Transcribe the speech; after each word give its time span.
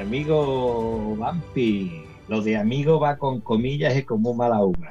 Amigo 0.00 1.14
Vampi, 1.16 2.02
lo 2.28 2.40
de 2.40 2.56
amigo 2.56 2.98
va 2.98 3.18
con 3.18 3.40
comillas 3.40 3.96
y 3.96 4.02
con 4.02 4.22
muy 4.22 4.34
mala 4.34 4.62
uva. 4.62 4.90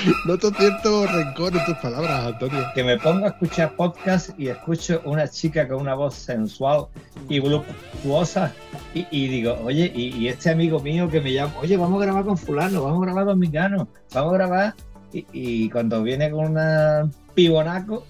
Noto 0.24 0.50
cierto 0.52 1.06
rencor 1.06 1.54
en 1.56 1.64
tus 1.66 1.76
palabras, 1.76 2.26
Antonio. 2.26 2.64
Que 2.74 2.82
me 2.82 2.96
pongo 2.98 3.26
a 3.26 3.28
escuchar 3.28 3.76
podcast 3.76 4.30
y 4.38 4.48
escucho 4.48 5.02
una 5.04 5.28
chica 5.28 5.68
con 5.68 5.82
una 5.82 5.94
voz 5.94 6.14
sensual 6.14 6.86
y 7.28 7.38
voluptuosa 7.38 8.54
y, 8.94 9.06
y 9.10 9.28
digo, 9.28 9.58
oye, 9.62 9.92
y, 9.94 10.16
y 10.16 10.28
este 10.28 10.50
amigo 10.50 10.80
mío 10.80 11.10
que 11.10 11.20
me 11.20 11.32
llama, 11.32 11.52
oye, 11.60 11.76
vamos 11.76 12.00
a 12.00 12.06
grabar 12.06 12.24
con 12.24 12.38
fulano, 12.38 12.82
vamos 12.82 13.02
a 13.02 13.06
grabar 13.06 13.26
con 13.26 13.38
Mingano, 13.38 13.88
vamos 14.14 14.32
a 14.32 14.36
grabar 14.36 14.74
y, 15.12 15.26
y 15.32 15.68
cuando 15.70 16.02
viene 16.02 16.30
con 16.30 16.56
un 16.56 17.14
pibonaco, 17.34 18.04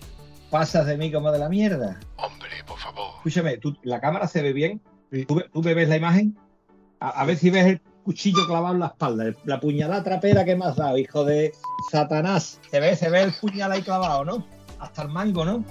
pasas 0.51 0.87
de 0.87 0.97
mí 0.97 1.11
como 1.13 1.31
de 1.33 1.39
la 1.39 1.49
mierda. 1.49 1.99
Hombre, 2.17 2.51
por 2.67 2.79
favor. 2.79 3.11
Escúchame, 3.19 3.57
¿tú- 3.59 3.77
¿la 3.83 4.01
cámara 4.01 4.27
se 4.27 4.43
ve 4.43 4.53
bien? 4.53 4.81
Sí. 5.13 5.25
¿Tú, 5.27 5.43
tú 5.53 5.63
me 5.63 5.75
ves 5.75 5.89
la 5.89 5.97
imagen? 5.97 6.37
A, 7.01 7.09
a 7.11 7.25
ver 7.25 7.37
si 7.37 7.51
ves 7.51 7.67
el 7.67 7.81
cuchillo 8.05 8.47
clavado 8.47 8.75
en 8.75 8.81
la 8.81 8.87
espalda, 8.87 9.25
la 9.45 9.61
puñalada 9.61 10.03
trapera 10.03 10.45
que 10.45 10.57
me 10.57 10.65
has 10.65 10.77
dado, 10.77 10.97
hijo 10.99 11.25
de 11.25 11.53
Satanás. 11.91 12.61
Se 12.71 12.81
ve, 12.81 12.97
se 12.97 13.09
ve 13.11 13.23
el 13.23 13.33
puñal 13.33 13.73
ahí 13.73 13.83
clavado, 13.83 14.25
¿no? 14.25 14.47
Hasta 14.79 15.03
el 15.03 15.09
mango, 15.09 15.45
¿no? 15.45 15.65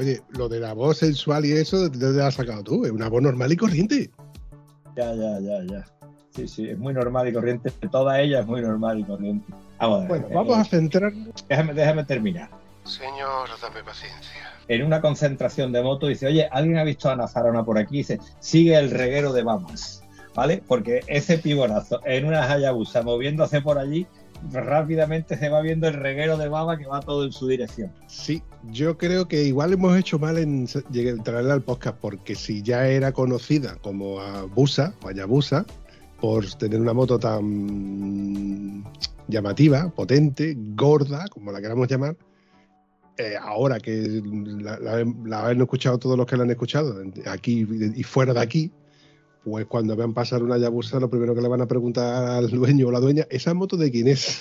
Oye, 0.00 0.22
lo 0.30 0.48
de 0.48 0.60
la 0.60 0.72
voz 0.72 0.96
sensual 0.96 1.44
y 1.44 1.52
eso, 1.52 1.90
¿de 1.90 1.98
dónde 1.98 2.20
la 2.20 2.28
has 2.28 2.34
sacado 2.34 2.64
tú? 2.64 2.86
Es 2.86 2.90
una 2.90 3.10
voz 3.10 3.20
normal 3.20 3.52
y 3.52 3.56
corriente. 3.56 4.10
Ya, 4.96 5.14
ya, 5.14 5.38
ya, 5.40 5.62
ya. 5.62 5.84
Sí, 6.34 6.48
sí, 6.48 6.70
es 6.70 6.78
muy 6.78 6.94
normal 6.94 7.28
y 7.28 7.34
corriente. 7.34 7.70
Toda 7.92 8.18
ella 8.18 8.40
es 8.40 8.46
muy 8.46 8.62
normal 8.62 9.00
y 9.00 9.04
corriente. 9.04 9.52
Vamos 9.78 9.98
a 9.98 10.00
ver. 10.00 10.08
Bueno, 10.08 10.26
eh, 10.28 10.34
vamos 10.34 10.56
a 10.56 10.64
centrarnos. 10.64 11.46
déjame, 11.46 11.74
déjame 11.74 12.04
terminar. 12.04 12.48
Señor, 12.84 13.50
dame 13.60 13.84
paciencia. 13.84 14.54
en 14.68 14.86
una 14.86 15.02
concentración 15.02 15.70
de 15.70 15.82
moto 15.82 16.06
dice, 16.06 16.28
oye, 16.28 16.48
¿alguien 16.50 16.78
ha 16.78 16.84
visto 16.84 17.10
a 17.10 17.16
Nazarona 17.16 17.62
por 17.62 17.76
aquí? 17.76 17.98
Dice, 17.98 18.20
sigue 18.38 18.78
el 18.78 18.90
reguero 18.90 19.34
de 19.34 19.42
Bamas, 19.42 20.02
¿vale? 20.34 20.62
Porque 20.66 21.02
ese 21.08 21.36
pibonazo 21.36 22.00
en 22.06 22.24
una 22.24 22.50
Hayabusa 22.50 23.02
moviéndose 23.02 23.60
por 23.60 23.76
allí, 23.76 24.06
rápidamente 24.52 25.36
se 25.36 25.48
va 25.48 25.60
viendo 25.60 25.86
el 25.88 25.94
reguero 25.94 26.36
de 26.36 26.48
baba 26.48 26.76
que 26.78 26.86
va 26.86 27.00
todo 27.00 27.24
en 27.24 27.32
su 27.32 27.46
dirección. 27.46 27.92
Sí, 28.06 28.42
yo 28.70 28.96
creo 28.98 29.28
que 29.28 29.44
igual 29.44 29.72
hemos 29.72 29.96
hecho 29.98 30.18
mal 30.18 30.38
en 30.38 30.66
traerla 31.22 31.54
al 31.54 31.62
podcast, 31.62 31.98
porque 32.00 32.34
si 32.34 32.62
ya 32.62 32.86
era 32.88 33.12
conocida 33.12 33.76
como 33.82 34.20
Abusa 34.20 34.94
o 35.02 35.08
Hayabusa, 35.08 35.64
por 36.20 36.44
tener 36.54 36.80
una 36.80 36.92
moto 36.92 37.18
tan 37.18 38.84
llamativa, 39.28 39.88
potente, 39.90 40.54
gorda, 40.74 41.26
como 41.28 41.52
la 41.52 41.60
queramos 41.60 41.88
llamar, 41.88 42.16
eh, 43.16 43.34
ahora 43.40 43.78
que 43.80 44.22
la, 44.24 44.78
la- 44.78 45.04
la 45.24 45.46
han 45.48 45.60
escuchado 45.60 45.98
todos 45.98 46.16
los 46.16 46.26
que 46.26 46.36
la 46.36 46.42
han 46.44 46.50
escuchado, 46.50 46.96
aquí 47.26 47.66
y 47.96 48.02
fuera 48.02 48.32
de 48.34 48.40
aquí, 48.40 48.70
pues 49.44 49.66
cuando 49.66 49.96
vean 49.96 50.14
pasar 50.14 50.42
una 50.42 50.56
Hayabusa, 50.56 51.00
lo 51.00 51.10
primero 51.10 51.34
que 51.34 51.40
le 51.40 51.48
van 51.48 51.60
a 51.62 51.68
preguntar 51.68 52.30
al 52.30 52.50
dueño 52.50 52.88
o 52.88 52.90
la 52.90 53.00
dueña, 53.00 53.26
¿esa 53.30 53.54
moto 53.54 53.76
de 53.76 53.90
quién 53.90 54.08
es? 54.08 54.38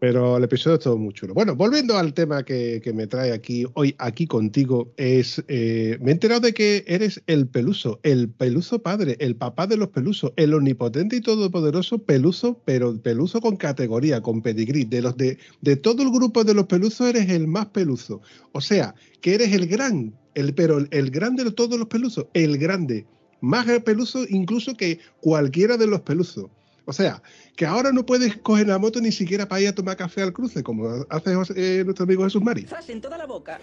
Pero 0.00 0.36
el 0.36 0.44
episodio 0.44 0.76
es 0.76 0.84
todo 0.84 0.96
muy 0.96 1.12
chulo. 1.12 1.34
Bueno, 1.34 1.56
volviendo 1.56 1.98
al 1.98 2.14
tema 2.14 2.44
que, 2.44 2.80
que 2.84 2.92
me 2.92 3.08
trae 3.08 3.32
aquí 3.32 3.66
hoy, 3.74 3.96
aquí 3.98 4.28
contigo, 4.28 4.92
es. 4.96 5.42
eh, 5.48 5.98
me 6.00 6.10
he 6.10 6.12
enterado 6.12 6.42
de 6.42 6.54
que 6.54 6.84
eres 6.86 7.20
el 7.26 7.48
peluso, 7.48 7.98
el 8.04 8.28
peluso 8.28 8.80
padre, 8.80 9.16
el 9.18 9.34
papá 9.34 9.66
de 9.66 9.76
los 9.76 9.88
pelusos, 9.88 10.32
el 10.36 10.54
omnipotente 10.54 11.16
y 11.16 11.20
todopoderoso 11.20 11.98
peluso, 11.98 12.62
pero 12.64 12.96
peluso 13.02 13.40
con 13.40 13.56
categoría, 13.56 14.20
con 14.20 14.40
pedigrí. 14.40 14.84
De 14.84 15.02
los 15.02 15.16
de, 15.16 15.38
de 15.62 15.74
todo 15.74 16.04
el 16.04 16.10
grupo 16.10 16.44
de 16.44 16.54
los 16.54 16.66
pelusos, 16.66 17.08
eres 17.08 17.28
el 17.30 17.48
más 17.48 17.66
peluso. 17.66 18.20
O 18.52 18.60
sea, 18.60 18.94
que 19.20 19.34
eres 19.34 19.52
el 19.52 19.66
gran, 19.66 20.14
el, 20.36 20.54
pero 20.54 20.78
el, 20.78 20.86
el 20.92 21.10
grande 21.10 21.42
de 21.42 21.50
todos 21.50 21.76
los 21.76 21.88
pelusos, 21.88 22.26
el 22.34 22.56
grande. 22.56 23.04
Más 23.40 23.66
peluso 23.84 24.24
incluso 24.28 24.74
que 24.76 24.98
cualquiera 25.20 25.76
de 25.76 25.86
los 25.86 26.00
pelusos. 26.00 26.46
O 26.86 26.92
sea, 26.92 27.22
que 27.54 27.66
ahora 27.66 27.92
no 27.92 28.04
puedes 28.06 28.36
coger 28.38 28.66
la 28.68 28.78
moto 28.78 29.00
ni 29.00 29.12
siquiera 29.12 29.46
para 29.46 29.60
ir 29.60 29.68
a 29.68 29.74
tomar 29.74 29.96
café 29.96 30.22
al 30.22 30.32
cruce, 30.32 30.62
como 30.62 30.88
hace 31.10 31.34
José- 31.34 31.54
eh, 31.56 31.84
nuestro 31.84 32.04
amigo 32.04 32.24
Jesús 32.24 32.42
Mari. 32.42 32.62
¡Zas 32.62 32.88
en 32.88 33.00
toda 33.00 33.18
la 33.18 33.26
boca! 33.26 33.58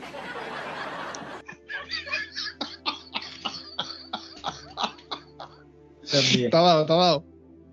Dios 6.11 6.35
mío, 6.35 6.45
Está 6.45 6.61
dado, 6.61 6.81
está 6.81 6.95
dado. 6.95 7.25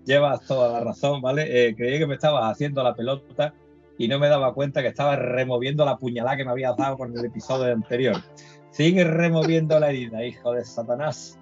Llevas 0.05 0.45
toda 0.45 0.71
la 0.73 0.83
razón, 0.83 1.21
¿vale? 1.21 1.67
Eh, 1.69 1.75
creí 1.75 1.97
que 1.99 2.07
me 2.07 2.15
estabas 2.15 2.51
haciendo 2.51 2.83
la 2.83 2.93
pelota 2.95 3.53
y 3.97 4.07
no 4.07 4.19
me 4.19 4.27
daba 4.27 4.53
cuenta 4.53 4.81
que 4.81 4.89
estabas 4.89 5.19
removiendo 5.19 5.85
la 5.85 5.97
puñalada 5.97 6.35
que 6.35 6.43
me 6.45 6.51
habías 6.51 6.75
dado 6.75 6.97
con 6.97 7.17
el 7.17 7.23
episodio 7.23 7.71
anterior. 7.71 8.21
Sigue 8.71 9.03
removiendo 9.03 9.79
la 9.79 9.89
herida, 9.89 10.25
hijo 10.25 10.51
de 10.51 10.65
Satanás. 10.65 11.37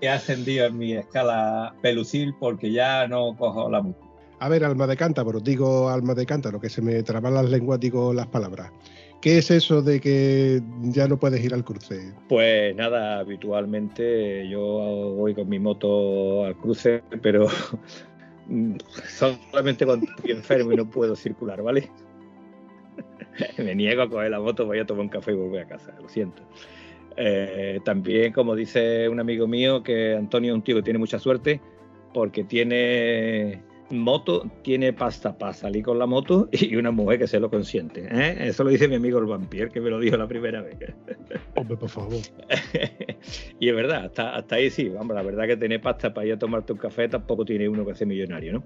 He 0.00 0.08
ascendido 0.08 0.66
en 0.66 0.78
mi 0.78 0.92
escala 0.92 1.74
pelucil 1.82 2.34
porque 2.38 2.70
ya 2.70 3.08
no 3.08 3.34
cojo 3.36 3.70
la 3.70 3.80
moto. 3.82 4.06
A 4.38 4.48
ver, 4.50 4.64
alma 4.64 4.86
de 4.86 4.96
cántaro, 4.96 5.40
digo 5.40 5.88
alma 5.88 6.14
de 6.14 6.26
cántaro, 6.26 6.60
que 6.60 6.68
se 6.68 6.82
me 6.82 7.02
traban 7.02 7.34
las 7.34 7.48
lenguas, 7.48 7.80
digo 7.80 8.12
las 8.12 8.26
palabras. 8.26 8.70
¿Qué 9.22 9.38
es 9.38 9.50
eso 9.50 9.80
de 9.80 9.98
que 10.00 10.62
ya 10.82 11.08
no 11.08 11.18
puedes 11.18 11.42
ir 11.42 11.54
al 11.54 11.64
cruce? 11.64 12.12
Pues 12.28 12.76
nada, 12.76 13.18
habitualmente 13.20 14.46
yo 14.48 15.14
voy 15.16 15.34
con 15.34 15.48
mi 15.48 15.58
moto 15.58 16.44
al 16.44 16.56
cruce, 16.56 17.02
pero 17.22 17.46
solamente 19.08 19.86
cuando 19.86 20.06
estoy 20.06 20.32
enfermo 20.32 20.72
y 20.72 20.76
no 20.76 20.88
puedo 20.88 21.16
circular, 21.16 21.62
¿vale? 21.62 21.90
Me 23.58 23.74
niego 23.74 24.02
a 24.02 24.10
coger 24.10 24.30
la 24.30 24.40
moto, 24.40 24.66
voy 24.66 24.80
a 24.80 24.86
tomar 24.86 25.04
un 25.04 25.08
café 25.08 25.32
y 25.32 25.34
volver 25.34 25.64
a 25.64 25.68
casa, 25.68 25.94
lo 26.00 26.08
siento. 26.10 26.42
Eh, 27.16 27.80
también, 27.84 28.32
como 28.32 28.54
dice 28.54 29.08
un 29.08 29.20
amigo 29.20 29.46
mío, 29.46 29.82
que 29.82 30.14
Antonio 30.14 30.52
es 30.52 30.56
un 30.56 30.62
tío 30.62 30.76
que 30.76 30.82
tiene 30.82 30.98
mucha 30.98 31.18
suerte 31.18 31.60
porque 32.12 32.44
tiene 32.44 33.62
moto, 33.90 34.50
tiene 34.62 34.92
pasta 34.92 35.36
para 35.36 35.52
salir 35.52 35.84
con 35.84 35.98
la 35.98 36.06
moto 36.06 36.48
y 36.52 36.76
una 36.76 36.90
mujer 36.90 37.18
que 37.18 37.26
se 37.26 37.40
lo 37.40 37.50
consiente. 37.50 38.06
¿eh? 38.10 38.48
Eso 38.48 38.64
lo 38.64 38.70
dice 38.70 38.88
mi 38.88 38.96
amigo 38.96 39.18
el 39.18 39.26
vampiro, 39.26 39.70
que 39.70 39.80
me 39.80 39.90
lo 39.90 39.98
dijo 39.98 40.16
la 40.16 40.26
primera 40.26 40.62
vez. 40.62 40.76
Hombre, 41.56 41.76
por 41.76 41.88
favor. 41.88 42.20
y 43.60 43.68
es 43.68 43.74
verdad, 43.74 44.06
hasta, 44.06 44.36
hasta 44.36 44.56
ahí 44.56 44.70
sí, 44.70 44.88
vamos, 44.88 45.14
la 45.14 45.22
verdad 45.22 45.46
que 45.46 45.56
tener 45.56 45.80
pasta 45.80 46.12
para 46.12 46.26
ir 46.26 46.32
a 46.34 46.38
tomarte 46.38 46.72
un 46.72 46.78
café 46.78 47.08
tampoco 47.08 47.44
tiene 47.44 47.68
uno 47.68 47.86
que 47.86 47.94
ser 47.94 48.06
millonario, 48.06 48.52
¿no? 48.54 48.64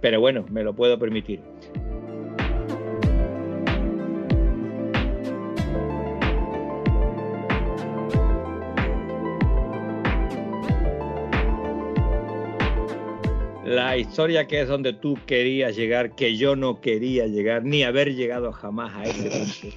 Pero 0.00 0.20
bueno, 0.20 0.44
me 0.50 0.62
lo 0.62 0.74
puedo 0.74 0.98
permitir. 0.98 1.40
La 13.68 13.98
historia 13.98 14.46
que 14.46 14.62
es 14.62 14.68
donde 14.68 14.94
tú 14.94 15.18
querías 15.26 15.76
llegar, 15.76 16.14
que 16.14 16.38
yo 16.38 16.56
no 16.56 16.80
quería 16.80 17.26
llegar, 17.26 17.64
ni 17.64 17.82
haber 17.82 18.14
llegado 18.14 18.50
jamás 18.50 18.96
a 18.96 19.04
ese 19.04 19.28
punto, 19.28 19.76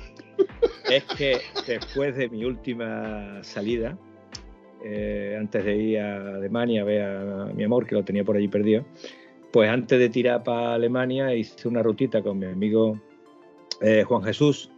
es 0.90 1.04
que 1.04 1.42
después 1.68 2.16
de 2.16 2.30
mi 2.30 2.46
última 2.46 3.44
salida, 3.44 3.98
eh, 4.86 5.36
antes 5.38 5.66
de 5.66 5.76
ir 5.76 6.00
a 6.00 6.36
Alemania 6.36 6.84
a 6.84 6.86
ver 6.86 7.02
a 7.02 7.46
mi 7.54 7.66
amor, 7.66 7.86
que 7.86 7.96
lo 7.96 8.06
tenía 8.06 8.24
por 8.24 8.38
allí 8.38 8.48
perdido, 8.48 8.86
pues 9.52 9.70
antes 9.70 10.00
de 10.00 10.08
tirar 10.08 10.42
para 10.42 10.76
Alemania 10.76 11.36
hice 11.36 11.68
una 11.68 11.84
rutita 11.84 12.22
con 12.22 12.40
mi 12.40 12.46
amigo 12.46 12.98
eh, 13.82 14.04
Juan 14.08 14.24
Jesús. 14.24 14.72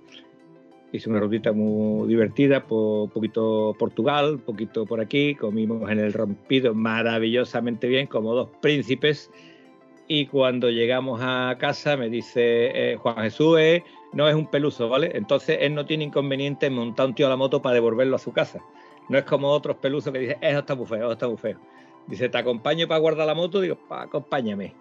Hice 0.94 1.10
una 1.10 1.20
rutita 1.20 1.52
muy 1.54 2.08
divertida, 2.08 2.64
un 2.70 3.10
poquito 3.10 3.76
Portugal, 3.80 4.36
un 4.36 4.42
poquito 4.42 4.86
por 4.86 5.02
aquí, 5.02 5.34
comimos 5.34 5.90
en 5.90 5.98
el 6.00 6.14
rompido 6.14 6.76
maravillosamente 6.76 7.88
bien, 7.88 8.06
como 8.06 8.36
dos 8.36 8.50
príncipes, 8.62 9.32
Y 10.08 10.28
cuando 10.28 10.70
llegamos 10.70 11.20
a 11.24 11.56
casa 11.58 11.98
me 11.98 12.10
dice 12.10 12.92
eh, 12.92 12.96
Juan 12.98 13.16
Jesús 13.24 13.58
no 14.14 14.30
es 14.30 14.36
un 14.36 14.46
peluso, 14.46 14.88
¿vale? 14.88 15.12
Entonces 15.16 15.58
él 15.62 15.74
no 15.74 15.88
tiene 15.88 16.04
inconveniente 16.04 16.68
en 16.68 16.74
montar 16.74 17.08
un 17.08 17.16
tío 17.16 17.26
a 17.26 17.30
la 17.30 17.38
moto 17.38 17.60
para 17.60 17.74
devolverlo 17.74 18.16
a 18.16 18.20
su 18.20 18.32
casa. 18.32 18.62
No 19.10 19.18
es 19.18 19.24
como 19.24 19.50
otros 19.50 19.78
pelusos 19.78 20.14
que 20.14 20.20
dicen, 20.20 20.38
eso 20.42 20.60
está 20.60 20.76
muy 20.76 20.86
feo, 20.86 21.06
eso 21.06 21.14
está 21.14 21.28
muy 21.28 21.38
feo. 21.38 21.58
Dice, 22.06 22.30
¿te 22.30 22.38
acompaño 22.38 22.88
para 22.88 23.00
guardar 23.00 23.26
la 23.26 23.34
moto? 23.34 23.60
Digo, 23.62 23.80
acompáñame. 23.90 24.76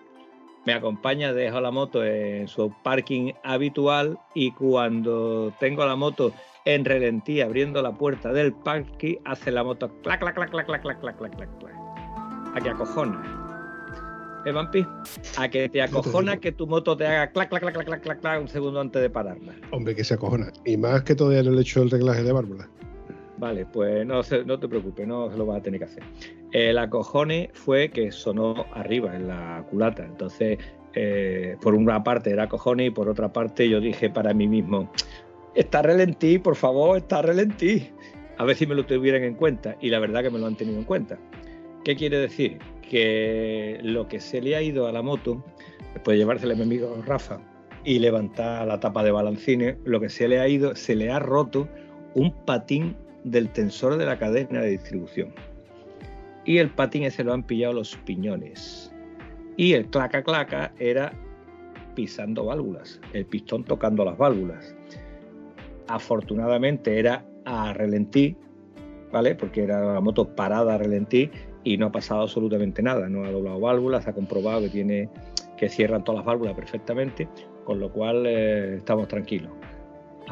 Me 0.65 0.75
acompaña, 0.75 1.33
dejo 1.33 1.61
la 1.61 1.73
moto 1.73 2.05
en 2.05 2.47
su 2.47 2.73
parking 2.85 3.33
habitual 3.43 4.19
y 4.35 4.53
cuando 4.53 5.53
tengo 5.59 5.85
la 5.85 5.97
moto 5.97 6.33
en 6.65 6.85
relentí 6.85 7.41
abriendo 7.41 7.83
la 7.83 7.93
puerta 7.93 8.33
del 8.33 8.53
parking, 8.53 9.17
hace 9.25 9.51
la 9.51 9.65
moto 9.65 9.91
clac, 10.03 10.21
clac, 10.21 10.35
clac, 10.35 10.51
clac, 10.51 10.67
clac, 10.67 10.83
clac, 10.83 11.01
clac, 11.01 11.19
clac, 11.19 11.37
clac, 11.37 11.59
clac. 11.59 11.75
A 12.55 12.61
que 12.61 12.71
acojona. 12.71 13.43
¿Eh, 14.45 14.53
Vampi? 14.53 14.87
A 15.37 15.49
que 15.49 15.69
te 15.69 15.83
acojona 15.83 16.37
que 16.37 16.53
tu 16.53 16.67
moto 16.67 16.97
te 16.97 17.07
haga 17.07 17.33
clac, 17.33 17.49
clac, 17.49 17.63
clac, 17.63 17.75
clac, 17.75 17.87
clac, 17.87 18.03
clac, 18.03 18.21
clac 18.21 18.41
un 18.41 18.49
segundo 18.49 18.81
antes 18.81 19.03
de 19.03 19.11
pararla. 19.11 19.55
Hombre, 19.73 19.97
que 19.97 20.05
se 20.05 20.15
acojona. 20.15 20.53
Y 20.65 20.77
más 20.77 21.03
que 21.03 21.15
todavía 21.15 21.43
no 21.43 21.51
le 21.51 21.59
he 21.59 21.63
hecho 21.63 21.83
el 21.83 21.91
reglaje 21.91 22.23
de 22.23 22.33
válvula. 22.33 22.69
Vale, 23.43 23.67
pues 23.67 24.07
no, 24.07 24.21
no 24.47 24.61
te 24.61 24.69
preocupes, 24.69 25.05
no 25.05 25.29
se 25.29 25.37
lo 25.37 25.47
vas 25.47 25.59
a 25.59 25.63
tener 25.63 25.81
que 25.81 25.87
hacer. 25.87 26.05
El 26.53 26.79
acojone 26.79 27.51
fue 27.53 27.91
que 27.91 28.13
sonó 28.13 28.67
arriba 28.73 29.17
en 29.17 29.27
la 29.27 29.67
culata. 29.69 30.05
Entonces, 30.05 30.61
eh, 30.95 31.57
por 31.61 31.75
una 31.75 32.05
parte 32.05 32.31
era 32.31 32.45
acojone 32.45 32.85
y 32.85 32.91
por 32.91 33.09
otra 33.09 33.33
parte 33.33 33.69
yo 33.69 33.81
dije 33.81 34.09
para 34.09 34.33
mí 34.33 34.47
mismo, 34.47 34.93
está 35.57 35.83
relentí, 35.83 36.39
por 36.39 36.55
favor, 36.55 36.99
está 36.99 37.21
relentí. 37.21 37.89
A 38.39 38.45
ver 38.45 38.55
si 38.55 38.65
me 38.65 38.77
lo 38.77 38.87
tuvieran 38.87 39.25
en 39.25 39.35
cuenta. 39.35 39.77
Y 39.81 39.91
la 39.91 39.99
verdad 39.99 40.23
que 40.23 40.31
me 40.31 40.39
lo 40.39 40.47
han 40.47 40.55
tenido 40.55 40.79
en 40.79 40.85
cuenta. 40.85 41.19
¿Qué 41.83 41.97
quiere 41.97 42.19
decir? 42.19 42.59
Que 42.89 43.81
lo 43.83 44.07
que 44.07 44.21
se 44.21 44.41
le 44.41 44.55
ha 44.55 44.63
ido 44.63 44.87
a 44.87 44.93
la 44.93 45.03
moto, 45.03 45.45
después 45.95 46.15
de 46.15 46.19
llevársela 46.19 46.55
a 46.55 46.57
mi 46.57 46.63
amigo 46.63 46.97
Rafa 47.05 47.41
y 47.83 47.99
levantar 47.99 48.69
la 48.69 48.79
tapa 48.79 49.03
de 49.03 49.11
balancines, 49.11 49.79
lo 49.83 49.99
que 49.99 50.11
se 50.11 50.29
le 50.29 50.39
ha 50.39 50.47
ido, 50.47 50.77
se 50.77 50.95
le 50.95 51.11
ha 51.11 51.19
roto 51.19 51.67
un 52.15 52.31
patín 52.45 52.95
del 53.25 53.49
tensor 53.51 53.97
de 53.97 54.07
la 54.07 54.19
cadena 54.19 54.61
de 54.61 54.71
distribución. 54.71 55.33
Y 56.45 56.59
el 56.59 56.71
patín 56.71 57.05
ese 57.05 57.25
lo 57.25 57.33
han 57.33 57.45
pillado 57.45 57.75
los 57.75 57.97
piñones. 57.99 58.93
Y 59.57 59.75
el 59.75 59.87
claca 59.87 60.23
claca 60.23 60.73
era 60.79 61.13
pisando 61.95 62.47
válvulas, 62.47 63.01
el 63.13 63.27
pistón 63.27 63.65
tocando 63.65 64.05
las 64.05 64.17
válvulas. 64.17 64.75
Afortunadamente 65.89 66.99
era 66.99 67.25
a 67.45 67.73
relentí, 67.75 68.37
¿vale? 69.13 69.35
Porque 69.35 69.63
era 69.63 69.95
la 69.95 70.01
moto 70.01 70.35
parada 70.35 70.75
a 70.75 70.79
relentí 70.79 71.31
y 71.65 71.77
no 71.77 71.87
ha 71.87 71.93
pasado 71.93 72.23
absolutamente 72.23 72.83
nada. 72.83 73.09
No 73.09 73.25
ha 73.25 73.31
doblado 73.31 73.61
válvulas, 73.61 74.09
ha 74.09 74.13
comprobado 74.13 74.63
que 74.63 74.69
tiene 74.69 75.09
que 75.57 75.69
cierran 75.69 76.03
todas 76.03 76.21
las 76.21 76.27
válvulas 76.27 76.55
perfectamente, 76.55 77.29
con 77.65 77.79
lo 77.79 77.93
cual 77.93 78.27
eh, 78.27 78.77
estamos 78.79 79.07
tranquilos. 79.07 79.53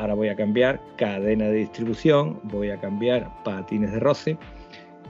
Ahora 0.01 0.15
voy 0.15 0.29
a 0.29 0.35
cambiar 0.35 0.81
cadena 0.97 1.45
de 1.45 1.57
distribución, 1.57 2.41
voy 2.45 2.71
a 2.71 2.81
cambiar 2.81 3.31
patines 3.45 3.93
de 3.93 4.01
roce 4.01 4.39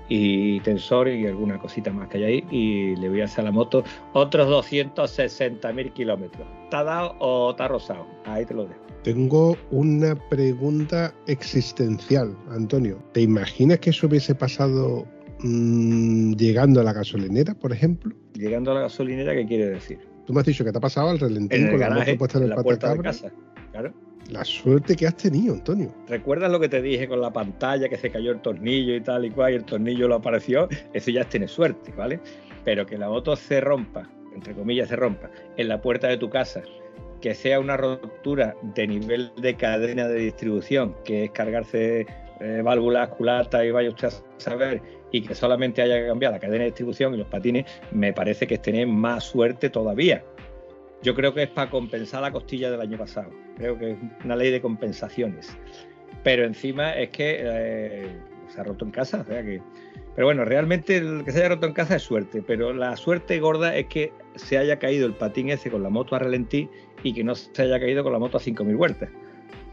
y 0.08 0.58
tensor 0.60 1.06
y 1.06 1.28
alguna 1.28 1.58
cosita 1.58 1.92
más 1.92 2.08
que 2.08 2.18
hay 2.18 2.24
ahí 2.24 2.44
y 2.50 2.96
le 2.96 3.08
voy 3.08 3.20
a 3.20 3.26
hacer 3.26 3.42
a 3.42 3.44
la 3.44 3.50
moto 3.52 3.84
otros 4.14 4.48
260.000 4.48 5.92
kilómetros. 5.92 6.44
¿Está 6.64 6.82
dado 6.82 7.14
o 7.20 7.52
está 7.52 7.68
rosado? 7.68 8.04
Ahí 8.24 8.44
te 8.44 8.52
lo 8.52 8.64
dejo. 8.64 8.80
Tengo 9.04 9.56
una 9.70 10.16
pregunta 10.28 11.14
existencial, 11.28 12.36
Antonio. 12.50 13.00
¿Te 13.12 13.20
imaginas 13.20 13.78
que 13.78 13.90
eso 13.90 14.08
hubiese 14.08 14.34
pasado 14.34 15.06
mmm, 15.38 16.32
llegando 16.32 16.80
a 16.80 16.82
la 16.82 16.92
gasolinera, 16.92 17.54
por 17.54 17.72
ejemplo? 17.72 18.12
Llegando 18.34 18.72
a 18.72 18.74
la 18.74 18.80
gasolinera, 18.80 19.34
¿qué 19.34 19.46
quiere 19.46 19.68
decir? 19.68 20.00
Tú 20.26 20.32
me 20.32 20.40
has 20.40 20.46
dicho 20.46 20.64
que 20.64 20.72
te 20.72 20.78
ha 20.78 20.80
pasado 20.80 21.10
al 21.10 21.20
relentín 21.20 21.68
con 21.68 21.78
garaje, 21.78 22.00
la 22.00 22.06
moto 22.06 22.18
puesta 22.18 22.38
en, 22.38 22.44
en 22.44 22.50
la 22.50 22.56
puerta 22.56 22.94
de 22.94 23.02
casa. 23.02 23.32
Claro. 23.70 24.09
La 24.30 24.44
suerte 24.44 24.94
que 24.94 25.06
has 25.06 25.16
tenido, 25.16 25.54
Antonio. 25.54 25.92
¿Recuerdas 26.08 26.52
lo 26.52 26.60
que 26.60 26.68
te 26.68 26.80
dije 26.80 27.08
con 27.08 27.20
la 27.20 27.32
pantalla, 27.32 27.88
que 27.88 27.96
se 27.96 28.10
cayó 28.10 28.30
el 28.30 28.40
tornillo 28.40 28.94
y 28.94 29.00
tal 29.00 29.24
y 29.24 29.30
cual, 29.30 29.52
y 29.52 29.56
el 29.56 29.64
tornillo 29.64 30.06
lo 30.06 30.16
apareció? 30.16 30.68
Eso 30.92 31.10
ya 31.10 31.24
tiene 31.24 31.48
suerte, 31.48 31.92
¿vale? 31.96 32.20
Pero 32.64 32.86
que 32.86 32.96
la 32.96 33.08
moto 33.08 33.34
se 33.34 33.60
rompa, 33.60 34.08
entre 34.34 34.54
comillas 34.54 34.88
se 34.88 34.96
rompa, 34.96 35.30
en 35.56 35.68
la 35.68 35.80
puerta 35.80 36.06
de 36.06 36.16
tu 36.16 36.30
casa, 36.30 36.62
que 37.20 37.34
sea 37.34 37.58
una 37.58 37.76
ruptura 37.76 38.54
de 38.74 38.86
nivel 38.86 39.32
de 39.36 39.56
cadena 39.56 40.06
de 40.06 40.20
distribución, 40.20 40.94
que 41.04 41.24
es 41.24 41.30
cargarse 41.32 42.06
eh, 42.40 42.62
válvulas, 42.62 43.08
culatas 43.08 43.64
y 43.64 43.70
vaya 43.70 43.88
usted 43.90 44.08
a 44.08 44.40
saber, 44.40 44.80
y 45.12 45.22
que 45.22 45.34
solamente 45.34 45.82
haya 45.82 46.00
que 46.00 46.06
cambiar 46.06 46.32
la 46.32 46.38
cadena 46.38 46.60
de 46.60 46.70
distribución 46.70 47.14
y 47.14 47.18
los 47.18 47.26
patines, 47.26 47.66
me 47.90 48.12
parece 48.12 48.46
que 48.46 48.54
es 48.54 48.62
tener 48.62 48.86
más 48.86 49.24
suerte 49.24 49.70
todavía. 49.70 50.24
Yo 51.02 51.14
creo 51.14 51.32
que 51.32 51.44
es 51.44 51.48
para 51.48 51.70
compensar 51.70 52.22
la 52.22 52.30
costilla 52.30 52.70
del 52.70 52.80
año 52.80 52.98
pasado. 52.98 53.30
Creo 53.56 53.78
que 53.78 53.92
es 53.92 53.98
una 54.24 54.36
ley 54.36 54.50
de 54.50 54.60
compensaciones. 54.60 55.56
Pero 56.22 56.44
encima 56.44 56.94
es 56.94 57.10
que 57.10 57.38
eh, 57.40 58.16
se 58.48 58.60
ha 58.60 58.64
roto 58.64 58.84
en 58.84 58.90
casa. 58.90 59.20
O 59.20 59.24
sea 59.24 59.42
que... 59.42 59.62
Pero 60.14 60.26
bueno, 60.26 60.44
realmente 60.44 60.98
el 60.98 61.24
que 61.24 61.32
se 61.32 61.38
haya 61.38 61.50
roto 61.50 61.66
en 61.66 61.72
casa 61.72 61.96
es 61.96 62.02
suerte. 62.02 62.42
Pero 62.46 62.74
la 62.74 62.96
suerte 62.96 63.38
gorda 63.40 63.74
es 63.76 63.86
que 63.86 64.12
se 64.34 64.58
haya 64.58 64.78
caído 64.78 65.06
el 65.06 65.14
patín 65.14 65.48
ese 65.48 65.70
con 65.70 65.82
la 65.82 65.88
moto 65.88 66.16
a 66.16 66.18
relentí 66.18 66.68
y 67.02 67.14
que 67.14 67.24
no 67.24 67.34
se 67.34 67.62
haya 67.62 67.80
caído 67.80 68.02
con 68.02 68.12
la 68.12 68.18
moto 68.18 68.36
a 68.36 68.40
5.000 68.40 68.76
vueltas. 68.76 69.08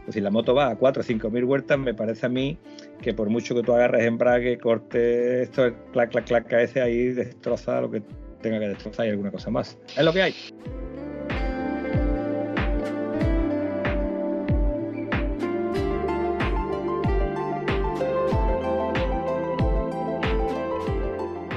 Pues 0.04 0.14
si 0.14 0.22
la 0.22 0.30
moto 0.30 0.54
va 0.54 0.70
a 0.70 0.76
4 0.76 1.02
o 1.02 1.04
5.000 1.04 1.44
vueltas, 1.44 1.78
me 1.78 1.92
parece 1.92 2.24
a 2.24 2.28
mí 2.30 2.56
que 3.02 3.12
por 3.12 3.28
mucho 3.28 3.54
que 3.54 3.62
tú 3.62 3.74
agarres 3.74 4.06
embrague, 4.06 4.56
corte 4.56 5.42
esto, 5.42 5.70
clac, 5.92 6.10
clac, 6.10 6.24
clac, 6.24 6.50
ese 6.54 6.80
ahí 6.80 7.08
destroza 7.08 7.82
lo 7.82 7.90
que 7.90 8.02
tenga 8.40 8.58
que 8.58 8.68
destrozar 8.68 9.06
y 9.06 9.10
alguna 9.10 9.30
cosa 9.30 9.50
más. 9.50 9.76
Es 9.94 10.02
lo 10.02 10.12
que 10.14 10.22
hay. 10.22 10.34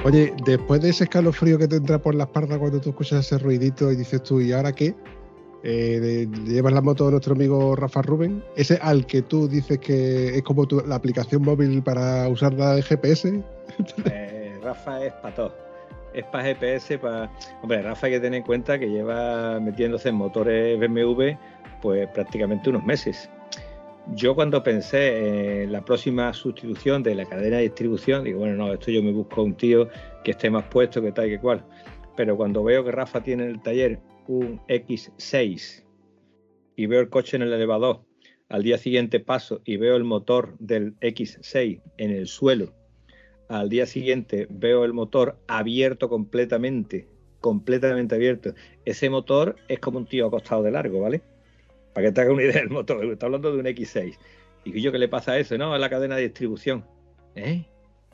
Oye, 0.04 0.34
después 0.44 0.80
de 0.82 0.90
ese 0.90 1.04
escalofrío 1.04 1.58
que 1.58 1.68
te 1.68 1.76
entra 1.76 1.98
por 1.98 2.14
la 2.14 2.24
espalda 2.24 2.58
cuando 2.58 2.80
tú 2.80 2.90
escuchas 2.90 3.24
ese 3.24 3.38
ruidito 3.38 3.92
y 3.92 3.96
dices 3.96 4.22
tú, 4.22 4.40
¿y 4.40 4.52
ahora 4.52 4.72
qué? 4.72 4.94
Eh, 5.62 6.26
llevas 6.44 6.72
la 6.72 6.80
moto 6.80 7.04
de 7.04 7.12
nuestro 7.12 7.34
amigo 7.34 7.76
Rafa 7.76 8.02
Rubén, 8.02 8.42
ese 8.56 8.80
al 8.82 9.06
que 9.06 9.22
tú 9.22 9.46
dices 9.46 9.78
que 9.78 10.36
es 10.36 10.42
como 10.42 10.66
tu, 10.66 10.80
la 10.80 10.96
aplicación 10.96 11.42
móvil 11.42 11.82
para 11.82 12.28
usar 12.28 12.52
la 12.54 12.82
GPS. 12.82 13.42
Eh, 14.04 14.58
Rafa 14.62 15.04
es 15.04 15.12
para 15.14 15.34
todo. 15.34 15.54
Es 16.12 16.24
para 16.26 16.44
GPS, 16.44 16.98
para. 16.98 17.30
Hombre, 17.62 17.80
Rafa 17.82 18.08
hay 18.08 18.14
que 18.14 18.20
tener 18.20 18.38
en 18.38 18.44
cuenta 18.44 18.78
que 18.78 18.88
lleva 18.88 19.60
metiéndose 19.60 20.08
en 20.08 20.16
motores 20.16 20.78
BMW 20.78 21.36
pues 21.82 22.08
prácticamente 22.08 22.70
unos 22.70 22.84
meses. 22.84 23.28
Yo 24.10 24.34
cuando 24.34 24.62
pensé 24.62 25.62
en 25.62 25.72
la 25.72 25.84
próxima 25.84 26.32
sustitución 26.34 27.02
de 27.02 27.14
la 27.14 27.24
cadena 27.24 27.58
de 27.58 27.62
distribución, 27.62 28.24
digo, 28.24 28.40
bueno, 28.40 28.56
no, 28.56 28.72
esto 28.72 28.90
yo 28.90 29.02
me 29.02 29.12
busco 29.12 29.42
un 29.42 29.54
tío 29.54 29.88
que 30.24 30.32
esté 30.32 30.50
más 30.50 30.64
puesto, 30.64 31.00
que 31.00 31.12
tal 31.12 31.26
y 31.26 31.30
que 31.30 31.38
cual. 31.38 31.64
Pero 32.16 32.36
cuando 32.36 32.64
veo 32.64 32.84
que 32.84 32.90
Rafa 32.90 33.22
tiene 33.22 33.44
en 33.44 33.50
el 33.50 33.62
taller 33.62 34.00
un 34.26 34.60
X6 34.66 35.84
y 36.76 36.86
veo 36.86 37.00
el 37.00 37.08
coche 37.10 37.36
en 37.36 37.42
el 37.42 37.52
elevador, 37.52 38.02
al 38.48 38.64
día 38.64 38.76
siguiente 38.76 39.20
paso 39.20 39.62
y 39.64 39.76
veo 39.76 39.96
el 39.96 40.04
motor 40.04 40.56
del 40.58 40.96
X6 41.00 41.80
en 41.96 42.10
el 42.10 42.26
suelo, 42.26 42.74
al 43.48 43.68
día 43.68 43.86
siguiente 43.86 44.46
veo 44.50 44.84
el 44.84 44.92
motor 44.92 45.38
abierto 45.46 46.08
completamente, 46.08 47.08
completamente 47.40 48.14
abierto. 48.14 48.52
Ese 48.84 49.08
motor 49.10 49.56
es 49.68 49.78
como 49.78 49.98
un 49.98 50.06
tío 50.06 50.26
acostado 50.26 50.62
de 50.64 50.72
largo, 50.72 51.00
¿vale? 51.00 51.22
Para 51.92 52.08
que 52.08 52.12
te 52.12 52.20
haga 52.20 52.32
una 52.32 52.42
idea 52.42 52.60
del 52.60 52.70
motor, 52.70 53.04
está 53.12 53.26
hablando 53.26 53.52
de 53.52 53.60
un 53.60 53.66
X6. 53.66 54.16
¿Y 54.64 54.80
yo 54.80 54.92
qué 54.92 54.98
le 54.98 55.08
pasa 55.08 55.32
a 55.32 55.38
eso? 55.38 55.58
No, 55.58 55.74
es 55.74 55.80
la 55.80 55.90
cadena 55.90 56.16
de 56.16 56.22
distribución. 56.22 56.84
¿Eh? 57.34 57.64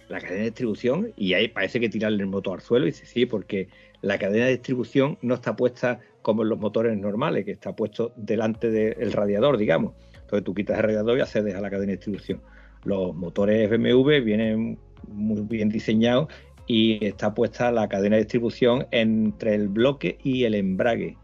La 0.08 0.20
cadena 0.20 0.38
de 0.38 0.44
distribución, 0.44 1.12
y 1.16 1.35
ahí 1.35 1.49
parece 1.49 1.80
que 1.80 1.88
tirarle 1.88 2.23
el 2.23 2.28
motor 2.28 2.58
al 2.58 2.61
suelo. 2.62 2.87
Y 2.87 2.90
dice, 2.90 3.04
sí, 3.04 3.26
porque 3.26 3.68
la 4.00 4.18
cadena 4.18 4.47
de 4.47 4.52
distribución 4.52 5.18
no 5.20 5.35
está 5.35 5.54
puesta 5.54 6.00
como 6.23 6.42
en 6.42 6.49
los 6.49 6.58
motores 6.58 6.97
normales, 6.97 7.44
que 7.44 7.52
está 7.52 7.76
puesto 7.76 8.12
delante 8.16 8.70
del 8.70 9.12
radiador, 9.12 9.58
digamos. 9.58 9.94
Entonces 10.14 10.44
tú 10.44 10.54
quitas 10.54 10.78
el 10.78 10.85
radiador 10.85 11.18
y 11.18 11.20
accedes 11.20 11.54
a 11.54 11.61
la 11.61 11.70
cadena 11.70 11.92
de 11.92 11.97
distribución. 11.97 12.40
Los 12.85 13.14
motores 13.14 13.68
BMW 13.68 14.20
vienen 14.23 14.78
muy 15.06 15.42
bien 15.42 15.68
diseñados 15.68 16.28
y 16.66 17.04
está 17.04 17.35
puesta 17.35 17.73
la 17.73 17.88
cadena 17.88 18.16
de 18.16 18.23
distribución 18.23 18.87
entre 18.90 19.54
el 19.54 19.68
bloque 19.68 20.18
y 20.23 20.44
el 20.44 20.54
embrague 20.54 21.16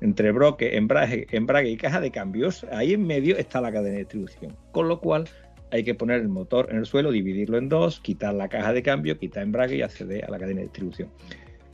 entre 0.00 0.32
bloque, 0.32 0.76
embrague, 0.76 1.26
embrague 1.30 1.70
y 1.70 1.76
caja 1.76 2.00
de 2.00 2.10
cambios, 2.10 2.64
ahí 2.72 2.92
en 2.92 3.06
medio 3.06 3.36
está 3.36 3.60
la 3.60 3.72
cadena 3.72 3.94
de 3.94 4.00
distribución. 4.00 4.56
Con 4.72 4.88
lo 4.88 5.00
cual 5.00 5.28
hay 5.70 5.84
que 5.84 5.94
poner 5.94 6.20
el 6.20 6.28
motor 6.28 6.68
en 6.70 6.78
el 6.78 6.86
suelo, 6.86 7.10
dividirlo 7.10 7.58
en 7.58 7.68
dos, 7.68 8.00
quitar 8.00 8.34
la 8.34 8.48
caja 8.48 8.72
de 8.72 8.82
cambio, 8.82 9.18
quitar 9.18 9.42
embrague 9.42 9.76
y 9.76 9.82
acceder 9.82 10.24
a 10.24 10.30
la 10.30 10.38
cadena 10.38 10.60
de 10.60 10.66
distribución. 10.66 11.10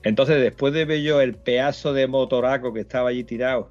Entonces, 0.02 0.40
después 0.40 0.72
de 0.72 0.84
ver 0.84 1.02
yo 1.02 1.20
el 1.20 1.34
pedazo 1.34 1.92
de 1.92 2.06
motoraco 2.06 2.72
que 2.72 2.80
estaba 2.80 3.10
allí 3.10 3.24
tirado, 3.24 3.70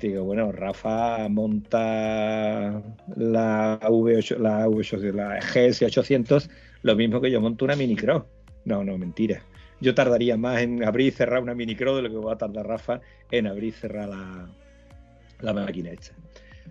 digo, 0.00 0.24
bueno, 0.24 0.50
Rafa 0.52 1.28
monta 1.28 2.82
la 3.16 3.80
V8, 3.80 4.38
la 4.38 4.66
V8, 4.66 5.12
la 5.12 5.40
GS800, 5.40 6.48
lo 6.82 6.96
mismo 6.96 7.20
que 7.20 7.30
yo 7.30 7.40
monto 7.40 7.64
una 7.64 7.76
Mini 7.76 7.96
Cross. 7.96 8.24
No, 8.64 8.84
no, 8.84 8.98
mentira. 8.98 9.42
Yo 9.80 9.94
tardaría 9.94 10.36
más 10.36 10.62
en 10.62 10.84
abrir 10.84 11.08
y 11.08 11.10
cerrar 11.10 11.42
una 11.42 11.54
minicro 11.54 11.96
de 11.96 12.02
lo 12.02 12.10
que 12.10 12.16
va 12.16 12.32
a 12.34 12.38
tardar 12.38 12.66
Rafa 12.66 13.00
en 13.30 13.46
abrir 13.46 13.70
y 13.70 13.72
cerrar 13.72 14.08
la, 14.08 14.50
la 15.40 15.52
máquina. 15.52 15.90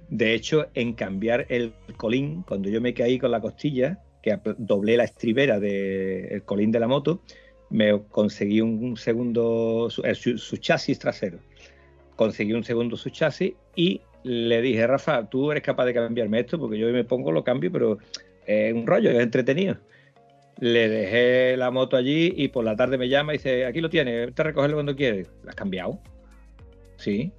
De 0.10 0.34
hecho, 0.34 0.68
en 0.74 0.94
cambiar 0.94 1.46
el 1.50 1.74
colín, 1.98 2.44
cuando 2.48 2.70
yo 2.70 2.82
me 2.82 2.94
caí 2.94 3.20
con 3.20 3.32
la 3.32 3.42
costilla, 3.42 4.00
que 4.22 4.38
doblé 4.58 4.98
la 4.98 5.04
estribera 5.04 5.60
del 5.60 6.44
colín 6.44 6.72
de 6.72 6.80
la 6.80 6.88
moto, 6.88 7.22
me 7.70 8.02
conseguí 8.10 8.62
un 8.62 8.96
segundo, 8.98 9.90
su, 9.90 10.02
eh, 10.04 10.60
chasis 10.60 11.00
trasero. 11.00 11.40
Conseguí 12.16 12.54
un 12.54 12.64
segundo 12.64 12.98
su 12.98 13.10
chasis 13.10 13.54
y 13.76 14.02
le 14.24 14.62
dije, 14.62 14.88
Rafa, 14.88 15.30
tú 15.30 15.52
eres 15.52 15.64
capaz 15.64 15.86
de 15.86 15.94
cambiarme 15.94 16.40
esto, 16.40 16.60
porque 16.60 16.78
yo 16.78 16.88
me 16.88 17.04
pongo, 17.04 17.32
lo 17.32 17.44
cambio, 17.44 17.72
pero 17.72 17.98
es 18.46 18.74
un 18.74 18.88
rollo, 18.88 19.12
es 19.12 19.20
entretenido. 19.20 19.78
Le 20.60 20.90
dejé 20.90 21.56
la 21.56 21.70
moto 21.70 21.98
allí 21.98 22.34
y 22.36 22.48
por 22.48 22.66
la 22.66 22.76
tarde 22.76 22.98
me 22.98 23.10
llama 23.10 23.34
y 23.34 23.38
dice, 23.38 23.66
aquí 23.66 23.80
lo 23.80 23.90
tienes, 23.90 24.34
te 24.34 24.44
recogerlo 24.44 24.78
cuando 24.78 24.96
quieres. 24.96 25.30
¿La 25.44 25.52
has 25.52 25.56
cambiado? 25.56 26.00
Sí. 26.98 27.32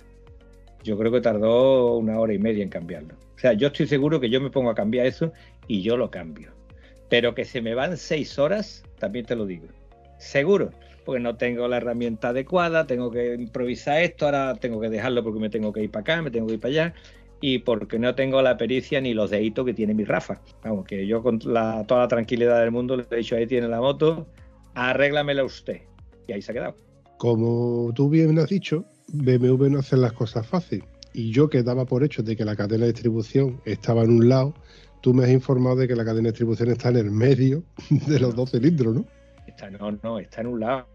Yo 0.84 0.96
creo 0.96 1.10
que 1.10 1.20
tardó 1.20 1.96
una 1.96 2.20
hora 2.20 2.32
y 2.32 2.38
media 2.38 2.62
en 2.62 2.68
cambiarlo. 2.68 3.14
O 3.36 3.38
sea, 3.38 3.52
yo 3.52 3.68
estoy 3.68 3.86
seguro 3.86 4.20
que 4.20 4.30
yo 4.30 4.40
me 4.40 4.50
pongo 4.50 4.70
a 4.70 4.74
cambiar 4.74 5.06
eso 5.06 5.32
y 5.66 5.82
yo 5.82 5.96
lo 5.96 6.10
cambio. 6.10 6.52
Pero 7.08 7.34
que 7.34 7.44
se 7.44 7.60
me 7.60 7.74
van 7.74 7.96
seis 7.96 8.38
horas, 8.38 8.84
también 8.98 9.26
te 9.26 9.34
lo 9.34 9.46
digo. 9.46 9.66
Seguro, 10.18 10.70
porque 11.04 11.20
no 11.20 11.36
tengo 11.36 11.66
la 11.66 11.78
herramienta 11.78 12.28
adecuada, 12.28 12.86
tengo 12.86 13.10
que 13.10 13.34
improvisar 13.34 14.02
esto, 14.02 14.26
ahora 14.26 14.54
tengo 14.54 14.80
que 14.80 14.90
dejarlo 14.90 15.24
porque 15.24 15.40
me 15.40 15.50
tengo 15.50 15.72
que 15.72 15.82
ir 15.82 15.90
para 15.90 16.02
acá, 16.02 16.22
me 16.22 16.30
tengo 16.30 16.46
que 16.46 16.54
ir 16.54 16.60
para 16.60 16.70
allá 16.70 16.94
y 17.40 17.58
porque 17.60 17.98
no 17.98 18.14
tengo 18.14 18.42
la 18.42 18.56
pericia 18.56 19.00
ni 19.00 19.14
los 19.14 19.30
deditos 19.30 19.64
que 19.64 19.74
tiene 19.74 19.94
mi 19.94 20.04
Rafa. 20.04 20.40
Vamos, 20.64 20.84
que 20.84 21.06
yo 21.06 21.22
con 21.22 21.38
toda 21.38 21.84
la 21.86 22.08
tranquilidad 22.08 22.60
del 22.60 22.70
mundo 22.70 22.96
le 22.96 23.06
he 23.10 23.16
dicho, 23.16 23.36
ahí 23.36 23.46
tiene 23.46 23.68
la 23.68 23.80
moto, 23.80 24.26
arréglamela 24.74 25.44
usted. 25.44 25.82
Y 26.26 26.32
ahí 26.32 26.42
se 26.42 26.52
ha 26.52 26.54
quedado. 26.54 26.76
Como 27.16 27.92
tú 27.94 28.08
bien 28.08 28.38
has 28.38 28.48
dicho, 28.48 28.84
BMW 29.08 29.68
no 29.68 29.78
hace 29.78 29.96
las 29.96 30.12
cosas 30.12 30.46
fácil. 30.46 30.84
Y 31.14 31.30
yo 31.30 31.48
que 31.48 31.62
daba 31.62 31.84
por 31.84 32.04
hecho 32.04 32.22
de 32.22 32.36
que 32.36 32.44
la 32.44 32.54
cadena 32.54 32.84
de 32.84 32.92
distribución 32.92 33.60
estaba 33.64 34.02
en 34.02 34.10
un 34.10 34.28
lado, 34.28 34.54
tú 35.00 35.14
me 35.14 35.24
has 35.24 35.30
informado 35.30 35.76
de 35.76 35.88
que 35.88 35.96
la 35.96 36.04
cadena 36.04 36.26
de 36.26 36.32
distribución 36.32 36.70
está 36.70 36.90
en 36.90 36.96
el 36.96 37.10
medio 37.10 37.62
de 37.90 38.20
los 38.20 38.34
dos 38.34 38.50
cilindros, 38.50 38.94
¿no? 38.94 39.04
Está, 39.46 39.70
no, 39.70 39.92
no, 40.02 40.18
está 40.18 40.42
en 40.42 40.48
un 40.48 40.60
lado. 40.60 40.86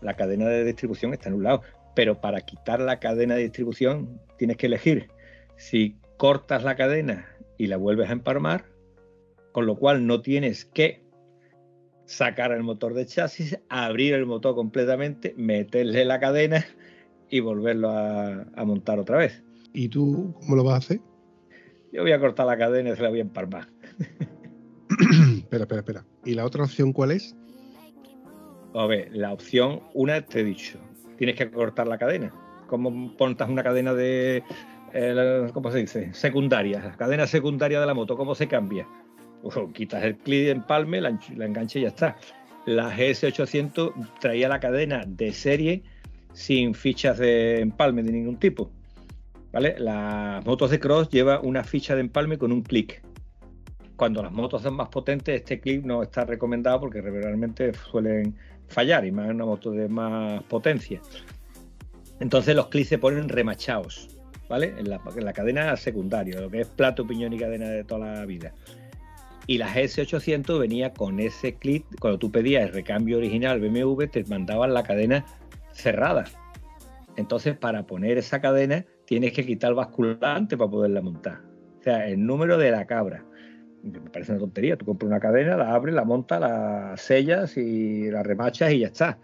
La 0.00 0.14
cadena 0.14 0.48
de 0.48 0.64
distribución 0.64 1.12
está 1.12 1.28
en 1.28 1.36
un 1.36 1.44
lado. 1.44 1.62
Pero 1.94 2.20
para 2.20 2.40
quitar 2.40 2.80
la 2.80 2.98
cadena 2.98 3.34
de 3.34 3.42
distribución 3.42 4.20
tienes 4.42 4.56
que 4.56 4.66
elegir 4.66 5.08
si 5.54 5.94
cortas 6.16 6.64
la 6.64 6.74
cadena 6.74 7.28
y 7.58 7.68
la 7.68 7.76
vuelves 7.76 8.08
a 8.10 8.12
empalmar, 8.12 8.64
con 9.52 9.66
lo 9.66 9.76
cual 9.76 10.04
no 10.04 10.20
tienes 10.20 10.64
que 10.64 11.00
sacar 12.06 12.50
el 12.50 12.64
motor 12.64 12.92
de 12.94 13.06
chasis, 13.06 13.56
abrir 13.68 14.14
el 14.14 14.26
motor 14.26 14.56
completamente, 14.56 15.32
meterle 15.36 16.04
la 16.04 16.18
cadena 16.18 16.66
y 17.30 17.38
volverlo 17.38 17.90
a, 17.90 18.64
montar 18.64 18.98
otra 18.98 19.16
vez. 19.18 19.44
¿Y 19.72 19.88
tú 19.88 20.34
cómo 20.40 20.56
lo 20.56 20.64
vas 20.64 20.74
a 20.74 20.78
hacer? 20.78 21.00
Yo 21.92 22.02
voy 22.02 22.10
a 22.10 22.18
cortar 22.18 22.46
la 22.46 22.58
cadena 22.58 22.90
y 22.90 22.96
se 22.96 23.02
la 23.02 23.10
voy 23.10 23.20
a 23.20 23.22
empalmar. 23.22 23.68
espera, 25.38 25.62
espera, 25.62 25.80
espera. 25.82 26.06
¿Y 26.24 26.34
la 26.34 26.44
otra 26.44 26.64
opción 26.64 26.92
cuál 26.92 27.12
es? 27.12 27.36
A 28.74 28.86
ver, 28.86 29.08
la 29.14 29.32
opción, 29.32 29.82
una 29.94 30.20
te 30.20 30.40
he 30.40 30.44
dicho, 30.44 30.80
tienes 31.16 31.36
que 31.36 31.48
cortar 31.48 31.86
la 31.86 31.96
cadena. 31.96 32.34
¿Cómo 32.72 32.90
montas 32.90 33.50
una 33.50 33.62
cadena 33.62 33.92
de, 33.92 34.42
eh, 34.94 35.46
¿cómo 35.52 35.70
se 35.70 35.80
dice? 35.80 36.14
Secundaria, 36.14 36.80
la 36.82 36.96
cadena 36.96 37.26
secundaria 37.26 37.78
de 37.78 37.84
la 37.84 37.92
moto, 37.92 38.16
¿cómo 38.16 38.34
se 38.34 38.48
cambia? 38.48 38.88
Pues, 39.42 39.54
quitas 39.74 40.02
el 40.02 40.16
clip 40.16 40.46
de 40.46 40.50
empalme, 40.52 41.02
la, 41.02 41.18
la 41.36 41.44
enganche 41.44 41.80
y 41.80 41.82
ya 41.82 41.88
está. 41.88 42.16
La 42.64 42.90
GS800 42.96 43.92
traía 44.20 44.48
la 44.48 44.58
cadena 44.58 45.04
de 45.06 45.34
serie 45.34 45.82
sin 46.32 46.74
fichas 46.74 47.18
de 47.18 47.60
empalme 47.60 48.02
de 48.02 48.12
ningún 48.12 48.38
tipo. 48.38 48.70
¿Vale? 49.52 49.74
Las 49.78 50.42
motos 50.46 50.70
de 50.70 50.80
cross 50.80 51.10
lleva 51.10 51.40
una 51.40 51.64
ficha 51.64 51.94
de 51.94 52.00
empalme 52.00 52.38
con 52.38 52.52
un 52.52 52.62
clic. 52.62 53.02
Cuando 53.96 54.22
las 54.22 54.32
motos 54.32 54.62
son 54.62 54.76
más 54.76 54.88
potentes, 54.88 55.42
este 55.42 55.60
clic 55.60 55.84
no 55.84 56.02
está 56.02 56.24
recomendado 56.24 56.80
porque 56.80 57.02
regularmente 57.02 57.74
suelen 57.74 58.34
fallar 58.68 59.04
y 59.04 59.12
más 59.12 59.28
en 59.28 59.34
una 59.34 59.44
moto 59.44 59.72
de 59.72 59.90
más 59.90 60.42
potencia. 60.44 61.02
Entonces 62.22 62.54
los 62.54 62.68
clics 62.68 62.88
se 62.88 62.98
ponen 62.98 63.28
remachados, 63.28 64.08
¿vale? 64.48 64.74
En 64.78 64.88
la, 64.88 65.00
en 65.16 65.24
la 65.24 65.32
cadena 65.32 65.76
secundaria, 65.76 66.40
lo 66.40 66.48
que 66.50 66.60
es 66.60 66.68
plato, 66.68 67.04
piñón 67.04 67.32
y 67.32 67.38
cadena 67.40 67.68
de 67.68 67.82
toda 67.82 68.14
la 68.14 68.24
vida. 68.24 68.54
Y 69.48 69.58
la 69.58 69.66
GS800 69.66 70.60
venía 70.60 70.92
con 70.92 71.18
ese 71.18 71.56
clip, 71.56 71.84
cuando 71.98 72.20
tú 72.20 72.30
pedías 72.30 72.62
el 72.62 72.72
recambio 72.72 73.18
original 73.18 73.58
BMW, 73.58 74.04
te 74.04 74.22
mandaban 74.26 74.72
la 74.72 74.84
cadena 74.84 75.26
cerrada. 75.72 76.26
Entonces, 77.16 77.56
para 77.56 77.86
poner 77.88 78.18
esa 78.18 78.40
cadena, 78.40 78.84
tienes 79.04 79.32
que 79.32 79.44
quitar 79.44 79.70
el 79.70 79.74
basculante 79.74 80.56
para 80.56 80.70
poderla 80.70 81.00
montar. 81.00 81.40
O 81.80 81.82
sea, 81.82 82.06
el 82.06 82.24
número 82.24 82.56
de 82.56 82.70
la 82.70 82.86
cabra. 82.86 83.24
Me 83.82 83.98
parece 83.98 84.30
una 84.30 84.38
tontería. 84.38 84.76
Tú 84.76 84.86
compras 84.86 85.08
una 85.08 85.18
cadena, 85.18 85.56
la 85.56 85.74
abres, 85.74 85.92
la 85.92 86.04
montas, 86.04 86.40
la 86.40 86.94
sellas 86.96 87.56
y 87.56 88.12
la 88.12 88.22
remachas 88.22 88.70
y 88.70 88.78
ya 88.78 88.86
está. 88.86 89.18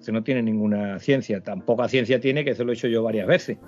Eso 0.00 0.12
no 0.12 0.22
tiene 0.22 0.42
ninguna 0.42 0.98
ciencia. 0.98 1.40
Tan 1.42 1.62
poca 1.62 1.88
ciencia 1.88 2.20
tiene 2.20 2.44
que 2.44 2.50
eso 2.50 2.64
lo 2.64 2.72
he 2.72 2.74
hecho 2.74 2.88
yo 2.88 3.02
varias 3.02 3.26
veces. 3.26 3.58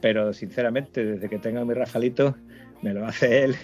Pero 0.00 0.32
sinceramente, 0.32 1.04
desde 1.04 1.28
que 1.28 1.38
tenga 1.38 1.64
mi 1.64 1.74
Rafalito, 1.74 2.36
me 2.82 2.94
lo 2.94 3.04
hace 3.04 3.44
él 3.44 3.56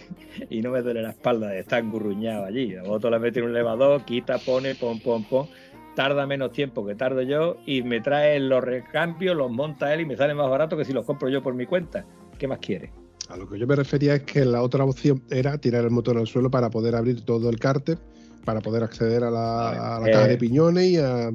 y 0.50 0.60
no 0.60 0.70
me 0.70 0.82
duele 0.82 1.02
la 1.02 1.10
espalda 1.10 1.48
de 1.48 1.60
estar 1.60 1.82
engurruñado 1.82 2.44
allí. 2.44 2.72
La 2.72 2.82
moto 2.82 3.10
la 3.10 3.18
mete 3.18 3.40
en 3.40 3.46
un 3.46 3.52
elevador, 3.52 4.04
quita, 4.04 4.38
pone, 4.38 4.74
pon, 4.74 4.98
pon, 5.00 5.24
pon. 5.24 5.46
Tarda 5.94 6.26
menos 6.26 6.50
tiempo 6.50 6.84
que 6.84 6.96
tardo 6.96 7.22
yo 7.22 7.58
y 7.66 7.82
me 7.82 8.00
trae 8.00 8.40
los 8.40 8.64
recambios, 8.64 9.36
los 9.36 9.50
monta 9.50 9.94
él 9.94 10.00
y 10.00 10.06
me 10.06 10.16
sale 10.16 10.34
más 10.34 10.50
barato 10.50 10.76
que 10.76 10.84
si 10.84 10.92
los 10.92 11.06
compro 11.06 11.28
yo 11.28 11.40
por 11.40 11.54
mi 11.54 11.66
cuenta. 11.66 12.04
¿Qué 12.36 12.48
más 12.48 12.58
quiere? 12.58 12.90
A 13.28 13.36
lo 13.36 13.48
que 13.48 13.58
yo 13.58 13.66
me 13.68 13.76
refería 13.76 14.16
es 14.16 14.22
que 14.22 14.44
la 14.44 14.62
otra 14.62 14.84
opción 14.84 15.22
era 15.30 15.56
tirar 15.56 15.84
el 15.84 15.90
motor 15.90 16.18
al 16.18 16.26
suelo 16.26 16.50
para 16.50 16.68
poder 16.68 16.96
abrir 16.96 17.24
todo 17.24 17.48
el 17.48 17.60
cárter, 17.60 17.98
para 18.44 18.60
poder 18.60 18.82
acceder 18.82 19.22
a 19.22 19.30
la, 19.30 20.00
caja 20.04 20.26
de 20.26 20.34
eh, 20.34 20.38
piñones 20.38 20.84
y 20.84 20.96
a... 20.98 21.30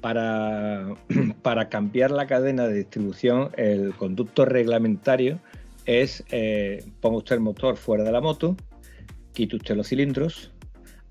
Para, 0.00 1.68
cambiar 1.68 2.10
la 2.10 2.26
cadena 2.26 2.68
de 2.68 2.74
distribución, 2.74 3.50
el 3.56 3.94
conducto 3.94 4.44
reglamentario 4.44 5.40
es 5.86 6.24
eh, 6.30 6.84
ponga 7.00 7.18
usted 7.18 7.36
el 7.36 7.40
motor 7.40 7.76
fuera 7.76 8.04
de 8.04 8.12
la 8.12 8.20
moto, 8.20 8.56
quite 9.32 9.56
usted 9.56 9.76
los 9.76 9.88
cilindros, 9.88 10.52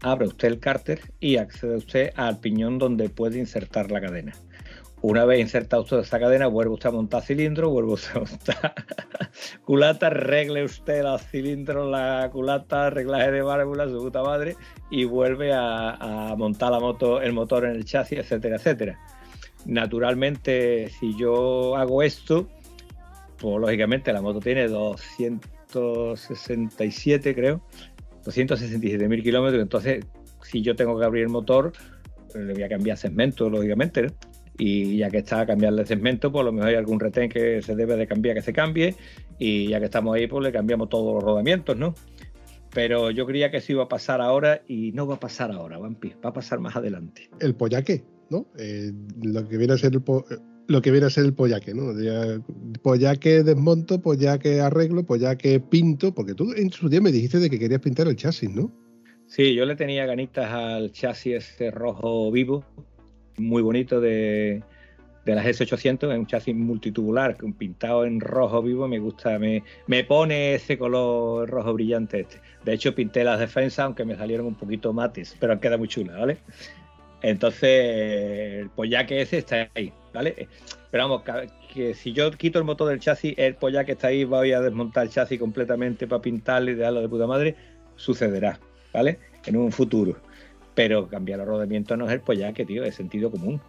abre 0.02 0.28
usted 0.28 0.48
el 0.48 0.60
cárter 0.60 1.02
y 1.20 1.38
accede 1.38 1.78
usted 1.78 2.12
al 2.16 2.40
piñón 2.40 2.78
donde 2.78 3.10
puede 3.10 3.40
insertar 3.40 3.92
la 3.92 4.02
cadena. 4.02 4.34
Una 5.02 5.26
vez 5.26 5.40
insertado 5.40 5.82
usted 5.84 6.00
esa 6.00 6.20
cadena, 6.20 6.48
vuelve 6.48 6.74
usted 6.74 6.90
a 6.90 6.94
montar 6.94 7.22
cilindros, 7.22 7.70
vuelve 7.70 7.94
usted 7.94 8.16
a 8.16 8.20
montar 8.20 8.74
culata, 9.64 10.08
arregle 10.08 10.64
usted 10.64 11.04
los 11.04 11.22
cilindros, 11.28 11.88
la 11.90 12.30
culata, 12.32 12.90
reglaje 12.90 13.30
de 13.32 13.44
válvulas, 13.44 13.92
su 13.92 14.00
puta 14.00 14.24
madre, 14.24 14.56
y 14.90 15.04
vuelve 15.04 15.54
a, 15.54 16.34
montar 16.36 16.72
la 16.72 16.80
moto, 16.80 17.22
el 17.22 17.34
motor 17.34 17.66
en 17.66 17.76
el 17.76 17.86
chasis, 17.86 18.18
etcétera, 18.18 18.56
etcétera. 18.56 19.00
Naturalmente, 19.66 20.90
si 21.00 21.16
yo 21.16 21.76
hago 21.76 22.02
esto, 22.02 22.48
pues 23.38 23.62
lógicamente 23.62 24.12
la 24.12 24.22
moto 24.22 24.40
tiene 24.40 24.68
267, 24.68 27.36
creo, 27.36 27.62
267 28.26 29.08
mil 29.08 29.22
kilómetros, 29.22 29.62
entonces 29.62 30.04
si 30.42 30.64
yo 30.64 30.76
tengo 30.76 30.98
que 30.98 31.06
abrir 31.06 31.22
el 31.24 31.30
motor, 31.30 31.72
le 32.34 32.54
voy 32.54 32.64
a 32.64 32.70
cambiar 32.70 32.98
segmento, 32.98 33.48
lógicamente, 33.50 34.08
y 34.58 34.98
ya 34.98 35.10
que 35.10 35.20
está 35.20 35.42
a 35.42 35.46
cambiarle 35.46 35.86
segmento, 35.86 36.32
pues 36.32 36.42
a 36.42 36.46
lo 36.46 36.52
mejor 36.52 36.70
hay 36.70 36.76
algún 36.76 37.00
retén 37.00 37.30
que 37.30 37.62
se 37.62 37.76
debe 37.76 37.96
de 37.96 38.08
cambiar, 38.08 38.36
que 38.36 38.42
se 38.42 38.54
cambie, 38.54 38.96
y 39.38 39.68
ya 39.70 39.80
que 39.80 39.86
estamos 39.86 40.16
ahí, 40.16 40.28
pues 40.28 40.44
le 40.44 40.52
cambiamos 40.52 40.90
todos 40.90 41.14
los 41.14 41.24
rodamientos, 41.24 41.78
¿no? 41.78 41.94
Pero 42.74 43.12
yo 43.12 43.26
creía 43.26 43.50
que 43.50 43.58
eso 43.58 43.72
iba 43.72 43.84
a 43.84 43.88
pasar 43.88 44.22
ahora 44.22 44.62
y 44.68 44.92
no 44.92 45.08
va 45.08 45.16
a 45.16 45.20
pasar 45.20 45.52
ahora, 45.52 45.78
Vampi, 45.78 46.14
va 46.24 46.30
a 46.30 46.34
pasar 46.34 46.60
más 46.60 46.76
adelante. 46.76 47.30
El 47.40 47.56
pollaque, 47.56 48.04
¿no? 48.30 48.48
Eh, 48.58 48.92
lo 49.22 49.48
que 49.48 49.58
viene 49.58 49.74
a 49.74 49.78
ser 49.78 49.94
el, 49.94 50.02
lo 50.68 50.82
que 50.82 50.92
viene 50.92 51.08
a 51.08 51.10
ser 51.10 51.26
el 51.26 51.34
pollaque, 51.34 51.74
¿no? 51.74 51.94
Pollaque 52.82 53.44
desmonto, 53.44 54.02
pollaque 54.02 54.60
arreglo, 54.60 55.04
pollaque 55.04 55.60
pinto, 55.60 56.14
porque 56.14 56.34
tú 56.34 56.54
en 56.56 56.72
su 56.72 56.90
día 56.90 57.02
me 57.02 57.12
dijiste 57.12 57.40
de 57.40 57.50
que 57.50 57.60
querías 57.60 57.82
pintar 57.82 58.08
el 58.08 58.16
chasis, 58.16 58.50
¿no? 58.50 58.72
Sí, 59.28 59.54
yo 59.56 59.66
le 59.66 59.76
tenía 59.76 60.06
ganitas 60.06 60.52
al 60.52 60.92
chasis 60.92 61.36
ese 61.36 61.72
rojo 61.72 62.32
vivo, 62.32 62.64
muy 63.38 63.62
bonito 63.62 64.02
de, 64.02 64.62
de 65.28 65.36
la 65.36 65.44
GS800, 65.44 66.12
es 66.12 66.18
un 66.18 66.26
chasis 66.26 66.56
multitubular, 66.56 67.38
pintado 67.58 68.06
en 68.06 68.20
rojo 68.20 68.62
vivo, 68.62 68.88
me 68.88 68.98
gusta, 68.98 69.38
me, 69.38 69.64
me 69.86 70.04
pone 70.04 70.56
ese 70.56 70.78
color 70.78 71.50
rojo 71.50 71.74
brillante 71.74 72.22
este. 72.22 72.40
De 72.64 72.74
hecho, 72.74 72.96
pinté 72.96 73.24
las 73.24 73.40
defensas, 73.40 73.80
aunque 73.80 74.06
me 74.06 74.16
salieron 74.16 74.46
un 74.46 74.56
poquito 74.56 74.94
mates, 74.94 75.36
pero 75.40 75.60
queda 75.60 75.78
muy 75.78 75.88
chula, 75.90 76.18
¿vale? 76.18 76.38
Entonces, 77.22 78.70
el 78.78 79.06
que 79.08 79.22
ese 79.22 79.40
está 79.40 79.70
ahí, 79.76 79.92
¿vale? 80.14 80.48
Pero 80.92 81.10
vamos, 81.10 81.24
que 81.74 81.94
si 81.94 82.14
yo 82.14 82.32
quito 82.32 82.60
el 82.60 82.66
motor 82.66 82.90
del 82.90 83.00
chasis, 83.00 83.34
el 83.38 83.58
que 83.58 83.92
está 83.92 84.08
ahí, 84.08 84.24
voy 84.24 84.54
a 84.54 84.62
desmontar 84.62 85.06
el 85.06 85.10
chasis 85.10 85.40
completamente 85.40 86.08
para 86.08 86.22
pintarle 86.22 86.72
y 86.72 86.76
darlo 86.76 87.02
de 87.02 87.10
puta 87.10 87.28
madre, 87.28 87.56
sucederá, 87.98 88.60
¿vale? 88.94 89.20
En 89.46 89.58
un 89.58 89.72
futuro. 89.72 90.16
Pero 90.78 91.08
cambiar 91.08 91.40
el 91.40 91.48
rodamiento 91.48 91.98
no 91.98 92.06
es 92.06 92.12
el 92.12 92.20
pollaque, 92.20 92.64
tío, 92.64 92.84
es 92.84 92.94
sentido 92.94 93.32
común. 93.32 93.60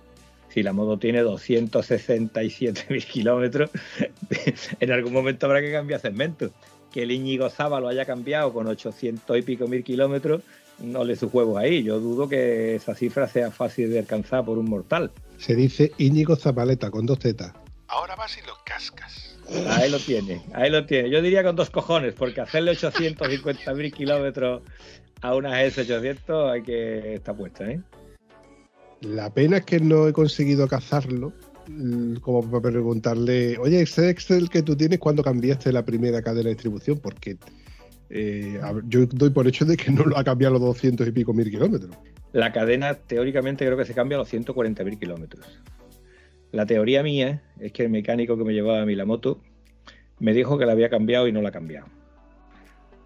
Si 0.51 0.63
la 0.63 0.75
moto 0.75 0.99
tiene 0.99 1.23
267.000 1.23 3.05
kilómetros, 3.11 3.71
en 4.81 4.93
algún 4.93 5.15
momento 5.15 5.47
habrá 5.47 5.63
que 5.63 5.73
cambiar 5.73 6.01
segmento. 6.01 6.51
Que 6.93 7.05
el 7.05 7.11
Íñigo 7.13 7.49
Zaba 7.49 7.81
lo 7.81 7.89
haya 7.89 8.05
cambiado 8.05 8.53
con 8.53 8.67
800 8.67 9.39
y 9.39 9.41
pico 9.41 9.67
mil 9.67 9.85
kilómetros, 9.85 10.43
no 10.81 11.03
le 11.03 11.17
su 11.17 11.31
juego 11.31 11.57
ahí. 11.57 11.83
Yo 11.83 11.99
dudo 11.99 12.29
que 12.29 12.75
esa 12.75 12.95
cifra 12.95 13.27
sea 13.27 13.51
fácil 13.51 13.91
de 13.91 14.01
alcanzar 14.01 14.45
por 14.45 14.59
un 14.59 14.69
mortal. 14.69 15.11
Se 15.39 15.55
dice 15.55 15.93
Íñigo 15.97 16.37
Zabaleta 16.37 16.91
con 16.91 17.07
dos 17.07 17.21
tetas. 17.21 17.55
Ahora 17.87 18.17
vas 18.17 18.37
y 18.37 18.47
lo 18.47 18.53
cascas. 18.67 19.35
Ahí 19.71 19.91
lo 19.91 19.99
tiene, 19.99 20.43
ahí 20.53 20.69
lo 20.69 20.85
tiene. 20.85 21.09
Yo 21.09 21.23
diría 21.23 21.43
con 21.43 21.57
dos 21.57 21.71
cojones, 21.71 22.13
porque 22.13 22.43
hacerle 22.43 22.73
850.000 22.73 23.93
kilómetros 23.95 24.61
a 25.23 25.35
una 25.35 25.63
S800 25.65 26.51
hay 26.51 26.63
que 26.63 27.15
estar 27.15 27.37
puesta, 27.37 27.71
¿eh? 27.71 27.81
La 29.01 29.33
pena 29.33 29.59
es 29.59 29.65
que 29.65 29.79
no 29.79 30.09
he 30.09 30.13
conseguido 30.13 30.67
cazarlo, 30.67 31.33
mm, 31.69 32.17
como 32.17 32.43
para 32.51 32.71
preguntarle, 32.71 33.57
oye, 33.59 33.83
ese 33.83 34.11
Excel 34.11 34.51
que 34.51 34.63
tú 34.63 34.77
tienes, 34.77 34.99
¿cuándo 34.99 35.23
cambiaste 35.23 35.73
la 35.73 35.85
primera 35.85 36.21
cadena 36.21 36.45
de 36.45 36.55
distribución? 36.55 36.99
Porque 36.99 37.37
eh, 38.11 38.61
yo 38.89 39.07
doy 39.07 39.31
por 39.31 39.47
hecho 39.47 39.65
de 39.65 39.77
que 39.77 39.91
no 39.91 40.05
lo 40.05 40.19
ha 40.19 40.25
cambiado 40.25 40.55
los 40.55 40.63
200 40.63 41.07
y 41.07 41.13
pico 41.13 41.33
mil 41.33 41.51
kilómetros. 41.51 41.97
La 42.33 42.53
cadena 42.53 42.95
teóricamente 42.95 43.65
creo 43.65 43.79
que 43.79 43.85
se 43.85 43.95
cambia 43.95 44.17
a 44.17 44.21
los 44.21 44.29
140 44.29 44.83
mil 44.85 44.99
kilómetros. 44.99 45.61
La 46.51 46.67
teoría 46.67 47.03
mía 47.03 47.43
es 47.61 47.73
que 47.73 47.85
el 47.85 47.91
mecánico 47.91 48.37
que 48.37 48.45
me 48.45 48.53
llevaba 48.53 48.83
a 48.83 48.87
mí 48.87 48.95
la 48.95 49.05
moto 49.05 49.41
me 50.19 50.33
dijo 50.33 50.59
que 50.59 50.67
la 50.67 50.73
había 50.73 50.89
cambiado 50.89 51.29
y 51.29 51.33
no 51.33 51.43
la 51.43 51.51
ha 51.51 51.53
cambiado. 51.53 51.87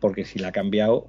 Porque 0.00 0.25
si 0.25 0.38
la 0.38 0.49
ha 0.49 0.52
cambiado, 0.52 1.07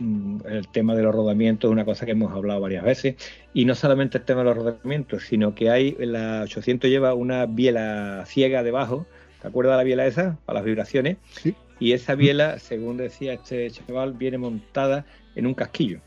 el 0.00 0.68
tema 0.68 0.94
de 0.94 1.02
los 1.02 1.14
rodamientos 1.14 1.68
es 1.68 1.72
una 1.72 1.84
cosa 1.84 2.06
que 2.06 2.12
hemos 2.12 2.32
hablado 2.32 2.60
varias 2.60 2.84
veces. 2.84 3.16
Y 3.54 3.64
no 3.64 3.74
solamente 3.74 4.18
el 4.18 4.24
tema 4.24 4.40
de 4.40 4.46
los 4.46 4.56
rodamientos, 4.56 5.24
sino 5.24 5.54
que 5.54 5.70
hay, 5.70 5.96
la 5.98 6.42
800 6.44 6.90
lleva 6.90 7.14
una 7.14 7.46
biela 7.46 8.24
ciega 8.26 8.62
debajo. 8.62 9.06
¿Te 9.40 9.48
acuerdas 9.48 9.74
de 9.74 9.76
la 9.78 9.84
biela 9.84 10.06
esa? 10.06 10.38
Para 10.46 10.60
las 10.60 10.64
vibraciones. 10.64 11.16
Sí. 11.30 11.54
Y 11.78 11.92
esa 11.92 12.14
biela, 12.14 12.58
según 12.58 12.96
decía 12.96 13.34
este 13.34 13.70
chaval, 13.70 14.12
viene 14.12 14.38
montada 14.38 15.06
en 15.34 15.46
un 15.46 15.54
casquillo. 15.54 16.00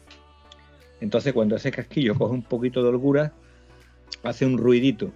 Entonces, 1.02 1.34
cuando 1.34 1.56
ese 1.56 1.72
casquillo 1.72 2.16
coge 2.16 2.34
un 2.34 2.44
poquito 2.44 2.84
de 2.84 2.90
holgura, 2.90 3.34
hace 4.24 4.46
un 4.46 4.58
ruidito 4.58 5.12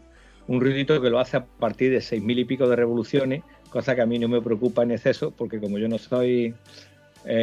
un 0.48 0.62
ruidito 0.62 1.02
que 1.02 1.10
lo 1.10 1.20
hace 1.20 1.38
a 1.38 1.46
partir 1.46 1.92
de 1.92 2.02
seis 2.02 2.24
mil 2.24 2.40
y 2.40 2.46
pico 2.46 2.68
de 2.68 2.76
revoluciones, 2.76 3.44
cosa 3.70 3.96
que 3.96 4.02
a 4.02 4.06
mí 4.06 4.18
no 4.18 4.28
me 4.28 4.42
preocupa 4.42 4.84
en 4.84 4.92
exceso, 4.92 5.32
porque 5.32 5.60
como 5.60 5.78
yo 5.78 5.88
no 5.88 5.98
soy 5.98 6.56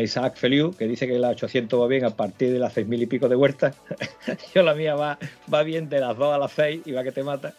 Isaac 0.02 0.36
Feliu, 0.36 0.72
que 0.72 0.86
dice 0.86 1.06
que 1.06 1.18
la 1.18 1.30
800 1.30 1.80
va 1.80 1.86
bien 1.86 2.04
a 2.04 2.10
partir 2.10 2.52
de 2.52 2.58
las 2.58 2.72
seis 2.72 2.86
mil 2.86 3.02
y 3.02 3.06
pico 3.06 3.28
de 3.28 3.36
huertas, 3.36 3.76
yo 4.54 4.62
la 4.62 4.74
mía 4.74 4.94
va, 4.94 5.18
va 5.52 5.62
bien 5.62 5.88
de 5.88 6.00
las 6.00 6.16
2 6.16 6.34
a 6.34 6.38
las 6.38 6.52
6 6.52 6.82
y 6.84 6.92
va 6.92 7.02
que 7.02 7.12
te 7.12 7.22
mata. 7.22 7.54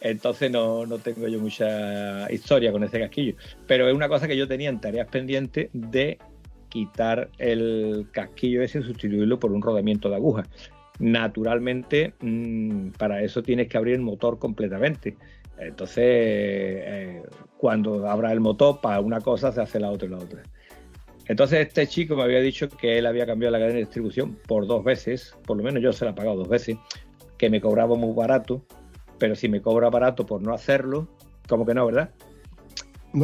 Entonces 0.00 0.50
no, 0.50 0.86
no, 0.86 0.98
tengo 0.98 1.26
yo 1.26 1.40
mucha 1.40 2.30
historia 2.30 2.70
con 2.70 2.84
ese 2.84 3.00
casquillo. 3.00 3.34
Pero 3.66 3.88
es 3.88 3.94
una 3.94 4.08
cosa 4.08 4.28
que 4.28 4.36
yo 4.36 4.46
tenía 4.46 4.68
en 4.68 4.80
tareas 4.80 5.08
pendientes 5.08 5.70
de 5.72 6.18
quitar 6.68 7.30
el 7.38 8.06
casquillo 8.12 8.62
ese 8.62 8.80
y 8.80 8.82
sustituirlo 8.82 9.40
por 9.40 9.52
un 9.52 9.62
rodamiento 9.62 10.08
de 10.10 10.16
aguja 10.16 10.44
naturalmente 10.98 12.14
mm, 12.20 12.90
para 12.98 13.22
eso 13.22 13.42
tienes 13.42 13.68
que 13.68 13.76
abrir 13.76 13.94
el 13.94 14.00
motor 14.00 14.38
completamente. 14.38 15.16
Entonces, 15.58 16.04
eh, 16.04 17.22
cuando 17.56 18.08
abra 18.08 18.32
el 18.32 18.40
motor, 18.40 18.80
para 18.80 19.00
una 19.00 19.20
cosa 19.20 19.52
se 19.52 19.60
hace 19.60 19.80
la 19.80 19.90
otra 19.90 20.06
y 20.06 20.10
la 20.10 20.18
otra. 20.18 20.42
Entonces, 21.28 21.66
este 21.66 21.86
chico 21.86 22.16
me 22.16 22.22
había 22.22 22.40
dicho 22.40 22.68
que 22.68 22.98
él 22.98 23.06
había 23.06 23.26
cambiado 23.26 23.52
la 23.52 23.58
cadena 23.58 23.74
de 23.74 23.84
distribución 23.84 24.38
por 24.46 24.66
dos 24.66 24.84
veces, 24.84 25.34
por 25.44 25.56
lo 25.56 25.62
menos 25.62 25.82
yo 25.82 25.92
se 25.92 26.04
la 26.04 26.12
he 26.12 26.14
pagado 26.14 26.36
dos 26.36 26.48
veces, 26.48 26.76
que 27.36 27.50
me 27.50 27.60
cobraba 27.60 27.96
muy 27.96 28.14
barato, 28.14 28.64
pero 29.18 29.34
si 29.34 29.48
me 29.48 29.60
cobra 29.60 29.90
barato 29.90 30.24
por 30.24 30.40
no 30.42 30.54
hacerlo, 30.54 31.08
como 31.48 31.66
que 31.66 31.74
no, 31.74 31.86
¿verdad? 31.86 32.10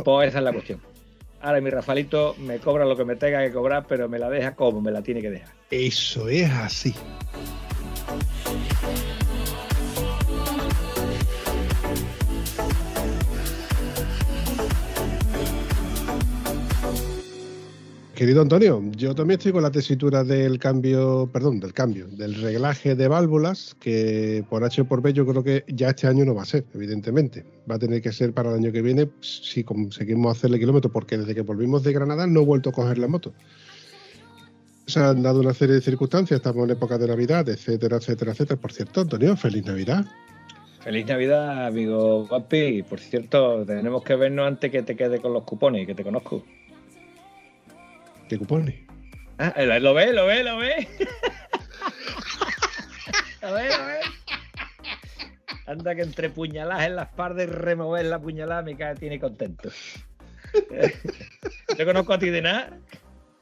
Pues 0.04 0.28
esa 0.28 0.38
es 0.38 0.44
la 0.44 0.52
cuestión. 0.52 0.80
Ahora 1.40 1.60
mi 1.60 1.70
Rafalito 1.70 2.34
me 2.38 2.58
cobra 2.58 2.84
lo 2.84 2.96
que 2.96 3.04
me 3.04 3.16
tenga 3.16 3.44
que 3.44 3.52
cobrar, 3.52 3.86
pero 3.88 4.08
me 4.08 4.18
la 4.18 4.30
deja 4.30 4.54
como 4.54 4.80
me 4.80 4.92
la 4.92 5.02
tiene 5.02 5.20
que 5.20 5.30
dejar. 5.30 5.54
Eso 5.70 6.28
es 6.28 6.48
así. 6.50 6.94
Querido 18.14 18.42
Antonio, 18.42 18.82
yo 18.94 19.14
también 19.14 19.38
estoy 19.38 19.52
con 19.52 19.62
la 19.62 19.70
tesitura 19.70 20.22
del 20.22 20.58
cambio, 20.58 21.30
perdón, 21.32 21.60
del 21.60 21.72
cambio, 21.72 22.06
del 22.08 22.34
reglaje 22.34 22.94
de 22.94 23.08
válvulas, 23.08 23.74
que 23.80 24.44
por 24.50 24.62
H 24.62 24.82
o 24.82 24.84
por 24.84 25.00
B 25.00 25.14
yo 25.14 25.26
creo 25.26 25.42
que 25.42 25.64
ya 25.68 25.88
este 25.88 26.06
año 26.06 26.26
no 26.26 26.34
va 26.34 26.42
a 26.42 26.44
ser, 26.44 26.66
evidentemente. 26.74 27.42
Va 27.68 27.76
a 27.76 27.78
tener 27.78 28.02
que 28.02 28.12
ser 28.12 28.34
para 28.34 28.50
el 28.50 28.56
año 28.56 28.70
que 28.70 28.82
viene 28.82 29.08
si 29.20 29.64
conseguimos 29.64 30.36
hacerle 30.36 30.58
kilómetros, 30.58 30.92
porque 30.92 31.16
desde 31.16 31.34
que 31.34 31.40
volvimos 31.40 31.82
de 31.84 31.92
Granada 31.94 32.26
no 32.26 32.42
he 32.42 32.44
vuelto 32.44 32.68
a 32.68 32.72
coger 32.72 32.98
la 32.98 33.08
moto. 33.08 33.32
Se 34.86 35.00
han 35.00 35.22
dado 35.22 35.40
una 35.40 35.54
serie 35.54 35.76
de 35.76 35.80
circunstancias, 35.80 36.36
estamos 36.36 36.64
en 36.64 36.72
época 36.72 36.98
de 36.98 37.08
Navidad, 37.08 37.48
etcétera, 37.48 37.96
etcétera, 37.96 38.32
etcétera. 38.32 38.60
Por 38.60 38.72
cierto, 38.72 39.00
Antonio, 39.00 39.36
feliz 39.38 39.64
Navidad. 39.64 40.04
Feliz 40.80 41.06
Navidad, 41.06 41.66
amigo 41.66 42.26
papi. 42.28 42.82
Por 42.82 43.00
cierto, 43.00 43.64
tenemos 43.64 44.02
que 44.02 44.16
vernos 44.16 44.46
antes 44.46 44.70
que 44.70 44.82
te 44.82 44.96
quede 44.96 45.18
con 45.18 45.32
los 45.32 45.44
cupones, 45.44 45.86
que 45.86 45.94
te 45.94 46.04
conozco. 46.04 46.44
¿Qué 48.32 48.38
cupones? 48.38 48.74
Ah, 49.36 49.52
lo 49.62 49.92
ve, 49.92 50.10
lo 50.10 50.24
ve, 50.24 50.42
lo 50.42 50.56
ve. 50.56 50.88
lo 53.42 53.52
ve, 53.52 53.68
lo 53.68 53.86
ve. 53.86 54.00
Anda 55.66 55.94
que 55.94 56.00
entre 56.00 56.30
puñaladas 56.30 56.86
en 56.86 56.96
las 56.96 57.10
partes 57.10 57.46
y 57.46 57.50
remover 57.50 58.06
la 58.06 58.18
puñalada 58.18 58.62
me 58.62 58.74
cae, 58.74 58.94
tiene 58.94 59.20
contento. 59.20 59.68
¿Yo 61.78 61.84
conozco 61.84 62.14
a 62.14 62.18
ti 62.18 62.30
de 62.30 62.40
nada? 62.40 62.78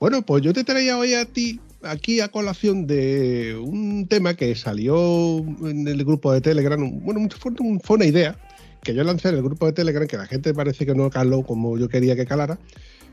Bueno, 0.01 0.23
pues 0.23 0.43
yo 0.43 0.53
te 0.53 0.65
traía 0.65 0.99
hoy 0.99 1.15
a 1.15 1.25
ti 1.25 1.61
aquí 1.83 2.21
a 2.21 2.27
colación 2.27 2.89
de 2.89 3.57
un 3.63 4.09
tema 4.09 4.35
que 4.35 4.57
salió 4.57 5.39
en 5.39 5.87
el 5.87 6.05
grupo 6.05 6.33
de 6.33 6.41
Telegram. 6.41 6.81
Bueno, 7.05 7.29
fue, 7.39 7.53
fue 7.85 7.97
una 7.97 8.07
idea 8.07 8.37
que 8.83 8.93
yo 8.93 9.05
lancé 9.05 9.29
en 9.29 9.37
el 9.37 9.45
grupo 9.45 9.67
de 9.67 9.73
Telegram 9.73 10.09
que 10.09 10.17
la 10.17 10.27
gente 10.27 10.53
parece 10.53 10.85
que 10.85 10.97
no 10.97 11.11
caló 11.11 11.45
como 11.45 11.79
yo 11.79 11.89
quería 11.89 12.17
que 12.17 12.27
calara 12.27 12.59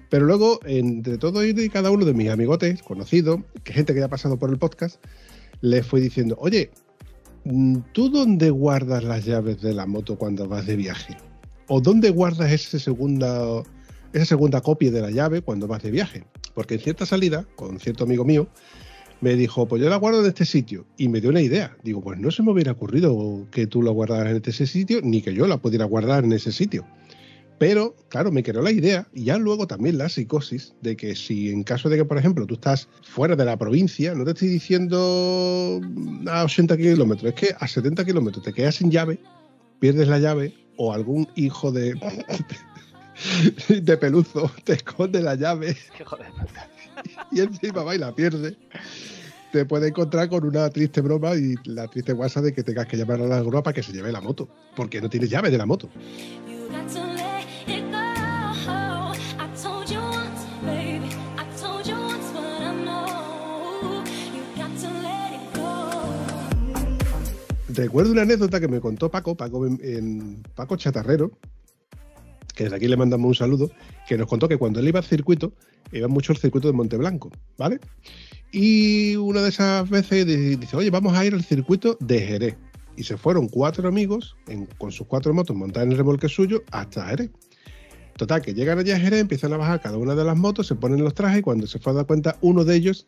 pero 0.10 0.26
luego, 0.26 0.60
entre 0.66 1.18
todo 1.18 1.44
y 1.46 1.70
cada 1.70 1.92
uno 1.92 2.06
de 2.06 2.14
mis 2.14 2.30
amigotes, 2.30 2.82
conocidos, 2.82 3.42
que 3.64 3.74
gente 3.74 3.94
que 3.94 4.00
ya 4.00 4.06
ha 4.06 4.10
pasado 4.10 4.38
por 4.38 4.50
el 4.50 4.58
podcast, 4.58 5.04
les 5.62 5.86
fui 5.86 6.00
diciendo, 6.00 6.38
oye, 6.40 6.72
mm, 7.44 7.78
¿tú 7.92 8.10
dónde 8.10 8.50
guardas 8.50 9.04
las 9.04 9.26
llaves 9.26 9.62
de 9.62 9.74
la 9.74 9.86
moto 9.86 10.18
cuando 10.18 10.48
vas 10.48 10.66
de 10.66 10.76
viaje? 10.76 11.18
¿O 11.68 11.82
dónde 11.82 12.10
guardas 12.10 12.52
esa 12.52 12.80
segunda, 12.80 13.64
esa 14.14 14.26
segunda 14.26 14.62
copia 14.62 14.92
de 14.92 15.02
la 15.02 15.12
llave 15.12 15.42
cuando 15.42 15.68
vas 15.68 15.84
de 15.84 15.92
viaje? 15.92 16.24
Porque 16.54 16.76
en 16.76 16.82
cierta 16.82 17.06
salida, 17.06 17.46
con 17.56 17.80
cierto 17.80 18.06
amigo 18.06 18.24
mío, 18.24 18.48
me 19.20 19.36
dijo, 19.36 19.68
pues 19.68 19.82
yo 19.82 19.90
la 19.90 19.98
guardo 19.98 20.22
en 20.22 20.28
este 20.28 20.46
sitio. 20.46 20.86
Y 20.98 21.10
me 21.10 21.20
dio 21.20 21.30
una 21.30 21.42
idea. 21.42 21.76
Digo, 21.84 22.02
pues 22.02 22.20
no 22.20 22.32
se 22.32 22.44
me 22.44 22.52
hubiera 22.52 22.72
ocurrido 22.72 23.46
que 23.52 23.68
tú 23.68 23.82
la 23.82 23.92
guardaras 23.92 24.34
en 24.34 24.42
ese 24.46 24.68
sitio, 24.68 25.02
ni 25.04 25.22
que 25.22 25.34
yo 25.34 25.48
la 25.48 25.58
pudiera 25.58 25.86
guardar 25.86 26.24
en 26.24 26.34
ese 26.34 26.52
sitio. 26.52 26.86
Pero, 27.60 27.96
claro, 28.10 28.32
me 28.32 28.44
quedó 28.44 28.62
la 28.62 28.72
idea 28.72 29.08
y 29.14 29.26
ya 29.26 29.38
luego 29.38 29.66
también 29.66 29.98
la 29.98 30.10
psicosis 30.10 30.76
de 30.82 30.96
que 30.96 31.16
si 31.16 31.50
en 31.50 31.64
caso 31.64 31.90
de 31.90 31.98
que, 31.98 32.06
por 32.06 32.18
ejemplo, 32.18 32.46
tú 32.46 32.54
estás 32.54 32.88
fuera 33.02 33.36
de 33.36 33.46
la 33.46 33.58
provincia, 33.58 34.14
no 34.14 34.26
te 34.26 34.32
estoy 34.32 34.50
diciendo 34.50 35.82
a 36.28 36.44
80 36.44 36.78
kilómetros, 36.78 37.34
es 37.34 37.40
que 37.40 37.56
a 37.60 37.68
70 37.68 38.06
kilómetros 38.06 38.44
te 38.44 38.54
quedas 38.54 38.76
sin 38.76 38.92
llave, 38.92 39.20
pierdes 39.80 40.08
la 40.08 40.20
llave 40.20 40.54
o 40.78 40.94
algún 40.94 41.28
hijo 41.36 41.72
de, 41.72 41.96
de 43.70 43.98
peluzo 43.98 44.52
te 44.64 44.74
esconde 44.74 45.22
la 45.22 45.34
llave 45.34 45.76
y 47.32 47.42
encima 47.42 47.84
va 47.84 47.96
y 47.96 47.98
la 47.98 48.14
pierde. 48.14 48.56
Te 49.52 49.66
puede 49.66 49.88
encontrar 49.88 50.30
con 50.30 50.46
una 50.46 50.70
triste 50.70 51.02
broma 51.02 51.36
y 51.36 51.56
la 51.64 51.88
triste 51.88 52.14
guasa 52.14 52.42
de 52.42 52.54
que 52.54 52.64
tengas 52.64 52.86
que 52.86 52.98
llamar 52.98 53.22
a 53.22 53.28
la 53.28 53.42
grúa 53.42 53.64
para 53.64 53.74
que 53.74 53.82
se 53.82 53.94
lleve 53.94 54.12
la 54.12 54.22
moto, 54.22 54.48
porque 54.76 55.02
no 55.02 55.10
tienes 55.10 55.30
llave 55.30 55.50
de 55.50 55.58
la 55.58 55.66
moto. 55.66 55.90
Recuerdo 67.78 68.12
una 68.12 68.24
anécdota 68.24 68.60
que 68.60 68.68
me 68.68 68.80
contó 68.80 69.12
Paco, 69.12 69.38
Paco, 69.38 70.78
Chatarrero, 70.78 71.38
que 72.56 72.64
desde 72.64 72.76
aquí 72.76 72.88
le 72.88 72.98
mandamos 72.98 73.28
un 73.28 73.36
saludo, 73.36 73.70
que 74.08 74.18
nos 74.18 74.26
contó 74.26 74.48
que 74.48 74.58
cuando 74.58 74.80
él 74.80 74.88
iba 74.88 74.98
al 74.98 75.06
circuito, 75.06 75.54
iba 75.92 76.08
mucho 76.08 76.34
al 76.34 76.40
circuito 76.40 76.68
de 76.68 76.74
Monteblanco, 76.74 77.32
¿vale? 77.56 77.80
Y 78.52 79.16
una 79.18 79.44
de 79.44 79.50
esas 79.50 79.88
veces 79.92 80.26
dice, 80.26 80.76
oye, 80.76 80.90
vamos 80.90 81.16
a 81.16 81.24
ir 81.24 81.36
al 81.36 81.44
circuito 81.44 81.98
de 82.00 82.20
Jerez. 82.20 82.58
Y 82.96 83.04
se 83.04 83.16
fueron 83.16 83.48
cuatro 83.48 83.88
amigos 83.88 84.36
con 84.80 84.92
sus 84.92 85.06
cuatro 85.06 85.32
motos 85.36 85.56
montadas 85.56 85.86
en 85.86 85.92
el 85.92 86.00
remolque 86.00 86.30
suyo 86.30 86.64
hasta 86.72 87.06
Jerez. 87.06 87.30
Total, 88.16 88.42
que 88.42 88.56
llegan 88.56 88.80
allá 88.80 88.96
a 88.96 89.00
Jerez, 89.00 89.22
empiezan 89.22 89.54
a 89.54 89.58
bajar 89.58 89.82
cada 89.82 89.98
una 89.98 90.16
de 90.16 90.24
las 90.24 90.36
motos, 90.36 90.66
se 90.66 90.74
ponen 90.74 91.04
los 91.04 91.14
trajes 91.14 91.42
y 91.42 91.44
cuando 91.44 91.68
se 91.68 91.78
fue 91.78 91.92
a 91.92 91.98
dar 91.98 92.08
cuenta, 92.08 92.38
uno 92.42 92.66
de 92.66 92.76
ellos 92.76 93.06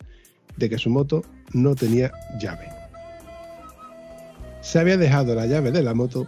de 0.58 0.70
que 0.70 0.78
su 0.78 0.90
moto 0.90 1.24
no 1.52 1.74
tenía 1.74 2.12
llave. 2.40 2.79
Se 4.60 4.78
había 4.78 4.96
dejado 4.96 5.34
la 5.34 5.46
llave 5.46 5.70
de 5.70 5.82
la 5.82 5.94
moto 5.94 6.26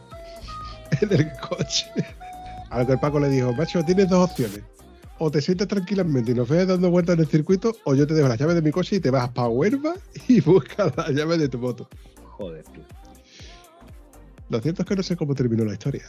en 1.00 1.12
el 1.12 1.32
coche. 1.40 1.86
A 2.70 2.80
lo 2.80 2.86
que 2.86 2.92
el 2.92 3.00
Paco 3.00 3.20
le 3.20 3.28
dijo, 3.28 3.52
macho, 3.52 3.84
tienes 3.84 4.08
dos 4.08 4.30
opciones. 4.30 4.62
O 5.18 5.30
te 5.30 5.40
sientas 5.40 5.68
tranquilamente 5.68 6.32
y 6.32 6.34
nos 6.34 6.48
ves 6.48 6.66
dando 6.66 6.90
vueltas 6.90 7.14
en 7.14 7.20
el 7.20 7.26
circuito, 7.26 7.76
o 7.84 7.94
yo 7.94 8.06
te 8.06 8.14
dejo 8.14 8.28
la 8.28 8.36
llave 8.36 8.54
de 8.54 8.62
mi 8.62 8.70
coche 8.70 8.96
y 8.96 9.00
te 9.00 9.10
vas 9.10 9.28
para 9.30 9.48
Huelva 9.48 9.94
y 10.26 10.40
buscas 10.42 10.96
la 10.96 11.10
llave 11.10 11.38
de 11.38 11.48
tu 11.48 11.58
moto. 11.58 11.88
Joder, 12.24 12.64
tú. 12.64 12.80
Lo 14.48 14.60
cierto 14.60 14.82
es 14.82 14.88
que 14.88 14.96
no 14.96 15.02
sé 15.02 15.16
cómo 15.16 15.34
terminó 15.34 15.64
la 15.64 15.72
historia. 15.72 16.02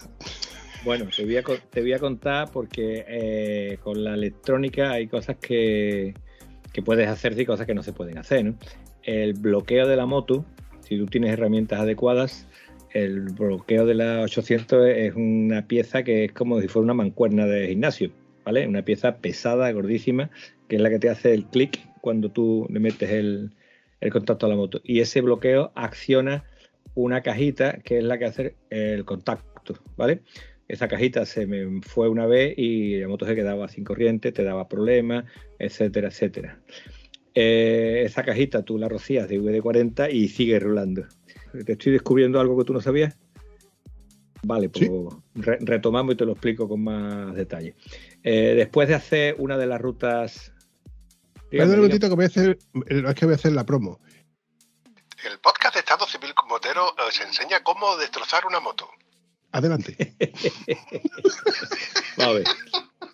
Bueno, 0.83 1.05
te 1.15 1.23
voy 1.23 1.37
a, 1.37 1.43
te 1.43 1.81
voy 1.81 1.93
a 1.93 1.99
contar 1.99 2.51
porque 2.51 3.05
eh, 3.07 3.77
con 3.83 4.03
la 4.03 4.15
electrónica 4.15 4.91
hay 4.91 5.07
cosas 5.07 5.37
que, 5.37 6.13
que 6.73 6.81
puedes 6.81 7.07
hacer 7.07 7.39
y 7.39 7.45
cosas 7.45 7.65
que 7.65 7.73
no 7.73 7.83
se 7.83 7.93
pueden 7.93 8.17
hacer. 8.17 8.43
¿no? 8.43 8.55
El 9.03 9.33
bloqueo 9.33 9.87
de 9.87 9.95
la 9.95 10.05
moto, 10.05 10.45
si 10.83 10.97
tú 10.97 11.05
tienes 11.05 11.31
herramientas 11.31 11.79
adecuadas, 11.79 12.47
el 12.91 13.21
bloqueo 13.31 13.85
de 13.85 13.95
la 13.95 14.21
800 14.21 14.87
es 14.87 15.15
una 15.15 15.67
pieza 15.67 16.03
que 16.03 16.25
es 16.25 16.31
como 16.31 16.61
si 16.61 16.67
fuera 16.67 16.83
una 16.83 16.93
mancuerna 16.93 17.45
de 17.45 17.67
gimnasio, 17.67 18.11
¿vale? 18.45 18.67
Una 18.67 18.83
pieza 18.83 19.17
pesada, 19.17 19.71
gordísima, 19.71 20.29
que 20.67 20.75
es 20.75 20.81
la 20.81 20.89
que 20.89 20.99
te 20.99 21.09
hace 21.09 21.33
el 21.33 21.45
clic 21.45 21.79
cuando 22.01 22.29
tú 22.29 22.67
le 22.69 22.79
metes 22.79 23.09
el, 23.09 23.51
el 23.99 24.11
contacto 24.11 24.45
a 24.45 24.49
la 24.49 24.55
moto. 24.55 24.81
Y 24.83 24.99
ese 24.99 25.21
bloqueo 25.21 25.71
acciona 25.75 26.43
una 26.95 27.21
cajita 27.21 27.79
que 27.79 27.97
es 27.97 28.03
la 28.03 28.19
que 28.19 28.25
hace 28.25 28.55
el 28.69 29.05
contacto, 29.05 29.75
¿vale? 29.97 30.21
Esa 30.67 30.87
cajita 30.87 31.25
se 31.25 31.45
me 31.45 31.81
fue 31.81 32.09
una 32.09 32.25
vez 32.25 32.53
y 32.57 32.97
la 32.97 33.07
moto 33.07 33.25
se 33.25 33.35
quedaba 33.35 33.67
sin 33.67 33.83
corriente, 33.83 34.31
te 34.31 34.43
daba 34.43 34.67
problemas, 34.67 35.25
etcétera, 35.59 36.09
etcétera. 36.09 36.59
Eh, 37.35 38.03
esa 38.05 38.23
cajita 38.23 38.63
tú 38.63 38.77
la 38.77 38.87
rocías 38.87 39.27
de 39.27 39.39
VD40 39.39 40.11
y 40.11 40.27
sigue 40.27 40.59
rulando. 40.59 41.07
¿Te 41.65 41.73
estoy 41.73 41.91
descubriendo 41.91 42.39
algo 42.39 42.57
que 42.57 42.65
tú 42.65 42.73
no 42.73 42.81
sabías? 42.81 43.17
Vale, 44.43 44.69
pues 44.69 44.89
re 45.35 45.57
retomamos 45.61 46.13
y 46.13 46.17
te 46.17 46.25
lo 46.25 46.33
explico 46.33 46.67
con 46.67 46.83
más 46.83 47.33
detalle. 47.33 47.75
Eh, 48.23 48.53
después 48.55 48.87
de 48.89 48.95
hacer 48.95 49.35
una 49.39 49.57
de 49.57 49.65
las 49.65 49.81
rutas. 49.81 50.51
Dígame, 51.49 51.71
un 51.71 51.77
momentito 51.77 52.09
que 52.09 52.15
voy 52.15 52.25
a 52.25 52.27
hacer. 52.27 52.59
Es 52.87 53.15
que 53.15 53.25
voy 53.25 53.33
a 53.33 53.35
hacer 53.35 53.53
la 53.53 53.65
promo. 53.65 53.99
El 55.23 55.39
podcast 55.39 55.75
de 55.75 55.79
Estado 55.79 56.05
Civil 56.05 56.33
Motero 56.49 56.93
os 57.07 57.21
enseña 57.21 57.63
cómo 57.63 57.95
destrozar 57.95 58.45
una 58.45 58.59
moto. 58.59 58.89
Adelante. 59.53 60.13
Vamos 62.17 62.27
a 62.27 62.33
ver. 62.33 62.45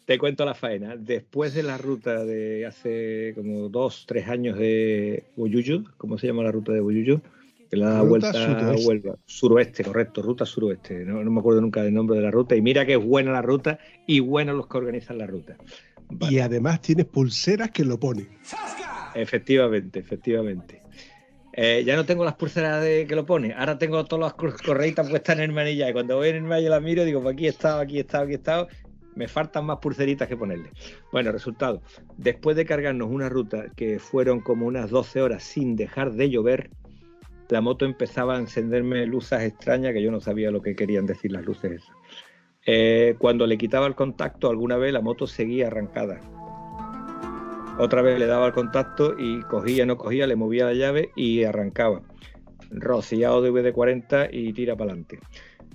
Te 0.09 0.17
cuento 0.17 0.43
la 0.43 0.55
faena. 0.55 0.97
Después 0.97 1.53
de 1.53 1.61
la 1.61 1.77
ruta 1.77 2.25
de 2.25 2.65
hace 2.65 3.31
como 3.35 3.69
dos, 3.69 4.05
tres 4.07 4.27
años 4.27 4.57
de 4.57 5.25
Boyuyo, 5.35 5.83
¿cómo 5.97 6.17
se 6.17 6.25
llama 6.25 6.41
la 6.41 6.51
ruta 6.51 6.71
de? 6.71 6.81
Que 7.69 7.77
la 7.77 7.91
da 7.91 8.01
vuelta 8.01 8.31
a 8.31 8.75
Huelva. 8.75 9.17
Suroeste, 9.27 9.83
correcto, 9.83 10.23
ruta 10.23 10.47
suroeste. 10.47 11.05
No, 11.05 11.23
no, 11.23 11.29
me 11.29 11.39
acuerdo 11.39 11.61
nunca 11.61 11.83
del 11.83 11.93
nombre 11.93 12.17
de 12.17 12.23
la 12.23 12.31
ruta. 12.31 12.55
Y 12.55 12.61
mira 12.63 12.87
que 12.87 12.93
es 12.93 13.05
buena 13.05 13.31
la 13.31 13.43
ruta 13.43 13.77
y 14.07 14.19
buenos 14.19 14.55
los 14.55 14.65
que 14.65 14.79
organizan 14.79 15.19
la 15.19 15.27
ruta. 15.27 15.57
Vale. 16.09 16.33
Y 16.33 16.39
además 16.39 16.81
tienes 16.81 17.05
pulseras 17.05 17.69
que 17.69 17.85
lo 17.85 17.99
ponen. 17.99 18.29
Efectivamente, 19.13 19.99
efectivamente. 19.99 20.81
Eh, 21.53 21.83
ya 21.85 21.95
no 21.95 22.05
tengo 22.07 22.25
las 22.25 22.33
pulseras 22.33 22.81
de 22.81 23.05
que 23.05 23.15
lo 23.15 23.27
pone, 23.27 23.53
ahora 23.53 23.77
tengo 23.77 24.05
todas 24.05 24.33
las 24.39 24.61
correitas 24.61 25.09
puestas 25.09 25.35
en 25.37 25.43
el 25.43 25.51
manilla 25.51 25.89
y 25.89 25.93
cuando 25.93 26.15
voy 26.15 26.29
en 26.29 26.37
el 26.37 26.43
manilla 26.43 26.69
la 26.69 26.79
miro 26.79 27.03
digo, 27.03 27.21
pues 27.21 27.33
aquí 27.33 27.47
he 27.47 27.49
estado, 27.49 27.81
aquí 27.81 27.97
he 27.97 28.01
estado, 28.01 28.23
aquí 28.23 28.33
he 28.33 28.35
estado, 28.35 28.67
me 29.19 29.27
faltan 29.27 29.65
más 29.65 29.79
pulseritas 29.79 30.29
que 30.29 30.37
ponerle. 30.37 30.71
Bueno, 31.11 31.33
resultado, 31.33 31.81
después 32.17 32.55
de 32.55 32.65
cargarnos 32.65 33.09
una 33.11 33.27
ruta 33.27 33.65
que 33.75 33.99
fueron 33.99 34.39
como 34.39 34.65
unas 34.65 34.89
12 34.89 35.21
horas 35.21 35.43
sin 35.43 35.75
dejar 35.75 36.13
de 36.13 36.29
llover, 36.29 36.69
la 37.49 37.59
moto 37.59 37.83
empezaba 37.83 38.37
a 38.37 38.39
encenderme 38.39 39.05
luces 39.05 39.41
extrañas 39.41 39.93
que 39.93 40.01
yo 40.01 40.09
no 40.09 40.21
sabía 40.21 40.51
lo 40.51 40.61
que 40.61 40.73
querían 40.73 41.05
decir 41.05 41.33
las 41.33 41.43
luces 41.43 41.73
esas. 41.73 41.95
Eh, 42.65 43.15
cuando 43.19 43.45
le 43.45 43.57
quitaba 43.57 43.87
el 43.87 43.95
contacto 43.95 44.49
alguna 44.49 44.77
vez 44.77 44.93
la 44.93 45.01
moto 45.01 45.27
seguía 45.27 45.67
arrancada 45.67 46.21
otra 47.79 48.01
vez 48.01 48.19
le 48.19 48.25
daba 48.25 48.47
el 48.47 48.51
contacto 48.51 49.15
y 49.17 49.41
cogía, 49.43 49.85
no 49.85 49.95
cogía, 49.95 50.27
le 50.27 50.35
movía 50.35 50.65
la 50.65 50.73
llave 50.73 51.11
y 51.15 51.45
arrancaba. 51.45 52.01
Rociado 52.71 53.41
de 53.41 53.51
VD40 53.53 54.29
y 54.33 54.51
tira 54.51 54.75
para 54.75 54.91
adelante. 54.91 55.19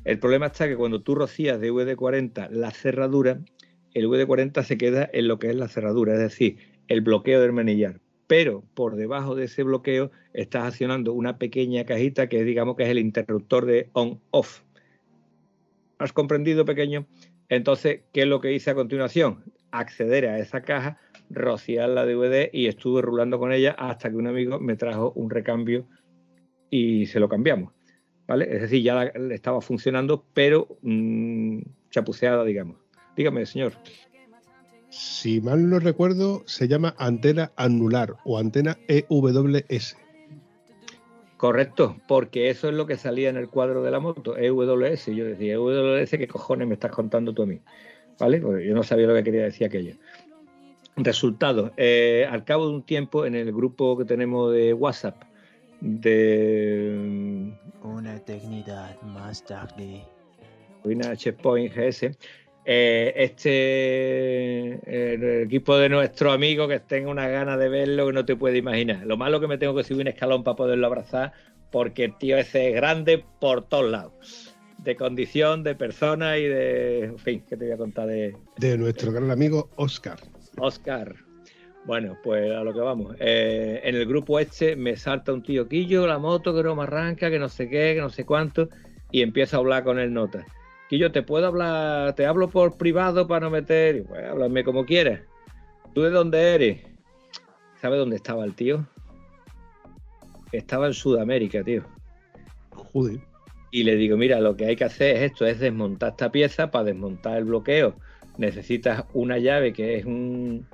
El 0.04 0.18
problema 0.18 0.46
está 0.46 0.68
que 0.68 0.76
cuando 0.76 1.00
tú 1.00 1.14
rocías 1.14 1.58
de 1.60 1.72
VD40 1.72 2.50
la 2.50 2.70
cerradura, 2.70 3.40
el 3.94 4.06
VD40 4.06 4.62
se 4.62 4.76
queda 4.76 5.08
en 5.12 5.28
lo 5.28 5.38
que 5.38 5.48
es 5.48 5.56
la 5.56 5.68
cerradura, 5.68 6.12
es 6.12 6.18
decir, 6.18 6.58
el 6.88 7.00
bloqueo 7.00 7.40
del 7.40 7.52
manillar. 7.52 8.00
Pero 8.26 8.64
por 8.74 8.96
debajo 8.96 9.34
de 9.34 9.44
ese 9.44 9.62
bloqueo 9.62 10.10
estás 10.34 10.64
accionando 10.64 11.14
una 11.14 11.38
pequeña 11.38 11.84
cajita 11.84 12.28
que 12.28 12.44
digamos 12.44 12.76
que 12.76 12.82
es 12.82 12.90
el 12.90 12.98
interruptor 12.98 13.64
de 13.64 13.88
on-off. 13.94 14.60
¿Has 15.98 16.12
comprendido, 16.12 16.66
pequeño? 16.66 17.06
Entonces, 17.48 18.02
¿qué 18.12 18.22
es 18.22 18.26
lo 18.26 18.40
que 18.40 18.52
hice 18.52 18.70
a 18.70 18.74
continuación? 18.74 19.44
Acceder 19.70 20.26
a 20.26 20.38
esa 20.38 20.62
caja 20.62 20.98
rociar 21.30 21.88
la 21.88 22.04
DVD 22.04 22.50
y 22.52 22.66
estuve 22.66 23.00
rulando 23.00 23.38
con 23.38 23.52
ella 23.52 23.74
hasta 23.78 24.10
que 24.10 24.16
un 24.16 24.26
amigo 24.26 24.60
me 24.60 24.76
trajo 24.76 25.12
un 25.16 25.30
recambio 25.30 25.86
y 26.68 27.06
se 27.06 27.20
lo 27.20 27.28
cambiamos. 27.28 27.72
¿Vale? 28.26 28.54
Es 28.54 28.62
decir, 28.62 28.82
ya 28.82 29.04
estaba 29.30 29.60
funcionando, 29.60 30.24
pero 30.32 30.78
mmm, 30.82 31.60
chapuceada, 31.90 32.44
digamos. 32.44 32.76
Dígame, 33.16 33.44
señor. 33.46 33.74
Si 34.88 35.40
mal 35.40 35.68
no 35.68 35.80
recuerdo, 35.80 36.42
se 36.46 36.68
llama 36.68 36.94
antena 36.98 37.52
anular 37.56 38.14
o 38.24 38.38
antena 38.38 38.78
EWS. 38.88 39.96
Correcto, 41.36 41.96
porque 42.06 42.48
eso 42.48 42.68
es 42.68 42.74
lo 42.74 42.86
que 42.86 42.96
salía 42.96 43.28
en 43.28 43.36
el 43.36 43.48
cuadro 43.48 43.82
de 43.82 43.90
la 43.90 44.00
moto, 44.00 44.36
EWS. 44.36 45.06
Yo 45.06 45.24
decía, 45.24 45.54
EWS, 45.54 46.10
¿qué 46.10 46.28
cojones 46.28 46.68
me 46.68 46.74
estás 46.74 46.92
contando 46.92 47.34
tú 47.34 47.42
a 47.42 47.46
mí? 47.46 47.60
¿Vale? 48.18 48.40
Porque 48.40 48.66
yo 48.66 48.74
no 48.74 48.82
sabía 48.82 49.08
lo 49.08 49.14
que 49.14 49.24
quería 49.24 49.42
decir 49.42 49.66
aquello. 49.66 49.96
Resultados. 50.96 51.72
Eh, 51.76 52.26
al 52.30 52.44
cabo 52.44 52.68
de 52.68 52.74
un 52.74 52.82
tiempo, 52.82 53.26
en 53.26 53.34
el 53.34 53.52
grupo 53.52 53.98
que 53.98 54.04
tenemos 54.04 54.52
de 54.52 54.72
WhatsApp, 54.72 55.24
de. 55.84 57.52
Una 57.82 58.16
eternidad 58.16 59.00
más 59.02 59.44
tarde. 59.44 60.02
Ruina 60.82 61.14
Checkpoint 61.14 61.74
GS. 61.74 62.16
Eh, 62.64 63.12
este. 63.16 65.12
El 65.12 65.42
equipo 65.42 65.76
de 65.76 65.88
nuestro 65.90 66.32
amigo 66.32 66.66
que 66.66 66.80
tenga 66.80 67.10
una 67.10 67.28
gana 67.28 67.56
de 67.58 67.68
verlo 67.68 68.06
que 68.06 68.12
no 68.14 68.24
te 68.24 68.34
puede 68.34 68.58
imaginar. 68.58 69.06
Lo 69.06 69.16
malo 69.16 69.40
que 69.40 69.46
me 69.46 69.58
tengo 69.58 69.74
que 69.74 69.84
subir 69.84 70.02
un 70.02 70.08
escalón 70.08 70.42
para 70.42 70.56
poderlo 70.56 70.86
abrazar, 70.86 71.32
porque 71.70 72.04
el 72.04 72.16
tío 72.16 72.38
ese 72.38 72.70
es 72.70 72.74
grande 72.74 73.22
por 73.38 73.68
todos 73.68 73.90
lados 73.90 74.54
de 74.78 74.96
condición, 74.96 75.62
de 75.62 75.74
persona 75.74 76.38
y 76.38 76.44
de. 76.44 77.04
En 77.04 77.18
fin, 77.18 77.42
¿qué 77.48 77.56
te 77.56 77.64
voy 77.64 77.74
a 77.74 77.78
contar 77.78 78.06
de. 78.06 78.34
De 78.56 78.78
nuestro 78.78 79.12
gran 79.12 79.30
amigo 79.30 79.68
Oscar. 79.76 80.18
Oscar. 80.58 81.23
Bueno, 81.84 82.16
pues 82.22 82.50
a 82.50 82.64
lo 82.64 82.72
que 82.72 82.80
vamos. 82.80 83.14
Eh, 83.20 83.80
en 83.84 83.94
el 83.94 84.06
grupo 84.06 84.38
este 84.40 84.74
me 84.74 84.96
salta 84.96 85.32
un 85.32 85.42
tío 85.42 85.68
Quillo, 85.68 86.06
la 86.06 86.18
moto 86.18 86.54
que 86.54 86.62
no 86.62 86.74
me 86.74 86.84
arranca, 86.84 87.30
que 87.30 87.38
no 87.38 87.48
sé 87.48 87.68
qué, 87.68 87.92
que 87.94 88.00
no 88.00 88.08
sé 88.08 88.24
cuánto, 88.24 88.70
y 89.10 89.20
empieza 89.20 89.56
a 89.56 89.60
hablar 89.60 89.84
con 89.84 89.98
el 89.98 90.12
nota. 90.12 90.46
Quillo, 90.88 91.12
¿te 91.12 91.22
puedo 91.22 91.46
hablar? 91.46 92.14
¿Te 92.14 92.24
hablo 92.24 92.48
por 92.48 92.78
privado 92.78 93.26
para 93.26 93.40
no 93.40 93.50
meter? 93.50 94.04
Pues 94.04 94.24
háblame 94.24 94.64
como 94.64 94.86
quieras. 94.86 95.20
¿Tú 95.92 96.02
de 96.02 96.10
dónde 96.10 96.54
eres? 96.54 96.80
¿Sabes 97.80 97.98
dónde 97.98 98.16
estaba 98.16 98.44
el 98.44 98.54
tío? 98.54 98.86
Estaba 100.52 100.86
en 100.86 100.94
Sudamérica, 100.94 101.62
tío. 101.62 101.82
Joder. 102.70 103.18
Y 103.70 103.82
le 103.82 103.96
digo, 103.96 104.16
mira, 104.16 104.40
lo 104.40 104.56
que 104.56 104.66
hay 104.66 104.76
que 104.76 104.84
hacer 104.84 105.16
es 105.16 105.32
esto, 105.32 105.44
es 105.44 105.58
desmontar 105.58 106.10
esta 106.10 106.30
pieza 106.30 106.70
para 106.70 106.84
desmontar 106.84 107.36
el 107.36 107.44
bloqueo 107.44 107.96
necesitas 108.36 109.04
una 109.12 109.38
llave 109.38 109.72
que 109.72 109.96
es 109.96 110.04
un, 110.04 110.66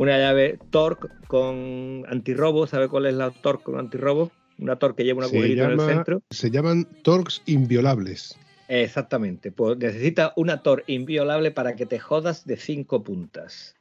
una 0.00 0.16
llave 0.16 0.58
torque 0.70 1.08
con 1.26 2.06
antirrobo. 2.08 2.66
¿Sabe 2.66 2.88
cuál 2.88 3.04
es 3.04 3.12
la 3.12 3.30
torque 3.30 3.64
con 3.64 3.78
antirrobo? 3.78 4.32
Una 4.58 4.76
torque 4.76 5.02
que 5.02 5.04
lleva 5.04 5.18
una 5.18 5.26
agujerito 5.26 5.64
en 5.64 5.72
el 5.72 5.80
centro. 5.80 6.22
Se 6.30 6.50
llaman 6.50 6.86
torques 7.02 7.42
inviolables. 7.44 8.34
Exactamente. 8.68 9.52
Pues 9.52 9.76
necesitas 9.76 10.32
una 10.36 10.62
torque 10.62 10.90
inviolable 10.94 11.50
para 11.50 11.76
que 11.76 11.84
te 11.84 11.98
jodas 11.98 12.46
de 12.46 12.56
cinco 12.56 13.02
puntas. 13.02 13.76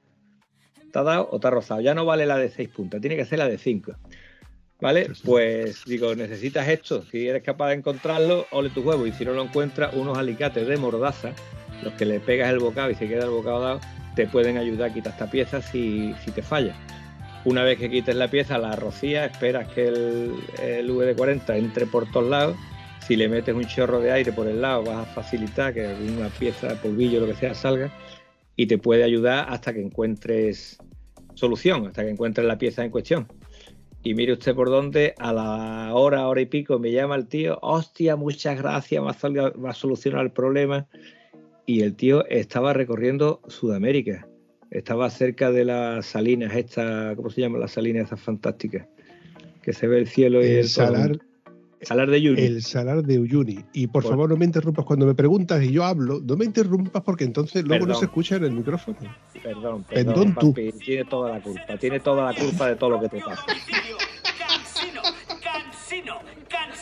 ¿Te 0.91 0.99
ha 0.99 1.03
dado 1.03 1.29
o 1.31 1.39
te 1.39 1.47
ha 1.47 1.51
rozado? 1.51 1.79
Ya 1.79 1.93
no 1.93 2.03
vale 2.03 2.25
la 2.25 2.35
de 2.35 2.49
seis 2.49 2.67
puntas, 2.67 2.99
tiene 2.99 3.15
que 3.15 3.23
ser 3.23 3.39
la 3.39 3.47
de 3.47 3.57
cinco. 3.57 3.93
¿Vale? 4.81 5.09
Pues 5.23 5.85
digo, 5.85 6.15
necesitas 6.15 6.67
esto. 6.67 7.01
Si 7.03 7.29
eres 7.29 7.43
capaz 7.43 7.69
de 7.69 7.75
encontrarlo, 7.75 8.45
ole 8.51 8.69
tu 8.71 8.81
huevo. 8.81 9.07
Y 9.07 9.13
si 9.13 9.23
no 9.23 9.31
lo 9.31 9.43
encuentras, 9.43 9.93
unos 9.93 10.17
alicates 10.17 10.67
de 10.67 10.75
mordaza 10.75 11.31
los 11.81 11.93
que 11.93 12.05
le 12.05 12.19
pegas 12.19 12.49
el 12.49 12.59
bocado 12.59 12.91
y 12.91 12.95
se 12.95 13.07
queda 13.07 13.23
el 13.23 13.29
bocado 13.29 13.61
dado, 13.61 13.81
te 14.19 14.27
pueden 14.27 14.57
ayudar 14.57 14.89
a 14.89 14.93
quitar 14.93 15.13
esta 15.13 15.31
pieza 15.31 15.61
si, 15.61 16.13
si 16.25 16.31
te 16.31 16.41
falla. 16.41 16.75
Una 17.45 17.63
vez 17.63 17.79
que 17.79 17.89
quites 17.89 18.13
la 18.17 18.29
pieza, 18.29 18.57
la 18.57 18.75
rocías, 18.75 19.31
esperas 19.31 19.69
que 19.69 19.87
el, 19.87 20.33
el 20.61 20.91
VD40 20.91 21.55
entre 21.55 21.85
por 21.85 22.11
todos 22.11 22.29
lados. 22.29 22.57
Si 23.07 23.15
le 23.15 23.29
metes 23.29 23.55
un 23.55 23.63
chorro 23.63 24.01
de 24.01 24.11
aire 24.11 24.33
por 24.33 24.47
el 24.47 24.61
lado, 24.61 24.83
vas 24.83 25.07
a 25.07 25.13
facilitar 25.13 25.73
que 25.73 25.87
alguna 25.87 26.27
pieza, 26.37 26.75
polvillo, 26.81 27.21
lo 27.21 27.27
que 27.27 27.35
sea, 27.35 27.53
salga 27.53 27.89
y 28.57 28.65
te 28.67 28.77
puede 28.77 29.05
ayudar 29.05 29.45
hasta 29.47 29.73
que 29.73 29.81
encuentres 29.81 30.79
solución, 31.35 31.87
hasta 31.87 32.03
que 32.03 32.09
encuentres 32.09 32.45
la 32.45 32.57
pieza 32.57 32.83
en 32.83 32.91
cuestión. 32.91 33.25
Y 34.03 34.15
mire 34.15 34.33
usted 34.33 34.53
por 34.53 34.69
dónde, 34.69 35.15
a 35.17 35.31
la 35.31 35.93
hora, 35.93 36.27
hora 36.27 36.41
y 36.41 36.45
pico, 36.45 36.77
me 36.77 36.91
llama 36.91 37.15
el 37.15 37.27
tío, 37.27 37.57
hostia, 37.61 38.17
muchas 38.17 38.57
gracias, 38.57 39.01
me 39.01 39.69
ha 39.69 39.73
solucionado 39.73 40.25
el 40.25 40.31
problema. 40.31 40.89
Y 41.69 41.81
el 41.83 41.93
tío 41.95 42.25
estaba 42.29 42.73
recorriendo 42.73 43.41
Sudamérica. 43.47 44.27
Estaba 44.71 45.07
cerca 45.11 45.51
de 45.51 45.65
las 45.65 46.03
salinas, 46.03 46.55
esta, 46.55 47.13
¿cómo 47.15 47.29
se 47.29 47.41
llaman 47.41 47.61
las 47.61 47.69
salinas 47.73 48.07
esas 48.07 48.19
fantásticas? 48.19 48.87
Que 49.61 49.71
se 49.71 49.85
ve 49.87 49.99
el 49.99 50.07
cielo 50.07 50.41
y 50.41 50.47
el, 50.47 50.51
El 50.57 50.67
salar, 50.67 51.19
Salar 51.83 52.09
de 52.09 52.17
Uyuni. 52.17 52.41
el 52.41 52.63
salar 52.63 53.03
de 53.03 53.19
Uyuni. 53.19 53.59
Y 53.71 53.85
por 53.85 54.01
Por- 54.01 54.09
favor, 54.13 54.29
no 54.31 54.35
me 54.35 54.45
interrumpas 54.45 54.83
cuando 54.83 55.05
me 55.05 55.13
preguntas 55.13 55.63
y 55.63 55.71
yo 55.71 55.83
hablo. 55.83 56.19
No 56.25 56.35
me 56.37 56.45
interrumpas 56.45 57.03
porque 57.03 57.23
entonces 57.23 57.63
luego 57.63 57.85
no 57.85 57.93
se 57.93 58.05
escucha 58.05 58.37
en 58.37 58.45
el 58.45 58.51
micrófono. 58.53 58.97
Perdón, 59.43 59.85
Perdón, 59.87 60.15
perdón, 60.15 60.35
tú. 60.39 60.49
papi, 60.53 60.71
tiene 60.71 61.05
toda 61.05 61.33
la 61.33 61.39
culpa, 61.43 61.77
tiene 61.79 61.99
toda 61.99 62.33
la 62.33 62.39
culpa 62.39 62.67
de 62.67 62.75
todo 62.77 62.89
lo 62.89 62.99
que 62.99 63.09
te 63.09 63.19
pasa. 63.21 63.45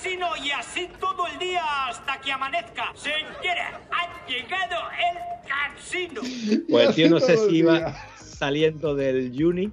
Cansino 0.07 0.27
y 0.41 0.51
así 0.51 0.87
todo 0.99 1.27
el 1.27 1.37
día 1.37 1.61
hasta 1.89 2.21
que 2.21 2.31
amanezca. 2.31 2.93
Señora, 2.95 3.81
ha 3.91 4.27
llegado 4.27 4.75
el 5.11 5.47
cansino. 5.47 6.21
Pues 6.69 6.89
el 6.89 6.95
tío 6.95 7.09
no 7.09 7.19
sé 7.19 7.35
si 7.37 7.57
iba 7.57 7.93
saliendo 8.15 8.95
del 8.95 9.33
Juni 9.37 9.69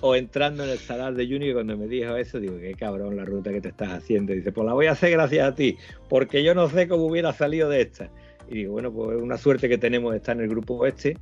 o 0.00 0.14
entrando 0.14 0.62
en 0.62 0.70
el 0.70 0.78
salar 0.78 1.14
de 1.14 1.26
Juni. 1.26 1.52
Cuando 1.52 1.76
me 1.76 1.88
dijo 1.88 2.14
eso, 2.16 2.38
digo, 2.38 2.56
qué 2.58 2.74
cabrón 2.74 3.16
la 3.16 3.24
ruta 3.24 3.50
que 3.50 3.60
te 3.60 3.70
estás 3.70 3.90
haciendo. 3.90 4.32
Y 4.32 4.36
dice, 4.36 4.52
pues 4.52 4.64
la 4.64 4.74
voy 4.74 4.86
a 4.86 4.92
hacer 4.92 5.10
gracias 5.10 5.48
a 5.48 5.54
ti, 5.56 5.76
porque 6.08 6.44
yo 6.44 6.54
no 6.54 6.68
sé 6.68 6.86
cómo 6.86 7.06
hubiera 7.06 7.32
salido 7.32 7.68
de 7.68 7.80
esta. 7.80 8.10
Y 8.48 8.58
digo, 8.58 8.74
bueno, 8.74 8.92
pues 8.92 9.16
es 9.16 9.22
una 9.22 9.38
suerte 9.38 9.68
que 9.68 9.78
tenemos 9.78 10.12
de 10.12 10.18
estar 10.18 10.36
en 10.36 10.42
el 10.42 10.48
grupo 10.48 10.86
este, 10.86 11.16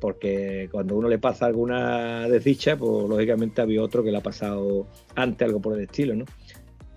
porque 0.00 0.68
cuando 0.72 0.96
uno 0.96 1.08
le 1.08 1.18
pasa 1.18 1.46
alguna 1.46 2.28
desdicha, 2.28 2.76
pues 2.76 3.08
lógicamente 3.08 3.62
había 3.62 3.80
otro 3.80 4.02
que 4.02 4.10
le 4.10 4.18
ha 4.18 4.22
pasado 4.22 4.88
antes 5.14 5.46
algo 5.46 5.60
por 5.60 5.78
el 5.78 5.84
estilo, 5.84 6.16
¿no? 6.16 6.24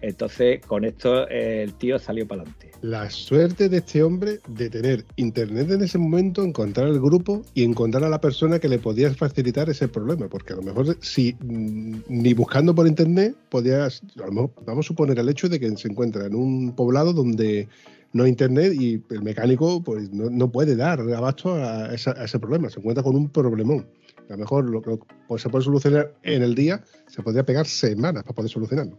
Entonces, 0.01 0.61
con 0.65 0.85
esto 0.85 1.27
eh, 1.29 1.63
el 1.63 1.73
tío 1.73 1.97
salió 1.97 2.27
para 2.27 2.41
adelante. 2.43 2.71
La 2.81 3.09
suerte 3.09 3.69
de 3.69 3.77
este 3.77 4.03
hombre 4.03 4.39
de 4.47 4.69
tener 4.69 5.05
internet 5.15 5.71
en 5.71 5.81
ese 5.81 5.97
momento, 5.97 6.43
encontrar 6.43 6.87
el 6.89 6.99
grupo 6.99 7.41
y 7.55 7.63
encontrar 7.63 8.03
a 8.03 8.09
la 8.09 8.21
persona 8.21 8.59
que 8.59 8.67
le 8.69 8.77
podía 8.77 9.11
facilitar 9.13 9.69
ese 9.69 9.87
problema. 9.87 10.27
Porque 10.27 10.53
a 10.53 10.57
lo 10.57 10.61
mejor, 10.61 10.95
si 11.01 11.35
mm, 11.39 12.01
ni 12.09 12.33
buscando 12.33 12.75
por 12.75 12.87
internet, 12.87 13.35
podías. 13.49 14.01
a 14.21 14.25
lo 14.27 14.31
mejor, 14.31 14.51
vamos 14.65 14.85
a 14.85 14.87
suponer 14.89 15.17
el 15.17 15.29
hecho 15.29 15.49
de 15.49 15.59
que 15.59 15.75
se 15.77 15.87
encuentra 15.87 16.25
en 16.27 16.35
un 16.35 16.75
poblado 16.75 17.13
donde 17.13 17.67
no 18.13 18.23
hay 18.23 18.29
internet 18.29 18.73
y 18.79 19.01
el 19.09 19.23
mecánico 19.23 19.81
pues 19.83 20.11
no, 20.13 20.29
no 20.29 20.49
puede 20.51 20.75
dar 20.75 20.99
abasto 21.01 21.55
a, 21.55 21.93
esa- 21.93 22.11
a 22.17 22.25
ese 22.25 22.37
problema. 22.39 22.69
Se 22.69 22.79
encuentra 22.79 23.03
con 23.03 23.15
un 23.15 23.29
problemón. 23.29 23.87
A 24.29 24.33
lo 24.33 24.37
mejor 24.39 24.69
lo 24.69 24.81
que 24.81 24.97
pues, 25.27 25.41
se 25.41 25.49
puede 25.49 25.63
solucionar 25.65 26.13
en 26.23 26.41
el 26.43 26.55
día, 26.55 26.83
se 27.07 27.21
podría 27.23 27.43
pegar 27.45 27.65
semanas 27.67 28.23
para 28.23 28.35
poder 28.35 28.49
solucionarlo. 28.51 28.97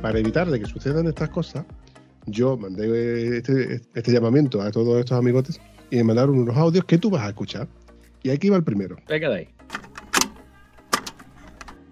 Para 0.00 0.18
evitar 0.18 0.48
de 0.50 0.60
que 0.60 0.66
sucedan 0.66 1.06
estas 1.06 1.28
cosas, 1.30 1.64
yo 2.26 2.56
mandé 2.56 3.38
este, 3.38 3.80
este 3.94 4.12
llamamiento 4.12 4.60
a 4.60 4.70
todos 4.70 4.98
estos 4.98 5.18
amigotes 5.18 5.60
y 5.90 5.96
me 5.96 6.04
mandaron 6.04 6.38
unos 6.38 6.56
audios 6.56 6.84
que 6.84 6.98
tú 6.98 7.10
vas 7.10 7.22
a 7.22 7.28
escuchar. 7.28 7.68
Y 8.22 8.30
aquí 8.30 8.48
va 8.48 8.56
el 8.56 8.64
primero. 8.64 8.96
Venga 9.08 9.28
de 9.30 9.36
ahí. 9.36 9.48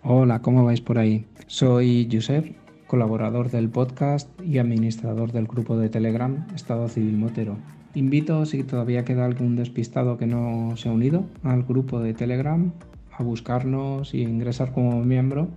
Hola, 0.02 0.40
¿cómo 0.40 0.64
vais 0.64 0.80
por 0.80 0.98
ahí? 0.98 1.26
Soy 1.46 2.08
Josep, 2.10 2.54
colaborador 2.86 3.50
del 3.50 3.68
podcast 3.68 4.28
y 4.40 4.58
administrador 4.58 5.32
del 5.32 5.46
grupo 5.46 5.76
de 5.76 5.88
Telegram 5.88 6.46
Estado 6.54 6.88
Civil 6.88 7.16
Motero. 7.16 7.56
Invito, 7.94 8.44
si 8.44 8.62
todavía 8.62 9.04
queda 9.04 9.24
algún 9.24 9.56
despistado 9.56 10.18
que 10.18 10.26
no 10.26 10.76
se 10.76 10.88
ha 10.88 10.92
unido 10.92 11.24
al 11.42 11.62
grupo 11.62 11.98
de 12.00 12.12
Telegram, 12.12 12.72
a 13.10 13.22
buscarnos 13.22 14.12
y 14.14 14.22
ingresar 14.22 14.72
como 14.72 15.02
miembro. 15.02 15.48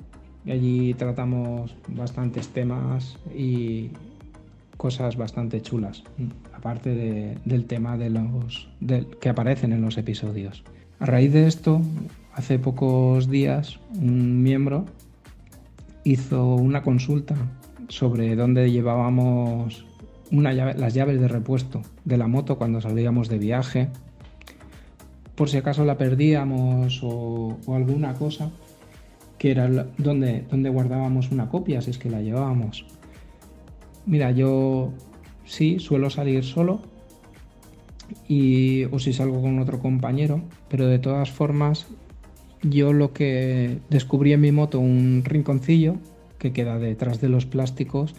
Allí 0.47 0.93
tratamos 0.95 1.75
bastantes 1.89 2.47
temas 2.49 3.17
y 3.35 3.89
cosas 4.77 5.17
bastante 5.17 5.61
chulas, 5.61 6.03
aparte 6.53 6.95
de- 6.95 7.37
del 7.45 7.65
tema 7.65 7.97
de 7.97 8.09
los 8.09 8.69
que 9.19 9.29
aparecen 9.29 9.73
en 9.73 9.81
los 9.81 9.97
episodios. 9.97 10.63
A 10.99 11.05
raíz 11.05 11.33
de 11.33 11.47
esto, 11.47 11.81
hace 12.33 12.57
pocos 12.59 13.29
días, 13.29 13.79
un 14.01 14.41
miembro 14.41 14.85
hizo 16.03 16.55
una 16.55 16.81
consulta 16.81 17.35
sobre 17.89 18.35
dónde 18.35 18.71
llevábamos 18.71 19.85
las 20.31 20.93
llaves 20.93 21.19
de 21.19 21.27
repuesto 21.27 21.81
de 22.05 22.17
la 22.17 22.27
moto 22.27 22.57
cuando 22.57 22.79
salíamos 22.81 23.27
de 23.29 23.37
viaje, 23.39 23.89
por 25.35 25.49
si 25.49 25.57
acaso 25.57 25.85
la 25.85 25.97
perdíamos 25.97 27.01
o 27.03 27.57
alguna 27.73 28.13
cosa, 28.13 28.51
que 29.39 29.51
era 29.51 29.67
donde, 29.97 30.43
donde 30.51 30.69
guardábamos 30.69 31.31
una 31.31 31.49
copia, 31.49 31.81
si 31.81 31.89
es 31.89 31.97
que 31.97 32.09
la 32.09 32.21
llevábamos. 32.21 32.85
Mira, 34.05 34.31
yo 34.31 34.93
sí 35.45 35.79
suelo 35.79 36.09
salir 36.09 36.43
solo 36.43 36.81
y 38.27 38.83
o 38.85 38.99
si 38.99 39.13
salgo 39.13 39.41
con 39.41 39.59
otro 39.59 39.79
compañero, 39.79 40.41
pero 40.67 40.87
de 40.87 40.99
todas 40.99 41.31
formas 41.31 41.87
yo 42.61 42.91
lo 42.91 43.13
que 43.13 43.79
descubrí 43.89 44.33
en 44.33 44.41
mi 44.41 44.51
moto 44.51 44.79
un 44.79 45.23
rinconcillo 45.25 45.95
que 46.37 46.51
queda 46.51 46.77
detrás 46.77 47.21
de 47.21 47.29
los 47.29 47.45
plásticos 47.45 48.15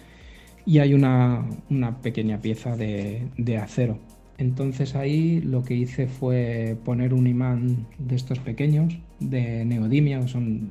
y 0.65 0.79
hay 0.79 0.95
una, 0.95 1.45
una 1.69 1.99
pequeña 1.99 2.41
pieza 2.41 2.77
de, 2.77 3.29
de 3.37 3.59
acero. 3.59 3.99
Entonces 4.39 4.95
ahí 4.95 5.41
lo 5.43 5.65
que 5.65 5.75
hice 5.75 6.07
fue 6.07 6.79
poner 6.83 7.13
un 7.13 7.27
imán 7.27 7.87
de 7.99 8.17
estos 8.17 8.39
pequeños, 8.39 8.99
de 9.19 9.67
neodimia, 9.67 10.21
que 10.21 10.29
son 10.29 10.71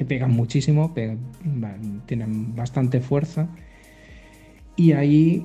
que 0.00 0.06
pegan 0.06 0.30
muchísimo, 0.30 0.94
tienen 2.06 2.56
bastante 2.56 3.02
fuerza 3.02 3.48
y 4.74 4.92
ahí 4.92 5.44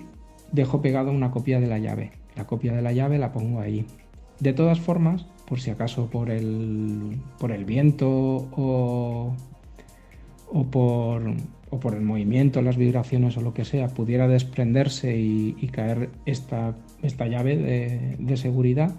dejo 0.54 0.82
pegado 0.82 1.12
una 1.12 1.30
copia 1.30 1.60
de 1.60 1.68
la 1.68 1.78
llave. 1.78 2.12
La 2.38 2.48
copia 2.48 2.72
de 2.72 2.82
la 2.82 2.94
llave 2.94 3.18
la 3.18 3.34
pongo 3.34 3.60
ahí. 3.60 3.86
De 4.40 4.54
todas 4.54 4.80
formas, 4.80 5.26
por 5.46 5.60
si 5.60 5.72
acaso 5.72 6.10
por 6.10 6.30
el, 6.30 7.18
por 7.38 7.52
el 7.52 7.66
viento 7.66 8.08
o, 8.10 9.36
o, 10.50 10.64
por, 10.68 11.34
o 11.70 11.78
por 11.82 11.94
el 11.94 12.04
movimiento, 12.04 12.62
las 12.62 12.78
vibraciones 12.78 13.36
o 13.36 13.42
lo 13.42 13.54
que 13.54 13.66
sea, 13.66 13.90
pudiera 13.90 14.30
desprenderse 14.30 15.18
y, 15.18 15.58
y 15.60 15.68
caer 15.68 16.12
esta, 16.26 16.78
esta 17.02 17.28
llave 17.28 17.58
de, 17.58 18.16
de 18.20 18.38
seguridad, 18.38 18.96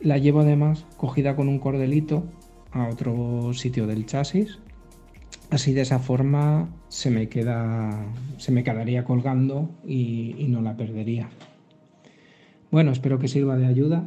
la 0.00 0.18
llevo 0.18 0.40
además 0.40 0.84
cogida 0.96 1.36
con 1.36 1.48
un 1.48 1.60
cordelito 1.60 2.24
a 2.72 2.88
otro 2.88 3.52
sitio 3.54 3.86
del 3.86 4.06
chasis 4.06 4.58
Así 5.50 5.72
de 5.72 5.80
esa 5.80 5.98
forma 5.98 6.68
se 6.88 7.10
me 7.10 7.28
queda. 7.28 8.04
se 8.36 8.52
me 8.52 8.62
quedaría 8.62 9.04
colgando 9.04 9.70
y, 9.86 10.34
y 10.38 10.48
no 10.48 10.60
la 10.60 10.76
perdería. 10.76 11.30
Bueno, 12.70 12.92
espero 12.92 13.18
que 13.18 13.28
sirva 13.28 13.56
de 13.56 13.66
ayuda. 13.66 14.04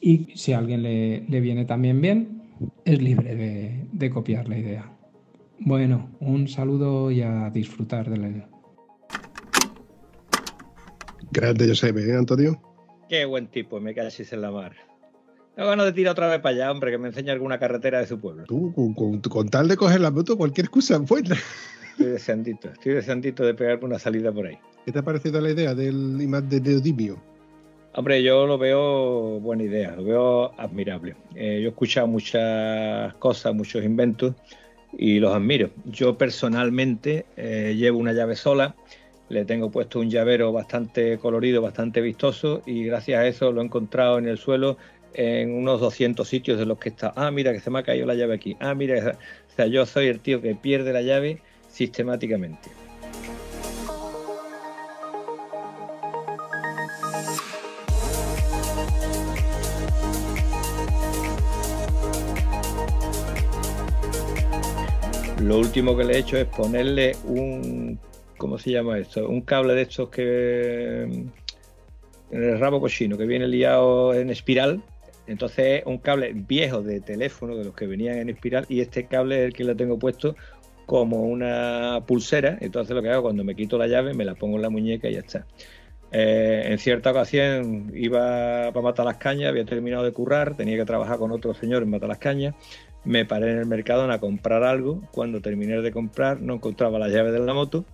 Y 0.00 0.28
si 0.36 0.52
a 0.52 0.58
alguien 0.58 0.82
le, 0.82 1.24
le 1.28 1.40
viene 1.40 1.64
también 1.64 2.00
bien, 2.00 2.42
es 2.84 3.02
libre 3.02 3.34
de, 3.34 3.84
de 3.92 4.10
copiar 4.10 4.48
la 4.48 4.58
idea. 4.58 4.92
Bueno, 5.58 6.08
un 6.20 6.46
saludo 6.48 7.10
y 7.10 7.20
a 7.22 7.50
disfrutar 7.50 8.08
de 8.08 8.16
la 8.16 8.48
Grande, 11.32 11.68
Josep, 11.68 11.96
¿eh, 11.98 12.16
Antonio? 12.16 12.60
Qué 13.08 13.24
buen 13.24 13.48
tipo, 13.48 13.78
me 13.80 13.94
cachis 13.94 14.32
en 14.32 14.40
la 14.40 14.50
mar. 14.50 14.72
Tengo 15.60 15.72
ganas 15.72 15.84
de 15.84 15.92
tirar 15.92 16.12
otra 16.12 16.26
vez 16.26 16.40
para 16.40 16.54
allá, 16.54 16.70
hombre, 16.72 16.90
que 16.90 16.96
me 16.96 17.08
enseñe 17.08 17.28
alguna 17.28 17.58
carretera 17.58 17.98
de 17.98 18.06
su 18.06 18.18
pueblo. 18.18 18.44
Tú, 18.44 18.72
con, 18.72 18.94
con- 18.94 19.20
con 19.20 19.46
tal 19.50 19.68
de 19.68 19.76
coger 19.76 20.00
la 20.00 20.10
moto, 20.10 20.34
cualquier 20.38 20.64
excusa 20.64 20.94
es 20.94 21.02
buena. 21.02 21.36
Estoy 21.90 22.06
deseandito, 22.06 22.70
estoy 22.70 22.94
deseandito 22.94 23.44
de 23.44 23.52
pegarme 23.52 23.84
una 23.84 23.98
salida 23.98 24.32
por 24.32 24.46
ahí. 24.46 24.56
¿Qué 24.86 24.90
te 24.92 25.00
ha 25.00 25.02
parecido 25.02 25.38
la 25.38 25.50
idea 25.50 25.74
del 25.74 26.18
imán 26.18 26.48
de 26.48 26.62
neodimio? 26.62 27.18
Hombre, 27.92 28.22
yo 28.22 28.46
lo 28.46 28.56
veo 28.56 29.38
buena 29.40 29.64
idea, 29.64 29.94
lo 29.96 30.04
veo 30.04 30.58
admirable. 30.58 31.14
Eh, 31.34 31.58
yo 31.60 31.66
he 31.66 31.70
escuchado 31.72 32.06
muchas 32.06 33.12
cosas, 33.16 33.54
muchos 33.54 33.84
inventos 33.84 34.32
y 34.96 35.18
los 35.20 35.34
admiro. 35.34 35.68
Yo 35.84 36.16
personalmente 36.16 37.26
eh, 37.36 37.74
llevo 37.76 37.98
una 37.98 38.14
llave 38.14 38.34
sola, 38.34 38.74
le 39.28 39.44
tengo 39.44 39.70
puesto 39.70 40.00
un 40.00 40.08
llavero 40.08 40.52
bastante 40.52 41.18
colorido, 41.18 41.60
bastante 41.60 42.00
vistoso 42.00 42.62
y 42.64 42.84
gracias 42.84 43.20
a 43.20 43.26
eso 43.26 43.52
lo 43.52 43.60
he 43.60 43.64
encontrado 43.66 44.16
en 44.16 44.26
el 44.26 44.38
suelo 44.38 44.78
en 45.14 45.52
unos 45.52 45.80
200 45.80 46.26
sitios 46.26 46.58
de 46.58 46.66
los 46.66 46.78
que 46.78 46.90
está. 46.90 47.12
Ah, 47.16 47.30
mira 47.30 47.52
que 47.52 47.60
se 47.60 47.70
me 47.70 47.78
ha 47.78 47.82
caído 47.82 48.06
la 48.06 48.14
llave 48.14 48.34
aquí. 48.34 48.56
Ah, 48.60 48.74
mira, 48.74 48.94
que 49.00 49.08
o 49.10 49.56
sea, 49.56 49.66
yo 49.66 49.86
soy 49.86 50.08
el 50.08 50.20
tío 50.20 50.40
que 50.40 50.54
pierde 50.54 50.92
la 50.92 51.02
llave 51.02 51.40
sistemáticamente. 51.68 52.70
Lo 65.40 65.58
último 65.58 65.96
que 65.96 66.04
le 66.04 66.14
he 66.14 66.18
hecho 66.18 66.36
es 66.36 66.44
ponerle 66.44 67.16
un 67.24 67.98
¿cómo 68.40 68.58
se 68.58 68.70
llama 68.70 68.98
esto? 68.98 69.28
Un 69.28 69.42
cable 69.42 69.74
de 69.74 69.82
estos 69.82 70.08
que 70.08 71.02
en 71.02 71.32
el 72.30 72.58
rabo 72.58 72.80
cochino 72.80 73.18
que 73.18 73.26
viene 73.26 73.46
liado 73.46 74.14
en 74.14 74.30
espiral. 74.30 74.82
Entonces 75.30 75.80
es 75.80 75.86
un 75.86 75.98
cable 75.98 76.32
viejo 76.34 76.82
de 76.82 77.00
teléfono 77.00 77.54
de 77.54 77.64
los 77.64 77.74
que 77.74 77.86
venían 77.86 78.18
en 78.18 78.30
espiral 78.30 78.66
y 78.68 78.80
este 78.80 79.06
cable 79.06 79.38
es 79.38 79.44
el 79.46 79.52
que 79.52 79.62
lo 79.62 79.76
tengo 79.76 79.96
puesto 79.96 80.34
como 80.86 81.22
una 81.22 82.02
pulsera. 82.04 82.58
Entonces 82.60 82.96
lo 82.96 83.02
que 83.02 83.10
hago 83.10 83.22
cuando 83.22 83.44
me 83.44 83.54
quito 83.54 83.78
la 83.78 83.86
llave 83.86 84.12
me 84.12 84.24
la 84.24 84.34
pongo 84.34 84.56
en 84.56 84.62
la 84.62 84.70
muñeca 84.70 85.08
y 85.08 85.14
ya 85.14 85.20
está. 85.20 85.46
Eh, 86.10 86.64
en 86.66 86.78
cierta 86.78 87.12
ocasión 87.12 87.92
iba 87.94 88.72
para 88.72 88.82
matar 88.82 89.06
las 89.06 89.18
cañas, 89.18 89.50
había 89.50 89.64
terminado 89.64 90.02
de 90.02 90.12
currar, 90.12 90.56
tenía 90.56 90.76
que 90.76 90.84
trabajar 90.84 91.18
con 91.18 91.30
otro 91.30 91.54
señor 91.54 91.84
en 91.84 91.90
matar 91.90 92.08
las 92.08 92.18
cañas. 92.18 92.56
Me 93.04 93.24
paré 93.24 93.52
en 93.52 93.58
el 93.58 93.66
mercado 93.66 94.10
a 94.10 94.18
comprar 94.18 94.64
algo. 94.64 95.00
Cuando 95.12 95.40
terminé 95.40 95.80
de 95.80 95.92
comprar, 95.92 96.40
no 96.40 96.54
encontraba 96.54 96.98
la 96.98 97.06
llave 97.06 97.30
de 97.30 97.38
la 97.38 97.54
moto. 97.54 97.84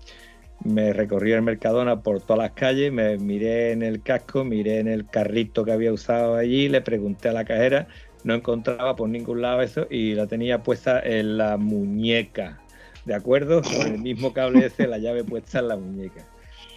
Me 0.65 0.93
recorrí 0.93 1.33
el 1.33 1.43
Mercadona 1.43 2.03
por 2.03 2.21
todas 2.21 2.39
las 2.39 2.53
calles, 2.53 2.93
me 2.93 3.19
miré 3.19 3.73
en 3.73 3.83
el 3.83 4.03
casco, 4.03 4.43
miré 4.45 4.79
en 4.79 4.89
el 4.89 5.07
carrito 5.07 5.65
que 5.65 5.73
había 5.73 5.93
usado 5.93 6.35
allí, 6.35 6.69
le 6.69 6.81
pregunté 6.81 7.29
a 7.29 7.33
la 7.33 7.45
cajera, 7.45 7.89
no 8.25 8.35
encontraba 8.35 8.97
por 8.97 9.09
ningún 9.09 9.43
lado 9.43 9.63
eso 9.63 9.87
y 9.91 10.15
la 10.15 10.27
tenía 10.27 10.63
puesta 10.63 11.01
en 11.01 11.37
la 11.39 11.57
muñeca. 11.57 12.61
¿De 13.05 13.15
acuerdo? 13.15 13.63
Con 13.63 13.87
el 13.87 13.99
mismo 13.99 14.33
cable 14.33 14.67
ese, 14.67 14.89
la 14.89 14.99
llave 14.99 15.23
puesta 15.23 15.61
en 15.61 15.69
la 15.69 15.77
muñeca. 15.77 16.27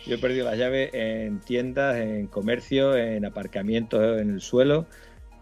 Yo 0.05 0.15
he 0.15 0.17
perdido 0.19 0.45
la 0.45 0.55
llave 0.55 0.91
en 0.93 1.39
tiendas, 1.39 1.97
en 1.97 2.27
comercio, 2.27 2.95
en 2.95 3.25
aparcamientos 3.25 4.21
en 4.21 4.29
el 4.29 4.41
suelo, 4.41 4.85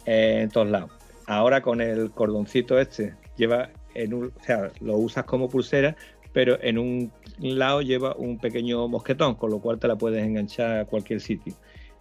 en 0.05 0.49
todos 0.49 0.69
lados. 0.69 0.91
Ahora 1.25 1.61
con 1.61 1.81
el 1.81 2.11
cordoncito 2.11 2.79
este, 2.79 3.13
lleva 3.35 3.69
en 3.93 4.13
un, 4.13 4.25
o 4.27 4.43
sea, 4.43 4.71
lo 4.79 4.95
usas 4.95 5.25
como 5.25 5.49
pulsera, 5.49 5.95
pero 6.37 6.59
en 6.61 6.77
un 6.77 7.11
lado 7.39 7.81
lleva 7.81 8.15
un 8.15 8.37
pequeño 8.37 8.87
mosquetón, 8.87 9.33
con 9.33 9.49
lo 9.49 9.59
cual 9.59 9.79
te 9.79 9.87
la 9.87 9.95
puedes 9.95 10.23
enganchar 10.23 10.81
a 10.81 10.85
cualquier 10.85 11.19
sitio. 11.19 11.55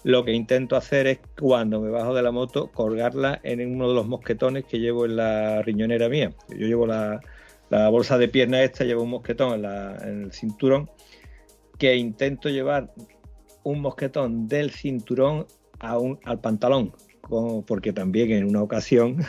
Lo 0.04 0.26
que 0.26 0.34
intento 0.34 0.76
hacer 0.76 1.06
es 1.06 1.20
cuando 1.40 1.80
me 1.80 1.88
bajo 1.88 2.12
de 2.12 2.20
la 2.20 2.30
moto 2.32 2.70
colgarla 2.70 3.40
en 3.44 3.66
uno 3.66 3.88
de 3.88 3.94
los 3.94 4.06
mosquetones 4.06 4.66
que 4.66 4.78
llevo 4.78 5.06
en 5.06 5.16
la 5.16 5.62
riñonera 5.62 6.10
mía. 6.10 6.34
Yo 6.50 6.66
llevo 6.66 6.86
la, 6.86 7.22
bolsa 7.70 8.18
de 8.18 8.28
pierna 8.28 8.62
esta, 8.62 8.84
llevo 8.84 9.04
un 9.04 9.08
mosquetón 9.08 9.64
en 9.64 10.24
el 10.24 10.32
cinturón 10.32 10.90
que 11.78 11.96
intento 11.96 12.50
llevar 12.50 12.92
un 13.62 13.80
mosquetón 13.80 14.48
del 14.48 14.70
cinturón 14.70 15.46
al 15.78 16.40
pantalón, 16.42 16.92
porque 17.66 17.94
también 17.94 18.32
en 18.32 18.44
una 18.44 18.60
ocasión 18.60 19.24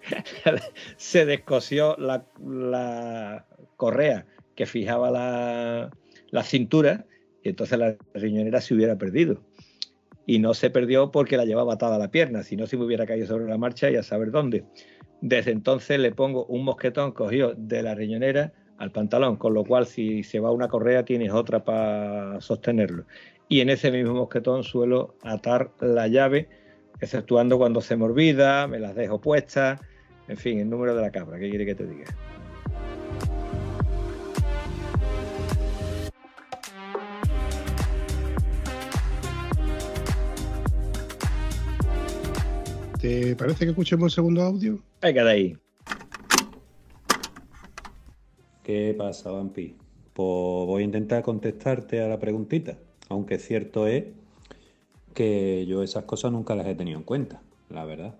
se 0.96 1.26
descosió 1.26 1.96
la, 1.98 3.44
correa 3.76 4.24
que 4.58 4.66
fijaba 4.66 5.12
la, 5.12 5.88
la, 6.30 6.42
cintura 6.42 7.06
y 7.44 7.50
entonces 7.50 7.78
la 7.78 7.96
riñonera 8.12 8.60
se 8.60 8.74
hubiera 8.74 8.98
perdido. 8.98 9.40
Y 10.26 10.40
no 10.40 10.52
se 10.52 10.68
perdió 10.68 11.12
porque 11.12 11.36
la 11.36 11.44
llevaba 11.44 11.74
atada 11.74 11.94
a 11.94 11.98
la 12.00 12.10
pierna, 12.10 12.42
si 12.42 12.56
no 12.56 12.66
se 12.66 12.76
me 12.76 12.84
hubiera 12.84 13.06
caído 13.06 13.28
sobre 13.28 13.44
la 13.44 13.56
marcha 13.56 13.88
y 13.88 13.94
a 13.94 14.02
saber 14.02 14.32
dónde. 14.32 14.64
Desde 15.20 15.52
entonces 15.52 16.00
le 16.00 16.10
pongo 16.10 16.44
un 16.46 16.64
mosquetón 16.64 17.12
cogido 17.12 17.54
de 17.56 17.84
la 17.84 17.94
riñonera 17.94 18.52
al 18.78 18.90
pantalón, 18.90 19.36
con 19.36 19.54
lo 19.54 19.62
cual 19.62 19.86
si 19.86 20.24
se 20.24 20.40
va 20.40 20.50
una 20.50 20.66
correa 20.66 21.04
tienes 21.04 21.30
otra 21.30 21.62
para 21.62 22.40
sostenerlo. 22.40 23.04
Y 23.48 23.60
en 23.60 23.70
ese 23.70 23.92
mismo 23.92 24.14
mosquetón 24.14 24.64
suelo 24.64 25.14
atar 25.22 25.70
la 25.80 26.08
llave, 26.08 26.48
exceptuando 27.00 27.58
cuando 27.58 27.80
se 27.80 27.96
me 27.96 28.06
olvida, 28.06 28.66
me 28.66 28.80
las 28.80 28.96
dejo 28.96 29.20
puestas, 29.20 29.80
en 30.26 30.36
fin, 30.36 30.58
el 30.58 30.68
número 30.68 30.96
de 30.96 31.02
la 31.02 31.12
cabra, 31.12 31.38
¿qué 31.38 31.48
quiere 31.48 31.64
que 31.64 31.76
te 31.76 31.86
diga? 31.86 32.06
¿Te 43.00 43.36
parece 43.36 43.64
que 43.64 43.70
escuchemos 43.70 44.06
el 44.06 44.14
segundo 44.16 44.42
audio? 44.42 44.80
Venga 45.00 45.22
de 45.22 45.30
ahí. 45.30 45.56
¿Qué 48.64 48.92
pasa, 48.98 49.30
Vampi? 49.30 49.76
Pues 50.12 50.66
voy 50.66 50.82
a 50.82 50.84
intentar 50.84 51.22
contestarte 51.22 52.02
a 52.02 52.08
la 52.08 52.18
preguntita, 52.18 52.76
aunque 53.08 53.38
cierto 53.38 53.86
es 53.86 54.06
que 55.14 55.64
yo 55.66 55.84
esas 55.84 56.04
cosas 56.04 56.32
nunca 56.32 56.56
las 56.56 56.66
he 56.66 56.74
tenido 56.74 56.98
en 56.98 57.04
cuenta, 57.04 57.40
la 57.70 57.84
verdad. 57.84 58.16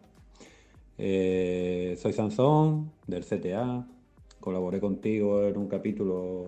Eh, 0.96 1.98
soy 2.00 2.12
Sanzón, 2.12 2.92
del 3.08 3.24
CTA, 3.24 3.84
colaboré 4.38 4.78
contigo 4.78 5.44
en 5.44 5.56
un 5.56 5.66
capítulo 5.66 6.46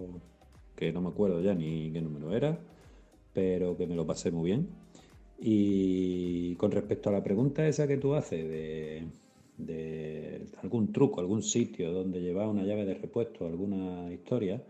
que 0.77 0.93
no 0.93 1.01
me 1.01 1.09
acuerdo 1.09 1.40
ya 1.40 1.53
ni 1.53 1.90
qué 1.90 2.01
número 2.01 2.33
era, 2.33 2.57
pero 3.33 3.77
que 3.77 3.88
me 3.88 3.97
lo 3.97 4.07
pasé 4.07 4.31
muy 4.31 4.51
bien. 4.51 4.69
Y 5.40 6.55
con 6.57 6.70
respecto 6.70 7.09
a 7.09 7.12
la 7.12 7.22
pregunta 7.22 7.66
esa 7.66 7.88
que 7.88 7.96
tú 7.96 8.14
haces 8.14 8.48
de 8.48 9.07
de 9.66 10.46
algún 10.62 10.92
truco, 10.92 11.20
algún 11.20 11.42
sitio 11.42 11.92
donde 11.92 12.20
llevar 12.20 12.48
una 12.48 12.64
llave 12.64 12.85
de 12.85 12.94
repuesto, 12.94 13.46
alguna 13.46 14.12
historia, 14.12 14.62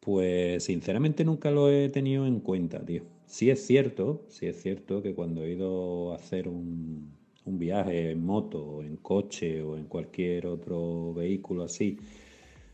pues 0.00 0.64
sinceramente 0.64 1.24
nunca 1.24 1.50
lo 1.50 1.70
he 1.70 1.88
tenido 1.88 2.26
en 2.26 2.40
cuenta, 2.40 2.84
tío. 2.84 3.02
Sí 3.26 3.50
es 3.50 3.66
cierto, 3.66 4.22
sí 4.28 4.46
es 4.46 4.60
cierto 4.62 5.02
que 5.02 5.14
cuando 5.14 5.44
he 5.44 5.52
ido 5.52 6.12
a 6.12 6.16
hacer 6.16 6.48
un, 6.48 7.12
un 7.44 7.58
viaje 7.58 8.10
en 8.12 8.24
moto, 8.24 8.62
o 8.64 8.82
en 8.82 8.96
coche 8.96 9.62
o 9.62 9.76
en 9.76 9.84
cualquier 9.84 10.46
otro 10.46 11.12
vehículo 11.14 11.64
así, 11.64 11.98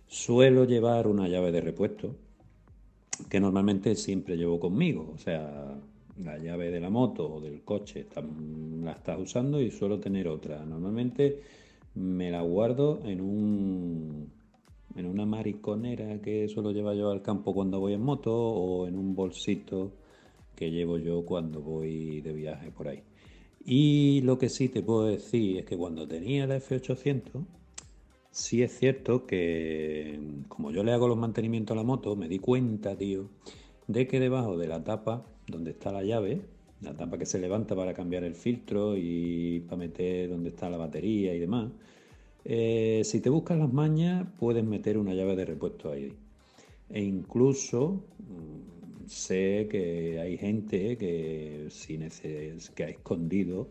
suelo 0.06 0.64
llevar 0.64 1.06
una 1.06 1.28
llave 1.28 1.50
de 1.52 1.60
repuesto 1.60 2.16
que 3.28 3.40
normalmente 3.40 3.94
siempre 3.96 4.36
llevo 4.36 4.60
conmigo. 4.60 5.12
O 5.14 5.18
sea, 5.18 5.76
la 6.22 6.38
llave 6.38 6.70
de 6.70 6.80
la 6.80 6.90
moto 6.90 7.34
o 7.34 7.40
del 7.40 7.62
coche 7.62 8.06
la 8.82 8.92
estás 8.92 9.18
usando 9.18 9.60
y 9.60 9.70
suelo 9.70 9.98
tener 9.98 10.28
otra. 10.28 10.64
Normalmente 10.64 11.40
me 11.94 12.30
la 12.30 12.42
guardo 12.42 13.00
en 13.04 13.20
un 13.20 14.32
en 14.96 15.06
una 15.06 15.26
mariconera 15.26 16.20
que 16.20 16.48
suelo 16.48 16.70
llevar 16.70 16.94
yo 16.96 17.10
al 17.10 17.20
campo 17.20 17.52
cuando 17.52 17.80
voy 17.80 17.94
en 17.94 18.02
moto 18.02 18.32
o 18.32 18.86
en 18.86 18.96
un 18.96 19.14
bolsito 19.16 19.92
que 20.54 20.70
llevo 20.70 20.98
yo 20.98 21.24
cuando 21.24 21.60
voy 21.60 22.20
de 22.20 22.32
viaje 22.32 22.70
por 22.70 22.88
ahí. 22.88 23.02
Y 23.64 24.20
lo 24.20 24.38
que 24.38 24.48
sí 24.48 24.68
te 24.68 24.82
puedo 24.82 25.06
decir 25.06 25.58
es 25.58 25.64
que 25.64 25.76
cuando 25.76 26.06
tenía 26.06 26.46
la 26.46 26.58
F800, 26.58 27.44
sí 28.30 28.62
es 28.62 28.78
cierto 28.78 29.26
que 29.26 30.20
como 30.48 30.70
yo 30.70 30.84
le 30.84 30.92
hago 30.92 31.08
los 31.08 31.18
mantenimientos 31.18 31.74
a 31.74 31.78
la 31.78 31.84
moto, 31.84 32.14
me 32.14 32.28
di 32.28 32.38
cuenta, 32.38 32.96
tío, 32.96 33.30
de 33.88 34.06
que 34.06 34.20
debajo 34.20 34.56
de 34.56 34.68
la 34.68 34.84
tapa 34.84 35.24
donde 35.46 35.72
está 35.72 35.92
la 35.92 36.02
llave, 36.02 36.40
la 36.80 36.94
tapa 36.94 37.18
que 37.18 37.26
se 37.26 37.38
levanta 37.38 37.74
para 37.74 37.94
cambiar 37.94 38.24
el 38.24 38.34
filtro 38.34 38.96
y 38.96 39.60
para 39.60 39.78
meter 39.78 40.28
donde 40.28 40.50
está 40.50 40.68
la 40.68 40.76
batería 40.76 41.34
y 41.34 41.38
demás. 41.38 41.70
Eh, 42.44 43.02
si 43.04 43.20
te 43.20 43.30
buscas 43.30 43.58
las 43.58 43.72
mañas, 43.72 44.26
puedes 44.38 44.64
meter 44.64 44.98
una 44.98 45.14
llave 45.14 45.36
de 45.36 45.46
repuesto 45.46 45.90
ahí. 45.90 46.12
E 46.90 47.02
incluso 47.02 48.04
mm, 48.18 49.06
sé 49.06 49.66
que 49.70 50.20
hay 50.20 50.36
gente 50.36 50.98
que, 50.98 51.68
que 52.74 52.84
ha 52.84 52.88
escondido, 52.88 53.68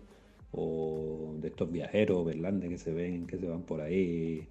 o 0.52 1.36
de 1.40 1.48
estos 1.48 1.72
viajeros 1.72 2.26
verlandes 2.26 2.70
que 2.70 2.78
se 2.78 2.94
ven, 2.94 3.26
que 3.26 3.38
se 3.38 3.48
van 3.48 3.64
por 3.64 3.82
ahí 3.82 4.48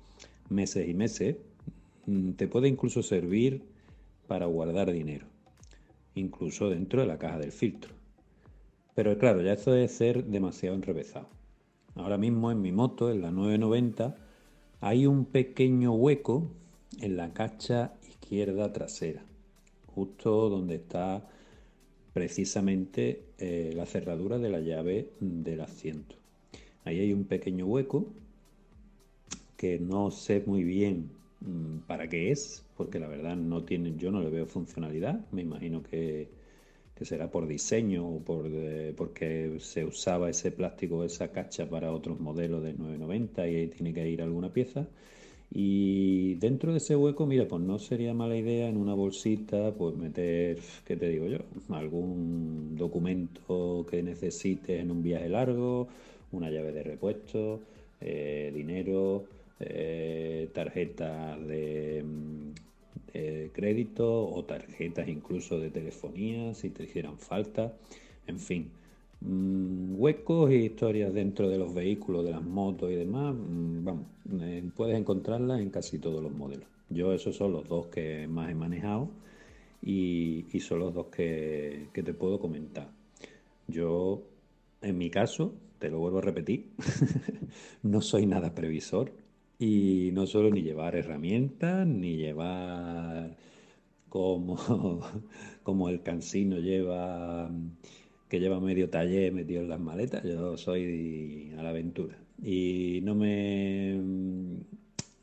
meses 0.51 0.89
y 0.89 0.95
meses, 0.95 1.37
mm, 2.07 2.33
te 2.33 2.49
puede 2.49 2.69
incluso 2.69 3.03
servir 3.03 3.63
para 4.29 4.47
guardar 4.47 4.93
dinero 4.93 5.32
incluso 6.15 6.71
dentro 6.71 7.01
de 7.01 7.07
la 7.07 7.19
caja 7.19 7.39
del 7.39 7.53
filtro. 7.53 7.95
Pero 8.95 9.17
claro, 9.19 9.41
ya 9.43 9.55
esto 9.55 9.73
debe 9.73 9.89
ser 9.89 10.25
demasiado 10.25 10.77
enrevesado. 10.77 11.29
Ahora 11.95 12.19
mismo 12.19 12.51
en 12.51 12.61
mi 12.61 12.73
moto, 12.73 13.11
en 13.11 13.23
la 13.23 13.31
990, 13.31 14.17
hay 14.81 15.07
un 15.07 15.25
pequeño 15.25 15.93
hueco 15.93 16.51
en 17.01 17.17
la 17.17 17.33
cacha 17.33 17.93
izquierda 18.09 18.73
trasera, 18.73 19.23
justo 19.95 20.49
donde 20.49 20.77
está 20.77 21.29
precisamente 22.13 23.25
eh, 23.39 23.73
la 23.75 23.87
cerradura 23.87 24.39
de 24.39 24.51
la 24.51 24.61
llave 24.61 25.11
del 25.21 25.61
asiento. 25.61 26.17
Ahí 26.85 27.01
hay 27.01 27.13
un 27.13 27.25
pequeño 27.25 27.67
hueco 27.67 28.07
que 29.57 29.79
no 29.79 30.11
sé 30.11 30.43
muy 30.45 30.65
bien 30.65 31.11
mm, 31.41 31.79
para 31.87 32.09
qué 32.09 32.33
es, 32.33 32.62
porque 32.83 32.99
la 32.99 33.07
verdad 33.07 33.37
no 33.37 33.63
tiene, 33.63 33.95
yo 33.97 34.11
no 34.11 34.21
le 34.21 34.29
veo 34.29 34.45
funcionalidad. 34.45 35.25
Me 35.31 35.43
imagino 35.43 35.85
que, 35.85 36.29
será 37.01 37.31
por 37.31 37.47
diseño 37.49 38.07
o 38.09 38.21
por, 38.21 38.47
eh, 38.49 38.93
porque 38.97 39.57
se 39.61 39.85
usaba 39.85 40.31
ese 40.31 40.51
plástico, 40.51 41.05
esa 41.05 41.33
cacha 41.33 41.69
para 41.69 41.93
otros 41.93 42.19
modelos 42.21 42.63
de 42.63 42.73
990 42.75 43.49
y 43.49 43.57
ahí 43.57 43.67
tiene 43.69 43.93
que 43.95 44.09
ir 44.09 44.21
alguna 44.21 44.53
pieza. 44.53 44.89
Y 45.51 46.35
dentro 46.37 46.73
de 46.73 46.79
ese 46.79 46.97
hueco, 46.97 47.25
mira, 47.27 47.47
pues 47.47 47.63
no 47.63 47.79
sería 47.79 48.15
mala 48.15 48.37
idea 48.37 48.69
en 48.69 48.77
una 48.77 48.95
bolsita, 48.95 49.73
pues 49.75 49.97
meter, 49.97 50.59
¿qué 50.85 50.97
te 50.97 51.09
digo 51.09 51.27
yo? 51.27 51.39
Algún 51.71 52.75
documento 52.77 53.87
que 53.89 54.03
necesites 54.03 54.81
en 54.81 54.91
un 54.91 55.03
viaje 55.03 55.29
largo, 55.29 55.89
una 56.33 56.51
llave 56.51 56.73
de 56.73 56.83
repuesto, 56.83 57.61
eh, 58.01 58.51
dinero, 58.55 59.25
eh, 59.61 60.49
tarjetas 60.53 61.47
de, 61.47 62.05
eh, 63.15 63.51
crédito 63.53 64.27
o 64.27 64.45
tarjetas 64.45 65.09
incluso 65.09 65.59
de 65.61 65.71
telefonía 65.71 66.55
si 66.55 66.71
te 66.71 66.85
hicieran 66.85 67.19
falta. 67.19 67.75
En 68.27 68.39
fin, 68.39 68.71
mm, 69.21 69.95
huecos 70.01 70.51
e 70.51 70.57
historias 70.57 71.13
dentro 71.13 71.49
de 71.49 71.59
los 71.59 71.75
vehículos, 71.75 72.25
de 72.25 72.31
las 72.33 72.43
motos 72.43 72.91
y 72.91 72.95
demás, 72.95 73.35
mm, 73.35 73.85
vamos, 73.85 74.07
eh, 74.41 74.63
puedes 74.75 74.97
encontrarlas 74.97 75.61
en 75.61 75.71
casi 75.71 75.99
todos 75.99 76.23
los 76.23 76.33
modelos. 76.33 76.67
Yo 76.89 77.13
esos 77.13 77.37
son 77.37 77.53
los 77.53 77.69
dos 77.69 77.87
que 77.87 78.27
más 78.29 78.51
he 78.51 78.55
manejado 78.55 79.09
y, 79.83 80.47
y 80.53 80.61
son 80.61 80.81
los 80.81 80.95
dos 80.95 81.07
que, 81.07 81.89
que 81.93 82.03
te 82.03 82.15
puedo 82.15 82.39
comentar. 82.39 82.89
Yo, 83.69 84.23
en 84.83 84.99
mi 84.99 85.11
caso, 85.11 85.55
te 85.79 85.91
lo 85.91 85.99
vuelvo 85.99 86.19
a 86.19 86.23
repetir, 86.23 86.71
no 87.83 88.01
soy 88.01 88.27
nada 88.27 88.55
previsor 88.55 89.13
y 89.59 90.11
no 90.13 90.27
suelo 90.27 90.51
ni 90.51 90.63
llevar 90.63 90.97
herramientas, 90.97 91.87
ni 91.87 92.17
llevar 92.17 93.37
como, 94.09 94.57
como 95.63 95.89
el 95.89 96.03
cansino 96.03 96.59
lleva, 96.59 97.51
que 98.29 98.41
lleva 98.41 98.61
medio 98.61 98.91
taller 98.91 99.33
metido 99.33 99.63
en 99.63 99.69
las 99.69 99.81
maletas, 99.81 100.25
yo 100.25 100.57
soy 100.57 101.53
a 101.59 101.63
la 101.63 101.71
aventura. 101.71 102.19
Y 102.43 103.01
no 103.05 103.15
me, 103.15 104.01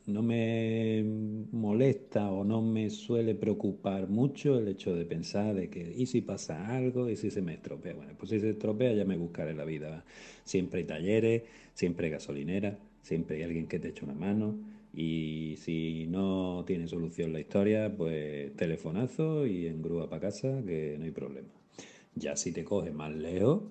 no 0.06 0.22
me 0.22 1.04
molesta 1.52 2.30
o 2.30 2.44
no 2.44 2.62
me 2.62 2.90
suele 2.90 3.34
preocupar 3.34 4.08
mucho 4.08 4.58
el 4.58 4.68
hecho 4.68 4.94
de 4.94 5.04
pensar 5.04 5.54
de 5.54 5.68
que, 5.70 5.94
¿y 5.96 6.06
si 6.06 6.20
pasa 6.22 6.66
algo? 6.68 7.08
¿Y 7.08 7.16
si 7.16 7.30
se 7.30 7.42
me 7.42 7.54
estropea? 7.54 7.94
Bueno, 7.94 8.12
pues 8.18 8.30
si 8.30 8.40
se 8.40 8.50
estropea 8.50 8.92
ya 8.94 9.04
me 9.04 9.16
buscaré 9.16 9.54
la 9.54 9.64
vida. 9.64 10.04
Siempre 10.44 10.80
hay 10.80 10.86
talleres, 10.86 11.42
siempre 11.74 12.06
hay 12.06 12.12
gasolinera, 12.12 12.78
siempre 13.02 13.36
hay 13.36 13.42
alguien 13.44 13.66
que 13.66 13.78
te 13.78 13.88
eche 13.88 14.04
una 14.04 14.14
mano. 14.14 14.56
Y 14.92 15.54
si 15.58 16.06
no 16.08 16.64
tiene 16.66 16.88
solución 16.88 17.32
la 17.32 17.40
historia, 17.40 17.94
pues 17.96 18.54
telefonazo 18.56 19.46
y 19.46 19.66
en 19.66 19.82
grúa 19.82 20.10
para 20.10 20.22
casa, 20.22 20.62
que 20.66 20.96
no 20.98 21.04
hay 21.04 21.12
problema. 21.12 21.48
Ya 22.14 22.36
si 22.36 22.52
te 22.52 22.64
coge 22.64 22.90
más 22.90 23.14
lejos, 23.14 23.62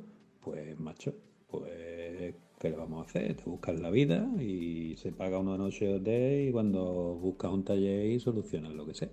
pues 0.41 0.79
macho, 0.79 1.13
pues 1.49 2.35
¿qué 2.59 2.69
le 2.69 2.75
vamos 2.75 3.05
a 3.05 3.09
hacer? 3.09 3.35
Te 3.35 3.43
buscas 3.45 3.79
la 3.79 3.89
vida 3.89 4.29
y 4.39 4.95
se 4.97 5.11
paga 5.11 5.39
una 5.39 5.57
noche 5.57 5.85
de 5.85 5.93
hotel 5.95 6.49
y 6.49 6.51
cuando 6.51 7.15
buscas 7.15 7.51
un 7.51 7.63
taller 7.63 8.05
y 8.05 8.19
solucionas 8.19 8.73
lo 8.73 8.85
que 8.85 8.93
sea. 8.93 9.09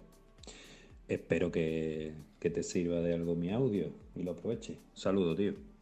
Espero 1.08 1.52
que, 1.52 2.14
que 2.40 2.50
te 2.50 2.62
sirva 2.62 3.00
de 3.00 3.14
algo 3.14 3.36
mi 3.36 3.50
audio 3.50 3.90
y 4.16 4.22
lo 4.22 4.32
aproveche. 4.32 4.78
Saludo, 4.94 5.36
tío. 5.36 5.75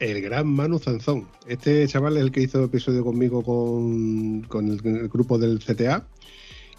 El 0.00 0.20
gran 0.22 0.46
Manu 0.48 0.78
Zanzón. 0.78 1.26
Este 1.46 1.86
chaval 1.86 2.16
es 2.16 2.22
el 2.22 2.32
que 2.32 2.40
hizo 2.42 2.64
episodio 2.64 3.04
conmigo 3.04 3.42
con, 3.42 4.40
con 4.48 4.68
el, 4.68 4.80
el 4.84 5.08
grupo 5.08 5.38
del 5.38 5.58
CTA 5.58 6.06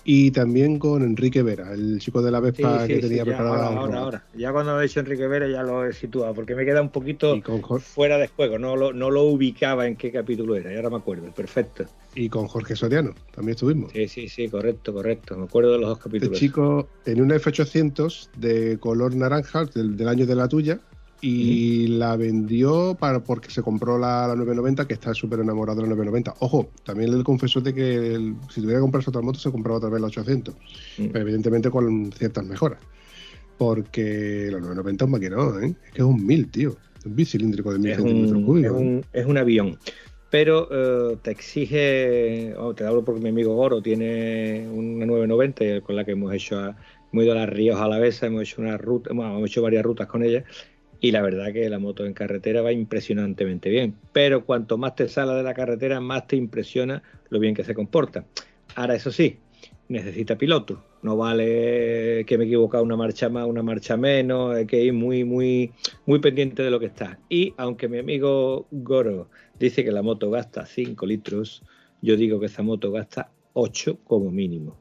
y 0.03 0.31
también 0.31 0.79
con 0.79 1.03
Enrique 1.03 1.43
Vera, 1.43 1.71
el 1.73 1.99
chico 1.99 2.23
de 2.23 2.31
la 2.31 2.39
Vespa 2.39 2.81
Sí, 2.81 2.87
que 2.87 2.95
sí, 2.95 3.01
tenía 3.01 3.23
preparada. 3.23 3.67
ahora, 3.67 3.79
ahora, 3.81 3.99
ahora. 3.99 4.23
Ya 4.35 4.51
cuando 4.51 4.79
he 4.79 4.83
dicho 4.83 4.99
Enrique 5.01 5.27
Vera 5.27 5.47
ya 5.47 5.61
lo 5.61 5.85
he 5.85 5.93
situado, 5.93 6.33
porque 6.33 6.55
me 6.55 6.65
queda 6.65 6.81
un 6.81 6.89
poquito 6.89 7.39
fuera 7.79 8.17
de 8.17 8.27
juego, 8.27 8.57
no 8.57 8.75
lo, 8.75 8.91
no 8.93 9.11
lo 9.11 9.21
ubicaba 9.25 9.85
en 9.85 9.95
qué 9.97 10.11
capítulo 10.11 10.55
era, 10.55 10.73
y 10.73 10.75
ahora 10.77 10.89
me 10.89 10.95
acuerdo, 10.97 11.31
perfecto. 11.31 11.85
y 12.15 12.27
con 12.29 12.47
Jorge 12.47 12.75
Soriano, 12.75 13.13
también 13.35 13.53
estuvimos. 13.53 13.91
Sí, 13.91 14.07
sí, 14.07 14.27
sí, 14.27 14.49
correcto, 14.49 14.91
correcto, 14.91 15.37
me 15.37 15.43
acuerdo 15.43 15.73
de 15.73 15.77
los 15.77 15.89
dos 15.89 15.99
Este 15.99 16.09
capítulos. 16.09 16.39
chico 16.39 16.89
en 17.05 17.21
una 17.21 17.35
F800 17.35 18.29
de 18.37 18.79
color 18.79 19.13
naranja 19.15 19.65
del, 19.65 19.95
del 19.95 20.07
año 20.07 20.25
de 20.25 20.33
la 20.33 20.47
tuya 20.47 20.79
y 21.21 21.87
la 21.87 22.15
vendió 22.17 22.95
para 22.99 23.23
porque 23.23 23.51
se 23.51 23.61
compró 23.61 23.97
la, 23.99 24.27
la 24.27 24.35
990 24.35 24.87
que 24.87 24.95
está 24.95 25.13
súper 25.13 25.39
enamorado 25.41 25.77
de 25.81 25.83
la 25.87 25.89
990. 25.95 26.35
Ojo, 26.39 26.71
también 26.83 27.15
le 27.15 27.23
confesó 27.23 27.61
de 27.61 27.73
que 27.73 28.15
el- 28.15 28.35
si 28.49 28.59
tuviera 28.61 28.79
que 28.79 28.81
comprarse 28.81 29.09
otra 29.11 29.21
moto 29.21 29.37
se 29.39 29.51
compraba 29.51 29.77
otra 29.77 29.89
vez 29.89 30.01
la 30.01 30.07
800, 30.07 30.55
Mm. 30.97 31.05
pero 31.11 31.19
evidentemente 31.19 31.69
con 31.69 32.11
ciertas 32.11 32.43
mejoras. 32.45 32.79
Porque 33.57 34.49
la 34.51 34.59
990 34.59 35.03
es 35.03 35.07
un 35.07 35.11
maquinón, 35.11 35.63
¿eh? 35.63 35.75
Es 35.85 35.91
que 35.91 36.01
es 36.01 36.05
un 36.07 36.25
1000, 36.25 36.49
tío. 36.49 36.75
Un 37.05 37.15
bicilíndrico 37.15 37.71
de 37.71 37.79
1000 37.79 37.91
es 37.91 37.97
centímetros 37.97 38.39
es, 38.39 38.45
cúbicos. 38.45 38.71
un, 38.77 39.05
es 39.13 39.25
un 39.25 39.37
avión. 39.37 39.77
Pero 40.31 40.67
eh, 40.71 41.17
te 41.21 41.31
exige, 41.31 42.53
oh, 42.57 42.73
te 42.73 42.85
hablo 42.85 43.03
porque 43.03 43.21
mi 43.21 43.29
amigo 43.29 43.53
Goro 43.53 43.81
tiene 43.81 44.67
una 44.71 45.05
990 45.05 45.63
y 45.65 45.81
con 45.81 45.95
la 45.95 46.05
que 46.05 46.11
hemos 46.13 46.33
hecho, 46.33 46.57
a- 46.57 46.75
hemos 47.11 47.23
ido 47.25 47.33
a 47.33 47.35
las 47.35 47.49
Ríos 47.49 47.79
a 47.79 47.87
la 47.87 47.99
vez, 47.99 48.23
hemos 48.23 48.43
hecho 48.43 48.61
una 48.61 48.77
ruta, 48.77 49.11
bueno, 49.13 49.37
hemos 49.37 49.49
hecho 49.49 49.61
varias 49.61 49.83
rutas 49.83 50.07
con 50.07 50.23
ella 50.23 50.43
y 51.01 51.11
la 51.11 51.23
verdad 51.23 51.51
que 51.51 51.67
la 51.67 51.79
moto 51.79 52.05
en 52.05 52.13
carretera 52.13 52.61
va 52.61 52.71
impresionantemente 52.71 53.69
bien. 53.69 53.95
Pero 54.13 54.45
cuanto 54.45 54.77
más 54.77 54.95
te 54.95 55.09
sale 55.09 55.33
de 55.33 55.43
la 55.43 55.55
carretera, 55.55 55.99
más 55.99 56.27
te 56.27 56.35
impresiona 56.35 57.01
lo 57.29 57.39
bien 57.39 57.55
que 57.55 57.63
se 57.63 57.73
comporta. 57.73 58.23
Ahora, 58.75 58.95
eso 58.95 59.11
sí, 59.11 59.39
necesita 59.89 60.37
piloto. 60.37 60.83
No 61.01 61.17
vale 61.17 62.23
que 62.27 62.37
me 62.37 62.43
he 62.43 62.47
equivocado 62.47 62.83
una 62.83 62.95
marcha 62.95 63.29
más, 63.29 63.47
una 63.47 63.63
marcha 63.63 63.97
menos, 63.97 64.55
hay 64.55 64.67
que 64.67 64.83
ir 64.83 64.93
muy, 64.93 65.23
muy, 65.23 65.71
muy 66.05 66.19
pendiente 66.19 66.61
de 66.61 66.69
lo 66.69 66.79
que 66.79 66.85
está. 66.85 67.17
Y 67.27 67.55
aunque 67.57 67.87
mi 67.87 67.97
amigo 67.97 68.67
Goro 68.69 69.27
dice 69.59 69.83
que 69.83 69.91
la 69.91 70.03
moto 70.03 70.29
gasta 70.29 70.67
5 70.67 71.03
litros, 71.07 71.63
yo 72.03 72.15
digo 72.15 72.39
que 72.39 72.45
esa 72.45 72.61
moto 72.61 72.91
gasta 72.91 73.31
8 73.53 73.97
como 74.03 74.29
mínimo. 74.29 74.77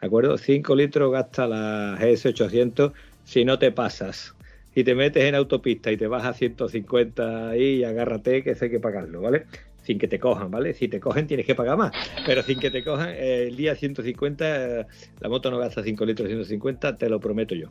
¿De 0.00 0.08
acuerdo? 0.08 0.36
5 0.36 0.74
litros 0.74 1.12
gasta 1.12 1.46
la 1.46 1.96
GS800 2.00 2.92
si 3.22 3.44
no 3.44 3.60
te 3.60 3.70
pasas. 3.70 4.34
Si 4.74 4.82
te 4.82 4.96
metes 4.96 5.22
en 5.22 5.36
autopista 5.36 5.92
y 5.92 5.96
te 5.96 6.08
vas 6.08 6.24
a 6.24 6.34
150 6.34 7.50
ahí, 7.50 7.84
agárrate 7.84 8.42
que 8.42 8.50
eso 8.50 8.64
hay 8.64 8.72
que 8.72 8.80
pagarlo, 8.80 9.20
¿vale? 9.20 9.46
Sin 9.84 10.00
que 10.00 10.08
te 10.08 10.18
cojan, 10.18 10.50
¿vale? 10.50 10.74
Si 10.74 10.88
te 10.88 10.98
cogen 10.98 11.28
tienes 11.28 11.46
que 11.46 11.54
pagar 11.54 11.76
más, 11.76 11.92
pero 12.26 12.42
sin 12.42 12.58
que 12.58 12.72
te 12.72 12.82
cojan, 12.82 13.10
eh, 13.10 13.46
el 13.46 13.56
día 13.56 13.76
150, 13.76 14.80
eh, 14.80 14.86
la 15.20 15.28
moto 15.28 15.52
no 15.52 15.58
gasta 15.58 15.84
5 15.84 16.04
litros 16.04 16.26
150, 16.26 16.96
te 16.96 17.08
lo 17.08 17.20
prometo 17.20 17.54
yo. 17.54 17.68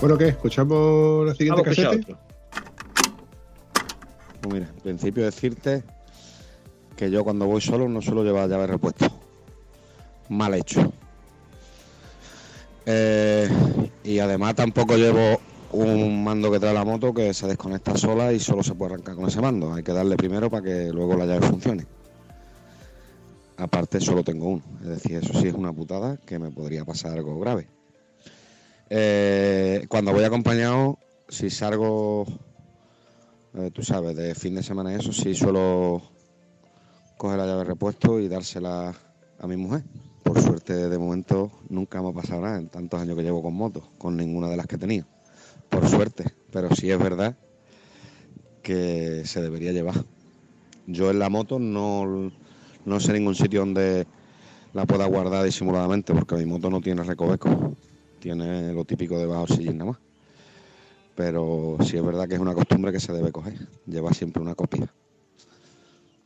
Bueno, 0.00 0.16
¿qué? 0.16 0.28
¿Escuchamos 0.28 1.26
la 1.26 1.34
siguiente 1.34 1.60
Vamos 1.60 1.76
casete? 1.76 2.00
otro. 2.02 2.18
Pues 4.40 4.54
mira, 4.54 4.66
en 4.66 4.80
principio 4.80 5.24
decirte 5.24 5.82
que 6.98 7.10
yo 7.12 7.22
cuando 7.22 7.46
voy 7.46 7.60
solo 7.60 7.88
no 7.88 8.02
suelo 8.02 8.24
llevar 8.24 8.50
llave 8.50 8.66
repuesto. 8.66 9.06
Mal 10.30 10.52
hecho. 10.54 10.92
Eh, 12.84 13.48
y 14.02 14.18
además 14.18 14.56
tampoco 14.56 14.96
llevo 14.96 15.40
un 15.70 16.24
mando 16.24 16.50
que 16.50 16.58
trae 16.58 16.74
la 16.74 16.84
moto 16.84 17.14
que 17.14 17.32
se 17.32 17.46
desconecta 17.46 17.96
sola 17.96 18.32
y 18.32 18.40
solo 18.40 18.64
se 18.64 18.74
puede 18.74 18.94
arrancar 18.94 19.14
con 19.14 19.28
ese 19.28 19.40
mando. 19.40 19.72
Hay 19.72 19.84
que 19.84 19.92
darle 19.92 20.16
primero 20.16 20.50
para 20.50 20.64
que 20.64 20.90
luego 20.92 21.16
la 21.16 21.24
llave 21.24 21.46
funcione. 21.46 21.86
Aparte 23.58 24.00
solo 24.00 24.24
tengo 24.24 24.48
uno. 24.48 24.62
Es 24.82 24.88
decir, 24.88 25.18
eso 25.18 25.40
sí 25.40 25.46
es 25.46 25.54
una 25.54 25.72
putada 25.72 26.16
que 26.26 26.40
me 26.40 26.50
podría 26.50 26.84
pasar 26.84 27.12
algo 27.12 27.38
grave. 27.38 27.68
Eh, 28.90 29.86
cuando 29.88 30.12
voy 30.12 30.24
acompañado, 30.24 30.98
si 31.28 31.48
salgo 31.48 32.26
eh, 33.54 33.70
tú 33.72 33.82
sabes, 33.82 34.16
de 34.16 34.34
fin 34.34 34.56
de 34.56 34.62
semana 34.64 34.92
y 34.92 34.96
eso, 34.96 35.12
sí 35.12 35.34
suelo 35.34 36.17
coger 37.18 37.36
la 37.36 37.46
llave 37.46 37.58
de 37.58 37.64
repuesto 37.64 38.18
y 38.20 38.28
dársela 38.28 38.94
a 39.38 39.46
mi 39.46 39.56
mujer. 39.56 39.82
Por 40.22 40.40
suerte, 40.40 40.88
de 40.88 40.98
momento, 40.98 41.50
nunca 41.68 42.00
me 42.00 42.08
ha 42.08 42.12
pasado 42.12 42.40
nada 42.40 42.58
en 42.58 42.68
tantos 42.68 43.00
años 43.00 43.16
que 43.16 43.22
llevo 43.22 43.42
con 43.42 43.54
motos, 43.54 43.84
con 43.98 44.16
ninguna 44.16 44.48
de 44.48 44.56
las 44.56 44.66
que 44.66 44.76
he 44.76 44.78
tenido. 44.78 45.06
Por 45.68 45.86
suerte, 45.86 46.24
pero 46.50 46.74
sí 46.74 46.90
es 46.90 46.98
verdad 46.98 47.36
que 48.62 49.22
se 49.26 49.42
debería 49.42 49.72
llevar. 49.72 50.04
Yo 50.86 51.10
en 51.10 51.18
la 51.18 51.28
moto 51.28 51.58
no, 51.58 52.30
no 52.86 53.00
sé 53.00 53.12
ningún 53.12 53.34
sitio 53.34 53.60
donde 53.60 54.06
la 54.72 54.86
pueda 54.86 55.04
guardar 55.06 55.44
disimuladamente, 55.44 56.14
porque 56.14 56.36
mi 56.36 56.46
moto 56.46 56.70
no 56.70 56.80
tiene 56.80 57.02
recoveco, 57.02 57.74
tiene 58.20 58.72
lo 58.72 58.84
típico 58.84 59.18
de 59.18 59.26
bajo 59.26 59.46
sillín 59.46 59.76
nada 59.78 59.90
más 59.90 60.00
pero 61.18 61.76
sí 61.80 61.96
es 61.96 62.04
verdad 62.04 62.28
que 62.28 62.36
es 62.36 62.40
una 62.40 62.54
costumbre 62.54 62.92
que 62.92 63.00
se 63.00 63.12
debe 63.12 63.32
coger. 63.32 63.58
Lleva 63.86 64.14
siempre 64.14 64.40
una 64.40 64.54
copia. 64.54 64.88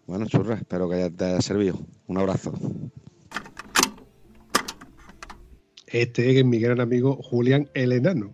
Bueno, 0.07 0.26
churra, 0.26 0.55
espero 0.57 0.88
que 0.88 1.11
te 1.11 1.24
haya 1.24 1.40
servido. 1.40 1.78
Un 2.07 2.18
abrazo. 2.18 2.53
Este 5.86 6.38
es 6.38 6.44
mi 6.44 6.59
gran 6.59 6.80
amigo 6.80 7.16
Julián 7.22 7.68
el 7.74 7.92
Enano. 7.92 8.32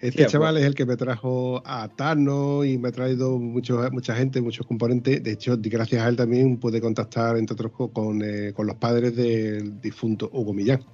Este 0.00 0.24
Sí, 0.24 0.28
chaval 0.30 0.58
es 0.58 0.64
el 0.64 0.74
que 0.74 0.84
me 0.84 0.96
trajo 0.96 1.62
a 1.64 1.88
Tano 1.88 2.62
y 2.64 2.76
me 2.76 2.88
ha 2.88 2.92
traído 2.92 3.38
mucho, 3.38 3.80
mucha 3.90 4.14
gente, 4.14 4.40
muchos 4.42 4.66
componentes. 4.66 5.22
De 5.22 5.32
hecho, 5.32 5.56
gracias 5.58 6.02
a 6.02 6.08
él 6.08 6.16
también 6.16 6.58
pude 6.58 6.80
contactar, 6.80 7.38
entre 7.38 7.54
otros, 7.54 7.72
co- 7.72 7.90
con, 7.90 8.20
eh, 8.22 8.52
con 8.52 8.66
los 8.66 8.76
padres 8.76 9.16
del 9.16 9.80
difunto 9.80 10.28
Hugo 10.32 10.52
Millán. 10.52 10.84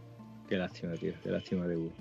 Qué 0.49 0.57
lástima, 0.57 0.93
tío, 0.95 1.13
qué 1.23 1.31
lástima 1.31 1.67
de 1.67 1.77
Hugo. 1.77 1.93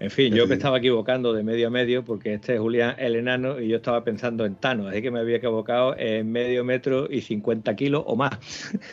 En 0.00 0.10
fin, 0.12 0.32
yo 0.32 0.46
me 0.46 0.54
estaba 0.54 0.78
equivocando 0.78 1.32
de 1.32 1.42
medio 1.42 1.66
a 1.66 1.70
medio 1.70 2.04
porque 2.04 2.34
este 2.34 2.54
es 2.54 2.60
Julián 2.60 2.94
el 2.98 3.16
enano 3.16 3.60
y 3.60 3.66
yo 3.66 3.78
estaba 3.78 4.04
pensando 4.04 4.44
en 4.46 4.54
Tano, 4.54 4.86
así 4.86 5.02
que 5.02 5.10
me 5.10 5.18
había 5.18 5.38
equivocado 5.38 5.96
en 5.98 6.30
medio 6.30 6.62
metro 6.62 7.08
y 7.10 7.20
50 7.20 7.74
kilos 7.74 8.04
o 8.06 8.14
más. 8.14 8.38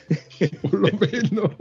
Por 0.64 0.74
lo 0.74 0.88
menos. 0.98 1.52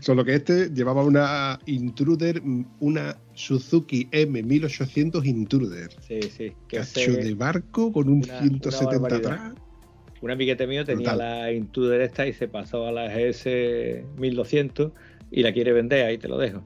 Solo 0.00 0.24
que 0.24 0.34
este 0.34 0.70
llevaba 0.70 1.04
una 1.04 1.60
Intruder, 1.66 2.42
una 2.80 3.16
Suzuki 3.34 4.08
M1800 4.10 5.24
Intruder. 5.24 5.90
Sí, 6.00 6.22
sí. 6.22 6.52
Que 6.66 6.78
Cacho 6.78 7.12
de 7.12 7.34
barco 7.34 7.92
con 7.92 8.08
un 8.08 8.24
una- 8.24 8.40
170 8.40 8.88
una 8.90 8.98
barbaridad. 8.98 9.32
atrás. 9.34 9.54
Un 10.20 10.30
amiguete 10.32 10.66
mío 10.66 10.84
tenía 10.84 11.14
la 11.14 11.52
Intruder 11.52 12.00
esta 12.00 12.26
y 12.26 12.32
se 12.32 12.48
pasó 12.48 12.86
a 12.88 12.92
la 12.92 13.06
GS 13.08 14.04
1200 14.18 14.90
y 15.30 15.42
la 15.42 15.52
quiere 15.52 15.72
vender, 15.72 16.06
ahí 16.06 16.18
te 16.18 16.28
lo 16.28 16.38
dejo. 16.38 16.62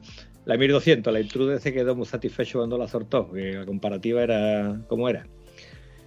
La 0.49 0.57
1200, 0.57 1.13
la 1.13 1.21
Intruder 1.21 1.61
se 1.61 1.75
quedó 1.75 1.95
muy 1.95 2.07
satisfecho 2.07 2.61
cuando 2.61 2.79
la 2.79 2.89
sortó, 2.89 3.31
que 3.31 3.53
la 3.53 3.67
comparativa 3.67 4.23
era 4.23 4.81
como 4.89 5.07
era. 5.07 5.27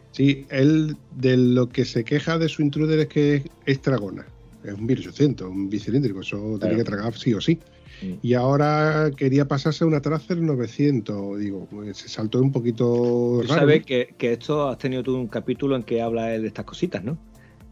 Sí, 0.10 0.48
él 0.50 0.98
de 1.16 1.38
lo 1.38 1.70
que 1.70 1.86
se 1.86 2.04
queja 2.04 2.40
de 2.40 2.50
su 2.50 2.64
Intruder 2.64 3.02
es 3.02 3.08
que 3.08 3.36
es 3.36 3.44
estragona. 3.68 4.26
Es 4.64 4.74
un 4.74 4.88
1800, 4.88 5.48
un 5.48 5.70
bicilíndrico, 5.70 6.22
eso 6.22 6.58
tiene 6.60 6.76
que 6.76 6.84
tragar 6.84 7.14
sí 7.14 7.36
o 7.36 7.40
sí. 7.40 7.60
Mm. 8.02 8.14
Y 8.24 8.34
ahora 8.34 9.12
quería 9.16 9.48
pasarse 9.48 9.84
a 9.84 9.88
una 9.88 10.02
Tracer 10.02 10.40
900. 10.40 11.38
Digo, 11.40 11.68
pues, 11.70 11.98
se 11.98 12.10
saltó 12.10 12.42
un 12.42 12.52
poquito 12.52 13.42
Tú 13.42 13.48
raro. 13.48 13.62
sabes 13.62 13.86
que, 13.86 14.16
que 14.18 14.34
esto 14.34 14.70
has 14.70 14.80
tenido 14.80 15.04
tú 15.04 15.18
un 15.18 15.28
capítulo 15.28 15.76
en 15.76 15.84
que 15.84 16.02
habla 16.02 16.34
él 16.34 16.42
de 16.42 16.48
estas 16.48 16.66
cositas, 16.66 17.04
¿no? 17.04 17.16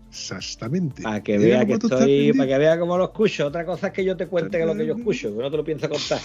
Exactamente. 0.09 1.03
Para 1.03 1.21
que 1.21 1.37
vea 1.37 1.65
que 1.65 1.73
estoy, 1.73 2.33
para 2.33 2.47
que 2.47 2.57
vea 2.57 2.79
cómo 2.79 2.97
lo 2.97 3.05
escucho. 3.05 3.47
Otra 3.47 3.65
cosa 3.65 3.87
es 3.87 3.93
que 3.93 4.03
yo 4.03 4.17
te 4.17 4.27
cuente 4.27 4.57
que 4.57 4.65
lo 4.65 4.75
que 4.75 4.85
yo 4.85 4.95
escucho, 4.95 5.35
que 5.35 5.41
no 5.41 5.51
te 5.51 5.57
lo 5.57 5.63
pienso 5.63 5.87
contar. 5.87 6.19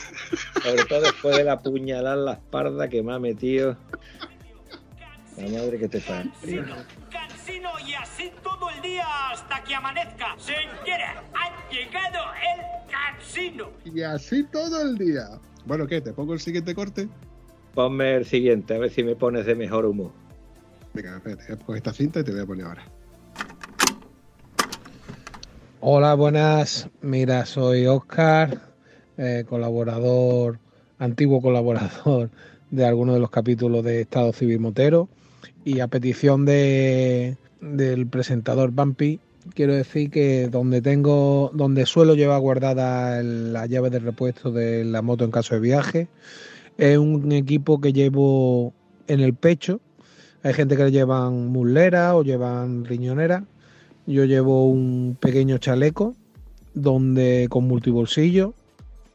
Sobre 0.62 0.84
todo 0.84 1.02
después 1.02 1.36
de 1.36 1.44
la 1.44 1.60
puñalada 1.60 2.14
en 2.14 2.24
la 2.24 2.32
espalda 2.32 2.88
que 2.88 3.02
me 3.02 3.12
ha 3.12 3.18
metido. 3.18 3.76
La 5.36 5.48
madre 5.48 5.78
que 5.78 5.88
te 5.88 6.00
parió. 6.00 6.64
Cansino, 7.10 7.70
y 7.86 7.92
así 7.94 8.30
todo 8.42 8.70
el 8.70 8.80
día 8.80 9.04
hasta 9.30 9.62
que 9.64 9.74
amanezca. 9.74 10.34
Señores, 10.38 11.08
ha 11.34 11.70
llegado 11.70 12.18
el 12.54 12.90
cansino. 12.90 13.70
Y 13.84 14.00
así 14.00 14.44
todo 14.44 14.80
el 14.82 14.96
día. 14.96 15.28
Bueno, 15.66 15.86
¿qué? 15.86 16.00
¿Te 16.00 16.12
pongo 16.12 16.34
el 16.34 16.40
siguiente 16.40 16.74
corte? 16.74 17.08
Ponme 17.74 18.14
el 18.14 18.24
siguiente, 18.24 18.76
a 18.76 18.78
ver 18.78 18.90
si 18.90 19.02
me 19.02 19.16
pones 19.16 19.44
de 19.46 19.54
mejor 19.54 19.84
humor. 19.84 20.12
Venga, 20.94 21.16
espérate, 21.16 21.44
voy 21.48 21.56
a 21.56 21.58
coger 21.58 21.76
esta 21.78 21.92
cinta 21.92 22.20
y 22.20 22.24
te 22.24 22.30
voy 22.30 22.40
a 22.40 22.46
poner 22.46 22.66
ahora. 22.66 22.84
Hola, 25.86 26.14
buenas. 26.14 26.88
Mira, 27.02 27.44
soy 27.44 27.86
Oscar, 27.86 28.72
eh, 29.18 29.44
colaborador, 29.46 30.58
antiguo 30.98 31.42
colaborador 31.42 32.30
de 32.70 32.86
algunos 32.86 33.16
de 33.16 33.20
los 33.20 33.28
capítulos 33.28 33.84
de 33.84 34.00
Estado 34.00 34.32
Civil 34.32 34.60
Motero. 34.60 35.10
Y 35.62 35.80
a 35.80 35.88
petición 35.88 36.46
de, 36.46 37.36
del 37.60 38.06
presentador 38.06 38.70
Bumpy, 38.70 39.20
quiero 39.52 39.74
decir 39.74 40.10
que 40.10 40.48
donde 40.48 40.80
tengo, 40.80 41.50
donde 41.52 41.84
suelo 41.84 42.14
llevar 42.14 42.40
guardada 42.40 43.22
la 43.22 43.66
llave 43.66 43.90
de 43.90 43.98
repuesto 43.98 44.52
de 44.52 44.86
la 44.86 45.02
moto 45.02 45.24
en 45.24 45.32
caso 45.32 45.54
de 45.54 45.60
viaje, 45.60 46.08
es 46.78 46.96
un 46.96 47.30
equipo 47.30 47.82
que 47.82 47.92
llevo 47.92 48.72
en 49.06 49.20
el 49.20 49.34
pecho. 49.34 49.80
Hay 50.44 50.54
gente 50.54 50.78
que 50.78 50.84
le 50.84 50.92
llevan 50.92 51.48
muslera 51.48 52.16
o 52.16 52.22
llevan 52.22 52.86
riñonera. 52.86 53.44
Yo 54.06 54.24
llevo 54.24 54.68
un 54.68 55.16
pequeño 55.18 55.58
chaleco 55.58 56.14
donde 56.74 57.46
con 57.48 57.66
multibolsillo 57.66 58.54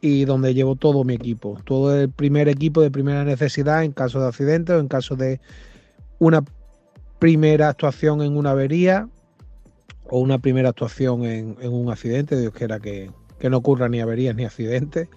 y 0.02 0.26
donde 0.26 0.54
llevo 0.54 0.76
todo 0.76 1.04
mi 1.04 1.14
equipo, 1.14 1.60
todo 1.66 1.96
el 1.96 2.10
primer 2.10 2.48
equipo 2.48 2.82
de 2.82 2.90
primera 2.90 3.24
necesidad 3.26 3.84
en 3.84 3.92
caso 3.92 4.20
de 4.22 4.28
accidente 4.28 4.74
o 4.74 4.80
en 4.80 4.88
caso 4.88 5.16
de 5.16 5.40
una 6.18 6.44
primera 7.20 7.70
actuación 7.70 8.22
en 8.22 8.38
una 8.38 8.52
avería 8.52 9.10
o 10.08 10.20
una 10.20 10.40
primera 10.40 10.70
actuación 10.70 11.26
en, 11.26 11.58
en 11.62 11.74
un 11.74 11.92
accidente, 11.92 12.40
Dios 12.40 12.54
quiera 12.54 12.80
que, 12.80 13.12
que 13.40 13.50
no 13.50 13.58
ocurra 13.58 13.90
ni 13.90 14.00
averías 14.00 14.36
ni 14.36 14.46
accidentes. 14.46 15.08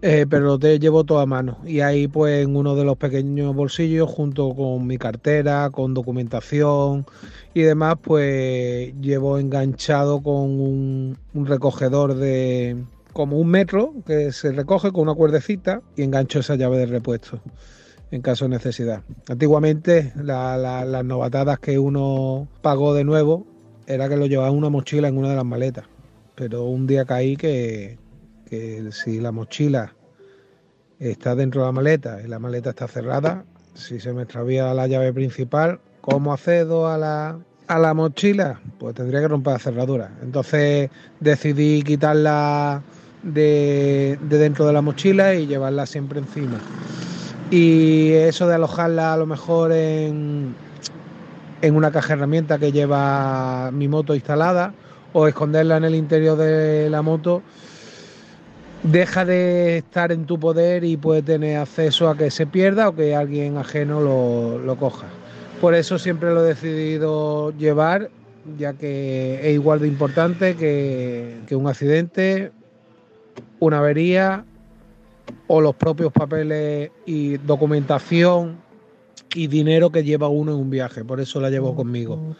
Eh, 0.00 0.26
pero 0.30 0.44
lo 0.44 0.58
te 0.60 0.78
llevo 0.78 1.02
todo 1.02 1.18
a 1.18 1.26
mano 1.26 1.58
y 1.66 1.80
ahí 1.80 2.06
pues 2.06 2.44
en 2.44 2.54
uno 2.54 2.76
de 2.76 2.84
los 2.84 2.96
pequeños 2.96 3.52
bolsillos 3.52 4.08
junto 4.08 4.54
con 4.54 4.86
mi 4.86 4.96
cartera, 4.96 5.70
con 5.70 5.92
documentación 5.92 7.04
y 7.52 7.62
demás 7.62 7.96
pues 8.00 8.94
llevo 9.00 9.38
enganchado 9.40 10.22
con 10.22 10.60
un, 10.60 11.18
recogedor 11.46 12.14
de 12.14 12.76
como 13.12 13.38
un 13.38 13.48
metro 13.48 13.92
que 14.06 14.30
se 14.30 14.52
recoge 14.52 14.92
con 14.92 15.02
una 15.02 15.14
cuerdecita 15.16 15.82
y 15.96 16.04
engancho 16.04 16.38
esa 16.38 16.54
llave 16.54 16.78
de 16.78 16.86
repuesto 16.86 17.40
en 18.12 18.22
caso 18.22 18.44
de 18.44 18.50
necesidad. 18.50 19.02
Antiguamente 19.28 20.12
la- 20.14 20.56
las 20.56 21.04
novatadas 21.04 21.58
que 21.58 21.76
uno 21.80 22.46
pagó 22.62 22.94
de 22.94 23.02
nuevo 23.02 23.48
era 23.88 24.08
que 24.08 24.16
lo 24.16 24.26
llevaba 24.26 24.50
en 24.50 24.58
una 24.58 24.68
mochila 24.68 25.08
en 25.08 25.18
una 25.18 25.30
de 25.30 25.36
las 25.36 25.44
maletas, 25.44 25.86
pero 26.36 26.66
un 26.66 26.86
día 26.86 27.04
caí 27.04 27.36
que 27.36 27.98
que 28.48 28.90
si 28.92 29.20
la 29.20 29.32
mochila 29.32 29.94
está 30.98 31.34
dentro 31.34 31.60
de 31.60 31.66
la 31.66 31.72
maleta 31.72 32.20
y 32.24 32.28
la 32.28 32.38
maleta 32.38 32.70
está 32.70 32.88
cerrada, 32.88 33.44
si 33.74 34.00
se 34.00 34.12
me 34.12 34.22
extravía 34.22 34.72
la 34.74 34.86
llave 34.86 35.12
principal, 35.12 35.80
¿cómo 36.00 36.32
accedo 36.32 36.88
a 36.88 36.98
la, 36.98 37.38
a 37.68 37.78
la 37.78 37.94
mochila? 37.94 38.60
Pues 38.78 38.94
tendría 38.94 39.20
que 39.20 39.28
romper 39.28 39.52
la 39.54 39.58
cerradura. 39.58 40.10
Entonces 40.22 40.90
decidí 41.20 41.82
quitarla 41.82 42.82
de, 43.22 44.18
de 44.22 44.38
dentro 44.38 44.66
de 44.66 44.72
la 44.72 44.82
mochila 44.82 45.34
y 45.34 45.46
llevarla 45.46 45.86
siempre 45.86 46.18
encima. 46.18 46.58
Y 47.50 48.12
eso 48.12 48.46
de 48.46 48.56
alojarla 48.56 49.14
a 49.14 49.16
lo 49.16 49.26
mejor 49.26 49.72
en, 49.72 50.54
en 51.62 51.76
una 51.76 51.90
caja 51.90 52.16
de 52.16 52.58
que 52.58 52.72
lleva 52.72 53.70
mi 53.72 53.88
moto 53.88 54.14
instalada 54.14 54.74
o 55.12 55.26
esconderla 55.26 55.78
en 55.78 55.84
el 55.84 55.94
interior 55.94 56.36
de 56.36 56.90
la 56.90 57.02
moto 57.02 57.42
deja 58.82 59.24
de 59.24 59.78
estar 59.78 60.12
en 60.12 60.26
tu 60.26 60.38
poder 60.38 60.84
y 60.84 60.96
puede 60.96 61.22
tener 61.22 61.58
acceso 61.58 62.08
a 62.08 62.16
que 62.16 62.30
se 62.30 62.46
pierda 62.46 62.88
o 62.88 62.94
que 62.94 63.14
alguien 63.14 63.56
ajeno 63.56 64.00
lo, 64.00 64.58
lo 64.58 64.76
coja. 64.76 65.06
Por 65.60 65.74
eso 65.74 65.98
siempre 65.98 66.32
lo 66.32 66.44
he 66.44 66.48
decidido 66.48 67.52
llevar, 67.58 68.10
ya 68.56 68.74
que 68.74 69.40
es 69.42 69.54
igual 69.54 69.80
de 69.80 69.88
importante 69.88 70.54
que, 70.54 71.40
que 71.46 71.56
un 71.56 71.66
accidente, 71.66 72.52
una 73.58 73.78
avería 73.78 74.44
o 75.48 75.60
los 75.60 75.74
propios 75.74 76.12
papeles 76.12 76.90
y 77.06 77.38
documentación 77.38 78.58
y 79.34 79.48
dinero 79.48 79.90
que 79.90 80.04
lleva 80.04 80.28
uno 80.28 80.52
en 80.52 80.58
un 80.58 80.70
viaje. 80.70 81.04
Por 81.04 81.20
eso 81.20 81.40
la 81.40 81.50
llevo 81.50 81.74
conmigo. 81.74 82.36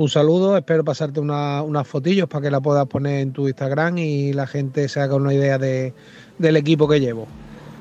Un 0.00 0.08
saludo, 0.08 0.56
espero 0.56 0.82
pasarte 0.82 1.20
una- 1.20 1.60
unas 1.62 1.86
fotillos 1.86 2.26
para 2.26 2.44
que 2.44 2.50
la 2.50 2.58
puedas 2.62 2.86
poner 2.86 3.20
en 3.20 3.34
tu 3.34 3.46
Instagram 3.46 3.98
y 3.98 4.32
la 4.32 4.46
gente 4.46 4.88
se 4.88 4.98
haga 4.98 5.14
una 5.14 5.34
idea 5.34 5.58
de, 5.58 5.92
del 6.38 6.56
equipo 6.56 6.88
que 6.88 7.00
llevo. 7.00 7.28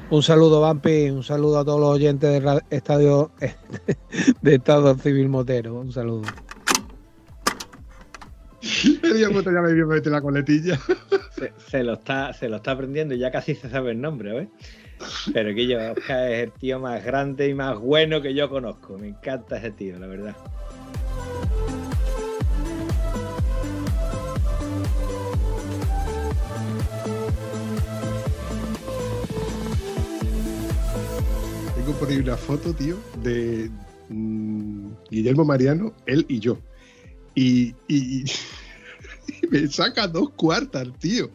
Un 0.09 0.21
saludo, 0.21 0.59
Vampi, 0.59 1.09
un 1.11 1.23
saludo 1.23 1.59
a 1.59 1.63
todos 1.63 1.79
los 1.79 1.91
oyentes 1.91 2.29
de 2.29 2.39
ra- 2.41 2.61
Estadio 2.71 3.31
de 4.41 4.55
Estado 4.55 4.95
Civil 4.95 5.29
Motero. 5.29 5.75
Un 5.75 5.93
saludo. 5.93 6.23
Ya 8.61 9.29
me 9.61 9.73
vio 9.73 9.87
meter 9.87 10.11
la 10.11 10.21
coletilla. 10.21 10.77
Se, 11.37 11.53
se 11.69 11.83
lo 11.85 11.93
está, 11.93 12.33
se 12.33 12.49
lo 12.49 12.57
está 12.57 12.71
aprendiendo 12.71 13.15
y 13.15 13.19
ya 13.19 13.31
casi 13.31 13.55
se 13.55 13.69
sabe 13.69 13.91
el 13.91 14.01
nombre, 14.01 14.33
¿ves? 14.33 14.47
Pero 15.33 15.55
que 15.55 15.65
yo, 15.67 15.77
Oscar 15.93 16.29
es 16.33 16.43
el 16.43 16.51
tío 16.51 16.79
más 16.81 17.01
grande 17.05 17.47
y 17.47 17.53
más 17.53 17.79
bueno 17.79 18.21
que 18.21 18.33
yo 18.33 18.49
conozco. 18.49 18.97
Me 18.97 19.07
encanta 19.07 19.55
ese 19.55 19.71
tío, 19.71 19.97
la 19.97 20.07
verdad. 20.07 20.35
Tengo 31.89 31.99
por 32.01 32.09
ahí 32.11 32.17
una 32.19 32.37
foto, 32.37 32.71
tío, 32.71 32.97
de 33.17 33.67
mm, 34.09 34.89
Guillermo 35.09 35.43
Mariano, 35.43 35.91
él 36.05 36.23
y 36.29 36.39
yo. 36.39 36.59
Y, 37.33 37.73
y- 37.87 38.21
y 38.25 38.25
me 39.49 39.67
saca 39.67 40.07
dos 40.07 40.29
cuartas, 40.35 40.87
tío. 40.99 41.31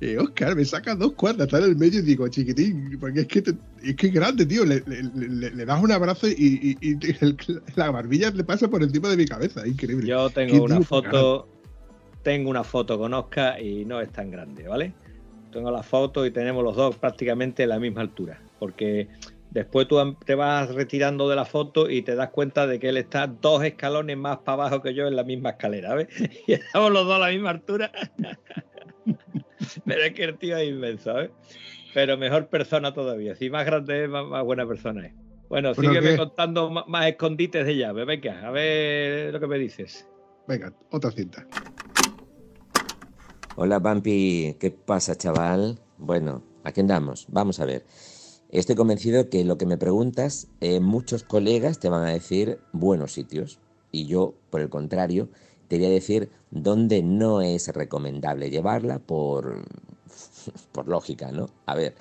Eh, 0.00 0.16
Oscar, 0.16 0.54
me 0.54 0.64
saca 0.64 0.94
dos 0.94 1.14
cuartas, 1.14 1.46
está 1.46 1.58
en 1.58 1.64
el 1.64 1.76
medio 1.76 1.98
y 1.98 2.02
digo, 2.02 2.28
chiquitín, 2.28 2.96
porque 3.00 3.22
es 3.22 3.26
que, 3.26 3.42
te- 3.42 3.56
es 3.82 3.96
que 3.96 4.06
es 4.06 4.12
grande, 4.14 4.46
tío. 4.46 4.64
Le, 4.64 4.80
le- 4.86 5.02
le- 5.02 5.50
le 5.50 5.64
das 5.64 5.82
un 5.82 5.90
abrazo 5.90 6.28
y, 6.28 6.78
el- 7.20 7.36
la 7.74 7.90
barbilla 7.90 8.30
le 8.30 8.44
pasa 8.44 8.68
por 8.68 8.84
encima 8.84 9.08
de 9.08 9.16
mi 9.16 9.26
cabeza. 9.26 9.66
Increíble. 9.66 10.06
Yo 10.06 10.30
tengo 10.30 10.62
una 10.62 10.80
foto, 10.82 11.48
tengo 12.22 12.48
una 12.48 12.62
foto 12.62 12.96
con 12.96 13.12
Oscar 13.12 13.60
y 13.60 13.84
no 13.86 14.00
es 14.00 14.12
tan 14.12 14.30
grande, 14.30 14.68
¿vale? 14.68 14.94
Tengo 15.50 15.72
la 15.72 15.82
foto 15.82 16.24
y 16.24 16.30
tenemos 16.30 16.62
los 16.62 16.76
dos 16.76 16.96
prácticamente 16.96 17.66
la 17.66 17.80
misma 17.80 18.02
altura, 18.02 18.40
porque 18.58 19.08
después 19.52 19.86
tú 19.86 20.16
te 20.24 20.34
vas 20.34 20.74
retirando 20.74 21.28
de 21.28 21.36
la 21.36 21.44
foto 21.44 21.90
y 21.90 22.02
te 22.02 22.14
das 22.14 22.30
cuenta 22.30 22.66
de 22.66 22.78
que 22.78 22.88
él 22.88 22.96
está 22.96 23.26
dos 23.26 23.62
escalones 23.62 24.16
más 24.16 24.38
para 24.38 24.54
abajo 24.66 24.82
que 24.82 24.94
yo 24.94 25.06
en 25.06 25.14
la 25.14 25.24
misma 25.24 25.50
escalera, 25.50 25.94
¿ves? 25.94 26.08
Y 26.46 26.52
estamos 26.54 26.90
los 26.90 27.06
dos 27.06 27.16
a 27.16 27.18
la 27.18 27.28
misma 27.28 27.50
altura. 27.50 27.92
Pero 29.84 30.02
es 30.02 30.12
que 30.14 30.24
el 30.24 30.38
tío 30.38 30.56
es 30.56 30.68
inmenso, 30.68 31.20
¿eh? 31.20 31.30
Pero 31.94 32.16
mejor 32.16 32.48
persona 32.48 32.94
todavía. 32.94 33.34
Si 33.36 33.50
más 33.50 33.66
grande 33.66 34.04
es, 34.04 34.08
más, 34.08 34.26
más 34.26 34.42
buena 34.42 34.66
persona 34.66 35.06
es. 35.06 35.12
Bueno, 35.48 35.74
Bueno, 35.74 35.74
sígueme 35.74 36.10
¿qué? 36.12 36.16
contando 36.16 36.70
más 36.70 37.06
escondites 37.06 37.66
de 37.66 37.76
llave. 37.76 38.06
Venga, 38.06 38.46
a 38.46 38.50
ver 38.50 39.32
lo 39.34 39.38
que 39.38 39.46
me 39.46 39.58
dices. 39.58 40.08
Venga, 40.48 40.72
otra 40.90 41.10
cinta. 41.10 41.46
Hola, 43.56 43.78
Pampi. 43.78 44.56
¿Qué 44.58 44.70
pasa, 44.70 45.14
chaval? 45.14 45.78
Bueno, 45.98 46.42
aquí 46.64 46.80
andamos. 46.80 47.26
Vamos 47.28 47.60
a 47.60 47.66
ver. 47.66 47.84
Estoy 48.52 48.76
convencido 48.76 49.30
que 49.30 49.44
lo 49.44 49.56
que 49.56 49.64
me 49.64 49.78
preguntas, 49.78 50.46
eh, 50.60 50.78
muchos 50.78 51.22
colegas 51.24 51.78
te 51.78 51.88
van 51.88 52.06
a 52.06 52.12
decir 52.12 52.58
buenos 52.72 53.12
sitios. 53.12 53.58
Y 53.90 54.04
yo, 54.04 54.34
por 54.50 54.60
el 54.60 54.68
contrario, 54.68 55.30
te 55.68 55.78
voy 55.78 55.86
a 55.86 55.90
decir 55.90 56.28
dónde 56.50 57.02
no 57.02 57.40
es 57.40 57.68
recomendable 57.68 58.50
llevarla 58.50 58.98
por, 58.98 59.64
por 60.72 60.86
lógica, 60.86 61.32
¿no? 61.32 61.48
A 61.64 61.74
ver, 61.74 61.94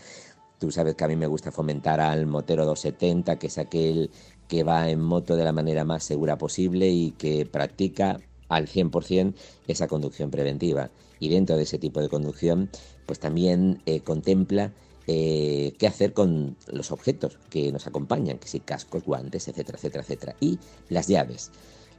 tú 0.59 0.71
sabes 0.71 0.95
que 0.95 1.05
a 1.05 1.07
mí 1.07 1.15
me 1.15 1.25
gusta 1.25 1.53
fomentar 1.53 2.01
al 2.01 2.27
motero 2.27 2.65
270, 2.65 3.39
que 3.39 3.47
es 3.47 3.57
aquel 3.57 4.11
que 4.49 4.63
va 4.63 4.89
en 4.89 4.99
moto 4.99 5.37
de 5.37 5.45
la 5.45 5.53
manera 5.53 5.85
más 5.85 6.03
segura 6.03 6.37
posible 6.37 6.89
y 6.89 7.11
que 7.11 7.45
practica 7.45 8.19
al 8.49 8.67
100% 8.67 9.35
esa 9.67 9.87
conducción 9.87 10.29
preventiva. 10.29 10.91
Y 11.17 11.29
dentro 11.29 11.55
de 11.55 11.63
ese 11.63 11.79
tipo 11.79 12.01
de 12.01 12.09
conducción, 12.09 12.69
pues 13.05 13.19
también 13.19 13.81
eh, 13.85 14.01
contempla 14.01 14.73
eh, 15.07 15.73
qué 15.77 15.87
hacer 15.87 16.13
con 16.13 16.55
los 16.67 16.91
objetos 16.91 17.37
que 17.49 17.71
nos 17.71 17.87
acompañan, 17.87 18.37
que 18.39 18.47
si 18.47 18.59
cascos, 18.59 19.03
guantes, 19.03 19.47
etcétera, 19.47 19.77
etcétera, 19.77 20.03
etcétera. 20.03 20.35
Y 20.39 20.59
las 20.89 21.07
llaves. 21.07 21.51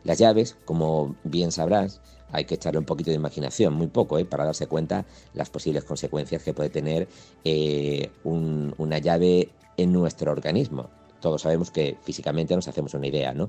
Las 0.05 0.19
llaves, 0.19 0.57
como 0.65 1.15
bien 1.25 1.53
sabrás, 1.53 2.01
hay 2.33 2.45
que 2.45 2.55
echarle 2.55 2.79
un 2.79 2.87
poquito 2.87 3.11
de 3.11 3.17
imaginación, 3.17 3.75
muy 3.75 3.87
poco, 3.89 4.19
¿eh? 4.19 4.25
para 4.25 4.45
darse 4.45 4.67
cuenta 4.67 5.05
las 5.35 5.51
posibles 5.51 5.85
consecuencias 5.85 6.43
que 6.43 6.55
puede 6.55 6.71
tener 6.71 7.09
eh, 7.45 8.11
un- 8.25 8.75
una 8.79 8.99
llave 8.99 9.51
en 9.77 9.93
nuestro 9.93 10.33
organismo. 10.33 10.89
Todos 11.21 11.43
sabemos 11.43 11.71
que 11.71 11.97
físicamente 12.03 12.57
nos 12.57 12.67
hacemos 12.67 12.95
una 12.95 13.07
idea, 13.07 13.33
¿no? 13.33 13.49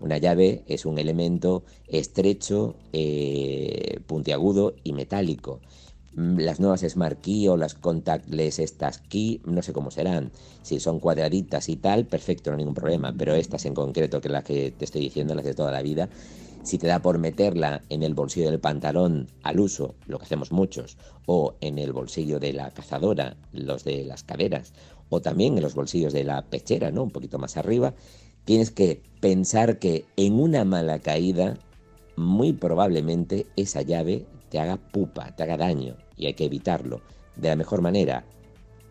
Una 0.00 0.18
llave 0.18 0.62
es 0.66 0.84
un 0.84 0.98
elemento 0.98 1.64
estrecho, 1.88 2.76
puntiagudo 4.06 4.74
y 4.84 4.92
metálico. 4.92 5.60
Las 6.16 6.60
nuevas 6.60 6.82
Smart 6.82 7.20
Key 7.20 7.48
o 7.48 7.56
las 7.56 7.74
Contactless 7.74 8.60
estas 8.60 8.98
Key, 8.98 9.40
no 9.44 9.62
sé 9.62 9.72
cómo 9.72 9.90
serán. 9.90 10.30
Si 10.62 10.78
son 10.78 11.00
cuadraditas 11.00 11.68
y 11.68 11.76
tal, 11.76 12.06
perfecto, 12.06 12.50
no 12.50 12.56
hay 12.56 12.58
ningún 12.58 12.74
problema. 12.74 13.12
Pero 13.18 13.34
estas 13.34 13.64
en 13.64 13.74
concreto, 13.74 14.20
que 14.20 14.28
las 14.28 14.44
que 14.44 14.70
te 14.70 14.84
estoy 14.84 15.00
diciendo, 15.00 15.34
las 15.34 15.44
de 15.44 15.54
toda 15.54 15.72
la 15.72 15.82
vida, 15.82 16.08
si 16.62 16.78
te 16.78 16.86
da 16.86 17.00
por 17.00 17.18
meterla 17.18 17.82
en 17.88 18.02
el 18.04 18.14
bolsillo 18.14 18.50
del 18.50 18.60
pantalón 18.60 19.28
al 19.42 19.58
uso, 19.58 19.96
lo 20.06 20.18
que 20.18 20.24
hacemos 20.24 20.52
muchos, 20.52 20.96
o 21.26 21.56
en 21.60 21.78
el 21.78 21.92
bolsillo 21.92 22.38
de 22.38 22.52
la 22.52 22.70
cazadora, 22.70 23.36
los 23.52 23.82
de 23.82 24.04
las 24.04 24.22
caderas, 24.22 24.72
o 25.08 25.20
también 25.20 25.56
en 25.56 25.62
los 25.62 25.74
bolsillos 25.74 26.12
de 26.12 26.24
la 26.24 26.42
pechera, 26.42 26.92
¿no? 26.92 27.02
Un 27.02 27.10
poquito 27.10 27.38
más 27.38 27.56
arriba, 27.56 27.92
tienes 28.44 28.70
que 28.70 29.02
pensar 29.20 29.78
que 29.78 30.04
en 30.16 30.40
una 30.40 30.64
mala 30.64 31.00
caída, 31.00 31.58
muy 32.16 32.52
probablemente 32.52 33.46
esa 33.56 33.82
llave 33.82 34.26
te 34.48 34.60
haga 34.60 34.76
pupa, 34.76 35.34
te 35.34 35.42
haga 35.42 35.56
daño, 35.56 35.96
y 36.16 36.26
hay 36.26 36.34
que 36.34 36.44
evitarlo. 36.44 37.00
De 37.36 37.48
la 37.48 37.56
mejor 37.56 37.82
manera, 37.82 38.24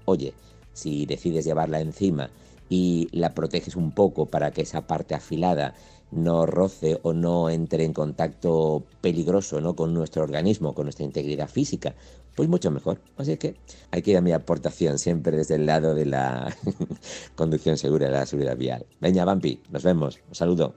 oye, 0.06 0.34
si 0.74 1.06
decides 1.06 1.46
llevarla 1.46 1.80
encima 1.80 2.30
y 2.70 3.08
la 3.12 3.34
proteges 3.34 3.76
un 3.76 3.92
poco 3.92 4.26
para 4.26 4.52
que 4.52 4.62
esa 4.62 4.88
parte 4.88 5.16
afilada 5.16 5.76
no 6.12 6.46
roce 6.46 7.00
o 7.04 7.14
no 7.14 7.50
entre 7.50 7.84
en 7.84 7.94
contacto 7.94 8.84
peligroso 9.02 9.60
¿no? 9.62 9.76
con 9.76 9.94
nuestro 9.94 10.24
organismo, 10.24 10.74
con 10.74 10.86
nuestra 10.86 11.06
integridad 11.06 11.50
física, 11.50 11.96
pues 12.36 12.50
mucho 12.50 12.72
mejor. 12.72 13.00
Así 13.18 13.38
que 13.38 13.56
hay 13.92 14.02
que 14.02 14.12
ir 14.12 14.18
a 14.18 14.22
mi 14.22 14.32
aportación 14.32 15.00
siempre 15.00 15.38
desde 15.38 15.56
el 15.56 15.66
lado 15.66 15.96
de 15.96 16.06
la 16.06 16.56
conducción 17.36 17.78
segura, 17.78 18.08
de 18.08 18.14
la 18.14 18.26
seguridad 18.26 18.58
vial. 18.58 18.86
Venga, 19.00 19.26
Vampi, 19.26 19.62
nos 19.70 19.84
vemos. 19.84 20.20
Un 20.30 20.36
saludo. 20.36 20.74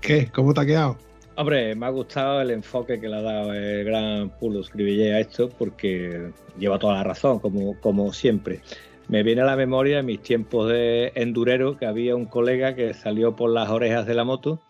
¿Qué? 0.00 0.30
¿Cómo 0.34 0.52
te 0.52 0.60
ha 0.60 0.66
quedado? 0.66 0.98
Hombre, 1.36 1.74
me 1.74 1.86
ha 1.86 1.90
gustado 1.90 2.40
el 2.40 2.52
enfoque 2.52 3.00
que 3.00 3.08
le 3.08 3.16
ha 3.16 3.22
dado 3.22 3.52
el 3.52 3.84
gran 3.84 4.30
Pulus 4.38 4.70
Cribillé 4.70 5.14
a 5.14 5.20
esto 5.20 5.48
porque 5.48 6.30
lleva 6.58 6.78
toda 6.78 6.94
la 6.94 7.02
razón, 7.02 7.40
como, 7.40 7.78
como 7.80 8.12
siempre. 8.12 8.60
Me 9.08 9.24
viene 9.24 9.42
a 9.42 9.44
la 9.44 9.56
memoria 9.56 10.02
mis 10.04 10.22
tiempos 10.22 10.68
de 10.68 11.10
endurero 11.16 11.76
que 11.76 11.86
había 11.86 12.14
un 12.14 12.26
colega 12.26 12.76
que 12.76 12.94
salió 12.94 13.34
por 13.34 13.50
las 13.50 13.68
orejas 13.68 14.06
de 14.06 14.14
la 14.14 14.22
moto 14.22 14.60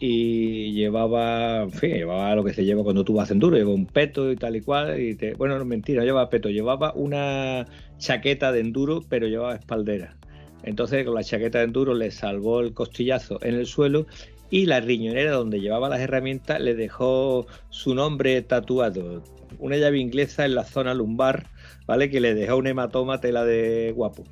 y 0.00 0.72
llevaba, 0.72 1.62
en 1.62 1.70
fin, 1.70 1.92
llevaba 1.92 2.34
lo 2.34 2.42
que 2.42 2.54
se 2.54 2.64
lleva 2.64 2.82
cuando 2.82 3.04
tú 3.04 3.14
vas 3.14 3.30
enduro, 3.30 3.56
llevaba 3.56 3.76
un 3.76 3.86
peto 3.86 4.32
y 4.32 4.36
tal 4.36 4.56
y 4.56 4.62
cual. 4.62 5.00
Y 5.00 5.14
te, 5.14 5.34
bueno, 5.34 5.56
no 5.58 5.64
mentira, 5.64 6.00
no 6.00 6.06
llevaba 6.06 6.28
peto, 6.28 6.50
llevaba 6.50 6.92
una 6.94 7.66
chaqueta 7.98 8.50
de 8.50 8.60
enduro, 8.60 9.00
pero 9.08 9.28
llevaba 9.28 9.54
espaldera. 9.54 10.16
Entonces 10.64 11.04
con 11.04 11.14
la 11.14 11.22
chaqueta 11.22 11.58
de 11.58 11.64
enduro 11.64 11.94
le 11.94 12.10
salvó 12.10 12.60
el 12.60 12.74
costillazo 12.74 13.38
en 13.42 13.54
el 13.54 13.66
suelo 13.66 14.06
y 14.54 14.66
la 14.66 14.78
riñonera 14.78 15.32
donde 15.32 15.60
llevaba 15.60 15.88
las 15.88 15.98
herramientas 15.98 16.60
le 16.60 16.76
dejó 16.76 17.48
su 17.70 17.92
nombre 17.92 18.40
tatuado, 18.40 19.24
una 19.58 19.76
llave 19.76 19.98
inglesa 19.98 20.44
en 20.44 20.54
la 20.54 20.62
zona 20.62 20.94
lumbar, 20.94 21.48
¿vale? 21.88 22.08
Que 22.08 22.20
le 22.20 22.34
dejó 22.34 22.58
un 22.58 22.68
hematoma 22.68 23.20
tela 23.20 23.44
de 23.44 23.90
guapo. 23.96 24.22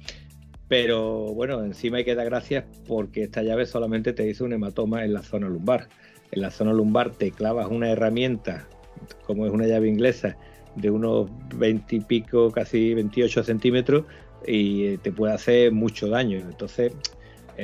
Pero 0.68 1.34
bueno, 1.34 1.64
encima 1.64 1.96
hay 1.96 2.04
que 2.04 2.14
dar 2.14 2.26
gracias 2.26 2.64
porque 2.86 3.24
esta 3.24 3.42
llave 3.42 3.66
solamente 3.66 4.12
te 4.12 4.30
hizo 4.30 4.44
un 4.44 4.52
hematoma 4.52 5.04
en 5.04 5.12
la 5.12 5.24
zona 5.24 5.48
lumbar. 5.48 5.88
En 6.30 6.42
la 6.42 6.52
zona 6.52 6.72
lumbar 6.72 7.10
te 7.10 7.32
clavas 7.32 7.66
una 7.68 7.90
herramienta, 7.90 8.68
como 9.26 9.44
es 9.44 9.50
una 9.50 9.66
llave 9.66 9.88
inglesa, 9.88 10.36
de 10.76 10.88
unos 10.92 11.30
20 11.56 11.96
y 11.96 12.00
pico, 12.00 12.52
casi 12.52 12.94
28 12.94 13.42
centímetros, 13.42 14.04
y 14.46 14.98
te 14.98 15.10
puede 15.10 15.34
hacer 15.34 15.72
mucho 15.72 16.06
daño. 16.06 16.38
Entonces, 16.38 16.92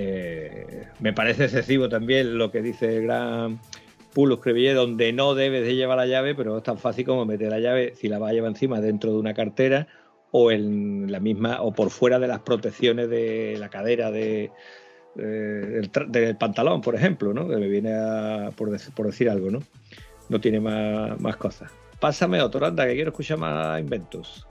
eh, 0.00 0.84
me 1.00 1.12
parece 1.12 1.44
excesivo 1.44 1.88
también 1.88 2.38
lo 2.38 2.52
que 2.52 2.62
dice 2.62 2.98
el 2.98 3.02
gran 3.02 3.58
Pulus 4.14 4.40
Crevillé, 4.40 4.72
donde 4.72 5.12
no 5.12 5.34
debes 5.34 5.64
de 5.64 5.74
llevar 5.74 5.98
la 5.98 6.06
llave, 6.06 6.36
pero 6.36 6.56
es 6.56 6.62
tan 6.62 6.78
fácil 6.78 7.04
como 7.04 7.24
meter 7.26 7.50
la 7.50 7.58
llave, 7.58 7.94
si 7.96 8.08
la 8.08 8.18
vas 8.20 8.30
a 8.30 8.32
llevar 8.32 8.50
encima, 8.50 8.80
dentro 8.80 9.12
de 9.12 9.18
una 9.18 9.34
cartera 9.34 9.88
o 10.30 10.52
en 10.52 11.10
la 11.10 11.18
misma, 11.18 11.62
o 11.62 11.72
por 11.72 11.90
fuera 11.90 12.20
de 12.20 12.28
las 12.28 12.40
protecciones 12.40 13.10
de 13.10 13.56
la 13.58 13.70
cadera 13.70 14.12
de, 14.12 14.52
eh, 15.16 15.82
del, 16.08 16.36
pantalón, 16.36 16.80
por 16.80 16.94
ejemplo, 16.94 17.34
¿no? 17.34 17.48
Que 17.48 17.56
me 17.56 17.66
viene 17.66 17.92
a, 17.94 18.50
por, 18.54 18.70
dec- 18.70 18.92
por 18.92 19.06
decir 19.06 19.28
algo, 19.28 19.50
¿no? 19.50 19.60
No 20.28 20.40
tiene 20.40 20.60
más, 20.60 21.36
cosas. 21.38 21.72
Pásame 21.98 22.40
otro, 22.40 22.64
anda, 22.64 22.86
que 22.86 22.94
quiero 22.94 23.10
escuchar 23.10 23.38
más 23.38 23.80
inventos. 23.80 24.46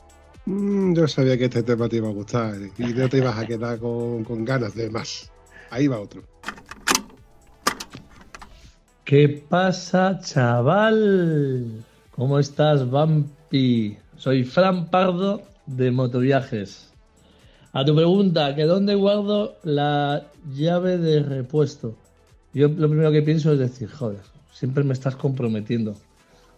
Mm, 0.46 0.94
yo 0.94 1.08
sabía 1.08 1.38
que 1.38 1.46
este 1.46 1.64
tema 1.64 1.88
te 1.88 1.98
iba 1.98 2.10
a 2.10 2.12
gustar 2.12 2.56
y 2.78 2.84
no 2.84 3.08
te 3.08 3.18
ibas 3.18 3.38
a 3.38 3.46
quedar 3.46 3.80
con 3.80 4.44
ganas 4.44 4.76
de 4.76 4.90
más. 4.90 5.32
Ahí 5.70 5.88
va 5.88 6.00
otro. 6.00 6.24
¿Qué 9.04 9.44
pasa, 9.50 10.20
chaval? 10.22 11.84
¿Cómo 12.12 12.40
estás, 12.40 12.90
Vampi? 12.90 13.98
Soy 14.18 14.44
Fran 14.44 14.90
Pardo 14.90 15.44
de 15.66 15.92
Motoviajes. 15.92 16.92
A 17.74 17.86
tu 17.86 17.96
pregunta, 17.96 18.56
¿que 18.56 18.64
dónde 18.64 18.96
guardo 18.96 19.58
la 19.64 20.28
llave 20.54 20.98
de 20.98 21.22
repuesto? 21.22 21.96
Yo 22.54 22.70
lo 22.70 22.90
primero 22.90 23.12
que 23.12 23.22
pienso 23.22 23.54
es 23.54 23.60
decir, 23.60 23.90
joder, 23.90 24.22
siempre 24.52 24.84
me 24.84 24.94
estás 24.94 25.16
comprometiendo. 25.16 25.96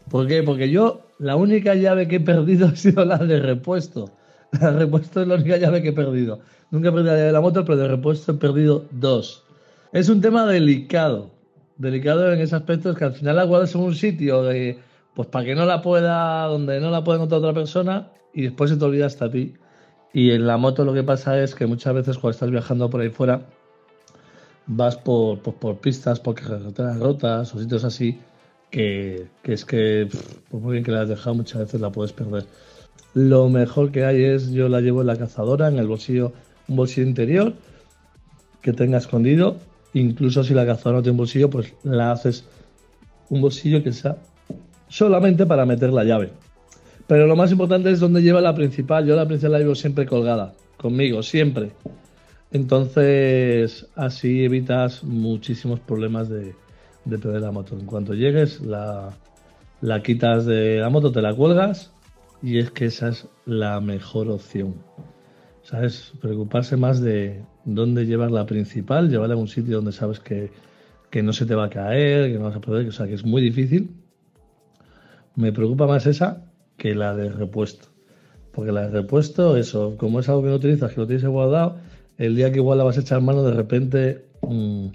¿Por 0.09 0.27
qué? 0.27 0.41
Porque 0.43 0.69
yo 0.69 1.01
la 1.19 1.35
única 1.35 1.75
llave 1.75 2.07
que 2.07 2.15
he 2.17 2.21
perdido 2.21 2.67
ha 2.73 2.75
sido 2.75 3.05
la 3.05 3.17
de 3.17 3.39
repuesto. 3.39 4.11
De 4.59 4.71
repuesto 4.71 5.21
es 5.21 5.27
la 5.27 5.35
única 5.35 5.57
llave 5.57 5.81
que 5.81 5.89
he 5.89 5.93
perdido. 5.93 6.39
Nunca 6.71 6.89
he 6.89 6.91
perdido 6.91 7.11
la 7.11 7.17
llave 7.17 7.27
de 7.27 7.33
la 7.33 7.41
moto, 7.41 7.65
pero 7.65 7.77
de 7.77 7.87
repuesto 7.87 8.31
he 8.31 8.35
perdido 8.35 8.85
dos. 8.91 9.43
Es 9.91 10.09
un 10.09 10.21
tema 10.21 10.45
delicado. 10.45 11.31
Delicado 11.77 12.31
en 12.33 12.41
ese 12.41 12.55
aspecto 12.55 12.91
es 12.91 12.97
que 12.97 13.05
al 13.05 13.13
final 13.13 13.35
la 13.35 13.43
guardas 13.43 13.73
en 13.75 13.81
un 13.81 13.95
sitio 13.95 14.43
de, 14.43 14.77
pues 15.13 15.27
para 15.29 15.45
que 15.45 15.55
no 15.55 15.65
la 15.65 15.81
pueda, 15.81 16.43
donde 16.45 16.79
no 16.79 16.91
la 16.91 17.03
pueda 17.03 17.17
encontrar 17.17 17.39
otra 17.39 17.53
persona 17.53 18.11
y 18.33 18.43
después 18.43 18.69
se 18.69 18.77
te 18.77 18.85
olvida 18.85 19.05
hasta 19.05 19.31
ti. 19.31 19.53
Y 20.13 20.31
en 20.31 20.47
la 20.47 20.57
moto 20.57 20.83
lo 20.83 20.93
que 20.93 21.03
pasa 21.03 21.41
es 21.41 21.55
que 21.55 21.65
muchas 21.67 21.93
veces 21.93 22.17
cuando 22.17 22.31
estás 22.31 22.49
viajando 22.49 22.89
por 22.89 23.01
ahí 23.01 23.09
fuera, 23.09 23.41
vas 24.65 24.97
por, 24.97 25.39
pues, 25.39 25.55
por 25.57 25.77
pistas, 25.77 26.19
por 26.19 26.35
carreteras 26.35 26.99
rotas 26.99 27.53
o 27.53 27.59
sitios 27.59 27.83
así, 27.83 28.19
que, 28.71 29.27
que 29.43 29.53
es 29.53 29.65
que, 29.65 30.07
por 30.49 30.61
muy 30.61 30.73
bien 30.73 30.83
que 30.83 30.91
la 30.91 31.01
has 31.01 31.09
dejado, 31.09 31.35
muchas 31.35 31.61
veces 31.61 31.81
la 31.81 31.91
puedes 31.91 32.13
perder. 32.13 32.45
Lo 33.13 33.49
mejor 33.49 33.91
que 33.91 34.05
hay 34.05 34.23
es, 34.23 34.51
yo 34.51 34.69
la 34.69 34.81
llevo 34.81 35.01
en 35.01 35.07
la 35.07 35.17
cazadora, 35.17 35.67
en 35.67 35.79
el 35.79 35.87
bolsillo, 35.87 36.31
un 36.67 36.75
bolsillo 36.75 37.07
interior, 37.07 37.53
que 38.61 38.73
tenga 38.73 38.97
escondido. 38.97 39.57
Incluso 39.93 40.43
si 40.43 40.53
la 40.53 40.65
cazadora 40.65 40.97
no 40.97 41.03
tiene 41.03 41.13
un 41.13 41.17
bolsillo, 41.17 41.49
pues 41.49 41.73
la 41.83 42.11
haces 42.11 42.45
un 43.29 43.41
bolsillo 43.41 43.83
que 43.83 43.93
sea 43.93 44.17
solamente 44.87 45.45
para 45.45 45.65
meter 45.65 45.91
la 45.91 46.03
llave. 46.03 46.31
Pero 47.07 47.25
lo 47.25 47.35
más 47.35 47.51
importante 47.51 47.89
es 47.89 47.99
donde 47.99 48.21
lleva 48.21 48.41
la 48.41 48.53
principal. 48.53 49.05
Yo 49.05 49.15
la 49.15 49.25
principal 49.25 49.53
la 49.53 49.59
llevo 49.59 49.75
siempre 49.75 50.05
colgada, 50.05 50.53
conmigo, 50.77 51.23
siempre. 51.23 51.71
Entonces, 52.51 53.87
así 53.95 54.43
evitas 54.43 55.03
muchísimos 55.03 55.79
problemas 55.79 56.29
de, 56.29 56.53
de 57.05 57.17
perder 57.17 57.41
la 57.41 57.51
moto. 57.51 57.75
En 57.77 57.85
cuanto 57.85 58.13
llegues, 58.13 58.61
la, 58.61 59.17
la 59.81 60.03
quitas 60.03 60.45
de 60.45 60.77
la 60.77 60.89
moto, 60.89 61.11
te 61.11 61.21
la 61.21 61.33
cuelgas 61.33 61.91
y 62.41 62.59
es 62.59 62.71
que 62.71 62.85
esa 62.85 63.09
es 63.09 63.27
la 63.45 63.79
mejor 63.81 64.29
opción. 64.29 64.75
¿Sabes? 65.63 66.13
Preocuparse 66.21 66.77
más 66.77 67.01
de 67.01 67.43
dónde 67.65 68.05
llevar 68.05 68.31
la 68.31 68.45
principal, 68.45 69.09
llevarla 69.09 69.35
a 69.35 69.37
un 69.37 69.47
sitio 69.47 69.77
donde 69.77 69.91
sabes 69.91 70.19
que, 70.19 70.51
que 71.09 71.21
no 71.21 71.33
se 71.33 71.45
te 71.45 71.55
va 71.55 71.65
a 71.65 71.69
caer, 71.69 72.31
que 72.31 72.39
no 72.39 72.45
vas 72.45 72.55
a 72.55 72.61
poder, 72.61 72.87
o 72.87 72.91
sea, 72.91 73.07
que 73.07 73.13
es 73.13 73.25
muy 73.25 73.41
difícil. 73.41 73.91
Me 75.35 75.51
preocupa 75.51 75.85
más 75.85 76.05
esa 76.07 76.45
que 76.77 76.95
la 76.95 77.15
de 77.15 77.29
repuesto. 77.29 77.87
Porque 78.51 78.71
la 78.71 78.87
de 78.87 79.01
repuesto, 79.01 79.57
eso, 79.57 79.95
como 79.97 80.21
es 80.21 80.29
algo 80.29 80.43
que 80.43 80.49
no 80.49 80.55
utilizas, 80.55 80.93
que 80.93 81.01
lo 81.01 81.07
tienes 81.07 81.25
guardado, 81.25 81.77
el 82.17 82.35
día 82.35 82.51
que 82.51 82.57
igual 82.57 82.77
la 82.77 82.83
vas 82.83 82.97
a 82.97 83.01
echar 83.01 83.21
mano, 83.21 83.43
de 83.43 83.53
repente, 83.53 84.25
mm, 84.41 84.87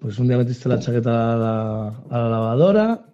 pues 0.00 0.18
un 0.18 0.26
día 0.26 0.36
metiste 0.36 0.68
la 0.68 0.80
chaqueta 0.80 1.34
a 1.34 1.36
la, 1.36 1.88
a 2.10 2.18
la 2.18 2.28
lavadora 2.28 3.06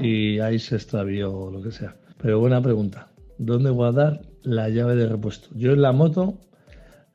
y 0.00 0.40
ahí 0.40 0.58
se 0.58 0.76
extravió 0.76 1.32
o 1.32 1.50
lo 1.50 1.62
que 1.62 1.70
sea. 1.70 1.94
Pero 2.22 2.38
buena 2.38 2.62
pregunta. 2.62 3.08
¿Dónde 3.38 3.70
guardar 3.70 4.22
la 4.44 4.68
llave 4.68 4.94
de 4.94 5.08
repuesto? 5.08 5.48
Yo 5.54 5.72
en 5.72 5.82
la 5.82 5.90
moto 5.90 6.38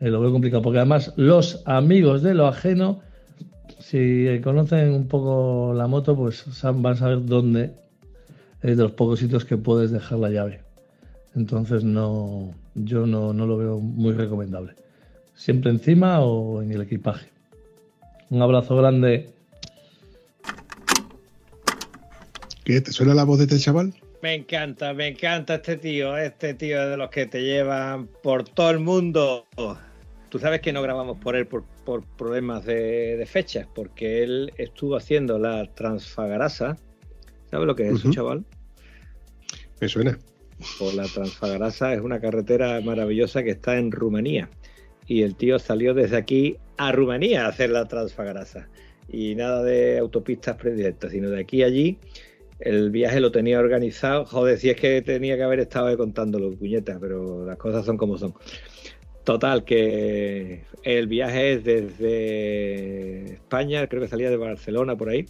eh, 0.02 0.10
lo 0.10 0.20
veo 0.20 0.34
complicado 0.34 0.62
porque 0.62 0.80
además 0.80 1.14
los 1.16 1.64
amigos 1.66 2.22
de 2.22 2.34
lo 2.34 2.46
ajeno, 2.46 3.00
si 3.80 4.28
conocen 4.44 4.92
un 4.92 5.08
poco 5.08 5.74
la 5.74 5.88
moto, 5.88 6.16
pues 6.16 6.46
van 6.62 6.86
a 6.86 6.96
saber 6.96 7.26
dónde 7.26 7.74
es 8.62 8.76
de 8.76 8.84
los 8.84 8.92
pocos 8.92 9.20
sitios 9.20 9.46
que 9.46 9.56
puedes 9.56 9.92
dejar 9.92 10.20
la 10.20 10.30
llave. 10.30 10.62
Entonces 11.36 11.86
no, 11.86 12.54
yo 12.76 13.08
no, 13.08 13.32
no 13.32 13.48
lo 13.48 13.58
veo 13.58 13.80
muy 13.80 14.12
recomendable. 14.12 14.74
Siempre 15.36 15.72
encima 15.72 16.20
o 16.20 16.62
en 16.62 16.72
el 16.72 16.82
equipaje. 16.82 17.30
Un 18.30 18.42
abrazo 18.42 18.76
grande. 18.76 19.30
¿Qué? 22.66 22.82
¿Te 22.82 22.92
suena 22.92 23.14
la 23.14 23.24
voz 23.24 23.38
de 23.38 23.46
este 23.46 23.60
chaval? 23.60 23.94
Me 24.28 24.34
encanta, 24.34 24.94
me 24.94 25.08
encanta 25.08 25.56
este 25.56 25.78
tío, 25.78 26.18
este 26.18 26.54
tío 26.54 26.84
es 26.84 26.90
de 26.90 26.98
los 26.98 27.10
que 27.10 27.28
te 27.28 27.44
llevan 27.44 28.08
por 28.08 28.44
todo 28.44 28.72
el 28.72 28.80
mundo. 28.80 29.46
Tú 30.28 30.38
sabes 30.38 30.60
que 30.60 30.74
no 30.74 30.82
grabamos 30.82 31.18
por 31.18 31.38
él 31.38 31.48
por, 31.48 31.64
por 31.86 32.04
problemas 32.18 32.66
de, 32.66 33.16
de 33.16 33.26
fechas, 33.26 33.70
porque 33.74 34.24
él 34.24 34.52
estuvo 34.58 34.98
haciendo 34.98 35.40
la 35.40 35.74
Transfagarasa. 35.74 36.76
¿Sabes 37.50 37.68
lo 37.68 37.74
que 37.78 37.88
es 37.88 38.00
eso, 38.00 38.10
Ujú. 38.10 38.16
chaval? 38.16 38.46
Me 39.80 39.88
suena. 39.88 40.20
Pues 40.78 40.94
la 40.94 41.06
Transfagarasa 41.06 41.94
es 41.94 42.02
una 42.02 42.20
carretera 42.20 42.82
maravillosa 42.82 43.44
que 43.44 43.52
está 43.52 43.78
en 43.78 43.94
Rumanía. 43.94 44.50
Y 45.06 45.22
el 45.22 45.38
tío 45.38 45.58
salió 45.58 45.94
desde 45.94 46.18
aquí 46.18 46.58
a 46.76 46.92
Rumanía 46.92 47.46
a 47.46 47.48
hacer 47.48 47.70
la 47.70 47.88
Transfagarasa. 47.88 48.68
Y 49.08 49.36
nada 49.36 49.64
de 49.64 50.00
autopistas 50.00 50.58
predirectas, 50.58 51.14
sino 51.14 51.30
de 51.30 51.40
aquí 51.40 51.64
a 51.64 51.68
allí. 51.68 51.98
El 52.60 52.90
viaje 52.90 53.20
lo 53.20 53.32
tenía 53.32 53.60
organizado. 53.60 54.26
Joder, 54.26 54.58
si 54.58 54.70
es 54.70 54.76
que 54.76 55.02
tenía 55.02 55.38
que 55.38 55.44
haber 55.44 55.60
estado 55.60 55.96
contándolo, 55.98 56.52
puñetas, 56.52 56.98
pero 57.00 57.46
las 57.46 57.58
cosas 57.58 57.86
son 57.86 57.98
como 57.98 58.18
son. 58.18 58.34
Total, 59.24 59.66
que 59.66 60.64
el 60.84 61.08
viaje 61.08 61.54
es 61.54 61.64
desde 61.64 63.34
España, 63.34 63.86
creo 63.88 64.02
que 64.02 64.08
salía 64.08 64.30
de 64.30 64.38
Barcelona 64.38 64.96
por 64.96 65.10
ahí, 65.10 65.26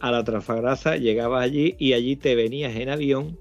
a 0.00 0.10
la 0.10 0.24
Transfagarasa, 0.24 0.96
llegabas 0.96 1.44
allí 1.44 1.76
y 1.78 1.92
allí 1.92 2.16
te 2.16 2.34
venías 2.34 2.74
en 2.74 2.88
avión 2.88 3.38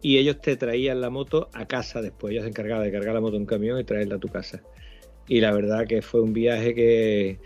y 0.00 0.18
ellos 0.18 0.40
te 0.40 0.56
traían 0.56 1.00
la 1.00 1.10
moto 1.10 1.48
a 1.52 1.66
casa 1.66 2.02
después. 2.02 2.32
Ellos 2.32 2.44
se 2.44 2.48
encargaban 2.48 2.84
de 2.84 2.92
cargar 2.92 3.14
la 3.14 3.20
moto 3.20 3.36
en 3.36 3.42
un 3.42 3.46
camión 3.46 3.78
y 3.78 3.84
traerla 3.84 4.16
a 4.16 4.18
tu 4.18 4.28
casa. 4.28 4.62
Y 5.28 5.40
la 5.40 5.52
verdad 5.52 5.86
que 5.86 6.02
fue 6.02 6.20
un 6.20 6.32
viaje 6.32 6.74
que 6.74 7.38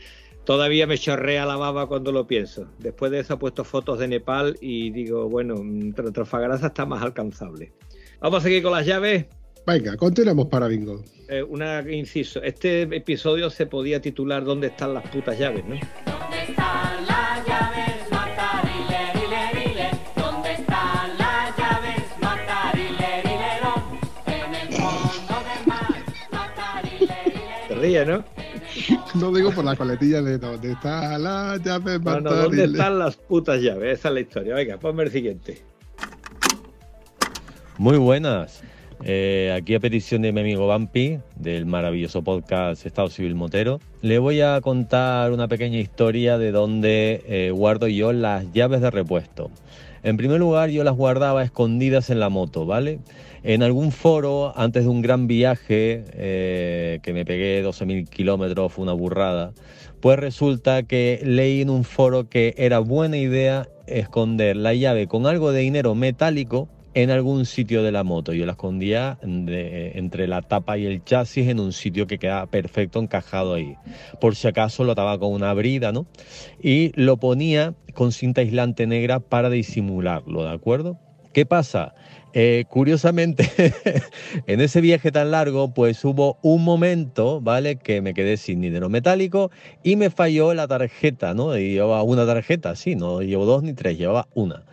todavía 0.47 0.87
me 0.87 0.97
chorrea 0.97 1.45
la 1.45 1.57
baba 1.57 1.87
cuando 1.87 2.13
lo 2.13 2.27
pienso. 2.27 2.69
Después 2.79 3.11
de 3.13 3.19
eso 3.21 3.35
he 3.35 3.37
puesto 3.37 3.65
fotos 3.65 3.99
de 3.99 4.09
Nepal 4.09 4.57
y 4.63 4.91
digo, 4.91 5.29
bueno, 5.29 5.57
Tra- 5.57 6.13
Transfagarasa 6.13 6.69
está 6.69 6.87
más 6.87 7.03
alcanzable. 7.03 7.73
Vamos 8.21 8.39
a 8.41 8.43
seguir 8.45 8.63
con 8.63 8.73
las 8.73 8.87
llaves. 8.87 9.27
Venga, 9.67 9.97
continuamos 9.97 10.47
para 10.47 10.69
bingo. 10.69 11.03
Eh, 11.29 11.43
una 11.43 11.81
inciso. 11.91 12.41
Este 12.43 12.83
episodio 12.83 13.51
se 13.51 13.67
podía 13.67 14.01
titular 14.01 14.45
¿Dónde 14.45 14.69
están 14.69 14.95
las 14.95 15.07
putas 15.11 15.37
llaves? 15.39 15.65
¿no? 15.65 15.75
¿Dónde 15.75 16.43
están 16.49 17.05
las 17.05 17.45
llaves? 17.47 18.11
Matarile, 18.13 19.13
rile, 19.15 19.65
rile. 19.69 19.91
¿Dónde 20.15 20.53
están 20.53 21.19
las 21.19 21.57
llaves? 21.59 22.05
Matarile, 22.23 23.23
rile, 23.25 24.47
En 24.47 24.55
el 24.55 24.69
fondo 24.73 25.35
del 25.49 25.67
mar. 25.67 26.05
Matarile, 26.31 27.15
rile. 27.25 27.69
Te 27.69 27.75
ríes, 27.75 28.07
¿no? 28.07 28.25
No 29.21 29.33
digo 29.33 29.51
por 29.51 29.65
la 29.65 29.75
coletilla 29.77 30.21
de 30.21 30.37
dónde 30.37 30.73
está 30.73 31.19
la 31.19 31.57
llave 31.65 31.99
No, 31.99 32.21
no, 32.21 32.35
¿dónde 32.35 32.65
están 32.65 32.99
las 32.99 33.17
putas 33.17 33.63
llaves? 33.63 33.99
Esa 33.99 34.09
es 34.09 34.15
la 34.15 34.21
historia. 34.21 34.55
Venga, 34.55 34.79
ponme 34.79 35.05
el 35.05 35.11
siguiente. 35.11 35.63
Muy 37.79 37.97
buenas. 37.97 38.63
Eh, 39.05 39.55
aquí 39.57 39.75
a 39.75 39.81
petición 39.81 40.23
de 40.23 40.33
mi 40.33 40.41
amigo 40.41 40.67
Vampi, 40.67 41.19
del 41.35 41.65
maravilloso 41.65 42.23
podcast 42.23 42.85
Estado 42.85 43.09
Civil 43.09 43.35
Motero, 43.35 43.81
le 44.03 44.19
voy 44.19 44.41
a 44.43 44.61
contar 44.61 45.33
una 45.33 45.49
pequeña 45.49 45.79
historia 45.79 46.37
de 46.39 46.53
dónde 46.53 47.23
eh, 47.27 47.51
guardo 47.55 47.89
yo 47.89 48.13
las 48.13 48.53
llaves 48.53 48.81
de 48.81 48.91
repuesto. 48.91 49.51
En 50.03 50.17
primer 50.17 50.41
lugar, 50.41 50.71
yo 50.71 50.85
las 50.85 50.95
guardaba 50.95 51.43
escondidas 51.43 52.11
en 52.11 52.21
la 52.21 52.29
moto, 52.29 52.67
¿vale? 52.67 53.01
En 53.49 53.63
algún 53.63 53.93
foro, 53.93 54.53
antes 54.59 54.83
de 54.83 54.91
un 54.91 55.03
gran 55.03 55.29
viaje, 55.29 56.03
eh, 56.15 56.99
que 57.05 57.13
me 57.13 57.25
pegué 57.25 57.65
12.000 57.65 58.09
kilómetros, 58.09 58.73
fue 58.73 58.83
una 58.83 58.93
burrada, 58.93 59.53
pues 60.01 60.19
resulta 60.19 60.83
que 60.83 61.21
leí 61.23 61.61
en 61.61 61.71
un 61.71 61.85
foro 61.85 62.29
que 62.29 62.57
era 62.59 62.81
buena 62.81 63.19
idea 63.19 63.69
esconder 63.87 64.57
la 64.57 64.75
llave 64.75 65.07
con 65.07 65.27
algo 65.27 65.53
de 65.53 65.61
dinero 65.61 65.95
metálico 65.95 66.69
en 66.95 67.13
algún 67.13 67.47
sitio 67.47 67.85
de 67.85 67.93
la 67.93 68.03
moto. 68.03 68.33
Yo 68.33 68.47
la 68.47 68.53
escondía 68.53 69.17
entre 69.23 70.27
la 70.27 70.43
tapa 70.43 70.77
y 70.77 70.87
el 70.87 71.05
chasis 71.05 71.47
en 71.47 71.61
un 71.61 71.73
sitio 71.73 72.09
que 72.09 72.19
queda 72.19 72.47
perfecto 72.47 72.99
encajado 72.99 73.55
ahí. 73.55 73.77
Por 74.21 74.35
si 74.35 74.49
acaso 74.49 74.83
lo 74.83 74.91
ataba 74.91 75.21
con 75.21 75.33
una 75.33 75.55
brida, 75.55 75.93
¿no? 75.93 76.07
Y 76.61 76.91
lo 77.01 77.19
ponía 77.19 77.75
con 77.95 78.11
cinta 78.11 78.41
aislante 78.41 78.89
negra 78.89 79.21
para 79.21 79.51
disimularlo, 79.51 80.43
¿de 80.43 80.51
acuerdo? 80.51 80.99
¿Qué 81.37 81.45
pasa? 81.45 81.93
Eh, 82.33 82.65
curiosamente, 82.67 83.47
en 84.47 84.63
ese 84.63 84.81
viaje 84.81 85.13
tan 85.13 85.33
largo, 85.33 85.75
pues 85.75 86.03
hubo 86.03 86.39
un 86.41 86.65
momento, 86.65 87.43
¿vale? 87.43 87.77
Que 87.77 88.01
me 88.01 88.15
quedé 88.15 88.39
sin 88.39 88.63
dinero 88.63 88.89
metálico 88.89 89.51
y 89.83 89.97
me 89.97 90.09
falló 90.09 90.55
la 90.55 90.67
tarjeta, 90.67 91.35
¿no? 91.35 91.55
Llevaba 91.55 92.03
una 92.05 92.25
tarjeta, 92.25 92.75
sí, 92.75 92.97
no 92.97 93.21
llevo 93.21 93.45
dos 93.45 93.63
ni 93.63 93.75
tres, 93.75 93.99
llevaba 93.99 94.29
una 94.33 94.65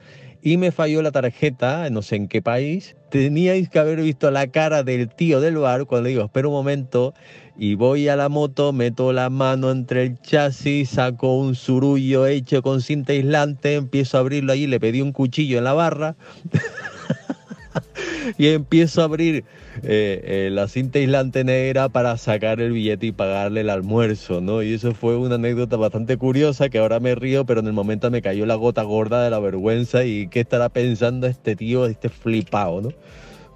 y 0.46 0.58
me 0.58 0.72
falló 0.72 1.02
la 1.02 1.12
tarjeta, 1.12 1.90
no 1.90 2.02
sé 2.02 2.18
en 2.18 2.28
qué 2.28 2.42
país. 2.42 2.98
Teníais 3.10 3.70
que 3.70 3.80
haber 3.80 4.02
visto 4.02 4.30
la 4.30 4.48
cara 4.48 4.84
del 4.84 5.08
tío 5.08 5.40
del 5.40 5.58
bar 5.58 5.86
cuando 5.86 6.04
le 6.04 6.10
digo, 6.10 6.26
espera 6.26 6.50
un 6.50 6.54
momento, 6.54 7.14
y 7.58 7.76
voy 7.76 8.08
a 8.08 8.16
la 8.16 8.30
moto, 8.30 8.74
meto 8.74 9.14
la 9.14 9.30
mano 9.30 9.70
entre 9.70 10.04
el 10.04 10.20
chasis, 10.20 10.90
saco 10.90 11.38
un 11.38 11.56
surullo 11.56 12.26
hecho 12.26 12.62
con 12.64 12.82
cinta 12.82 13.14
aislante, 13.14 13.76
empiezo 13.76 14.18
a 14.18 14.22
abrirlo 14.22 14.54
allí, 14.54 14.68
le 14.68 14.80
pedí 14.80 15.02
un 15.02 15.12
cuchillo 15.12 15.60
en 15.60 15.64
la 15.64 15.74
barra. 15.74 16.16
y 18.38 18.48
empiezo 18.48 19.02
a 19.02 19.06
abrir 19.06 19.46
eh, 19.84 20.22
eh, 20.24 20.50
la 20.52 20.68
cinta 20.68 21.00
aislante 21.00 21.44
negra 21.44 21.90
para 21.90 22.18
sacar 22.18 22.60
el 22.60 22.72
billete 22.72 23.08
y 23.08 23.12
pagarle 23.12 23.62
el 23.62 23.70
almuerzo, 23.70 24.42
¿no? 24.42 24.64
Y 24.64 24.74
eso 24.74 24.94
fue 24.94 25.16
una 25.16 25.36
anécdota 25.36 25.78
bastante 25.78 26.18
curiosa 26.18 26.70
que 26.70 26.80
ahora 26.80 27.00
me 27.00 27.14
río, 27.16 27.46
pero 27.46 27.60
en 27.60 27.68
el 27.68 27.74
momento 27.74 28.10
me 28.10 28.22
cayó 28.22 28.46
la 28.46 28.56
gota 28.56 28.84
gorda 28.84 29.24
de 29.24 29.30
la 29.30 29.40
vergüenza 29.40 30.06
y 30.06 30.28
qué 30.28 30.42
estará 30.42 30.70
pensando 30.70 31.28
este 31.28 31.56
tío, 31.56 31.86
este 31.86 32.10
flipado, 32.10 32.82
¿no? 32.82 32.90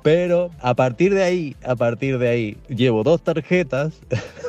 Pero 0.07 0.51
a 0.61 0.73
partir 0.73 1.13
de 1.13 1.21
ahí, 1.21 1.57
a 1.65 1.75
partir 1.75 2.17
de 2.17 2.29
ahí, 2.29 2.57
llevo 2.69 3.03
dos 3.03 3.21
tarjetas 3.21 3.99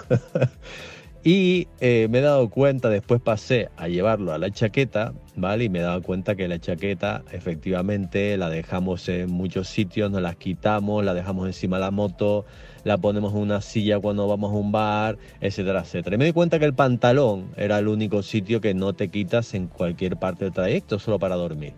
y 1.25 1.67
eh, 1.81 2.07
me 2.09 2.19
he 2.19 2.21
dado 2.21 2.49
cuenta, 2.49 2.89
después 2.89 3.21
pasé 3.21 3.69
a 3.77 3.89
llevarlo 3.89 4.33
a 4.33 4.39
la 4.39 4.53
chaqueta, 4.53 5.15
¿vale? 5.35 5.65
Y 5.65 5.69
me 5.69 5.81
he 5.81 5.83
dado 5.83 6.01
cuenta 6.01 6.37
que 6.37 6.47
la 6.47 6.61
chaqueta 6.61 7.25
efectivamente 7.33 8.37
la 8.37 8.51
dejamos 8.51 9.09
en 9.09 9.33
muchos 9.33 9.67
sitios, 9.67 10.13
nos 10.13 10.23
las 10.23 10.37
quitamos, 10.37 11.05
la 11.05 11.13
dejamos 11.13 11.49
encima 11.49 11.79
de 11.79 11.87
la 11.87 11.91
moto, 11.91 12.45
la 12.85 12.97
ponemos 12.97 13.33
en 13.33 13.41
una 13.41 13.61
silla 13.61 13.99
cuando 13.99 14.29
vamos 14.29 14.53
a 14.53 14.55
un 14.55 14.71
bar, 14.71 15.19
etcétera, 15.41 15.81
etcétera. 15.81 16.15
Y 16.15 16.19
me 16.21 16.27
di 16.27 16.33
cuenta 16.33 16.61
que 16.61 16.67
el 16.67 16.75
pantalón 16.75 17.51
era 17.57 17.81
el 17.81 17.89
único 17.89 18.23
sitio 18.23 18.61
que 18.61 18.75
no 18.75 18.93
te 18.93 19.09
quitas 19.09 19.55
en 19.55 19.67
cualquier 19.67 20.19
parte 20.19 20.45
del 20.45 20.55
trayecto, 20.55 21.01
solo 21.01 21.19
para 21.19 21.35
dormir. 21.35 21.73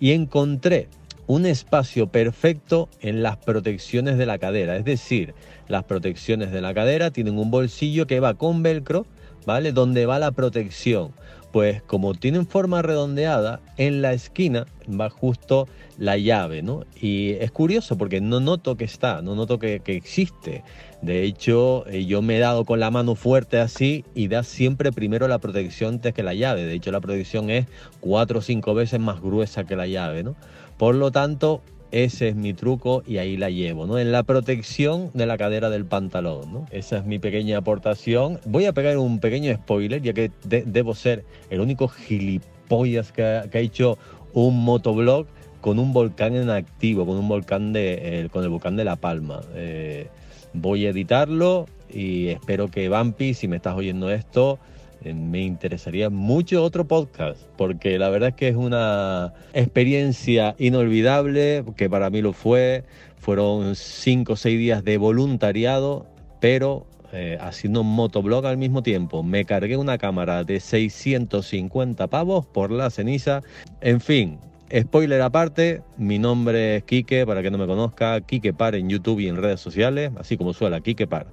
Y 0.00 0.10
encontré 0.10 0.88
un 1.32 1.46
espacio 1.46 2.08
perfecto 2.08 2.90
en 3.00 3.22
las 3.22 3.38
protecciones 3.38 4.18
de 4.18 4.26
la 4.26 4.36
cadera. 4.36 4.76
Es 4.76 4.84
decir, 4.84 5.34
las 5.66 5.84
protecciones 5.84 6.52
de 6.52 6.60
la 6.60 6.74
cadera 6.74 7.10
tienen 7.10 7.38
un 7.38 7.50
bolsillo 7.50 8.06
que 8.06 8.20
va 8.20 8.34
con 8.34 8.62
velcro, 8.62 9.06
¿vale? 9.46 9.72
Donde 9.72 10.04
va 10.04 10.18
la 10.18 10.32
protección. 10.32 11.12
pues 11.50 11.82
como 11.82 12.14
tienen 12.14 12.46
forma 12.46 12.80
redondeada, 12.80 13.60
en 13.76 14.00
la 14.00 14.14
esquina 14.14 14.66
va 14.88 15.10
justo 15.10 15.68
la 15.98 16.16
llave, 16.16 16.62
¿no? 16.62 16.84
Y 16.98 17.32
es 17.32 17.50
curioso 17.50 17.98
porque 17.98 18.22
no 18.22 18.40
noto 18.40 18.76
que 18.76 18.84
está, 18.84 19.20
no 19.20 19.34
noto 19.34 19.58
que, 19.58 19.82
existe. 19.86 20.64
De 21.02 21.24
hecho, 21.24 21.86
eh, 21.88 22.06
yo 22.06 22.22
me 22.22 22.36
he 22.36 22.40
dado 22.40 22.64
con 22.64 22.80
la 22.80 22.90
mano 22.90 23.14
fuerte 23.16 23.58
así 23.58 24.04
y 24.14 24.28
da 24.28 24.44
siempre 24.44 24.92
primero 24.92 25.28
la 25.28 25.38
protección 25.38 25.94
antes 25.94 26.14
que 26.14 26.22
la 26.22 26.32
llave. 26.32 26.64
De 26.64 26.72
hecho, 26.72 26.90
la 26.90 27.00
protección 27.00 27.50
es 27.50 27.66
cuatro 28.00 28.38
o 28.38 28.42
cinco 28.42 28.72
veces 28.72 28.98
más 28.98 29.20
gruesa 29.20 29.64
que 29.64 29.76
la 29.76 29.86
llave, 29.86 30.22
¿no? 30.22 30.36
Por 30.82 30.96
lo 30.96 31.12
tanto, 31.12 31.62
ese 31.92 32.30
es 32.30 32.34
mi 32.34 32.54
truco 32.54 33.04
y 33.06 33.18
ahí 33.18 33.36
la 33.36 33.50
llevo, 33.50 33.86
¿no? 33.86 34.00
En 34.00 34.10
la 34.10 34.24
protección 34.24 35.12
de 35.14 35.26
la 35.26 35.38
cadera 35.38 35.70
del 35.70 35.84
pantalón, 35.84 36.52
¿no? 36.52 36.66
Esa 36.72 36.96
es 36.96 37.04
mi 37.04 37.20
pequeña 37.20 37.58
aportación. 37.58 38.40
Voy 38.46 38.64
a 38.64 38.72
pegar 38.72 38.98
un 38.98 39.20
pequeño 39.20 39.54
spoiler, 39.54 40.02
ya 40.02 40.12
que 40.12 40.32
de- 40.42 40.64
debo 40.64 40.96
ser 40.96 41.24
el 41.50 41.60
único 41.60 41.86
gilipollas 41.86 43.12
que 43.12 43.22
ha, 43.22 43.44
hecho 43.52 43.96
un 44.32 44.64
motoblog 44.64 45.28
con 45.60 45.78
un 45.78 45.92
volcán 45.92 46.34
en 46.34 46.50
activo, 46.50 47.06
con 47.06 47.16
un 47.16 47.28
volcán 47.28 47.72
de, 47.72 48.22
eh, 48.24 48.28
con 48.32 48.42
el 48.42 48.48
volcán 48.50 48.74
de 48.74 48.82
La 48.82 48.96
Palma. 48.96 49.40
Eh, 49.54 50.08
voy 50.52 50.86
a 50.86 50.90
editarlo 50.90 51.66
y 51.88 52.26
espero 52.26 52.66
que 52.72 52.88
Vampi, 52.88 53.34
si 53.34 53.46
me 53.46 53.54
estás 53.54 53.76
oyendo 53.76 54.10
esto, 54.10 54.58
me 55.04 55.42
interesaría 55.42 56.10
mucho 56.10 56.62
otro 56.62 56.86
podcast, 56.86 57.40
porque 57.56 57.98
la 57.98 58.08
verdad 58.08 58.30
es 58.30 58.34
que 58.34 58.48
es 58.48 58.56
una 58.56 59.32
experiencia 59.52 60.54
inolvidable, 60.58 61.64
que 61.76 61.90
para 61.90 62.10
mí 62.10 62.22
lo 62.22 62.32
fue. 62.32 62.84
Fueron 63.16 63.76
cinco 63.76 64.32
o 64.32 64.36
seis 64.36 64.58
días 64.58 64.84
de 64.84 64.98
voluntariado, 64.98 66.06
pero 66.40 66.86
eh, 67.12 67.36
haciendo 67.40 67.82
motoblog 67.82 68.46
al 68.46 68.56
mismo 68.56 68.82
tiempo. 68.82 69.22
Me 69.22 69.44
cargué 69.44 69.76
una 69.76 69.98
cámara 69.98 70.44
de 70.44 70.60
650 70.60 72.06
pavos 72.06 72.46
por 72.46 72.70
la 72.70 72.88
ceniza. 72.90 73.42
En 73.82 74.00
fin, 74.00 74.38
spoiler 74.74 75.20
aparte, 75.20 75.82
mi 75.98 76.18
nombre 76.18 76.76
es 76.76 76.84
Quique, 76.84 77.26
para 77.26 77.42
que 77.42 77.50
no 77.50 77.58
me 77.58 77.66
conozca, 77.66 78.20
Quique 78.22 78.54
Par 78.54 78.74
en 78.74 78.88
YouTube 78.88 79.20
y 79.20 79.28
en 79.28 79.36
redes 79.36 79.60
sociales, 79.60 80.10
así 80.18 80.38
como 80.38 80.54
suena 80.54 80.80
Quique 80.80 81.06
Par. 81.06 81.26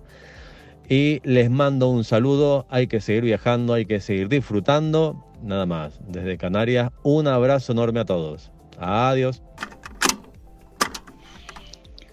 Y 0.90 1.22
les 1.24 1.52
mando 1.52 1.88
un 1.88 2.04
saludo, 2.04 2.66
hay 2.68 2.88
que 2.88 3.00
seguir 3.00 3.24
viajando, 3.24 3.76
hay 3.76 3.86
que 3.86 4.00
seguir 4.00 4.28
disfrutando. 4.28 5.24
Nada 5.44 5.68
más, 5.68 6.00
desde 6.08 6.36
Canarias, 6.40 6.92
un 7.04 7.28
abrazo 7.28 7.74
enorme 7.74 8.00
a 8.00 8.06
todos. 8.06 8.52
Adiós. 8.80 9.44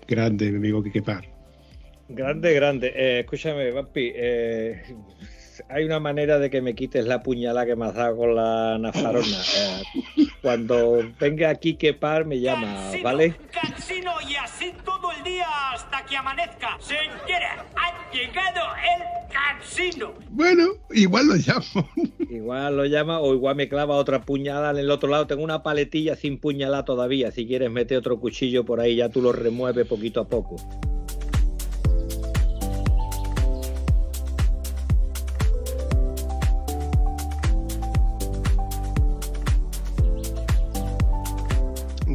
Grande, 0.07 0.51
mi 0.51 0.59
amigo 0.59 0.83
Quique 0.83 1.01
Par. 1.01 1.24
Grande, 2.11 2.53
grande. 2.53 2.93
Eh, 2.95 3.20
escúchame, 3.20 3.70
Vampi, 3.70 4.12
eh, 4.14 4.83
hay 5.69 5.85
una 5.85 6.01
manera 6.01 6.39
de 6.39 6.51
que 6.51 6.61
me 6.61 6.75
quites 6.75 7.07
la 7.07 7.23
puñalada 7.23 7.67
que 7.67 7.77
me 7.77 7.87
has 7.87 7.95
dado 7.95 8.17
con 8.17 8.35
la 8.35 8.79
nafarona. 8.79 9.39
Eh, 9.57 10.27
cuando 10.43 11.03
venga 11.19 11.51
aquí 11.51 11.75
que 11.75 11.95
par 11.95 12.25
me 12.25 12.41
llama, 12.41 12.91
¿vale? 13.03 13.35
Cansino 13.51 14.13
y 14.29 14.37
así 14.37 14.73
todo 14.85 15.13
el 15.13 15.23
día 15.23 15.47
hasta 15.73 16.05
que 16.05 16.17
amanezca. 16.17 16.77
Señora, 16.81 17.65
ha 17.77 18.13
llegado 18.13 18.61
el 18.97 19.33
cansino. 19.33 20.13
Bueno, 20.31 20.65
igual 20.91 21.27
lo 21.27 21.35
llamo. 21.35 21.89
Igual 22.29 22.77
lo 22.77 22.85
llama 22.85 23.21
o 23.21 23.35
igual 23.35 23.55
me 23.55 23.69
clava 23.69 23.95
otra 23.95 24.23
puñalada 24.23 24.73
en 24.73 24.79
el 24.79 24.91
otro 24.91 25.09
lado. 25.09 25.27
Tengo 25.27 25.45
una 25.45 25.63
paletilla 25.63 26.17
sin 26.17 26.39
puñalada 26.39 26.85
todavía. 26.85 27.31
Si 27.31 27.47
quieres 27.47 27.71
meter 27.71 27.99
otro 27.99 28.19
cuchillo 28.19 28.65
por 28.65 28.81
ahí, 28.81 28.97
ya 28.97 29.09
tú 29.09 29.23
lo 29.23 29.33
remueves 29.33 29.87
poquito 29.87 30.21
a 30.21 30.29
poco. 30.29 30.57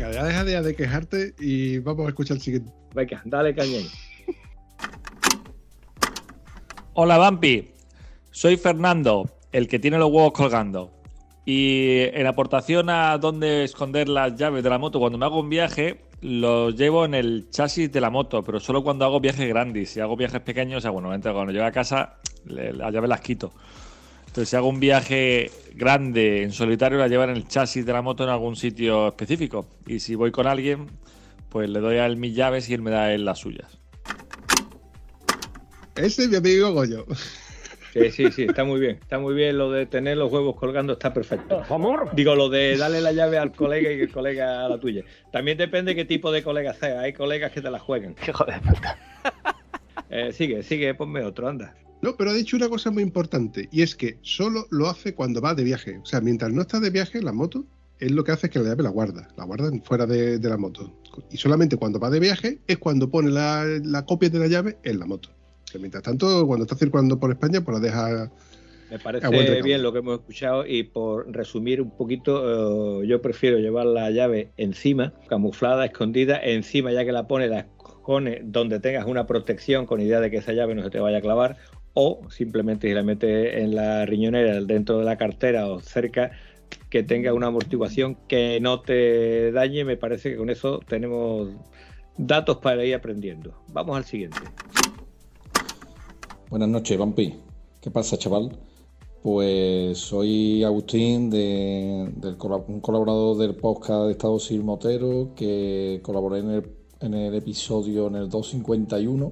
Venga, 0.01 0.15
ya 0.15 0.23
deja 0.23 0.43
de, 0.43 0.61
de 0.63 0.75
quejarte 0.75 1.35
y 1.39 1.77
vamos 1.77 2.07
a 2.07 2.09
escuchar 2.09 2.37
el 2.37 2.41
siguiente. 2.41 2.71
Venga, 2.95 3.21
dale 3.23 3.53
cañón. 3.53 3.83
Hola 6.93 7.19
Vampi, 7.19 7.69
soy 8.31 8.57
Fernando, 8.57 9.29
el 9.51 9.67
que 9.67 9.77
tiene 9.77 9.99
los 9.99 10.09
huevos 10.11 10.31
colgando. 10.31 10.91
Y 11.45 11.99
en 12.13 12.25
aportación 12.25 12.89
a 12.89 13.15
dónde 13.19 13.63
esconder 13.63 14.09
las 14.09 14.35
llaves 14.35 14.63
de 14.63 14.71
la 14.71 14.79
moto, 14.79 14.99
cuando 14.99 15.19
me 15.19 15.25
hago 15.25 15.39
un 15.39 15.49
viaje, 15.49 16.01
los 16.21 16.75
llevo 16.75 17.05
en 17.05 17.13
el 17.13 17.51
chasis 17.51 17.91
de 17.91 18.01
la 18.01 18.09
moto, 18.09 18.41
pero 18.41 18.59
solo 18.59 18.83
cuando 18.83 19.05
hago 19.05 19.19
viajes 19.19 19.47
grandes. 19.47 19.91
Si 19.91 19.99
hago 19.99 20.17
viajes 20.17 20.41
pequeños, 20.41 20.79
o 20.79 20.81
sea, 20.81 20.89
bueno, 20.89 21.09
cuando 21.09 21.51
llego 21.51 21.65
a 21.65 21.71
casa, 21.71 22.17
las 22.45 22.91
llaves 22.91 23.09
las 23.09 23.21
quito. 23.21 23.53
Entonces, 24.31 24.47
si 24.47 24.55
hago 24.55 24.69
un 24.69 24.79
viaje 24.79 25.51
grande 25.75 26.43
en 26.43 26.53
solitario, 26.53 26.97
la 26.97 27.09
llevo 27.09 27.25
en 27.25 27.31
el 27.31 27.49
chasis 27.49 27.85
de 27.85 27.91
la 27.91 28.01
moto 28.01 28.23
en 28.23 28.29
algún 28.29 28.55
sitio 28.55 29.09
específico. 29.09 29.65
Y 29.85 29.99
si 29.99 30.15
voy 30.15 30.31
con 30.31 30.47
alguien, 30.47 30.87
pues 31.49 31.69
le 31.69 31.81
doy 31.81 31.97
a 31.97 32.05
él 32.05 32.15
mis 32.15 32.33
llaves 32.33 32.69
y 32.69 32.73
él 32.73 32.81
me 32.81 32.91
da 32.91 33.03
a 33.03 33.13
él 33.13 33.25
las 33.25 33.39
suyas. 33.39 33.77
Ese 35.97 36.23
es 36.23 36.29
mi 36.29 36.37
amigo 36.37 36.71
Goyo. 36.71 37.05
Sí, 37.91 38.09
sí, 38.09 38.31
sí, 38.31 38.43
está 38.43 38.63
muy 38.63 38.79
bien. 38.79 38.99
Está 39.01 39.19
muy 39.19 39.33
bien 39.33 39.57
lo 39.57 39.69
de 39.69 39.85
tener 39.85 40.15
los 40.15 40.31
huevos 40.31 40.55
colgando, 40.55 40.93
está 40.93 41.13
perfecto. 41.13 41.61
Digo, 42.13 42.33
lo 42.33 42.47
de 42.47 42.77
darle 42.77 43.01
la 43.01 43.11
llave 43.11 43.37
al 43.37 43.51
colega 43.51 43.91
y 43.91 43.97
que 43.97 44.03
el 44.03 44.13
colega 44.13 44.65
a 44.65 44.69
la 44.69 44.79
tuya. 44.79 45.03
También 45.33 45.57
depende 45.57 45.93
qué 45.93 46.05
tipo 46.05 46.31
de 46.31 46.41
colega 46.41 46.73
sea. 46.73 47.01
Hay 47.01 47.11
colegas 47.11 47.51
que 47.51 47.59
te 47.59 47.69
la 47.69 47.79
juegan. 47.79 48.15
Hijo 48.25 48.45
de 48.45 48.53
puta. 48.61 48.97
Eh, 50.09 50.31
sigue, 50.31 50.63
sigue, 50.63 50.93
ponme 50.93 51.21
otro, 51.25 51.49
anda. 51.49 51.75
No, 52.01 52.15
pero 52.15 52.31
ha 52.31 52.33
dicho 52.33 52.57
una 52.57 52.67
cosa 52.67 52.89
muy 52.89 53.03
importante 53.03 53.69
y 53.71 53.83
es 53.83 53.95
que 53.95 54.17
solo 54.21 54.65
lo 54.71 54.89
hace 54.89 55.13
cuando 55.13 55.39
va 55.39 55.53
de 55.53 55.63
viaje. 55.63 55.99
O 55.99 56.05
sea, 56.05 56.19
mientras 56.19 56.51
no 56.51 56.61
está 56.61 56.79
de 56.79 56.89
viaje 56.89 57.21
la 57.21 57.31
moto, 57.31 57.63
él 57.99 58.15
lo 58.15 58.23
que 58.23 58.31
hace 58.31 58.47
es 58.47 58.53
que 58.53 58.59
la 58.59 58.69
llave 58.69 58.83
la 58.83 58.89
guarda, 58.89 59.27
la 59.37 59.45
guarda 59.45 59.71
fuera 59.83 60.07
de, 60.07 60.39
de 60.39 60.49
la 60.49 60.57
moto. 60.57 60.91
Y 61.29 61.37
solamente 61.37 61.77
cuando 61.77 61.99
va 61.99 62.09
de 62.09 62.19
viaje 62.19 62.59
es 62.67 62.79
cuando 62.79 63.09
pone 63.09 63.29
la, 63.29 63.65
la 63.83 64.05
copia 64.05 64.29
de 64.29 64.39
la 64.39 64.47
llave 64.47 64.77
en 64.83 64.99
la 64.99 65.05
moto. 65.05 65.29
Que 65.71 65.77
mientras 65.77 66.03
tanto, 66.03 66.47
cuando 66.47 66.65
está 66.65 66.75
circulando 66.75 67.19
por 67.19 67.31
España, 67.31 67.61
pues 67.61 67.79
la 67.79 67.83
deja. 67.85 68.31
Me 68.89 68.99
parece 68.99 69.61
bien 69.61 69.83
lo 69.83 69.93
que 69.93 69.99
hemos 69.99 70.19
escuchado 70.19 70.65
y 70.65 70.83
por 70.83 71.31
resumir 71.31 71.81
un 71.81 71.91
poquito, 71.91 73.03
eh, 73.03 73.07
yo 73.07 73.21
prefiero 73.21 73.59
llevar 73.59 73.85
la 73.85 74.09
llave 74.09 74.51
encima, 74.57 75.13
camuflada, 75.29 75.85
escondida, 75.85 76.37
encima 76.43 76.91
ya 76.91 77.05
que 77.05 77.13
la 77.13 77.27
pone, 77.27 77.47
la 77.47 77.67
donde 78.43 78.79
tengas 78.79 79.05
una 79.05 79.25
protección 79.25 79.85
con 79.85 80.01
idea 80.01 80.19
de 80.19 80.29
que 80.29 80.37
esa 80.37 80.51
llave 80.53 80.75
no 80.75 80.83
se 80.83 80.89
te 80.89 80.99
vaya 80.99 81.19
a 81.19 81.21
clavar 81.21 81.57
o 81.93 82.21
simplemente 82.29 82.87
si 82.87 82.93
la 82.93 83.03
metes 83.03 83.55
en 83.55 83.75
la 83.75 84.05
riñonera 84.05 84.61
dentro 84.61 84.99
de 84.99 85.05
la 85.05 85.17
cartera 85.17 85.67
o 85.67 85.79
cerca 85.79 86.31
que 86.89 87.03
tenga 87.03 87.33
una 87.33 87.47
amortiguación 87.47 88.15
que 88.27 88.59
no 88.61 88.81
te 88.81 89.51
dañe, 89.51 89.83
me 89.85 89.97
parece 89.97 90.31
que 90.31 90.37
con 90.37 90.49
eso 90.49 90.79
tenemos 90.87 91.49
datos 92.17 92.57
para 92.57 92.83
ir 92.85 92.95
aprendiendo. 92.95 93.53
Vamos 93.69 93.97
al 93.97 94.05
siguiente. 94.05 94.39
Buenas 96.49 96.69
noches, 96.69 96.97
Vampi. 96.97 97.33
¿Qué 97.81 97.91
pasa, 97.91 98.17
chaval? 98.17 98.57
Pues 99.23 99.97
soy 99.99 100.63
Agustín, 100.63 101.29
de, 101.29 102.11
del 102.15 102.35
un 102.67 102.81
colaborador 102.81 103.37
del 103.37 103.55
podcast 103.55 104.05
de 104.05 104.11
Estado 104.11 104.39
Civil 104.39 104.63
Motero, 104.63 105.33
que 105.35 105.99
colaboré 106.03 106.39
en 106.39 106.49
el, 106.49 106.71
en 106.99 107.13
el 107.13 107.35
episodio, 107.35 108.07
en 108.07 108.15
el 108.15 108.29
251, 108.29 109.31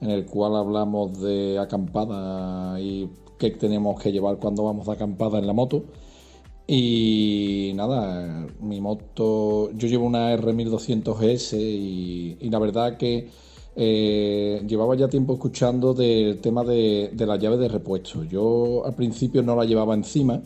en 0.00 0.10
el 0.10 0.26
cual 0.26 0.56
hablamos 0.56 1.20
de 1.20 1.58
acampada 1.58 2.80
y 2.80 3.08
qué 3.38 3.50
tenemos 3.50 4.00
que 4.00 4.12
llevar 4.12 4.38
cuando 4.38 4.64
vamos 4.64 4.86
de 4.86 4.92
acampada 4.92 5.38
en 5.38 5.46
la 5.46 5.52
moto. 5.52 5.84
Y 6.66 7.72
nada, 7.76 8.46
mi 8.60 8.80
moto, 8.80 9.70
yo 9.72 9.86
llevo 9.88 10.06
una 10.06 10.34
R1200GS 10.36 11.56
y, 11.58 12.50
la 12.50 12.58
verdad 12.58 12.96
que 12.96 13.30
eh, 13.76 14.62
llevaba 14.66 14.96
ya 14.96 15.08
tiempo 15.08 15.34
escuchando 15.34 15.94
del 15.94 16.40
tema 16.40 16.64
de, 16.64 17.10
de 17.12 17.26
la 17.26 17.36
llave 17.36 17.56
de 17.56 17.68
repuesto. 17.68 18.24
Yo 18.24 18.84
al 18.84 18.94
principio 18.94 19.42
no 19.42 19.54
la 19.54 19.64
llevaba 19.64 19.94
encima 19.94 20.42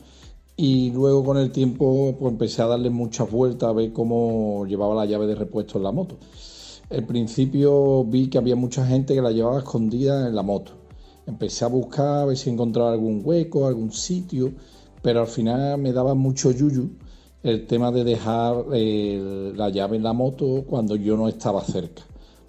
y 0.57 0.91
luego 0.91 1.25
con 1.25 1.39
el 1.39 1.53
tiempo 1.53 2.15
pues 2.19 2.33
empecé 2.33 2.61
a 2.61 2.67
darle 2.67 2.91
muchas 2.91 3.31
vueltas 3.31 3.71
a 3.71 3.73
ver 3.73 3.95
cómo 3.95 4.67
llevaba 4.67 4.95
la 4.95 5.07
llave 5.07 5.27
de 5.27 5.35
repuesto 5.35 5.79
en 5.79 5.85
la 5.85 5.93
moto. 5.93 6.19
Al 6.91 7.07
principio 7.07 8.03
vi 8.03 8.29
que 8.29 8.39
había 8.39 8.57
mucha 8.57 8.85
gente 8.85 9.15
que 9.15 9.23
la 9.23 9.31
llevaba 9.31 9.59
escondida 9.59 10.27
en 10.27 10.35
la 10.35 10.43
moto. 10.43 10.73
Empecé 11.25 11.65
a 11.65 11.69
buscar 11.69 12.19
a 12.19 12.25
ver 12.25 12.37
si 12.37 12.51
encontraba 12.51 12.91
algún 12.91 13.23
hueco, 13.25 13.69
algún 13.69 13.93
sitio, 13.93 14.53
pero 15.01 15.21
al 15.21 15.29
final 15.29 15.79
me 15.79 15.93
daba 15.93 16.15
mucho 16.15 16.51
yuyu 16.51 16.91
el 17.45 17.69
tema 17.69 17.93
de 17.93 18.03
dejar 18.03 18.65
eh, 18.73 19.53
la 19.55 19.71
llave 19.71 19.99
en 19.99 20.03
la 20.03 20.13
moto 20.13 20.65
cuando 20.67 20.97
yo 20.97 21.17
no 21.17 21.29
estaba 21.29 21.63
cerca. 21.63 22.03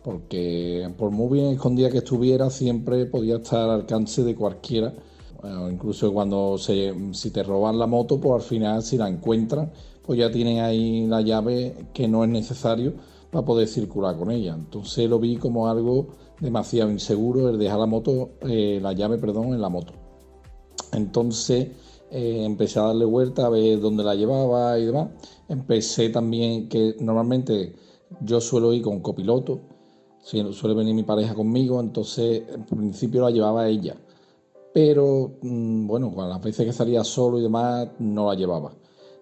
Porque 0.03 0.91
por 0.97 1.11
muy 1.11 1.37
bien 1.37 1.53
escondida 1.53 1.91
que 1.91 1.99
estuviera, 1.99 2.49
siempre 2.49 3.05
podía 3.05 3.35
estar 3.35 3.59
al 3.59 3.81
alcance 3.81 4.23
de 4.23 4.33
cualquiera. 4.33 4.91
Bueno, 5.39 5.69
incluso 5.69 6.11
cuando 6.11 6.57
se, 6.57 6.95
si 7.13 7.29
te 7.29 7.43
roban 7.43 7.77
la 7.77 7.85
moto, 7.85 8.19
pues 8.19 8.43
al 8.43 8.49
final 8.49 8.81
si 8.81 8.97
la 8.97 9.07
encuentran, 9.07 9.71
pues 10.03 10.17
ya 10.17 10.31
tienen 10.31 10.61
ahí 10.61 11.05
la 11.05 11.21
llave 11.21 11.89
que 11.93 12.07
no 12.07 12.23
es 12.23 12.29
necesario 12.31 12.93
para 13.31 13.45
poder 13.45 13.67
circular 13.67 14.17
con 14.17 14.29
ella. 14.29 14.53
Entonces 14.53 15.09
lo 15.09 15.19
vi 15.19 15.37
como 15.37 15.67
algo 15.67 16.09
demasiado 16.39 16.91
inseguro 16.91 17.49
el 17.49 17.57
dejar 17.57 17.79
la 17.79 17.85
moto, 17.85 18.31
eh, 18.41 18.79
la 18.81 18.93
llave, 18.93 19.17
perdón, 19.17 19.53
en 19.53 19.61
la 19.61 19.69
moto. 19.69 19.93
Entonces 20.91 21.69
eh, 22.11 22.43
empecé 22.43 22.79
a 22.79 22.83
darle 22.83 23.05
vuelta 23.05 23.45
a 23.45 23.49
ver 23.49 23.79
dónde 23.79 24.03
la 24.03 24.15
llevaba 24.15 24.77
y 24.77 24.85
demás. 24.85 25.09
Empecé 25.47 26.09
también 26.09 26.67
que 26.67 26.95
normalmente 26.99 27.75
yo 28.19 28.41
suelo 28.41 28.73
ir 28.73 28.81
con 28.81 28.99
copiloto, 28.99 29.61
suele 30.21 30.75
venir 30.75 30.93
mi 30.93 31.03
pareja 31.03 31.33
conmigo, 31.33 31.79
entonces 31.79 32.43
en 32.53 32.65
principio 32.65 33.21
la 33.21 33.31
llevaba 33.31 33.67
ella. 33.67 33.95
Pero 34.73 35.37
mm, 35.41 35.87
bueno, 35.87 36.13
las 36.17 36.41
veces 36.41 36.65
que 36.65 36.73
salía 36.73 37.03
solo 37.03 37.39
y 37.39 37.43
demás, 37.43 37.87
no 37.99 38.27
la 38.27 38.35
llevaba. 38.35 38.73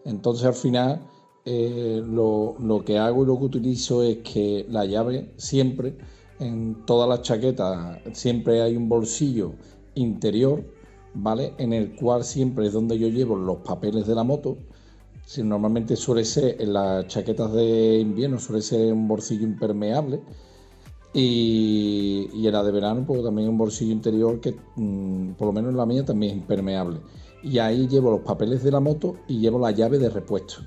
Entonces 0.05 0.45
al 0.45 0.53
final 0.53 1.01
eh, 1.45 2.01
lo, 2.05 2.83
que 2.85 2.97
hago 2.97 3.23
y 3.23 3.27
lo 3.27 3.39
que 3.39 3.45
utilizo 3.45 4.03
es 4.03 4.17
que 4.17 4.65
la 4.69 4.85
llave 4.85 5.31
siempre, 5.37 5.97
en 6.39 6.85
todas 6.85 7.07
las 7.09 7.21
chaquetas, 7.21 7.99
siempre 8.13 8.61
hay 8.61 8.75
un 8.75 8.89
bolsillo 8.89 9.53
interior, 9.95 10.63
¿vale? 11.13 11.53
En 11.57 11.73
el 11.73 11.95
cual 11.95 12.23
siempre 12.23 12.67
es 12.67 12.73
donde 12.73 12.97
yo 12.99 13.07
llevo 13.07 13.35
los 13.35 13.57
papeles 13.57 14.07
de 14.07 14.15
la 14.15 14.23
moto. 14.23 14.57
Si 15.25 15.43
normalmente 15.43 15.95
suele 15.95 16.25
ser 16.25 16.61
en 16.61 16.73
las 16.73 17.07
chaquetas 17.07 17.53
de 17.53 17.99
invierno, 17.99 18.39
suele 18.39 18.61
ser 18.61 18.93
un 18.93 19.07
bolsillo 19.07 19.43
impermeable. 19.43 20.21
Y, 21.13 22.29
y 22.33 22.47
en 22.47 22.53
la 22.53 22.63
de 22.63 22.71
verano, 22.71 23.03
pues 23.05 23.23
también 23.23 23.49
un 23.49 23.57
bolsillo 23.57 23.91
interior 23.91 24.39
que, 24.39 24.55
mm, 24.75 25.31
por 25.33 25.47
lo 25.47 25.53
menos 25.53 25.71
en 25.71 25.77
la 25.77 25.85
mía, 25.85 26.05
también 26.05 26.33
es 26.33 26.37
impermeable. 26.37 26.99
Y 27.43 27.59
ahí 27.59 27.87
llevo 27.87 28.11
los 28.11 28.21
papeles 28.21 28.63
de 28.63 28.71
la 28.71 28.79
moto 28.79 29.15
y 29.27 29.39
llevo 29.39 29.59
la 29.59 29.71
llave 29.71 29.97
de 29.97 30.09
repuesto. 30.09 30.61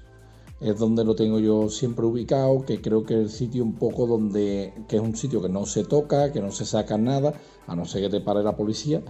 Es 0.63 0.79
donde 0.79 1.05
lo 1.05 1.17
tengo 1.17 1.41
yo 1.41 1.69
siempre 1.69 2.07
ubicado, 2.07 2.65
que 2.65 2.81
creo 2.81 3.05
que 3.05 3.15
es 3.15 3.21
el 3.21 3.31
sitio 3.31 3.65
un 3.65 3.75
poco 3.75 4.07
donde, 4.07 4.73
que 4.89 4.97
es 4.97 5.03
un 5.03 5.17
sitio 5.17 5.43
que 5.43 5.49
no 5.49 5.67
se 5.67 5.85
toca, 5.85 6.31
que 6.31 6.41
no 6.41 6.53
se 6.53 6.65
saca 6.65 6.97
nada, 6.97 7.35
a 7.67 7.75
no 7.75 7.85
ser 7.85 8.03
que 8.03 8.11
te 8.11 8.21
pare 8.21 8.45
la 8.45 8.57
policía, 8.57 9.03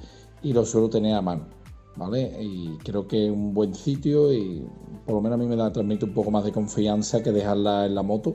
y 0.42 0.54
lo 0.54 0.64
suelo 0.64 0.88
tener 0.88 1.14
a 1.14 1.20
mano. 1.20 1.48
¿Vale? 1.94 2.42
Y 2.42 2.78
creo 2.78 3.06
que 3.06 3.26
es 3.26 3.30
un 3.30 3.52
buen 3.52 3.74
sitio 3.74 4.32
y 4.32 4.66
por 5.04 5.16
lo 5.16 5.20
menos 5.20 5.38
a 5.38 5.42
mí 5.42 5.46
me 5.46 5.56
da, 5.56 5.70
transmite 5.70 6.06
un 6.06 6.14
poco 6.14 6.30
más 6.30 6.42
de 6.42 6.50
confianza 6.50 7.22
que 7.22 7.32
dejarla 7.32 7.84
en 7.84 7.94
la 7.94 8.02
moto 8.02 8.34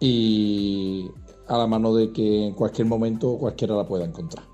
y 0.00 1.08
a 1.48 1.56
la 1.56 1.66
mano 1.66 1.94
de 1.94 2.12
que 2.12 2.48
en 2.48 2.52
cualquier 2.52 2.86
momento 2.86 3.38
cualquiera 3.38 3.74
la 3.74 3.86
pueda 3.86 4.04
encontrar. 4.04 4.44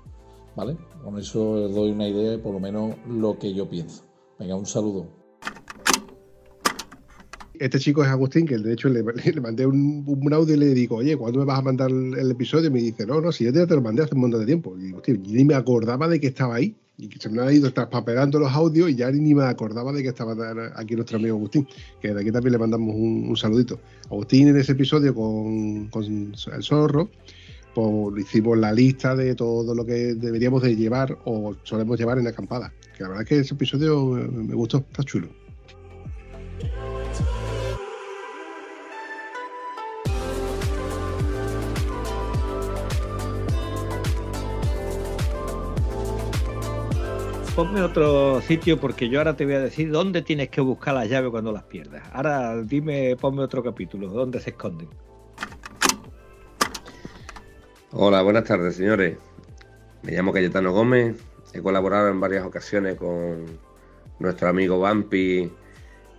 ¿Vale? 0.55 0.77
Con 1.03 1.17
eso 1.17 1.57
les 1.57 1.75
doy 1.75 1.91
una 1.91 2.07
idea 2.07 2.31
de 2.31 2.37
por 2.37 2.53
lo 2.53 2.59
menos 2.61 2.95
lo 3.05 3.37
que 3.37 3.53
yo 3.53 3.67
pienso. 3.67 4.03
Venga, 4.39 4.55
un 4.55 4.65
saludo. 4.65 5.20
Este 7.61 7.77
chico 7.77 8.03
es 8.03 8.09
Agustín, 8.09 8.47
que 8.47 8.57
de 8.57 8.73
hecho 8.73 8.89
le, 8.89 9.03
mandé 9.41 9.67
un, 9.67 10.33
audio 10.33 10.55
y 10.55 10.57
le 10.57 10.73
digo, 10.73 10.95
oye, 10.95 11.15
¿cuándo 11.15 11.37
me 11.37 11.45
vas 11.45 11.59
a 11.59 11.61
mandar 11.61 11.91
el, 11.91 12.31
episodio? 12.31 12.69
Y 12.69 12.73
me 12.73 12.79
dice, 12.79 13.05
no, 13.05 13.21
no, 13.21 13.31
si 13.31 13.43
yo 13.43 13.51
ya 13.51 13.67
te 13.67 13.75
lo 13.75 13.83
mandé 13.83 14.01
hace 14.01 14.15
un 14.15 14.21
montón 14.21 14.39
de 14.39 14.47
tiempo. 14.47 14.75
Y 14.79 14.85
digo, 14.85 15.01
ni 15.05 15.43
me 15.43 15.53
acordaba 15.53 16.07
de 16.07 16.19
que 16.19 16.25
estaba 16.25 16.55
ahí. 16.55 16.75
Y 16.97 17.07
que 17.07 17.19
se 17.19 17.29
me 17.29 17.39
han 17.39 17.53
ido 17.53 17.71
traspapelando 17.71 18.39
los 18.39 18.51
audios 18.51 18.89
y 18.89 18.95
ya 18.95 19.11
ni 19.11 19.35
me 19.35 19.43
acordaba 19.43 19.91
de 19.91 20.01
que 20.01 20.09
estaba 20.09 20.35
aquí 20.75 20.95
nuestro 20.95 21.17
amigo 21.17 21.35
Agustín, 21.35 21.67
que 22.01 22.11
de 22.11 22.19
aquí 22.19 22.31
también 22.31 22.53
le 22.53 22.57
mandamos 22.57 22.95
un, 22.95 23.37
saludito. 23.37 23.79
Agustín 24.05 24.47
en 24.47 24.57
ese 24.57 24.71
episodio 24.71 25.13
con, 25.13 25.91
el 25.93 26.63
zorro, 26.63 27.11
pues 27.75 28.25
hicimos 28.25 28.57
la 28.57 28.73
lista 28.73 29.15
de 29.15 29.35
todo 29.35 29.75
lo 29.75 29.85
que 29.85 30.15
deberíamos 30.15 30.63
de 30.63 30.75
llevar 30.75 31.15
o 31.25 31.55
solemos 31.61 31.99
llevar 31.99 32.17
en 32.17 32.25
acampada. 32.25 32.73
Que 32.97 33.03
la 33.03 33.09
verdad 33.09 33.23
es 33.23 33.29
que 33.29 33.39
ese 33.39 33.53
episodio 33.53 34.03
me 34.03 34.55
gustó, 34.55 34.79
está 34.79 35.03
chulo. 35.03 35.40
Ponme 47.61 47.83
otro 47.83 48.41
sitio 48.41 48.79
porque 48.79 49.07
yo 49.07 49.19
ahora 49.19 49.35
te 49.35 49.45
voy 49.45 49.53
a 49.53 49.59
decir 49.59 49.91
dónde 49.91 50.23
tienes 50.23 50.49
que 50.49 50.61
buscar 50.61 50.95
las 50.95 51.07
llaves 51.07 51.29
cuando 51.29 51.51
las 51.51 51.61
pierdas. 51.61 52.01
Ahora 52.11 52.59
dime, 52.63 53.15
ponme 53.17 53.43
otro 53.43 53.61
capítulo, 53.61 54.07
dónde 54.07 54.39
se 54.39 54.49
esconden. 54.49 54.89
Hola, 57.91 58.23
buenas 58.23 58.45
tardes, 58.45 58.77
señores. 58.77 59.15
Me 60.01 60.11
llamo 60.11 60.33
Cayetano 60.33 60.71
Gómez. 60.71 61.17
He 61.53 61.61
colaborado 61.61 62.09
en 62.09 62.19
varias 62.19 62.43
ocasiones 62.45 62.95
con 62.95 63.45
nuestro 64.17 64.47
amigo 64.47 64.79
Vampi 64.79 65.51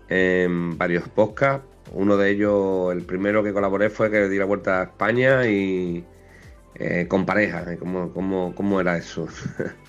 en 0.09 0.79
varios 0.79 1.09
podcasts. 1.09 1.67
Uno 1.91 2.17
de 2.17 2.31
ellos, 2.31 2.93
el 2.93 3.03
primero 3.03 3.43
que 3.43 3.53
colaboré 3.53 3.91
fue 3.91 4.13
que 4.13 4.29
di 4.29 4.39
la 4.39 4.45
vuelta 4.45 4.79
a 4.79 4.83
España 4.85 5.45
y 5.49 6.05
eh, 6.77 7.07
con 7.09 7.27
pareja. 7.27 7.77
¿Cómo, 7.81 8.13
cómo, 8.13 8.55
cómo 8.55 8.81
era 8.81 8.97
eso? 8.97 9.27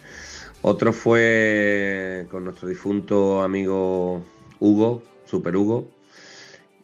Otro 0.66 0.93
fue 0.93 2.26
con 2.32 2.45
nuestro 2.45 2.70
difunto 2.70 3.43
amigo 3.43 4.24
Hugo, 4.61 5.03
Super 5.26 5.57
Hugo. 5.57 5.89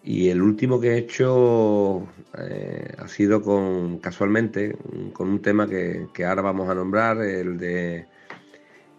Y 0.04 0.28
el 0.28 0.42
último 0.42 0.82
que 0.82 0.90
he 0.90 0.98
hecho 0.98 2.06
eh, 2.38 2.94
ha 2.98 3.08
sido 3.08 3.42
con, 3.42 4.00
casualmente, 4.00 4.76
con 5.14 5.30
un 5.30 5.42
tema 5.42 5.66
que, 5.66 6.08
que, 6.14 6.26
ahora 6.26 6.42
vamos 6.42 6.70
a 6.70 6.76
nombrar, 6.76 7.22
el 7.22 7.58
de, 7.58 8.06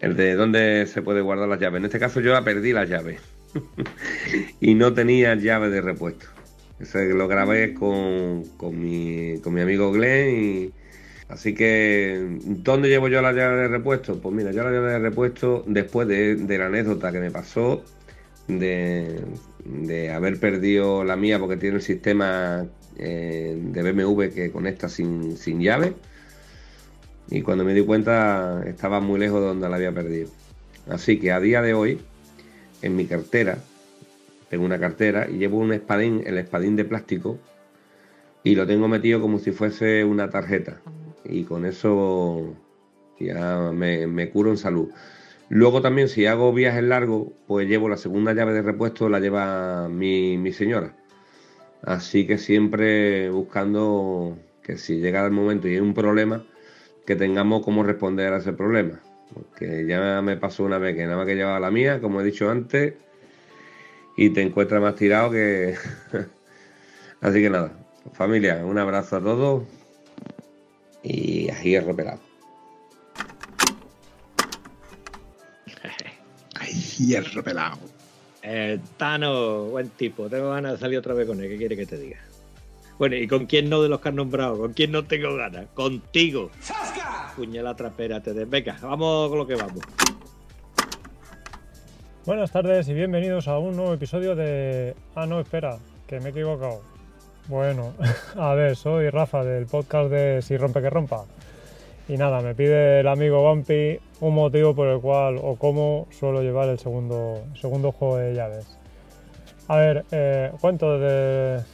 el 0.00 0.16
de 0.16 0.34
dónde 0.34 0.86
se 0.86 1.02
puede 1.02 1.20
guardar 1.20 1.48
las 1.48 1.60
llaves. 1.60 1.80
En 1.80 1.84
este 1.84 1.98
caso 1.98 2.20
yo 2.20 2.32
la 2.32 2.42
perdí 2.42 2.72
las 2.72 2.88
llaves 2.88 3.20
y 4.60 4.74
no 4.74 4.94
tenía 4.94 5.34
llave 5.34 5.68
de 5.68 5.82
repuesto. 5.82 6.24
Eso 6.78 7.00
lo 7.00 7.28
grabé 7.28 7.74
con, 7.74 8.44
con, 8.56 8.80
mi, 8.80 9.40
con 9.40 9.52
mi 9.52 9.60
amigo 9.60 9.92
Glenn 9.92 10.42
y, 10.42 10.79
Así 11.30 11.54
que, 11.54 12.38
¿dónde 12.44 12.88
llevo 12.88 13.06
yo 13.06 13.22
la 13.22 13.32
llave 13.32 13.56
de 13.56 13.68
repuesto? 13.68 14.20
Pues 14.20 14.34
mira, 14.34 14.50
yo 14.50 14.64
la 14.64 14.72
llave 14.72 14.92
de 14.92 14.98
repuesto, 14.98 15.62
después 15.66 16.08
de, 16.08 16.58
la 16.58 16.66
anécdota 16.66 17.12
que 17.12 17.20
me 17.20 17.30
pasó, 17.30 17.84
de, 18.48 19.20
de, 19.64 20.10
haber 20.10 20.40
perdido 20.40 21.04
la 21.04 21.14
mía 21.14 21.38
porque 21.38 21.56
tiene 21.56 21.76
el 21.76 21.82
sistema 21.82 22.66
eh, 22.98 23.56
de 23.56 23.92
BMW 23.92 24.22
que 24.34 24.50
conecta 24.50 24.88
sin, 24.88 25.36
sin 25.36 25.60
llave, 25.60 25.94
y 27.30 27.42
cuando 27.42 27.62
me 27.62 27.74
di 27.74 27.82
cuenta 27.82 28.64
estaba 28.66 28.98
muy 28.98 29.20
lejos 29.20 29.40
de 29.40 29.46
donde 29.46 29.68
la 29.68 29.76
había 29.76 29.92
perdido. 29.92 30.30
Así 30.88 31.20
que 31.20 31.30
a 31.30 31.38
día 31.38 31.62
de 31.62 31.74
hoy, 31.74 32.00
en 32.82 32.96
mi 32.96 33.06
cartera, 33.06 33.58
tengo 34.48 34.64
una 34.64 34.80
cartera 34.80 35.28
y 35.30 35.38
llevo 35.38 35.58
un 35.58 35.72
espadín, 35.72 36.24
el 36.26 36.38
espadín 36.38 36.74
de 36.74 36.84
plástico, 36.84 37.38
y 38.42 38.56
lo 38.56 38.66
tengo 38.66 38.88
metido 38.88 39.20
como 39.20 39.38
si 39.38 39.52
fuese 39.52 40.02
una 40.04 40.28
tarjeta 40.28 40.80
y 41.24 41.44
con 41.44 41.64
eso 41.64 42.54
ya 43.18 43.70
me, 43.72 44.06
me, 44.06 44.30
curo 44.30 44.50
en 44.50 44.56
salud. 44.56 44.90
Luego 45.48 45.82
también 45.82 46.08
si 46.08 46.26
hago 46.26 46.52
viajes 46.52 46.84
largos, 46.84 47.28
pues 47.46 47.68
llevo 47.68 47.88
la 47.88 47.96
segunda 47.96 48.32
llave 48.32 48.52
de 48.52 48.62
repuesto, 48.62 49.08
la 49.08 49.20
lleva 49.20 49.88
mi, 49.88 50.38
mi 50.38 50.52
señora. 50.52 50.96
Así 51.82 52.26
que 52.26 52.38
siempre 52.38 53.30
buscando 53.30 54.38
que 54.62 54.76
si 54.78 55.00
llega 55.00 55.24
el 55.24 55.32
momento 55.32 55.68
y 55.68 55.74
hay 55.74 55.80
un 55.80 55.94
problema, 55.94 56.44
que 57.06 57.16
tengamos 57.16 57.64
cómo 57.64 57.82
responder 57.82 58.32
a 58.32 58.38
ese 58.38 58.52
problema. 58.52 59.00
Porque 59.34 59.86
ya 59.86 60.22
me 60.22 60.36
pasó 60.36 60.64
una 60.64 60.78
vez 60.78 60.96
que 60.96 61.04
nada 61.04 61.16
más 61.16 61.26
que 61.26 61.36
llevaba 61.36 61.60
la 61.60 61.70
mía, 61.70 62.00
como 62.00 62.20
he 62.20 62.24
dicho 62.24 62.50
antes, 62.50 62.94
y 64.16 64.30
te 64.30 64.42
encuentras 64.42 64.80
más 64.80 64.94
tirado 64.96 65.30
que... 65.30 65.74
Así 67.20 67.42
que 67.42 67.50
nada, 67.50 67.72
familia, 68.12 68.64
un 68.64 68.78
abrazo 68.78 69.16
a 69.16 69.20
todos 69.20 69.64
y 71.02 71.48
a 71.50 71.60
hierro 71.62 71.94
pelado. 71.94 72.20
Ay, 76.54 76.72
hierro 76.98 77.42
pelado. 77.42 77.78
Eh, 78.42 78.78
Tano, 78.96 79.64
buen 79.66 79.90
tipo. 79.90 80.28
Tengo 80.28 80.50
ganas 80.50 80.72
de 80.72 80.78
salir 80.78 80.98
otra 80.98 81.14
vez 81.14 81.26
con 81.26 81.40
él. 81.40 81.48
¿Qué 81.48 81.56
quiere 81.56 81.76
que 81.76 81.86
te 81.86 81.98
diga? 81.98 82.18
Bueno, 82.98 83.16
¿y 83.16 83.26
con 83.26 83.46
quién 83.46 83.70
no 83.70 83.82
de 83.82 83.88
los 83.88 84.00
que 84.00 84.10
has 84.10 84.14
nombrado? 84.14 84.58
¿Con 84.58 84.74
quién 84.74 84.92
no 84.92 85.04
tengo 85.04 85.34
ganas? 85.34 85.66
Contigo. 85.72 86.50
Puñala 87.34 87.74
trapera, 87.74 88.22
te 88.22 88.34
de... 88.34 88.44
Venga, 88.44 88.76
vamos 88.82 89.30
con 89.30 89.38
lo 89.38 89.46
que 89.46 89.54
vamos. 89.54 89.80
Buenas 92.26 92.52
tardes 92.52 92.86
y 92.88 92.94
bienvenidos 92.94 93.48
a 93.48 93.58
un 93.58 93.76
nuevo 93.76 93.94
episodio 93.94 94.36
de... 94.36 94.94
Ah, 95.14 95.24
no, 95.24 95.40
espera, 95.40 95.78
que 96.06 96.20
me 96.20 96.26
he 96.26 96.30
equivocado. 96.32 96.82
Bueno, 97.48 97.94
a 98.36 98.54
ver, 98.54 98.76
soy 98.76 99.10
Rafa 99.10 99.44
del 99.44 99.66
podcast 99.66 100.10
de 100.10 100.42
Si 100.42 100.56
rompe 100.56 100.80
que 100.80 100.90
rompa. 100.90 101.24
Y 102.08 102.16
nada, 102.16 102.40
me 102.40 102.54
pide 102.54 103.00
el 103.00 103.08
amigo 103.08 103.42
Bumpy 103.42 104.00
un 104.20 104.34
motivo 104.34 104.74
por 104.74 104.88
el 104.88 105.00
cual 105.00 105.38
o 105.40 105.56
cómo 105.56 106.08
suelo 106.10 106.42
llevar 106.42 106.68
el 106.68 106.78
segundo, 106.78 107.44
segundo 107.60 107.92
juego 107.92 108.16
de 108.16 108.34
llaves. 108.34 108.66
A 109.68 109.76
ver, 109.76 110.04
eh, 110.10 110.50
cuento 110.60 110.98
desde, 110.98 111.64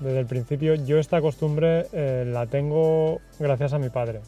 desde, 0.00 0.20
el 0.20 0.26
principio. 0.26 0.74
Yo 0.74 0.98
esta 0.98 1.20
costumbre 1.22 1.86
eh, 1.92 2.24
la 2.26 2.46
tengo 2.46 3.20
gracias 3.38 3.72
a 3.72 3.78
mi 3.78 3.88
padre. 3.88 4.20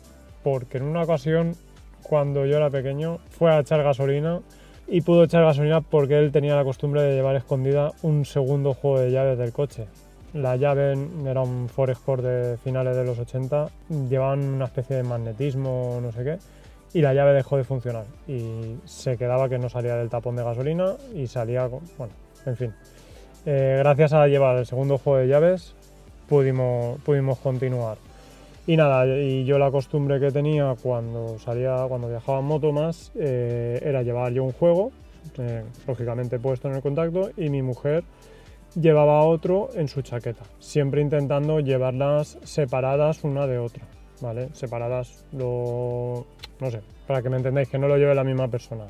Porque 0.43 0.78
en 0.78 0.84
una 0.84 1.03
ocasión, 1.03 1.55
cuando 2.03 2.47
yo 2.47 2.57
era 2.57 2.70
pequeño, 2.70 3.18
fue 3.28 3.53
a 3.53 3.61
echar 3.61 3.82
gasolina 3.82 4.41
y 4.88 5.03
pudo 5.03 5.24
echar 5.24 5.45
gasolina 5.45 5.82
porque 5.82 6.18
él 6.18 6.32
tenía 6.32 6.57
la 6.57 6.64
costumbre 6.64 7.03
de 7.03 7.14
llevar 7.14 7.36
escondida 7.36 7.93
un 8.03 8.24
segundo 8.24 8.72
juego 8.72 9.01
de 9.01 9.11
llaves 9.11 9.38
del 9.38 9.53
coche. 9.53 9.86
La 10.35 10.57
llave 10.57 10.97
era 11.26 11.43
un 11.43 11.68
Ford 11.68 11.91
Escort 11.91 12.22
de 12.22 12.57
finales 12.59 12.97
de 12.97 13.05
los 13.05 13.18
80, 13.18 13.68
llevaban 14.09 14.45
una 14.45 14.66
especie 14.66 14.97
de 14.97 15.03
magnetismo, 15.03 15.99
no 16.01 16.12
sé 16.12 16.22
qué, 16.22 16.39
y 16.93 17.01
la 17.03 17.14
llave 17.14 17.33
dejó 17.33 17.57
de 17.57 17.64
funcionar 17.64 18.05
y 18.28 18.76
se 18.85 19.16
quedaba 19.16 19.49
que 19.49 19.59
no 19.59 19.68
salía 19.68 19.97
del 19.97 20.09
tapón 20.09 20.37
de 20.37 20.45
gasolina 20.45 20.95
y 21.14 21.26
salía, 21.26 21.66
bueno, 21.66 22.12
en 22.47 22.57
fin. 22.57 22.74
Eh, 23.47 23.76
gracias 23.78 24.12
a 24.12 24.26
llevar 24.26 24.57
el 24.59 24.66
segundo 24.66 24.99
juego 24.99 25.18
de 25.18 25.28
llaves 25.28 25.74
pudimos, 26.28 27.01
pudimos 27.03 27.39
continuar. 27.39 27.99
Y 28.66 28.76
nada, 28.76 29.05
y 29.07 29.45
yo 29.45 29.59
la 29.59 29.70
costumbre 29.70 30.20
que 30.20 30.31
tenía 30.31 30.76
cuando 30.81 31.39
salía, 31.41 31.85
cuando 31.89 32.09
viajaba 32.09 32.39
en 32.39 32.45
moto 32.45 32.70
más, 32.72 33.11
eh, 33.16 33.81
era 33.83 34.03
llevar 34.03 34.33
yo 34.33 34.45
un 34.45 34.53
juego, 34.53 34.93
eh, 35.39 35.64
lógicamente 35.89 36.39
puesto 36.39 36.68
en 36.68 36.76
el 36.76 36.83
contacto, 36.83 37.31
y 37.37 37.49
mi 37.49 37.62
mujer 37.62 38.05
llevaba 38.75 39.25
otro 39.25 39.71
en 39.75 39.89
su 39.89 40.03
chaqueta, 40.03 40.45
siempre 40.59 41.01
intentando 41.01 41.61
llevarlas 41.61 42.39
separadas 42.45 43.25
una 43.25 43.47
de 43.47 43.59
otra, 43.59 43.85
¿vale? 44.21 44.49
Separadas, 44.53 45.25
lo, 45.33 46.27
no 46.61 46.71
sé, 46.71 46.81
para 47.07 47.23
que 47.23 47.31
me 47.31 47.37
entendáis, 47.37 47.68
que 47.68 47.79
no 47.79 47.89
lo 47.89 47.97
lleve 47.97 48.14
la 48.14 48.25
misma 48.25 48.49
persona. 48.49 48.87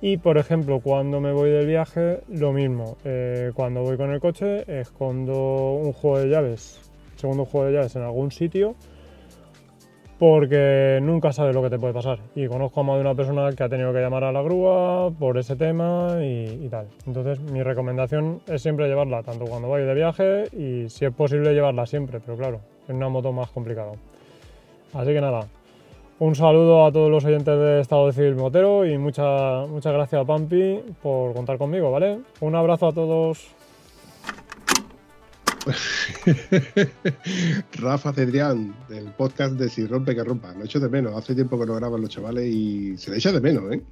Y 0.00 0.18
por 0.18 0.36
ejemplo, 0.38 0.80
cuando 0.80 1.20
me 1.20 1.32
voy 1.32 1.50
del 1.50 1.66
viaje, 1.66 2.20
lo 2.28 2.52
mismo. 2.52 2.98
Eh, 3.04 3.52
cuando 3.54 3.82
voy 3.82 3.96
con 3.96 4.12
el 4.12 4.20
coche, 4.20 4.64
escondo 4.80 5.72
un 5.72 5.92
juego 5.92 6.18
de 6.18 6.28
llaves, 6.28 6.80
segundo 7.16 7.46
juego 7.46 7.66
de 7.66 7.72
llaves 7.72 7.96
en 7.96 8.02
algún 8.02 8.30
sitio, 8.30 8.76
porque 10.18 10.98
nunca 11.02 11.32
sabes 11.32 11.54
lo 11.54 11.62
que 11.62 11.70
te 11.70 11.78
puede 11.78 11.92
pasar. 11.92 12.18
Y 12.34 12.46
conozco 12.46 12.80
a 12.80 12.82
más 12.82 12.96
de 12.96 13.02
una 13.02 13.14
persona 13.14 13.50
que 13.52 13.62
ha 13.62 13.68
tenido 13.68 13.92
que 13.92 14.00
llamar 14.00 14.24
a 14.24 14.32
la 14.32 14.42
grúa 14.42 15.10
por 15.10 15.36
ese 15.38 15.56
tema 15.56 16.16
y, 16.22 16.68
tal. 16.68 16.86
Entonces, 17.06 17.40
mi 17.40 17.62
recomendación 17.62 18.40
es 18.46 18.62
siempre 18.62 18.88
llevarla, 18.88 19.22
tanto 19.22 19.44
cuando 19.44 19.68
vais 19.68 19.86
de 19.86 19.94
viaje 19.94 20.44
y 20.52 20.88
si 20.88 21.04
es 21.04 21.12
posible 21.12 21.52
llevarla 21.52 21.86
siempre, 21.86 22.20
pero 22.20 22.36
claro, 22.36 22.60
en 22.88 22.96
una 22.96 23.08
moto 23.08 23.32
más 23.32 23.50
complicado. 23.50 23.92
Así 24.94 25.12
que 25.12 25.20
nada, 25.20 25.46
un 26.18 26.34
saludo 26.34 26.86
a 26.86 26.92
todos 26.92 27.10
los 27.10 27.24
oyentes 27.24 27.58
de 27.58 27.80
Estado 27.80 28.10
Civil 28.12 28.36
Motero 28.36 28.86
y 28.86 28.96
muchas 28.96 29.68
muchas 29.68 29.92
gracias 29.92 30.22
a 30.22 30.24
Pampi 30.24 30.80
por 31.02 31.34
contar 31.34 31.58
conmigo, 31.58 31.90
¿vale? 31.90 32.20
Un 32.40 32.54
abrazo 32.54 32.86
a 32.86 32.92
todos. 32.92 33.55
Rafa 37.72 38.12
Cedrián, 38.12 38.74
del 38.88 39.10
podcast 39.12 39.54
de 39.54 39.68
Si 39.68 39.86
Rompe 39.86 40.14
que 40.14 40.22
Rompa. 40.22 40.54
Lo 40.54 40.64
echo 40.64 40.80
de 40.80 40.88
menos. 40.88 41.16
Hace 41.16 41.34
tiempo 41.34 41.58
que 41.58 41.66
no 41.66 41.74
graban 41.74 42.00
los 42.00 42.10
chavales 42.10 42.46
y 42.46 42.96
se 42.96 43.10
le 43.10 43.16
echa 43.16 43.32
de 43.32 43.40
menos, 43.40 43.72
¿eh? 43.72 43.82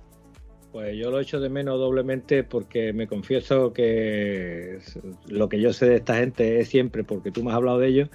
Pues 0.72 0.96
yo 0.96 1.10
lo 1.10 1.20
echo 1.20 1.38
de 1.38 1.48
menos 1.48 1.78
doblemente 1.78 2.42
porque 2.42 2.92
me 2.92 3.06
confieso 3.06 3.72
que 3.72 4.80
lo 5.28 5.48
que 5.48 5.60
yo 5.60 5.72
sé 5.72 5.86
de 5.86 5.96
esta 5.96 6.16
gente 6.16 6.60
es 6.60 6.68
siempre 6.68 7.04
porque 7.04 7.30
tú 7.30 7.44
me 7.44 7.50
has 7.50 7.56
hablado 7.56 7.78
de 7.78 7.88
ellos 7.88 8.08